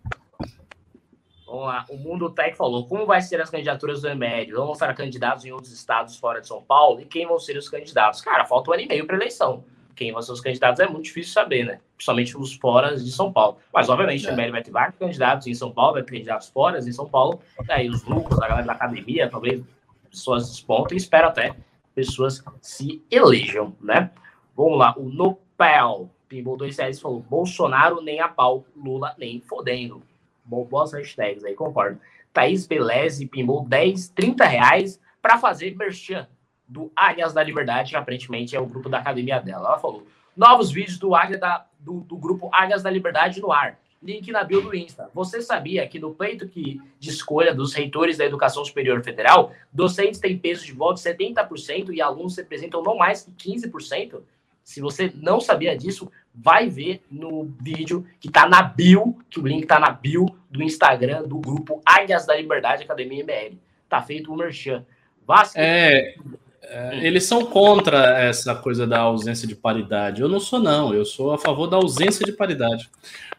Vamos 1.52 1.66
lá. 1.66 1.84
O 1.90 1.98
Mundo 1.98 2.30
Tech 2.30 2.56
falou: 2.56 2.86
como 2.86 3.04
vai 3.04 3.20
ser 3.20 3.38
as 3.42 3.50
candidaturas 3.50 4.00
do 4.00 4.08
ML? 4.08 4.52
Vão 4.52 4.74
ser 4.74 4.94
candidatos 4.94 5.44
em 5.44 5.52
outros 5.52 5.70
estados 5.70 6.16
fora 6.16 6.40
de 6.40 6.48
São 6.48 6.62
Paulo? 6.62 7.00
E 7.02 7.04
quem 7.04 7.26
vão 7.26 7.38
ser 7.38 7.58
os 7.58 7.68
candidatos? 7.68 8.22
Cara, 8.22 8.46
falta 8.46 8.70
um 8.70 8.72
ano 8.72 8.82
e 8.84 8.86
meio 8.86 9.06
para 9.06 9.16
eleição 9.16 9.62
quem 9.94 10.10
vão 10.10 10.22
ser 10.22 10.32
os 10.32 10.40
candidatos 10.40 10.80
é 10.80 10.88
muito 10.88 11.04
difícil 11.04 11.34
saber, 11.34 11.64
né? 11.64 11.78
Principalmente 11.94 12.36
os 12.36 12.54
fora 12.54 12.96
de 12.96 13.12
São 13.12 13.30
Paulo. 13.30 13.58
Mas, 13.72 13.90
obviamente, 13.90 14.26
é. 14.26 14.30
o 14.30 14.32
MBL 14.32 14.50
vai 14.50 14.62
ter 14.62 14.70
vários 14.70 14.96
candidatos 14.98 15.46
em 15.46 15.54
São 15.54 15.70
Paulo, 15.70 15.92
vai 15.92 16.02
ter 16.02 16.12
candidatos 16.12 16.48
fora 16.48 16.80
de 16.80 16.92
São 16.92 17.06
Paulo. 17.06 17.40
Daí 17.66 17.90
os 17.90 18.02
lucros, 18.04 18.40
a 18.40 18.48
galera 18.48 18.66
da 18.66 18.72
academia, 18.72 19.28
talvez 19.28 19.62
pessoas 20.10 20.48
despontam 20.48 20.94
e 20.94 20.96
espero 20.96 21.28
até 21.28 21.54
pessoas 21.94 22.42
se 22.60 23.04
elejam, 23.10 23.76
né? 23.80 24.10
Vamos 24.56 24.78
lá, 24.78 24.94
o 24.96 25.08
Nopel, 25.10 26.10
Pinball 26.28 26.56
2 26.56 26.78
reais 26.78 27.00
falou: 27.00 27.20
Bolsonaro 27.20 28.00
nem 28.00 28.20
a 28.20 28.28
pau, 28.28 28.64
Lula 28.74 29.14
nem 29.18 29.40
fodendo. 29.40 30.02
Bom, 30.44 30.64
boas 30.64 30.92
hashtags 30.92 31.44
aí, 31.44 31.54
concordo. 31.54 32.00
Thaís 32.32 32.66
Beleze 32.66 33.26
Pinball 33.26 33.64
10, 33.66 34.08
30 34.08 34.44
reais 34.44 35.00
para 35.20 35.38
fazer 35.38 35.76
merchan 35.76 36.26
do 36.66 36.90
Águias 36.96 37.32
da 37.32 37.42
Liberdade, 37.42 37.90
que 37.90 37.96
aparentemente 37.96 38.56
é 38.56 38.60
o 38.60 38.66
grupo 38.66 38.88
da 38.88 38.98
academia 38.98 39.38
dela. 39.40 39.68
Ela 39.68 39.78
falou: 39.78 40.06
novos 40.36 40.72
vídeos 40.72 40.98
do 40.98 41.14
Águia 41.14 41.38
da, 41.38 41.66
do, 41.78 42.00
do 42.00 42.16
grupo 42.16 42.50
Águias 42.52 42.82
da 42.82 42.90
Liberdade 42.90 43.40
no 43.40 43.52
ar. 43.52 43.78
Link 44.02 44.32
na 44.32 44.42
bio 44.42 44.60
do 44.60 44.74
Insta. 44.74 45.08
Você 45.14 45.40
sabia 45.40 45.86
que 45.86 46.00
no 46.00 46.12
pleito 46.12 46.48
que, 46.48 46.80
de 46.98 47.10
escolha 47.10 47.54
dos 47.54 47.72
reitores 47.72 48.18
da 48.18 48.24
Educação 48.24 48.64
Superior 48.64 49.00
Federal, 49.04 49.52
docentes 49.72 50.18
têm 50.18 50.36
peso 50.36 50.66
de 50.66 50.72
voto 50.72 50.96
de 50.96 51.08
70% 51.08 51.94
e 51.94 52.02
alunos 52.02 52.36
representam 52.36 52.82
não 52.82 52.96
mais 52.96 53.22
que 53.22 53.30
15%? 53.30 54.20
Se 54.64 54.80
você 54.80 55.12
não 55.14 55.40
sabia 55.40 55.76
disso, 55.76 56.10
vai 56.34 56.68
ver 56.68 57.02
no 57.10 57.52
vídeo 57.60 58.06
que 58.20 58.28
está 58.28 58.48
na 58.48 58.62
bio, 58.62 59.18
que 59.28 59.40
o 59.40 59.46
link 59.46 59.62
está 59.62 59.78
na 59.78 59.90
bio 59.90 60.26
do 60.50 60.62
Instagram 60.62 61.24
do 61.24 61.38
grupo 61.38 61.80
Águias 61.84 62.26
da 62.26 62.36
Liberdade 62.36 62.84
Academia 62.84 63.22
MBL. 63.22 63.56
Tá 63.88 64.00
feito 64.00 64.32
o 64.32 64.36
merchan. 64.36 64.84
Vasco. 65.26 65.58
É, 65.58 66.14
é, 66.62 67.06
eles 67.06 67.24
são 67.24 67.44
contra 67.44 68.18
essa 68.20 68.54
coisa 68.54 68.86
da 68.86 69.00
ausência 69.00 69.46
de 69.46 69.54
paridade. 69.54 70.22
Eu 70.22 70.28
não 70.28 70.40
sou, 70.40 70.58
não. 70.58 70.94
Eu 70.94 71.04
sou 71.04 71.32
a 71.32 71.38
favor 71.38 71.66
da 71.66 71.76
ausência 71.76 72.24
de 72.24 72.32
paridade. 72.32 72.90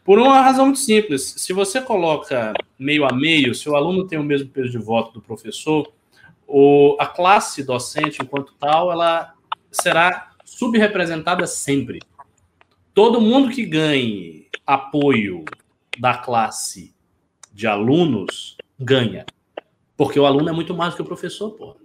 Por 0.04 0.20
uma 0.20 0.42
razão 0.42 0.66
muito 0.66 0.80
simples. 0.80 1.36
Se 1.38 1.54
você 1.54 1.82
coloca 1.82 2.54
meio 2.78 3.06
a 3.06 3.14
meio, 3.14 3.56
se 3.56 3.70
o 3.70 3.76
aluno 3.76 4.06
tem 4.06 4.20
o 4.20 4.24
mesmo 4.24 4.50
peso 4.50 4.70
de 4.70 4.78
voto 4.78 5.14
do 5.14 5.22
professor, 5.22 5.92
o, 6.46 6.96
a 7.00 7.08
classe 7.08 7.64
docente, 7.64 8.22
enquanto 8.22 8.54
tal, 8.60 8.92
ela 8.92 9.34
será 9.72 10.33
subrepresentada 10.58 11.48
sempre. 11.48 12.00
Todo 12.94 13.20
mundo 13.20 13.50
que 13.50 13.66
ganhe 13.66 14.48
apoio 14.66 15.44
da 15.98 16.18
classe 16.18 16.94
de 17.52 17.68
alunos 17.68 18.58
ganha. 18.80 19.26
Porque 19.98 20.20
o 20.20 20.26
aluno 20.26 20.50
é 20.50 20.52
muito 20.52 20.74
mais 20.74 20.94
do 20.94 20.98
que 20.98 21.02
o 21.02 21.06
professor, 21.06 21.52
pô. 21.52 21.76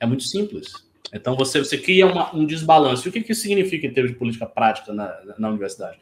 É 0.00 0.06
muito 0.06 0.24
simples. 0.24 0.72
Então 1.12 1.36
você, 1.36 1.60
você 1.60 1.78
cria 1.78 2.06
uma, 2.06 2.34
um 2.34 2.44
desbalanço. 2.44 3.06
E 3.06 3.08
o 3.08 3.12
que, 3.12 3.22
que 3.22 3.32
isso 3.32 3.42
significa 3.42 3.86
em 3.86 3.92
termos 3.92 4.12
de 4.12 4.18
política 4.18 4.46
prática 4.46 4.92
na, 4.92 5.16
na 5.38 5.48
universidade? 5.48 5.98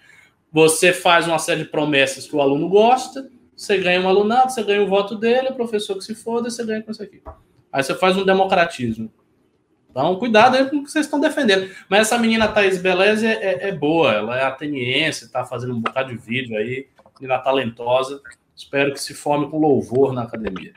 Você 0.50 0.92
faz 0.92 1.26
uma 1.26 1.38
série 1.38 1.64
de 1.64 1.70
promessas 1.70 2.26
que 2.26 2.34
o 2.34 2.40
aluno 2.40 2.68
gosta, 2.68 3.30
você 3.54 3.76
ganha 3.78 4.00
um 4.00 4.08
alunado, 4.08 4.52
você 4.52 4.62
ganha 4.62 4.82
o 4.82 4.88
voto 4.88 5.16
dele, 5.16 5.48
o 5.48 5.54
professor 5.54 5.96
que 5.96 6.04
se 6.04 6.14
foda, 6.14 6.50
você 6.50 6.64
ganha 6.64 6.82
com 6.82 6.90
isso 6.90 7.02
aqui. 7.02 7.22
Aí 7.72 7.82
você 7.82 7.94
faz 7.94 8.16
um 8.16 8.24
democratismo. 8.24 9.12
Então, 9.96 10.14
cuidado 10.16 10.56
aí 10.56 10.68
com 10.68 10.76
o 10.76 10.84
que 10.84 10.90
vocês 10.90 11.06
estão 11.06 11.18
defendendo. 11.18 11.74
Mas 11.88 12.00
essa 12.00 12.18
menina 12.18 12.46
Thaís 12.46 12.76
Beleza 12.76 13.26
é, 13.26 13.32
é, 13.32 13.68
é, 13.68 13.72
boa, 13.72 14.12
ela 14.12 14.38
é 14.38 14.44
ateniense, 14.44 15.24
está 15.24 15.42
fazendo 15.42 15.74
um 15.74 15.80
bocado 15.80 16.10
de 16.10 16.18
vídeo 16.18 16.54
aí, 16.54 16.86
menina 17.18 17.38
talentosa. 17.38 18.20
Espero 18.54 18.92
que 18.92 19.00
se 19.00 19.14
forme 19.14 19.48
com 19.48 19.58
louvor 19.58 20.12
na 20.12 20.24
academia. 20.24 20.74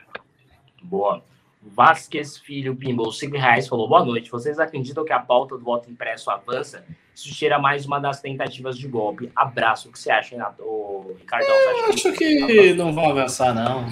Boa. 0.82 1.22
Vasquez 1.62 2.38
Filho 2.38 2.74
Pimbou, 2.74 3.12
5 3.12 3.36
reais, 3.36 3.68
falou: 3.68 3.86
Boa 3.86 4.02
noite. 4.02 4.30
Vocês 4.30 4.58
acreditam 4.58 5.04
que 5.04 5.12
a 5.12 5.20
pauta 5.20 5.58
do 5.58 5.62
voto 5.62 5.90
impresso 5.90 6.30
avança? 6.30 6.82
Isso 7.14 7.28
cheira 7.28 7.58
mais 7.58 7.84
uma 7.84 8.00
das 8.00 8.22
tentativas 8.22 8.78
de 8.78 8.88
golpe. 8.88 9.30
Abraço. 9.36 9.90
O 9.90 9.92
que 9.92 9.98
você 9.98 10.10
acha, 10.10 10.34
Renato? 10.34 10.62
O 10.62 11.14
Ricardão, 11.18 11.50
Eu 11.50 11.90
acho 11.90 12.10
que, 12.14 12.46
que 12.46 12.72
não 12.72 12.94
vai 12.94 13.10
avançar, 13.10 13.54
não. 13.54 13.86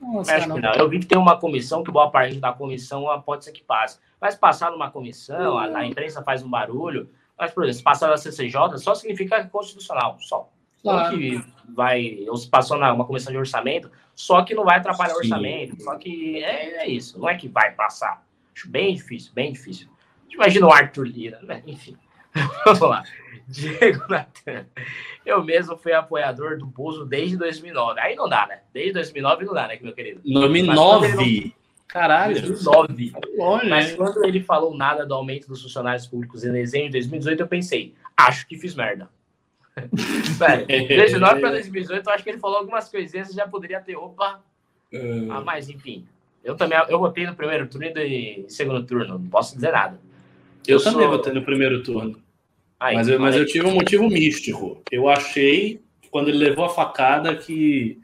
não, 0.00 0.20
acho 0.20 0.48
não. 0.48 0.58
não. 0.58 0.74
Eu 0.74 0.88
vi 0.88 1.00
que 1.00 1.06
tem 1.06 1.18
uma 1.18 1.36
comissão, 1.36 1.82
que 1.82 1.90
boa 1.90 2.08
parte 2.08 2.36
da 2.36 2.52
comissão 2.52 3.04
pode 3.26 3.44
ser 3.44 3.50
que 3.50 3.64
passe. 3.64 3.98
Mas 4.20 4.34
passar 4.34 4.70
numa 4.70 4.90
comissão, 4.90 5.56
a, 5.56 5.64
a 5.64 5.86
imprensa 5.86 6.22
faz 6.22 6.42
um 6.42 6.50
barulho. 6.50 7.10
Mas, 7.38 7.52
por 7.52 7.64
exemplo, 7.64 7.78
se 7.78 7.84
passar 7.84 8.08
na 8.08 8.16
CCJ, 8.16 8.78
só 8.78 8.94
significa 8.94 9.44
constitucional, 9.44 10.16
só. 10.20 10.48
Claro. 10.82 11.18
que 11.18 11.44
vai, 11.74 12.24
ou 12.28 12.36
se 12.36 12.48
passou 12.48 12.78
na 12.78 12.92
uma 12.92 13.04
comissão 13.04 13.32
de 13.32 13.38
orçamento, 13.38 13.90
só 14.14 14.42
que 14.42 14.54
não 14.54 14.64
vai 14.64 14.78
atrapalhar 14.78 15.14
o 15.14 15.18
orçamento, 15.18 15.82
só 15.82 15.96
que 15.96 16.42
é, 16.42 16.84
é, 16.84 16.88
isso, 16.88 17.18
não 17.18 17.28
é 17.28 17.36
que 17.36 17.48
vai 17.48 17.72
passar. 17.72 18.24
Acho 18.54 18.68
bem 18.70 18.94
difícil, 18.94 19.32
bem 19.34 19.52
difícil. 19.52 19.88
Imagina 20.30 20.66
o 20.66 20.72
Arthur 20.72 21.06
Lira, 21.06 21.40
né? 21.42 21.62
Enfim. 21.66 21.96
Vamos 22.64 22.80
lá. 22.80 23.02
Diego 23.46 24.04
Natan. 24.08 24.66
Eu 25.24 25.42
mesmo 25.42 25.76
fui 25.76 25.92
apoiador 25.92 26.58
do 26.58 26.66
Bozo 26.66 27.04
desde 27.04 27.36
2009. 27.36 28.00
Aí 28.00 28.14
não 28.14 28.28
dá, 28.28 28.46
né? 28.46 28.60
Desde 28.72 28.92
2009 28.92 29.44
não 29.46 29.54
dá, 29.54 29.68
né, 29.68 29.78
meu 29.80 29.94
querido? 29.94 30.20
2009? 30.24 31.54
Caralho. 31.88 32.40
2009. 32.40 33.12
Mas 33.68 33.94
quando 33.94 34.24
ele 34.24 34.42
falou 34.42 34.76
nada 34.76 35.06
do 35.06 35.14
aumento 35.14 35.48
dos 35.48 35.62
funcionários 35.62 36.06
públicos 36.06 36.44
em 36.44 36.52
dezembro 36.52 36.88
de 36.88 36.92
2018, 36.92 37.40
eu 37.40 37.48
pensei, 37.48 37.94
acho 38.16 38.46
que 38.46 38.58
fiz 38.58 38.74
merda. 38.74 39.08
Sério, 40.36 40.66
2019 40.66 41.40
para 41.40 41.50
2018, 41.52 42.06
eu 42.06 42.12
acho 42.12 42.24
que 42.24 42.30
ele 42.30 42.38
falou 42.38 42.58
algumas 42.58 42.88
coisinhas, 42.88 43.32
já 43.32 43.46
poderia 43.46 43.80
ter, 43.80 43.96
opa. 43.96 44.42
Uh... 44.92 45.30
Ah, 45.30 45.40
mas 45.40 45.68
enfim. 45.70 46.06
Eu 46.44 46.56
também, 46.56 46.78
eu 46.88 46.98
votei 46.98 47.26
no 47.26 47.34
primeiro 47.34 47.66
turno 47.68 47.86
e 47.86 48.42
no 48.42 48.50
segundo 48.50 48.84
turno, 48.84 49.18
não 49.18 49.28
posso 49.28 49.54
dizer 49.54 49.72
nada. 49.72 50.00
Eu, 50.66 50.78
eu 50.78 50.84
também 50.84 51.06
sou... 51.06 51.16
votei 51.16 51.32
no 51.32 51.42
primeiro 51.42 51.82
turno. 51.82 52.20
Aí, 52.78 52.94
mas 52.94 53.08
eu, 53.08 53.18
mas 53.18 53.34
eu 53.34 53.46
tive 53.46 53.66
um 53.66 53.74
motivo 53.74 54.08
místico. 54.08 54.82
Eu 54.90 55.08
achei, 55.08 55.80
quando 56.10 56.28
ele 56.28 56.38
levou 56.38 56.64
a 56.64 56.68
facada, 56.68 57.34
que 57.36 58.00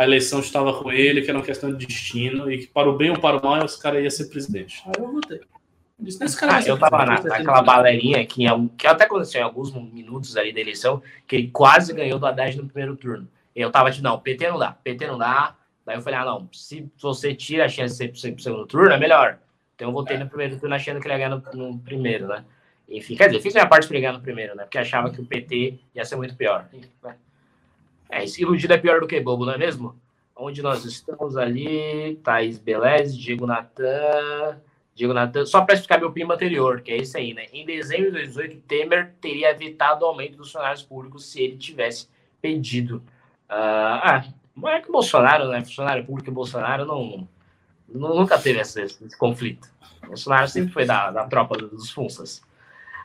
a 0.00 0.04
eleição 0.04 0.40
estava 0.40 0.72
com 0.72 0.90
ele, 0.90 1.20
que 1.20 1.28
era 1.28 1.38
uma 1.38 1.44
questão 1.44 1.70
de 1.70 1.86
destino, 1.86 2.50
e 2.50 2.60
que 2.60 2.66
para 2.66 2.88
o 2.88 2.96
bem 2.96 3.10
ou 3.10 3.20
para 3.20 3.36
o 3.36 3.42
mal, 3.42 3.62
esse 3.62 3.78
cara 3.78 4.00
ia 4.00 4.10
ser 4.10 4.30
presidente. 4.30 4.82
Aí 4.86 4.92
eu 4.96 5.12
votei. 5.12 5.40
Ah, 6.48 6.62
eu 6.66 6.78
tava 6.78 7.04
na, 7.04 7.22
naquela 7.22 7.60
balerinha 7.60 8.24
que, 8.24 8.46
que 8.78 8.86
até 8.86 9.04
aconteceu 9.04 9.42
em 9.42 9.44
alguns 9.44 9.70
minutos 9.74 10.38
ali 10.38 10.54
da 10.54 10.60
eleição, 10.60 11.02
que 11.28 11.36
ele 11.36 11.48
quase 11.48 11.92
ganhou 11.92 12.18
do 12.18 12.24
Haddad 12.24 12.56
no 12.56 12.66
primeiro 12.66 12.96
turno. 12.96 13.28
Eu 13.54 13.70
tava 13.70 13.90
tipo, 13.90 14.02
não, 14.02 14.18
PT 14.18 14.48
não 14.48 14.58
dá, 14.58 14.72
PT 14.72 15.06
não 15.06 15.18
dá. 15.18 15.54
Daí 15.84 15.96
eu 15.98 16.00
falei, 16.00 16.18
ah, 16.18 16.24
não, 16.24 16.48
se 16.50 16.90
você 16.98 17.34
tira 17.34 17.66
a 17.66 17.68
chance 17.68 17.92
de 17.92 18.18
ser 18.18 18.32
pro 18.32 18.40
segundo 18.40 18.66
turno, 18.66 18.92
é 18.92 18.98
melhor. 18.98 19.38
Então 19.76 19.88
eu 19.88 19.92
votei 19.92 20.16
é. 20.16 20.20
no 20.20 20.28
primeiro 20.30 20.58
turno 20.58 20.74
achando 20.74 20.98
que 20.98 21.06
ele 21.06 21.12
ia 21.12 21.28
ganhar 21.28 21.36
no, 21.36 21.72
no, 21.72 21.78
primeiro, 21.78 22.26
né? 22.26 22.42
Enfim, 22.88 23.16
quer 23.16 23.26
dizer, 23.26 23.42
fiz 23.42 23.52
minha 23.52 23.66
parte 23.66 23.86
para 23.86 23.96
ele 23.98 24.06
ganhar 24.06 24.16
no 24.16 24.22
primeiro, 24.22 24.56
né? 24.56 24.62
Porque 24.62 24.78
achava 24.78 25.10
que 25.10 25.20
o 25.20 25.26
PT 25.26 25.78
ia 25.94 26.06
ser 26.06 26.16
muito 26.16 26.34
pior. 26.34 26.66
Né? 26.72 27.14
É, 28.10 28.24
iludido 28.38 28.72
é 28.72 28.78
pior 28.78 29.00
do 29.00 29.06
que 29.06 29.20
bobo, 29.20 29.46
não 29.46 29.52
é 29.52 29.58
mesmo? 29.58 29.94
Onde 30.34 30.62
nós 30.62 30.84
estamos 30.84 31.36
ali, 31.36 32.18
Thaís 32.24 32.58
Beleza, 32.58 33.16
Diego 33.16 33.46
Natan, 33.46 34.58
Diego 34.94 35.14
Natan, 35.14 35.46
só 35.46 35.64
para 35.64 35.74
explicar 35.74 36.00
meu 36.00 36.12
primo 36.12 36.32
anterior, 36.32 36.80
que 36.80 36.90
é 36.90 36.96
esse 36.96 37.16
aí, 37.16 37.32
né? 37.32 37.46
Em 37.52 37.64
dezembro 37.64 38.06
de 38.06 38.12
2018, 38.12 38.62
Temer 38.66 39.14
teria 39.20 39.50
evitado 39.50 40.04
o 40.04 40.08
aumento 40.08 40.36
dos 40.36 40.48
funcionários 40.48 40.82
públicos 40.82 41.26
se 41.26 41.40
ele 41.40 41.56
tivesse 41.56 42.08
pedido. 42.40 42.96
Uh, 43.48 43.96
ah, 44.02 44.24
não 44.56 44.68
é 44.68 44.80
que 44.80 44.90
Bolsonaro, 44.90 45.48
né? 45.48 45.60
Funcionário 45.62 46.04
público 46.04 46.30
e 46.30 46.32
Bolsonaro 46.32 46.84
não, 46.84 47.28
não 47.88 48.14
nunca 48.14 48.38
teve 48.38 48.60
esse, 48.60 48.82
esse, 48.82 49.16
conflito. 49.16 49.68
O 50.02 50.08
Bolsonaro 50.08 50.48
sempre 50.48 50.72
foi 50.72 50.84
da, 50.84 51.10
da 51.10 51.24
tropa 51.26 51.56
dos 51.56 51.90
Funsas. 51.90 52.42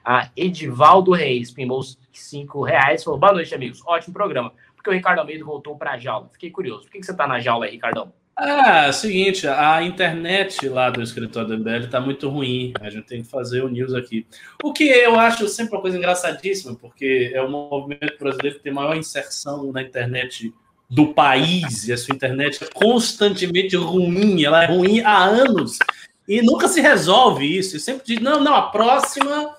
Uh, 0.05 0.29
Edivaldo 0.35 1.11
Reis, 1.11 1.51
pimbou 1.51 1.81
cinco 2.11 2.63
reais, 2.63 3.03
falou: 3.03 3.19
boa 3.19 3.33
noite, 3.33 3.53
amigos. 3.53 3.81
Ótimo 3.85 4.13
programa. 4.13 4.51
Porque 4.85 4.91
o 4.91 4.93
Ricardo 4.93 5.17
Almeida 5.17 5.43
voltou 5.43 5.75
para 5.75 5.93
a 5.93 5.97
jaula. 5.97 6.29
Fiquei 6.31 6.51
curioso. 6.51 6.83
Por 6.83 6.91
que, 6.91 6.99
que 6.99 7.05
você 7.07 7.11
está 7.11 7.25
na 7.25 7.39
jaula 7.39 7.65
aí, 7.65 7.71
Ricardão? 7.71 8.13
Ah, 8.37 8.85
é 8.85 8.89
o 8.89 8.93
seguinte, 8.93 9.47
a 9.47 9.81
internet 9.81 10.69
lá 10.69 10.91
do 10.91 11.01
escritório 11.01 11.49
do 11.49 11.57
MBL 11.57 11.85
está 11.85 11.99
muito 11.99 12.29
ruim. 12.29 12.71
A 12.79 12.91
gente 12.91 13.07
tem 13.07 13.23
que 13.23 13.27
fazer 13.27 13.63
o 13.63 13.67
news 13.67 13.95
aqui. 13.95 14.27
O 14.63 14.71
que 14.71 14.83
eu 14.83 15.19
acho 15.19 15.47
sempre 15.47 15.75
uma 15.75 15.81
coisa 15.81 15.97
engraçadíssima, 15.97 16.75
porque 16.75 17.31
é 17.33 17.41
o 17.41 17.49
movimento 17.49 18.15
brasileiro 18.19 18.57
que 18.57 18.63
tem 18.63 18.71
maior 18.71 18.95
inserção 18.95 19.71
na 19.71 19.81
internet 19.81 20.53
do 20.87 21.15
país, 21.15 21.87
e 21.87 21.93
a 21.93 21.97
sua 21.97 22.13
internet 22.13 22.63
é 22.63 22.67
constantemente 22.71 23.75
ruim, 23.75 24.43
ela 24.43 24.63
é 24.63 24.67
ruim 24.67 25.01
há 25.01 25.23
anos. 25.23 25.79
E 26.27 26.43
nunca 26.43 26.67
se 26.67 26.79
resolve 26.79 27.57
isso. 27.57 27.75
E 27.75 27.79
sempre 27.79 28.03
diz, 28.05 28.19
não, 28.19 28.39
não, 28.39 28.53
a 28.53 28.69
próxima 28.69 29.55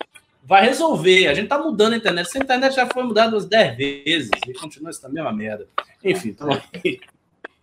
vai 0.46 0.64
resolver. 0.64 1.26
A 1.26 1.34
gente 1.34 1.48
tá 1.48 1.58
mudando 1.58 1.94
a 1.94 1.96
internet. 1.96 2.26
Essa 2.26 2.38
internet 2.38 2.74
já 2.74 2.86
foi 2.86 3.02
mudada 3.02 3.34
umas 3.34 3.46
10 3.46 3.76
vezes 3.76 4.30
e 4.46 4.54
continua 4.54 4.90
essa 4.90 5.08
mesma 5.08 5.32
merda. 5.32 5.66
Enfim, 6.02 6.28
então... 6.28 6.48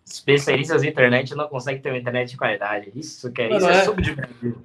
Especialistas 0.06 0.84
em 0.84 0.90
internet 0.90 1.34
não 1.34 1.48
conseguem 1.48 1.82
ter 1.82 1.90
uma 1.90 1.98
internet 1.98 2.32
de 2.32 2.38
qualidade. 2.38 2.92
Isso 2.94 3.32
que 3.32 3.42
é, 3.42 3.56
isso 3.56 3.68
é, 3.68 3.78
é 3.78 3.84
subo 3.86 4.02
de 4.02 4.14
Brasil. 4.14 4.64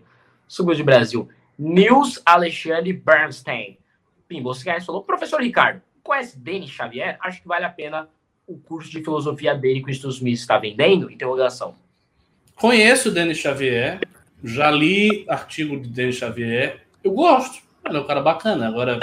Subo 0.49 0.75
de 0.75 0.83
Brasil. 0.83 1.29
Nils 1.57 2.21
Alexandre 2.27 2.93
Bernstein. 2.93 3.79
Pimbo, 4.27 4.53
você 4.53 4.81
falou, 4.81 5.03
professor 5.05 5.41
Ricardo, 5.41 5.81
conhece 6.03 6.39
Denis 6.39 6.71
Xavier? 6.71 7.17
Acho 7.23 7.41
que 7.41 7.49
vale 7.49 7.65
a 7.65 7.71
pena 7.71 8.09
o 8.49 8.59
curso 8.59 8.91
de 8.91 9.03
filosofia 9.03 9.55
dele 9.55 9.81
que 9.81 9.87
o 9.87 9.91
Instituto 9.91 10.15
Smith 10.15 10.39
está 10.39 10.59
vendendo? 10.59 11.11
Interrogação. 11.11 11.77
Conheço 12.57 13.09
o 13.09 13.13
Denis 13.13 13.39
Xavier, 13.39 14.01
já 14.43 14.71
li 14.71 15.25
artigo 15.29 15.81
de 15.81 15.89
Denis 15.89 16.17
Xavier. 16.17 16.85
Eu 17.03 17.13
gosto. 17.13 17.68
Ele 17.89 17.99
é 17.99 18.01
um 18.01 18.07
cara 18.07 18.21
bacana. 18.21 18.69
Agora, 18.69 18.99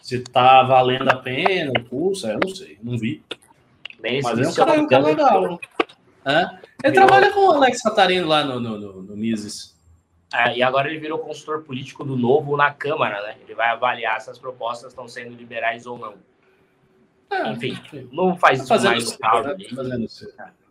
se 0.00 0.20
tá 0.20 0.62
valendo 0.62 1.08
a 1.08 1.16
pena 1.16 1.72
o 1.76 1.84
curso, 1.84 2.26
eu 2.26 2.38
não 2.42 2.54
sei, 2.54 2.78
não 2.82 2.98
vi. 2.98 3.22
Mas 4.00 4.38
é 4.38 4.48
um 4.48 4.54
cara, 4.54 4.80
um 4.80 4.86
cara 4.86 5.04
legal. 5.04 5.60
É? 6.24 6.40
Ele 6.84 6.92
virou... 6.92 7.06
trabalha 7.06 7.32
com 7.32 7.40
o 7.40 7.50
Alex 7.52 7.82
Catarino 7.82 8.26
lá 8.26 8.44
no, 8.44 8.58
no, 8.58 8.78
no, 8.78 9.02
no 9.02 9.16
Mises. 9.16 9.72
É, 10.32 10.56
e 10.56 10.62
agora 10.62 10.88
ele 10.88 10.98
virou 10.98 11.18
consultor 11.18 11.62
político 11.62 12.04
do 12.04 12.16
Novo 12.16 12.56
na 12.56 12.72
Câmara, 12.72 13.20
né? 13.22 13.36
Ele 13.44 13.54
vai 13.54 13.68
avaliar 13.68 14.20
se 14.20 14.30
as 14.30 14.38
propostas 14.38 14.92
estão 14.92 15.06
sendo 15.06 15.36
liberais 15.36 15.86
ou 15.86 15.98
não. 15.98 16.14
É, 17.30 17.50
Enfim, 17.50 17.78
não 18.10 18.36
faz 18.36 18.66
tá 18.66 18.76
isso 18.76 18.84
mais. 18.84 19.18
Né? 19.18 19.66
Fazendo 19.74 20.04
isso. 20.04 20.32
É. 20.40 20.62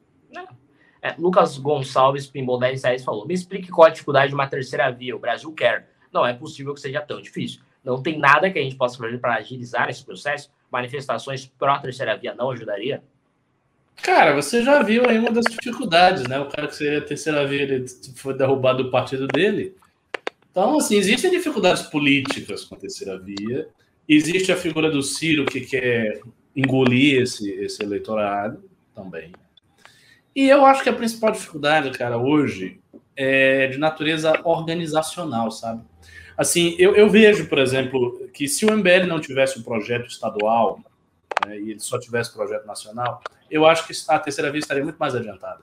É, 1.01 1.15
Lucas 1.17 1.57
Gonçalves 1.57 2.27
Pimbol 2.27 2.59
10 2.59 2.83
reais 2.83 3.03
falou: 3.03 3.25
Me 3.25 3.33
explique 3.33 3.69
qual 3.69 3.87
a 3.87 3.91
dificuldade 3.91 4.29
de 4.29 4.35
uma 4.35 4.47
terceira 4.47 4.91
via. 4.91 5.15
O 5.15 5.19
Brasil 5.19 5.51
quer. 5.53 5.90
Não 6.11 6.25
é 6.25 6.33
possível 6.33 6.73
que 6.73 6.81
seja 6.81 7.01
tão 7.01 7.21
difícil. 7.21 7.61
Não 7.83 8.01
tem 8.01 8.17
nada 8.17 8.49
que 8.51 8.59
a 8.59 8.61
gente 8.61 8.75
possa 8.75 8.97
fazer 8.97 9.17
para 9.17 9.35
agilizar 9.35 9.89
esse 9.89 10.03
processo. 10.03 10.51
Manifestações 10.71 11.51
pró 11.57 11.77
terceira 11.79 12.15
via 12.15 12.33
não 12.33 12.51
ajudaria? 12.51 13.03
Cara, 14.01 14.33
você 14.33 14.63
já 14.63 14.81
viu 14.81 15.07
aí 15.07 15.17
uma 15.19 15.31
das 15.31 15.45
dificuldades, 15.45 16.23
né? 16.23 16.39
O 16.39 16.47
cara 16.47 16.67
que 16.67 16.75
seria 16.75 16.99
a 16.99 17.05
terceira 17.05 17.45
via 17.45 17.63
ele 17.63 17.85
foi 18.15 18.33
derrubado 18.33 18.83
do 18.83 18.91
partido 18.91 19.27
dele. 19.27 19.75
Então, 20.49 20.77
assim, 20.77 20.95
existem 20.95 21.31
dificuldades 21.31 21.83
políticas 21.83 22.65
com 22.65 22.75
a 22.75 22.77
terceira 22.77 23.17
via. 23.17 23.67
Existe 24.07 24.51
a 24.51 24.57
figura 24.57 24.89
do 24.89 25.01
Ciro 25.01 25.45
que 25.45 25.61
quer 25.61 26.21
engolir 26.55 27.21
esse, 27.21 27.49
esse 27.51 27.81
eleitorado 27.81 28.63
também. 28.93 29.31
E 30.35 30.49
eu 30.49 30.65
acho 30.65 30.83
que 30.83 30.89
a 30.89 30.93
principal 30.93 31.31
dificuldade, 31.31 31.91
cara, 31.91 32.17
hoje 32.17 32.79
é 33.15 33.67
de 33.67 33.77
natureza 33.77 34.33
organizacional, 34.43 35.51
sabe? 35.51 35.83
Assim, 36.41 36.75
eu, 36.79 36.95
eu 36.95 37.07
vejo, 37.07 37.47
por 37.47 37.59
exemplo, 37.59 38.27
que 38.33 38.47
se 38.47 38.65
o 38.65 38.75
MBL 38.75 39.05
não 39.07 39.19
tivesse 39.19 39.59
um 39.59 39.61
projeto 39.61 40.07
estadual 40.07 40.79
né, 41.45 41.59
e 41.59 41.69
ele 41.69 41.79
só 41.79 41.99
tivesse 41.99 42.33
projeto 42.33 42.65
nacional, 42.65 43.21
eu 43.51 43.63
acho 43.63 43.85
que 43.85 43.93
a 44.07 44.17
terceira 44.17 44.49
via 44.49 44.57
estaria 44.57 44.83
muito 44.83 44.97
mais 44.97 45.13
adiantada. 45.13 45.59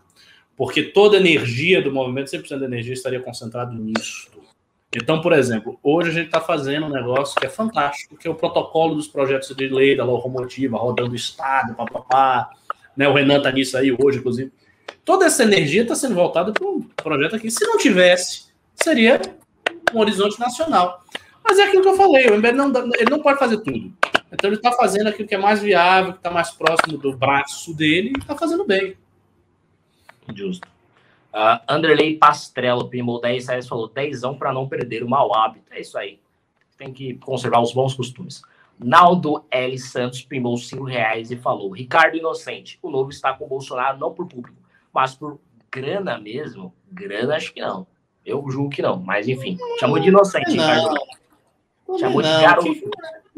Porque 0.56 0.84
toda 0.84 1.16
a 1.16 1.20
energia 1.20 1.82
do 1.82 1.92
movimento, 1.92 2.30
100% 2.30 2.60
da 2.60 2.66
energia 2.66 2.92
estaria 2.92 3.18
concentrado 3.18 3.74
nisso. 3.74 4.30
Então, 4.94 5.20
por 5.20 5.32
exemplo, 5.32 5.80
hoje 5.82 6.10
a 6.10 6.12
gente 6.12 6.26
está 6.26 6.40
fazendo 6.40 6.86
um 6.86 6.90
negócio 6.90 7.34
que 7.40 7.46
é 7.46 7.50
fantástico, 7.50 8.16
que 8.16 8.28
é 8.28 8.30
o 8.30 8.36
protocolo 8.36 8.94
dos 8.94 9.08
projetos 9.08 9.48
de 9.56 9.66
lei 9.66 9.96
da 9.96 10.04
locomotiva, 10.04 10.78
rodando 10.78 11.10
o 11.10 11.16
Estado, 11.16 11.74
papapá, 11.74 12.50
né? 12.96 13.08
O 13.08 13.14
Renan 13.14 13.38
está 13.38 13.50
nisso 13.50 13.76
aí 13.76 13.90
hoje, 13.90 14.18
inclusive. 14.18 14.52
Toda 15.04 15.26
essa 15.26 15.42
energia 15.42 15.82
está 15.82 15.96
sendo 15.96 16.14
voltada 16.14 16.52
para 16.52 16.64
um 16.64 16.82
projeto 16.82 17.34
aqui. 17.34 17.50
Se 17.50 17.66
não 17.66 17.76
tivesse, 17.78 18.52
seria 18.76 19.20
um 19.94 19.98
horizonte 20.00 20.38
nacional. 20.38 21.04
Mas 21.42 21.58
é 21.58 21.64
aquilo 21.64 21.82
que 21.82 21.88
eu 21.88 21.96
falei, 21.96 22.28
o 22.28 22.36
MBL 22.36 22.52
não, 22.52 22.72
ele 22.94 23.10
não 23.10 23.20
pode 23.20 23.38
fazer 23.38 23.58
tudo. 23.58 23.92
Então 24.30 24.50
ele 24.50 24.56
está 24.56 24.72
fazendo 24.72 25.08
aquilo 25.08 25.26
que 25.26 25.34
é 25.34 25.38
mais 25.38 25.62
viável, 25.62 26.12
que 26.12 26.18
está 26.18 26.30
mais 26.30 26.50
próximo 26.50 26.98
do 26.98 27.16
braço 27.16 27.74
dele 27.74 28.12
e 28.14 28.20
está 28.20 28.36
fazendo 28.36 28.64
bem. 28.64 28.96
Justo. 30.34 30.68
Uh, 31.32 31.60
Anderley 31.68 32.16
Pastrello, 32.16 32.88
Pinball 32.88 33.20
10 33.20 33.48
reais, 33.48 33.68
falou 33.68 33.88
10 33.88 34.20
para 34.38 34.52
não 34.52 34.68
perder 34.68 35.02
o 35.02 35.08
mau 35.08 35.34
hábito. 35.34 35.72
É 35.72 35.80
isso 35.80 35.96
aí. 35.96 36.20
Tem 36.76 36.92
que 36.92 37.14
conservar 37.14 37.60
os 37.60 37.72
bons 37.72 37.94
costumes. 37.94 38.42
Naldo 38.78 39.44
L. 39.50 39.76
Santos 39.78 40.22
pimbou 40.22 40.56
5 40.56 40.84
reais 40.84 41.30
e 41.30 41.36
falou: 41.36 41.70
Ricardo 41.70 42.16
Inocente, 42.16 42.78
o 42.80 42.90
novo 42.90 43.10
está 43.10 43.32
com 43.32 43.44
o 43.44 43.48
Bolsonaro 43.48 43.98
não 43.98 44.14
por 44.14 44.26
público, 44.26 44.56
mas 44.92 45.14
por 45.14 45.40
grana 45.70 46.18
mesmo? 46.18 46.72
Grana, 46.90 47.36
acho 47.36 47.52
que 47.52 47.60
não. 47.60 47.86
Eu 48.28 48.44
julgo 48.50 48.70
que 48.70 48.82
não, 48.82 48.98
mas 48.98 49.28
enfim. 49.28 49.56
Chamou 49.78 49.98
de 49.98 50.08
inocente, 50.08 50.54
não. 50.54 50.64
Ricardo. 50.64 51.00
Chamou 51.98 52.22
não. 52.22 52.36
de 52.36 52.42
garoto. 52.42 52.74
Que, 52.74 52.90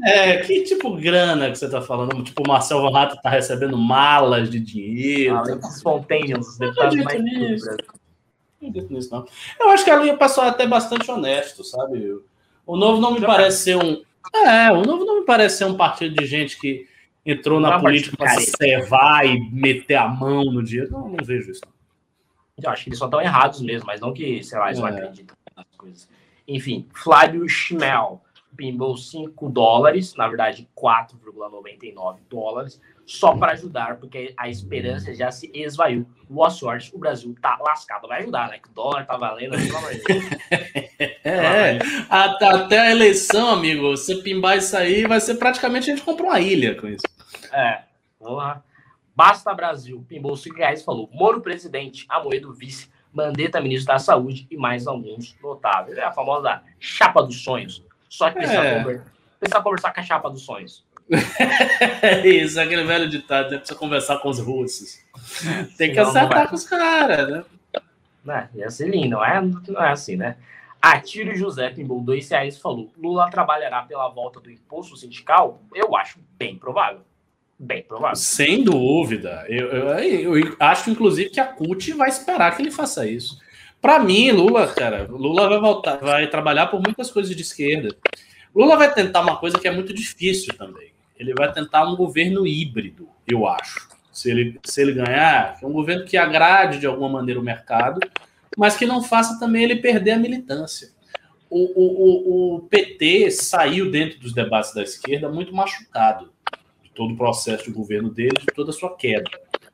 é, 0.04 0.36
que 0.38 0.62
tipo 0.62 0.96
grana 0.96 1.50
que 1.50 1.58
você 1.58 1.66
está 1.66 1.80
falando? 1.80 2.22
Tipo, 2.22 2.42
o 2.44 2.48
Marcel 2.48 2.82
Van 2.82 2.98
Hatten 2.98 3.16
está 3.16 3.30
recebendo 3.30 3.76
malas 3.76 4.50
de 4.50 4.58
dinheiro. 4.58 5.36
Ah, 5.36 5.42
os 5.42 6.58
deputados 6.58 6.96
mais 6.96 7.22
nisso. 7.22 7.66
Não 7.66 8.68
acredito 8.68 8.92
nisso, 8.92 9.08
não. 9.10 9.24
Eu 9.58 9.70
acho 9.70 9.84
que 9.84 9.90
ali 9.90 10.10
o 10.10 10.18
pessoal 10.18 10.48
é 10.48 10.50
até 10.50 10.66
bastante 10.66 11.10
honesto, 11.10 11.64
sabe? 11.64 12.18
O 12.66 12.76
novo 12.76 13.00
não 13.00 13.12
me 13.12 13.20
parece 13.20 13.64
ser 13.64 13.76
um 13.76 14.02
é, 14.34 14.70
o 14.70 14.82
Novo 14.82 15.04
não 15.04 15.20
me 15.20 15.26
parece 15.26 15.58
ser 15.58 15.64
um 15.64 15.76
partido 15.76 16.14
de 16.14 16.26
gente 16.26 16.58
que 16.58 16.86
entrou 17.24 17.58
na 17.58 17.72
não 17.72 17.80
política 17.80 18.16
para 18.16 18.38
se 18.38 18.52
cevar 18.56 19.26
e 19.26 19.40
meter 19.50 19.96
a 19.96 20.08
mão 20.08 20.44
no 20.44 20.62
dinheiro. 20.62 20.90
Não, 20.92 21.08
não 21.08 21.24
vejo 21.24 21.50
isso. 21.50 21.62
Eu 22.62 22.70
acho 22.70 22.84
que 22.84 22.90
eles 22.90 22.98
só 22.98 23.06
estão 23.06 23.20
errados 23.20 23.60
mesmo, 23.60 23.86
mas 23.86 24.00
não 24.00 24.12
que, 24.12 24.42
sei 24.42 24.58
lá, 24.58 24.66
eles 24.66 24.78
é. 24.78 24.82
não 24.82 24.88
acreditam 24.88 25.36
nas 25.56 25.66
coisas. 25.76 26.08
Enfim, 26.46 26.86
Flávio 26.92 27.48
Schmel 27.48 28.20
pimbou 28.56 28.96
5 28.96 29.48
dólares, 29.48 30.14
na 30.16 30.28
verdade 30.28 30.68
4,99 30.76 32.18
dólares, 32.28 32.80
só 33.06 33.34
para 33.36 33.52
ajudar, 33.52 33.96
porque 33.96 34.34
a 34.36 34.48
esperança 34.48 35.14
já 35.14 35.30
se 35.30 35.50
esvaiu. 35.54 36.06
Boa 36.28 36.50
sorte, 36.50 36.94
o 36.94 36.98
Brasil 36.98 37.34
tá 37.40 37.56
lascado. 37.60 38.06
Vai 38.06 38.20
ajudar, 38.20 38.50
né? 38.50 38.58
Que 38.58 38.68
o 38.68 38.72
dólar 38.72 39.06
tá 39.06 39.16
valendo, 39.16 39.56
pelo 39.56 39.76
amor 39.78 39.92
de 39.92 40.02
Deus. 40.02 40.24
É, 41.24 41.78
até 42.10 42.78
a 42.78 42.90
eleição, 42.90 43.50
amigo, 43.50 43.90
você 43.90 44.16
pimbar 44.16 44.58
isso 44.58 44.76
aí, 44.76 45.06
vai 45.06 45.20
ser 45.20 45.36
praticamente 45.36 45.90
a 45.90 45.94
gente 45.94 46.04
comprou 46.04 46.28
uma 46.28 46.40
ilha 46.40 46.74
com 46.74 46.88
isso. 46.88 47.04
É, 47.52 47.82
vamos 48.20 48.38
lá. 48.38 48.62
Basta 49.14 49.52
Brasil, 49.54 50.04
pimbou 50.08 50.36
5 50.36 50.56
reais 50.56 50.82
falou. 50.82 51.08
Moro 51.12 51.40
presidente, 51.40 52.06
Amoedo 52.08 52.52
vice, 52.52 52.88
Mandetta 53.12 53.60
ministro 53.60 53.92
da 53.92 53.98
Saúde 53.98 54.46
e 54.50 54.56
mais 54.56 54.86
alguns 54.86 55.36
notáveis. 55.42 55.98
É 55.98 56.04
a 56.04 56.12
famosa 56.12 56.62
chapa 56.78 57.22
dos 57.22 57.42
sonhos. 57.42 57.82
Só 58.08 58.28
que 58.30 58.38
precisa, 58.38 58.62
é. 58.62 58.78
conversar, 58.78 59.12
precisa 59.38 59.62
conversar 59.62 59.94
com 59.94 60.00
a 60.00 60.02
chapa 60.02 60.30
dos 60.30 60.42
sonhos. 60.42 60.84
Isso, 62.24 62.60
aquele 62.60 62.84
velho 62.84 63.08
ditado, 63.08 63.50
né? 63.50 63.58
Precisa 63.58 63.78
conversar 63.78 64.18
com 64.18 64.28
os 64.28 64.38
russos. 64.38 65.00
Tem 65.76 65.92
que 65.92 65.98
acertar 65.98 66.48
com 66.48 66.54
os 66.54 66.64
caras, 66.64 67.28
né? 67.28 67.44
É, 68.28 68.58
ia 68.58 68.70
ser 68.70 68.88
lindo, 68.88 69.10
não 69.16 69.24
é, 69.24 69.40
não 69.40 69.82
é 69.82 69.90
assim, 69.90 70.14
né? 70.14 70.36
Atiro 70.80 71.34
José 71.34 71.70
pimbou 71.70 72.00
dois 72.00 72.28
reais 72.30 72.56
e 72.56 72.60
falou: 72.60 72.90
Lula 72.96 73.30
trabalhará 73.30 73.82
pela 73.82 74.08
volta 74.08 74.40
do 74.40 74.50
imposto 74.50 74.96
sindical? 74.96 75.60
Eu 75.74 75.96
acho 75.96 76.20
bem 76.38 76.56
provável. 76.56 77.02
Bem 77.62 77.82
provável. 77.82 78.16
Sem 78.16 78.64
dúvida. 78.64 79.44
Eu, 79.46 79.66
eu, 79.66 80.38
eu 80.38 80.56
acho, 80.58 80.88
inclusive, 80.88 81.28
que 81.28 81.38
a 81.38 81.44
CUT 81.44 81.92
vai 81.92 82.08
esperar 82.08 82.56
que 82.56 82.62
ele 82.62 82.70
faça 82.70 83.06
isso. 83.06 83.38
Para 83.82 83.98
mim, 83.98 84.30
Lula, 84.30 84.66
cara, 84.68 85.06
Lula 85.10 85.46
vai 85.46 85.60
voltar, 85.60 85.96
vai 85.96 86.26
trabalhar 86.26 86.68
por 86.68 86.80
muitas 86.80 87.10
coisas 87.10 87.36
de 87.36 87.42
esquerda. 87.42 87.94
Lula 88.54 88.78
vai 88.78 88.90
tentar 88.94 89.20
uma 89.20 89.36
coisa 89.36 89.58
que 89.58 89.68
é 89.68 89.70
muito 89.70 89.92
difícil 89.92 90.54
também. 90.56 90.90
Ele 91.18 91.34
vai 91.34 91.52
tentar 91.52 91.84
um 91.84 91.94
governo 91.96 92.46
híbrido, 92.46 93.10
eu 93.30 93.46
acho. 93.46 93.90
Se 94.10 94.30
ele, 94.30 94.58
se 94.64 94.80
ele 94.80 94.94
ganhar, 94.94 95.58
é 95.62 95.66
um 95.66 95.72
governo 95.72 96.06
que 96.06 96.16
agrade 96.16 96.78
de 96.78 96.86
alguma 96.86 97.10
maneira 97.10 97.38
o 97.38 97.44
mercado, 97.44 98.00
mas 98.56 98.74
que 98.74 98.86
não 98.86 99.02
faça 99.02 99.38
também 99.38 99.64
ele 99.64 99.76
perder 99.76 100.12
a 100.12 100.18
militância. 100.18 100.92
O, 101.50 101.58
o, 101.58 102.56
o, 102.56 102.60
PT 102.68 103.30
saiu 103.32 103.90
dentro 103.90 104.18
dos 104.18 104.32
debates 104.32 104.72
da 104.72 104.82
esquerda 104.82 105.28
muito 105.28 105.54
machucado 105.54 106.30
todo 107.00 107.14
o 107.14 107.16
processo 107.16 107.64
de 107.64 107.70
governo 107.70 108.10
dele, 108.10 108.36
de 108.38 108.46
toda 108.54 108.68
a 108.68 108.74
sua 108.74 108.94
queda. 108.94 109.30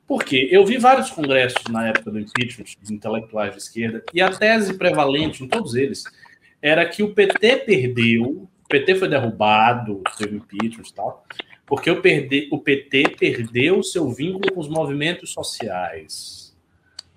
Porque 0.07 0.47
eu 0.49 0.65
vi 0.65 0.77
vários 0.77 1.09
congressos 1.09 1.61
na 1.69 1.89
época 1.89 2.09
do 2.09 2.19
impeachment, 2.21 2.67
de 2.81 2.93
intelectuais 2.93 3.51
de 3.51 3.57
esquerda, 3.57 4.01
e 4.13 4.21
a 4.21 4.31
tese 4.31 4.77
prevalente 4.77 5.43
em 5.43 5.47
todos 5.49 5.75
eles 5.75 6.05
era 6.61 6.87
que 6.87 7.03
o 7.03 7.13
PT 7.13 7.57
perdeu, 7.65 8.23
o 8.63 8.67
PT 8.69 8.95
foi 8.95 9.09
derrubado, 9.09 10.01
teve 10.17 10.37
impeachment 10.37 10.85
e 10.87 10.93
tal, 10.93 11.25
porque 11.65 11.91
o, 11.91 12.01
perde, 12.01 12.47
o 12.49 12.59
PT 12.59 13.17
perdeu 13.19 13.79
o 13.79 13.83
seu 13.83 14.09
vínculo 14.09 14.53
com 14.53 14.61
os 14.61 14.69
movimentos 14.69 15.33
sociais, 15.33 16.57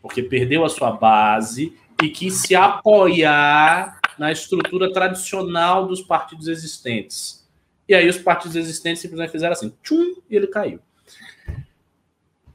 porque 0.02 0.24
perdeu 0.24 0.64
a 0.64 0.68
sua 0.68 0.90
base 0.90 1.72
e 2.02 2.08
quis 2.08 2.34
se 2.34 2.56
apoiar 2.56 4.00
na 4.18 4.32
estrutura 4.32 4.92
tradicional 4.92 5.86
dos 5.86 6.02
partidos 6.02 6.48
existentes. 6.48 7.48
E 7.90 7.94
aí 7.94 8.08
os 8.08 8.18
partidos 8.18 8.54
existentes 8.54 9.02
simplesmente 9.02 9.32
fizeram 9.32 9.52
assim, 9.52 9.74
tchum, 9.82 10.14
e 10.30 10.36
ele 10.36 10.46
caiu. 10.46 10.78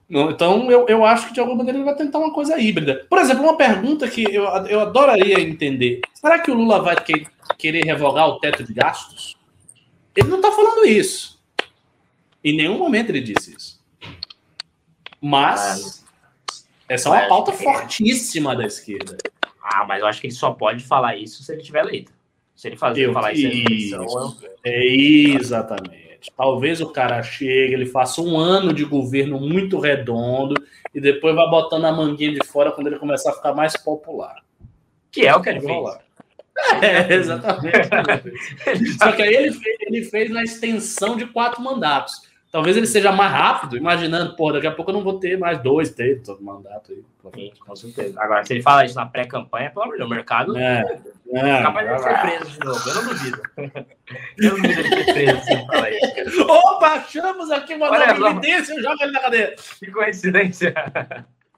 Então, 0.10 0.72
eu, 0.72 0.88
eu 0.88 1.04
acho 1.04 1.28
que 1.28 1.34
de 1.34 1.42
alguma 1.42 1.58
maneira 1.58 1.78
ele 1.78 1.84
vai 1.84 1.94
tentar 1.94 2.20
uma 2.20 2.32
coisa 2.32 2.58
híbrida. 2.58 3.06
Por 3.10 3.20
exemplo, 3.20 3.44
uma 3.44 3.58
pergunta 3.58 4.08
que 4.08 4.24
eu, 4.24 4.46
eu 4.68 4.80
adoraria 4.80 5.42
entender: 5.42 6.00
será 6.14 6.40
que 6.40 6.50
o 6.50 6.54
Lula 6.54 6.82
vai 6.82 6.96
que, 7.04 7.28
querer 7.58 7.84
revogar 7.84 8.30
o 8.30 8.40
teto 8.40 8.64
de 8.64 8.74
gastos? 8.74 9.36
Ele 10.16 10.30
não 10.30 10.38
está 10.38 10.54
falando 10.54 10.86
isso. 10.86 11.38
Em 12.42 12.56
nenhum 12.56 12.78
momento 12.78 13.10
ele 13.10 13.20
disse 13.20 13.54
isso. 13.58 13.84
Mas 15.20 16.06
essa 16.88 17.10
é 17.10 17.12
uma 17.12 17.28
pauta 17.28 17.52
fortíssima 17.52 18.56
da 18.56 18.66
esquerda. 18.66 19.18
Ah, 19.62 19.84
mas 19.86 20.00
eu 20.00 20.08
acho 20.08 20.22
que 20.22 20.28
ele 20.28 20.34
só 20.34 20.52
pode 20.52 20.82
falar 20.86 21.18
isso 21.18 21.44
se 21.44 21.52
ele 21.52 21.62
tiver 21.62 21.84
eleito. 21.84 22.14
Se 22.56 22.68
ele 22.68 22.78
fazer, 22.78 23.06
eu, 23.06 23.14
falar 23.14 23.34
isso, 23.34 23.48
isso 23.48 23.96
eleição, 23.96 24.38
eu... 24.42 24.50
É 24.64 24.86
exatamente. 24.86 26.32
Talvez 26.36 26.82
o 26.82 26.90
cara 26.90 27.22
chegue, 27.22 27.74
ele 27.74 27.86
faça 27.86 28.22
um 28.22 28.38
ano 28.38 28.74
de 28.74 28.84
governo 28.84 29.40
muito 29.40 29.80
redondo 29.80 30.56
e 30.94 31.00
depois 31.00 31.36
vá 31.36 31.46
botando 31.48 31.86
a 31.86 31.92
manguinha 31.92 32.34
de 32.34 32.48
fora 32.48 32.72
quando 32.72 32.88
ele 32.88 32.98
começar 32.98 33.32
a 33.32 33.34
ficar 33.34 33.54
mais 33.54 33.76
popular. 33.78 34.44
Que 35.12 35.28
é 35.28 35.36
o 35.36 35.42
que 35.42 35.50
ele 35.50 35.62
fez. 35.62 35.98
É, 36.82 37.14
exatamente. 37.14 38.98
Só 38.98 39.12
que 39.12 39.22
aí 39.22 39.36
ele 39.36 39.52
fez, 39.52 39.78
ele 39.82 40.04
fez 40.06 40.32
na 40.32 40.44
extensão 40.44 41.16
de 41.16 41.28
quatro 41.28 41.62
mandatos. 41.62 42.22
Talvez 42.56 42.78
ele 42.78 42.88
seja 42.88 43.12
mais 43.12 43.34
rápido, 43.34 43.76
imaginando, 43.76 44.34
pô, 44.34 44.50
daqui 44.50 44.66
a 44.66 44.72
pouco 44.72 44.90
eu 44.90 44.94
não 44.94 45.04
vou 45.04 45.20
ter 45.20 45.38
mais 45.38 45.62
dois, 45.62 45.90
três 45.90 46.24
todo 46.24 46.42
mandato 46.42 46.94
aí. 46.94 47.04
Sim, 47.36 47.52
com 47.60 47.76
certeza. 47.76 48.18
Agora, 48.18 48.46
se 48.46 48.54
ele 48.54 48.62
fala 48.62 48.86
isso 48.86 48.96
na 48.96 49.06
pré-campanha, 49.06 49.72
pelo 49.72 49.84
amor 49.84 49.96
de 49.96 49.98
Deus, 49.98 50.10
o 50.10 50.14
mercado 50.16 50.58
é, 50.58 51.02
é, 51.34 51.62
capaz 51.62 51.90
de 51.90 52.02
ser 52.02 52.22
preso 52.22 52.52
de 52.52 52.60
novo. 52.66 52.90
Eu 52.90 52.96
não 52.96 53.08
duvido. 53.10 53.42
Eu 54.38 54.52
não 54.52 54.62
duvido 54.62 54.84
de 54.84 55.04
ser 55.04 55.14
preso 55.14 55.44
se 55.44 55.66
falar 55.66 55.92
isso. 55.92 56.42
Opa, 56.44 56.88
achamos 56.94 57.52
aqui 57.52 57.74
uma 57.74 57.92
Olha, 57.92 58.14
nova 58.14 58.32
evidência, 58.38 58.82
joga 58.82 59.04
ele 59.04 59.12
na 59.12 59.20
cadeia. 59.20 59.56
Que 59.78 59.92
coincidência. 59.92 60.74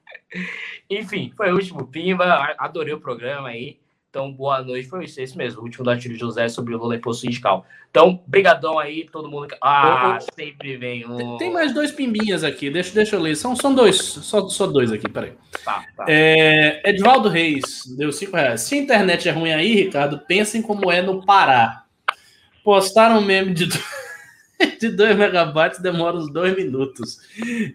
Enfim, 0.90 1.32
foi 1.38 1.52
o 1.52 1.58
último 1.58 1.86
Pimba. 1.86 2.56
Adorei 2.58 2.96
o 2.96 3.00
programa 3.00 3.50
aí. 3.50 3.78
Então, 4.10 4.32
boa 4.32 4.64
noite. 4.64 4.88
Foi 4.88 5.04
isso, 5.04 5.20
esse 5.20 5.38
mesmo. 5.38 5.60
O 5.60 5.64
último 5.64 5.84
da 5.84 5.98
Tiro 5.98 6.16
José 6.16 6.48
sobre 6.48 6.74
o 6.74 6.78
Lula 6.78 6.96
Imposto 6.96 7.22
Sindical. 7.22 7.66
Então, 7.92 8.24
brigadão 8.26 8.80
aí, 8.80 9.06
todo 9.12 9.30
mundo. 9.30 9.54
Ah, 9.62 10.18
eu, 10.22 10.28
sempre 10.34 10.78
vem 10.78 11.06
um. 11.06 11.38
Tem 11.38 11.52
mais 11.52 11.74
dois 11.74 11.92
pimbinhas 11.92 12.44
aqui. 12.44 12.70
Deixa, 12.70 12.94
deixa 12.94 13.18
eu 13.18 13.22
ler. 13.22 13.36
São, 13.36 13.56
são 13.56 13.76
dois. 13.76 13.98
Só, 13.98 14.48
só 14.48 14.66
dois 14.66 14.92
aqui, 14.94 15.10
peraí. 15.10 15.34
Tá, 15.64 15.84
tá. 15.96 16.06
É, 16.08 16.90
Edvaldo 16.90 17.28
Reis 17.28 17.84
deu 17.98 18.12
cinco 18.14 18.38
reais. 18.38 18.62
Se 18.62 18.76
a 18.76 18.78
internet 18.78 19.28
é 19.28 19.32
ruim 19.32 19.52
aí, 19.52 19.76
Ricardo, 19.76 20.20
pensem 20.20 20.62
como 20.62 20.90
é 20.90 21.02
no 21.02 21.26
Pará. 21.26 21.84
Postaram 22.64 23.20
um 23.20 23.26
meme 23.26 23.54
de. 23.54 23.68
de 24.80 24.90
2 24.90 25.16
megabytes 25.16 25.80
demora 25.80 26.18
uns 26.18 26.32
dois 26.32 26.56
minutos. 26.56 27.20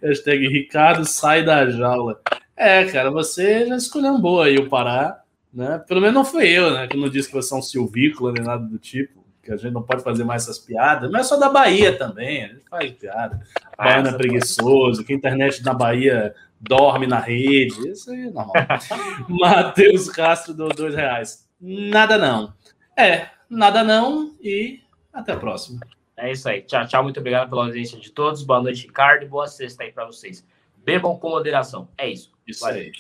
Hashtag 0.03 0.49
Ricardo 0.49 1.05
sai 1.05 1.45
da 1.45 1.69
jaula. 1.71 2.21
É, 2.57 2.85
cara, 2.87 3.11
você 3.11 3.67
já 3.67 3.77
escolheu 3.77 4.15
um 4.15 4.21
boa 4.21 4.47
aí 4.47 4.57
o 4.57 4.69
Pará. 4.69 5.22
Né? 5.53 5.79
Pelo 5.87 6.01
menos 6.01 6.15
não 6.15 6.25
foi 6.25 6.49
eu, 6.49 6.73
né? 6.73 6.87
Que 6.87 6.97
não 6.97 7.09
disse 7.09 7.29
que 7.29 7.35
você 7.35 7.55
é 7.55 7.57
um 7.57 7.63
silvícola 7.63 8.33
nem 8.33 8.43
nada 8.43 8.65
do 8.65 8.79
tipo, 8.79 9.25
que 9.43 9.53
a 9.53 9.57
gente 9.57 9.73
não 9.73 9.83
pode 9.83 10.03
fazer 10.03 10.25
mais 10.25 10.45
essas 10.45 10.59
piadas, 10.59 11.11
mas 11.11 11.27
é 11.27 11.29
só 11.29 11.37
da 11.37 11.51
Bahia 11.51 11.97
também, 11.97 12.45
a 12.45 12.49
gente 12.49 12.65
faz 12.71 12.91
piada. 12.93 13.41
Ah, 13.77 13.85
Baiano 13.85 14.09
é 14.09 14.13
preguiçoso, 14.13 15.05
que 15.05 15.13
a 15.13 15.17
internet 15.17 15.63
na 15.65 15.75
Bahia 15.75 16.35
dorme 16.61 17.07
na 17.07 17.19
rede, 17.19 17.89
isso 17.89 18.11
aí 18.11 18.23
é 18.23 18.31
normal. 18.31 18.53
Matheus 19.29 20.09
Castro 20.09 20.55
deu 20.55 20.69
dois 20.69 20.95
reais. 20.95 21.49
Nada 21.61 22.17
não. 22.17 22.55
É, 22.97 23.29
nada 23.51 23.83
não 23.83 24.35
e 24.41 24.81
até 25.13 25.33
a 25.33 25.37
próxima. 25.37 25.81
É 26.17 26.31
isso 26.31 26.49
aí. 26.49 26.63
Tchau, 26.63 26.87
tchau. 26.87 27.03
Muito 27.03 27.19
obrigado 27.19 27.51
pela 27.51 27.65
audiência 27.65 27.99
de 27.99 28.11
todos. 28.11 28.43
Boa 28.43 28.63
noite, 28.63 28.87
Ricardo. 28.87 29.27
Boa 29.27 29.49
sexta 29.49 29.83
aí 29.83 29.91
para 29.91 30.05
vocês. 30.05 30.47
Bebam 30.85 31.19
com 31.19 31.31
moderação. 31.31 31.89
É 31.99 32.09
isso. 32.09 32.33
Isso 32.47 32.61
Valeu. 32.61 32.83
aí. 32.83 32.93